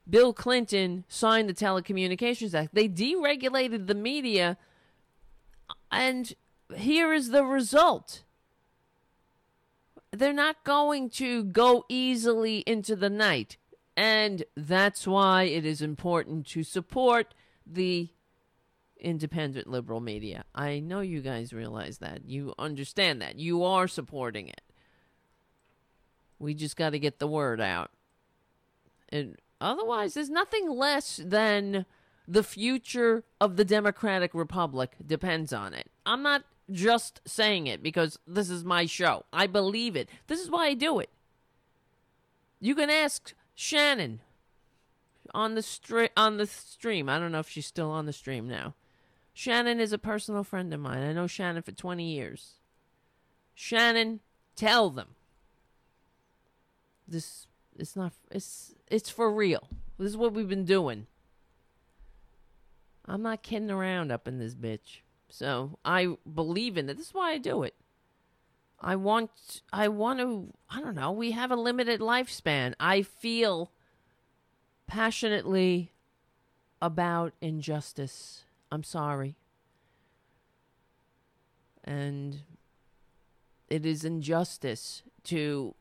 Bill 0.08 0.32
Clinton 0.32 1.04
signed 1.08 1.48
the 1.48 1.54
Telecommunications 1.54 2.54
Act. 2.54 2.74
They 2.74 2.88
deregulated 2.88 3.86
the 3.86 3.94
media 3.94 4.56
and 5.90 6.32
here 6.76 7.12
is 7.12 7.30
the 7.30 7.44
result. 7.44 8.22
They're 10.12 10.32
not 10.32 10.64
going 10.64 11.10
to 11.10 11.44
go 11.44 11.84
easily 11.88 12.58
into 12.60 12.96
the 12.96 13.10
night. 13.10 13.56
And 13.96 14.44
that's 14.56 15.06
why 15.06 15.44
it 15.44 15.66
is 15.66 15.82
important 15.82 16.46
to 16.48 16.62
support 16.62 17.34
the 17.66 18.08
independent 19.00 19.66
liberal 19.66 20.00
media. 20.00 20.44
I 20.54 20.80
know 20.80 21.00
you 21.00 21.20
guys 21.20 21.52
realize 21.52 21.98
that. 21.98 22.26
You 22.26 22.54
understand 22.58 23.22
that. 23.22 23.38
You 23.38 23.64
are 23.64 23.88
supporting 23.88 24.48
it. 24.48 24.62
We 26.38 26.54
just 26.54 26.76
got 26.76 26.90
to 26.90 26.98
get 26.98 27.18
the 27.18 27.26
word 27.26 27.60
out. 27.60 27.90
And 29.08 29.36
otherwise, 29.60 30.14
there's 30.14 30.30
nothing 30.30 30.70
less 30.70 31.20
than 31.24 31.86
the 32.26 32.42
future 32.42 33.24
of 33.40 33.56
the 33.56 33.64
Democratic 33.64 34.34
Republic 34.34 34.96
depends 35.04 35.52
on 35.52 35.72
it. 35.74 35.90
I'm 36.04 36.22
not 36.22 36.44
just 36.70 37.20
saying 37.24 37.66
it 37.66 37.82
because 37.82 38.18
this 38.26 38.50
is 38.50 38.64
my 38.64 38.86
show. 38.86 39.24
I 39.32 39.46
believe 39.46 39.96
it. 39.96 40.08
This 40.26 40.40
is 40.40 40.50
why 40.50 40.66
I 40.66 40.74
do 40.74 40.98
it. 40.98 41.08
You 42.60 42.74
can 42.74 42.90
ask 42.90 43.32
Shannon 43.54 44.20
on 45.32 45.54
the 45.54 45.60
stre- 45.60 46.10
on 46.16 46.36
the 46.36 46.46
stream. 46.46 47.08
I 47.08 47.18
don't 47.18 47.32
know 47.32 47.40
if 47.40 47.48
she's 47.48 47.66
still 47.66 47.90
on 47.90 48.06
the 48.06 48.12
stream 48.12 48.48
now. 48.48 48.74
Shannon 49.38 49.78
is 49.78 49.92
a 49.92 49.98
personal 49.98 50.42
friend 50.42 50.74
of 50.74 50.80
mine. 50.80 50.98
I 50.98 51.12
know 51.12 51.28
Shannon 51.28 51.62
for 51.62 51.70
20 51.70 52.02
years. 52.02 52.54
Shannon, 53.54 54.18
tell 54.56 54.90
them. 54.90 55.10
This 57.06 57.46
it's 57.78 57.94
not 57.94 58.14
it's 58.32 58.74
it's 58.88 59.10
for 59.10 59.32
real. 59.32 59.68
This 59.96 60.08
is 60.08 60.16
what 60.16 60.32
we've 60.32 60.48
been 60.48 60.64
doing. 60.64 61.06
I'm 63.04 63.22
not 63.22 63.44
kidding 63.44 63.70
around 63.70 64.10
up 64.10 64.26
in 64.26 64.40
this 64.40 64.56
bitch. 64.56 65.02
So 65.28 65.78
I 65.84 66.16
believe 66.34 66.76
in 66.76 66.90
it. 66.90 66.96
This 66.96 67.06
is 67.06 67.14
why 67.14 67.30
I 67.30 67.38
do 67.38 67.62
it. 67.62 67.76
I 68.80 68.96
want 68.96 69.62
I 69.72 69.86
want 69.86 70.18
to 70.18 70.52
I 70.68 70.80
don't 70.80 70.96
know, 70.96 71.12
we 71.12 71.30
have 71.30 71.52
a 71.52 71.56
limited 71.56 72.00
lifespan. 72.00 72.74
I 72.80 73.02
feel 73.02 73.70
passionately 74.88 75.92
about 76.82 77.34
injustice 77.40 78.42
I'm 78.70 78.84
sorry. 78.84 79.36
And 81.84 82.40
it 83.68 83.86
is 83.86 84.04
injustice 84.04 85.02
to 85.24 85.74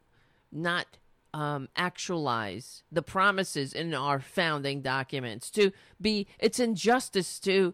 not 0.51 0.97
um, 1.33 1.67
actualize 1.75 2.83
the 2.91 3.01
promises 3.01 3.73
in 3.73 3.93
our 3.93 4.19
founding 4.19 4.81
documents. 4.81 5.51
To 5.51 5.71
be, 5.99 6.27
it's 6.39 6.59
injustice 6.59 7.39
to 7.41 7.73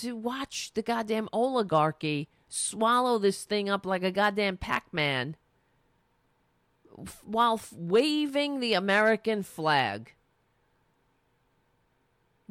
to 0.00 0.16
watch 0.16 0.72
the 0.72 0.82
goddamn 0.82 1.28
oligarchy 1.34 2.28
swallow 2.48 3.18
this 3.18 3.44
thing 3.44 3.68
up 3.68 3.84
like 3.84 4.02
a 4.02 4.10
goddamn 4.10 4.56
Pac-Man 4.56 5.36
while 7.24 7.60
waving 7.74 8.60
the 8.60 8.72
American 8.72 9.42
flag 9.42 10.14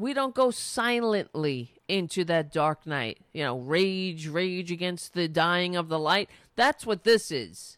we 0.02 0.14
don't 0.14 0.34
go 0.34 0.50
silently 0.50 1.74
into 1.88 2.24
that 2.26 2.52
dark 2.52 2.88
night. 2.88 3.20
You 3.34 3.44
know, 3.44 3.60
rage, 3.60 4.28
rage 4.28 4.72
against 4.72 5.14
the 5.14 5.28
dying 5.28 5.76
of 5.76 5.90
the 5.90 6.00
light. 6.00 6.30
That's 6.56 6.86
what 6.86 7.04
this 7.04 7.32
is. 7.32 7.78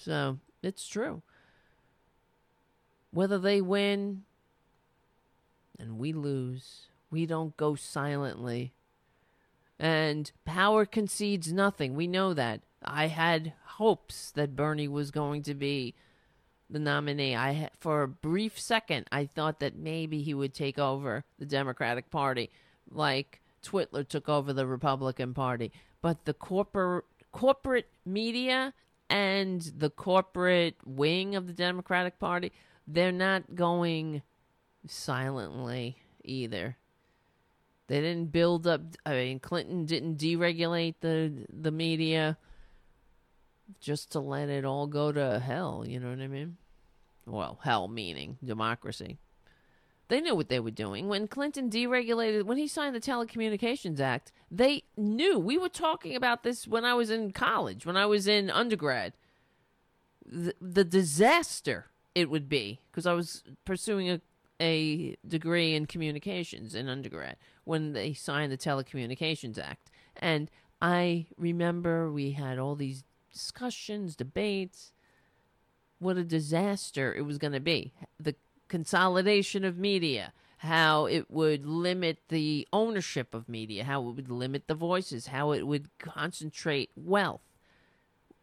So, 0.00 0.38
it's 0.62 0.88
true. 0.88 1.22
Whether 3.12 3.38
they 3.38 3.60
win 3.60 4.22
and 5.78 5.98
we 5.98 6.12
lose, 6.12 6.86
we 7.10 7.26
don't 7.26 7.56
go 7.56 7.76
silently. 7.76 8.72
And 9.78 10.32
power 10.44 10.84
concedes 10.84 11.52
nothing. 11.52 11.94
We 11.94 12.08
know 12.08 12.34
that. 12.34 12.62
I 12.84 13.06
had 13.06 13.52
hopes 13.64 14.32
that 14.32 14.56
Bernie 14.56 14.88
was 14.88 15.12
going 15.12 15.42
to 15.44 15.54
be 15.54 15.94
the 16.72 16.78
nominee. 16.78 17.36
I 17.36 17.68
for 17.78 18.02
a 18.02 18.08
brief 18.08 18.58
second 18.58 19.06
I 19.12 19.26
thought 19.26 19.60
that 19.60 19.76
maybe 19.76 20.22
he 20.22 20.34
would 20.34 20.54
take 20.54 20.78
over 20.78 21.24
the 21.38 21.46
Democratic 21.46 22.10
Party, 22.10 22.50
like 22.90 23.40
Twitler 23.62 24.06
took 24.06 24.28
over 24.28 24.52
the 24.52 24.66
Republican 24.66 25.34
Party. 25.34 25.70
But 26.00 26.24
the 26.24 26.34
corporate 26.34 27.04
corporate 27.30 27.88
media 28.04 28.72
and 29.08 29.60
the 29.76 29.90
corporate 29.90 30.76
wing 30.84 31.36
of 31.36 31.46
the 31.46 31.52
Democratic 31.52 32.18
Party, 32.18 32.50
they're 32.86 33.12
not 33.12 33.54
going 33.54 34.22
silently 34.86 35.98
either. 36.24 36.76
They 37.88 38.00
didn't 38.00 38.32
build 38.32 38.66
up. 38.66 38.80
I 39.04 39.12
mean, 39.12 39.40
Clinton 39.40 39.84
didn't 39.84 40.16
deregulate 40.16 40.94
the 41.00 41.46
the 41.52 41.70
media 41.70 42.38
just 43.80 44.12
to 44.12 44.20
let 44.20 44.48
it 44.48 44.64
all 44.64 44.86
go 44.86 45.12
to 45.12 45.38
hell. 45.38 45.84
You 45.86 46.00
know 46.00 46.10
what 46.10 46.20
I 46.20 46.28
mean? 46.28 46.56
Well, 47.26 47.60
hell 47.62 47.88
meaning 47.88 48.38
democracy. 48.44 49.18
They 50.08 50.20
knew 50.20 50.34
what 50.34 50.48
they 50.48 50.60
were 50.60 50.70
doing. 50.70 51.08
When 51.08 51.26
Clinton 51.26 51.70
deregulated, 51.70 52.42
when 52.42 52.58
he 52.58 52.68
signed 52.68 52.94
the 52.94 53.00
Telecommunications 53.00 53.98
Act, 53.98 54.30
they 54.50 54.82
knew. 54.96 55.38
We 55.38 55.56
were 55.56 55.70
talking 55.70 56.14
about 56.14 56.42
this 56.42 56.68
when 56.68 56.84
I 56.84 56.92
was 56.94 57.10
in 57.10 57.32
college, 57.32 57.86
when 57.86 57.96
I 57.96 58.04
was 58.04 58.26
in 58.26 58.50
undergrad. 58.50 59.14
The, 60.26 60.54
the 60.60 60.84
disaster 60.84 61.86
it 62.14 62.28
would 62.28 62.48
be, 62.48 62.80
because 62.90 63.06
I 63.06 63.14
was 63.14 63.42
pursuing 63.64 64.10
a, 64.10 64.20
a 64.60 65.16
degree 65.26 65.74
in 65.74 65.86
communications 65.86 66.74
in 66.74 66.88
undergrad 66.88 67.36
when 67.64 67.94
they 67.94 68.12
signed 68.12 68.52
the 68.52 68.58
Telecommunications 68.58 69.58
Act. 69.58 69.90
And 70.16 70.50
I 70.82 71.26
remember 71.38 72.12
we 72.12 72.32
had 72.32 72.58
all 72.58 72.74
these 72.74 73.04
discussions, 73.32 74.14
debates 74.14 74.92
what 76.02 76.16
a 76.16 76.24
disaster 76.24 77.14
it 77.14 77.22
was 77.22 77.38
going 77.38 77.52
to 77.52 77.60
be. 77.60 77.92
The 78.18 78.34
consolidation 78.68 79.64
of 79.64 79.78
media, 79.78 80.32
how 80.58 81.06
it 81.06 81.30
would 81.30 81.66
limit 81.66 82.18
the 82.28 82.66
ownership 82.72 83.34
of 83.34 83.48
media, 83.48 83.84
how 83.84 84.08
it 84.08 84.16
would 84.16 84.30
limit 84.30 84.66
the 84.66 84.74
voices, 84.74 85.28
how 85.28 85.52
it 85.52 85.66
would 85.66 85.88
concentrate 85.98 86.90
wealth. 86.96 87.42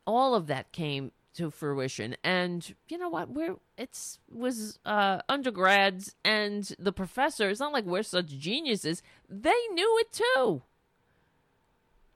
All 0.06 0.34
of 0.36 0.48
that 0.48 0.72
came 0.72 1.12
to 1.36 1.50
fruition. 1.50 2.16
And 2.24 2.76
you 2.90 2.98
know 2.98 3.10
what? 3.10 3.30
We're 3.30 3.56
it's 3.78 4.20
was 4.30 4.80
uh 4.86 5.22
undergrads 5.30 6.16
and 6.26 6.76
the 6.80 6.92
professor 6.92 7.50
it's 7.50 7.60
not 7.60 7.74
like 7.74 7.86
we're 7.86 8.04
such 8.04 8.28
geniuses. 8.28 9.02
They 9.30 9.62
knew 9.72 9.98
it 10.00 10.12
too. 10.12 10.64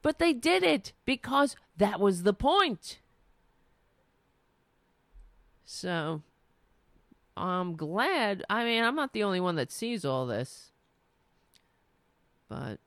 But 0.02 0.18
they 0.18 0.34
did 0.34 0.62
it 0.62 0.92
because 1.06 1.56
that 1.76 1.98
was 1.98 2.22
the 2.22 2.34
point 2.34 2.98
so 5.64 6.22
I'm 7.36 7.76
glad. 7.76 8.44
I 8.48 8.64
mean, 8.64 8.84
I'm 8.84 8.96
not 8.96 9.12
the 9.12 9.24
only 9.24 9.40
one 9.40 9.56
that 9.56 9.72
sees 9.72 10.04
all 10.04 10.26
this. 10.26 10.70
But 12.48 12.78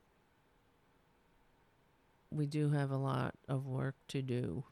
we 2.32 2.46
do 2.46 2.70
have 2.72 2.92
a 2.92 2.98
lot 2.98 3.36
of 3.48 3.66
work 3.66 3.96
to 4.10 4.22
do. 4.22 4.64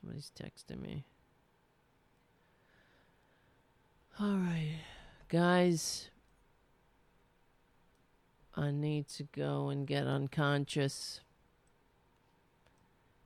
Somebody's 0.00 0.30
texting 0.38 0.80
me. 0.80 1.04
All 4.20 4.36
right, 4.36 4.80
guys. 5.28 6.10
I 8.54 8.70
need 8.70 9.08
to 9.08 9.24
go 9.24 9.70
and 9.70 9.86
get 9.86 10.06
unconscious. 10.06 11.20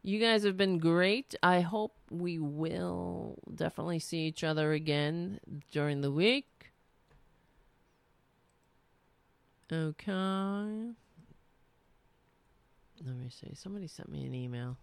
You 0.07 0.21
guys 0.21 0.45
have 0.45 0.57
been 0.57 0.79
great. 0.79 1.35
I 1.43 1.63
hope 1.63 1.97
we 2.13 2.39
will 2.39 3.41
definitely 3.53 3.99
see 3.99 4.21
each 4.21 4.45
other 4.45 4.71
again 4.71 5.41
during 5.73 6.01
the 6.01 6.13
week. 6.13 6.71
Okay. 9.73 10.93
Let 13.05 13.17
me 13.17 13.29
see. 13.31 13.53
Somebody 13.55 13.89
sent 13.89 14.09
me 14.09 14.25
an 14.25 14.33
email. 14.33 14.77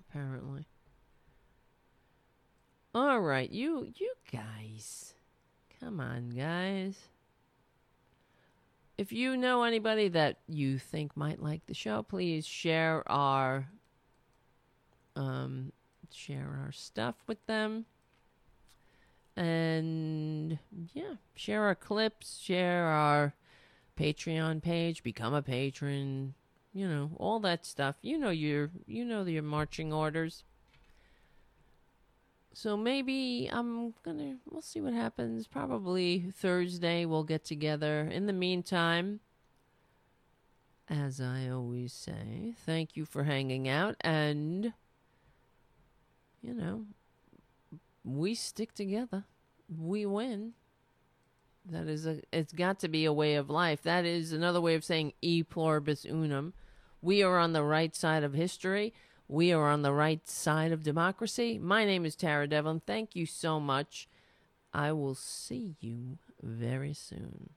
Apparently. 0.00 0.66
All 2.96 3.20
right, 3.20 3.48
you 3.48 3.92
you 3.94 4.12
guys. 4.32 5.14
Come 5.78 6.00
on, 6.00 6.30
guys. 6.30 6.98
If 8.98 9.12
you 9.12 9.36
know 9.36 9.62
anybody 9.62 10.08
that 10.08 10.38
you 10.48 10.80
think 10.80 11.16
might 11.16 11.40
like 11.40 11.66
the 11.66 11.74
show, 11.74 12.02
please 12.02 12.44
share 12.44 13.08
our 13.08 13.68
um 15.16 15.72
share 16.10 16.60
our 16.64 16.72
stuff 16.72 17.16
with 17.26 17.44
them. 17.46 17.86
And 19.36 20.58
yeah, 20.92 21.14
share 21.34 21.62
our 21.64 21.74
clips, 21.74 22.38
share 22.38 22.86
our 22.86 23.34
Patreon 23.98 24.62
page, 24.62 25.02
become 25.02 25.34
a 25.34 25.42
patron, 25.42 26.34
you 26.72 26.88
know, 26.88 27.10
all 27.18 27.40
that 27.40 27.66
stuff. 27.66 27.96
You 28.02 28.18
know 28.18 28.30
your 28.30 28.70
you 28.86 29.04
know 29.04 29.24
your 29.24 29.42
marching 29.42 29.92
orders. 29.92 30.44
So 32.52 32.76
maybe 32.76 33.50
I'm 33.52 33.94
gonna 34.04 34.36
we'll 34.48 34.62
see 34.62 34.80
what 34.80 34.94
happens. 34.94 35.48
Probably 35.48 36.30
Thursday 36.32 37.04
we'll 37.04 37.24
get 37.24 37.44
together. 37.44 38.02
In 38.02 38.26
the 38.26 38.32
meantime, 38.32 39.18
as 40.88 41.20
I 41.20 41.48
always 41.48 41.92
say, 41.92 42.54
thank 42.64 42.96
you 42.96 43.04
for 43.04 43.24
hanging 43.24 43.68
out 43.68 43.96
and 44.00 44.72
you 46.44 46.52
know, 46.52 46.84
we 48.04 48.34
stick 48.34 48.74
together. 48.74 49.24
We 49.74 50.04
win. 50.04 50.52
That 51.70 51.88
is 51.88 52.06
a 52.06 52.20
it's 52.30 52.52
got 52.52 52.80
to 52.80 52.88
be 52.88 53.06
a 53.06 53.12
way 53.12 53.36
of 53.36 53.48
life. 53.48 53.82
That 53.82 54.04
is 54.04 54.32
another 54.32 54.60
way 54.60 54.74
of 54.74 54.84
saying 54.84 55.14
e 55.22 55.42
pluribus 55.42 56.04
unum. 56.04 56.52
We 57.00 57.22
are 57.22 57.38
on 57.38 57.54
the 57.54 57.62
right 57.62 57.96
side 57.96 58.22
of 58.22 58.34
history. 58.34 58.92
We 59.26 59.52
are 59.52 59.70
on 59.70 59.80
the 59.80 59.92
right 59.92 60.28
side 60.28 60.72
of 60.72 60.82
democracy. 60.82 61.58
My 61.58 61.86
name 61.86 62.04
is 62.04 62.14
Tara 62.14 62.46
Devlin. 62.46 62.82
Thank 62.86 63.16
you 63.16 63.24
so 63.24 63.58
much. 63.58 64.06
I 64.74 64.92
will 64.92 65.14
see 65.14 65.76
you 65.80 66.18
very 66.42 66.92
soon. 66.92 67.50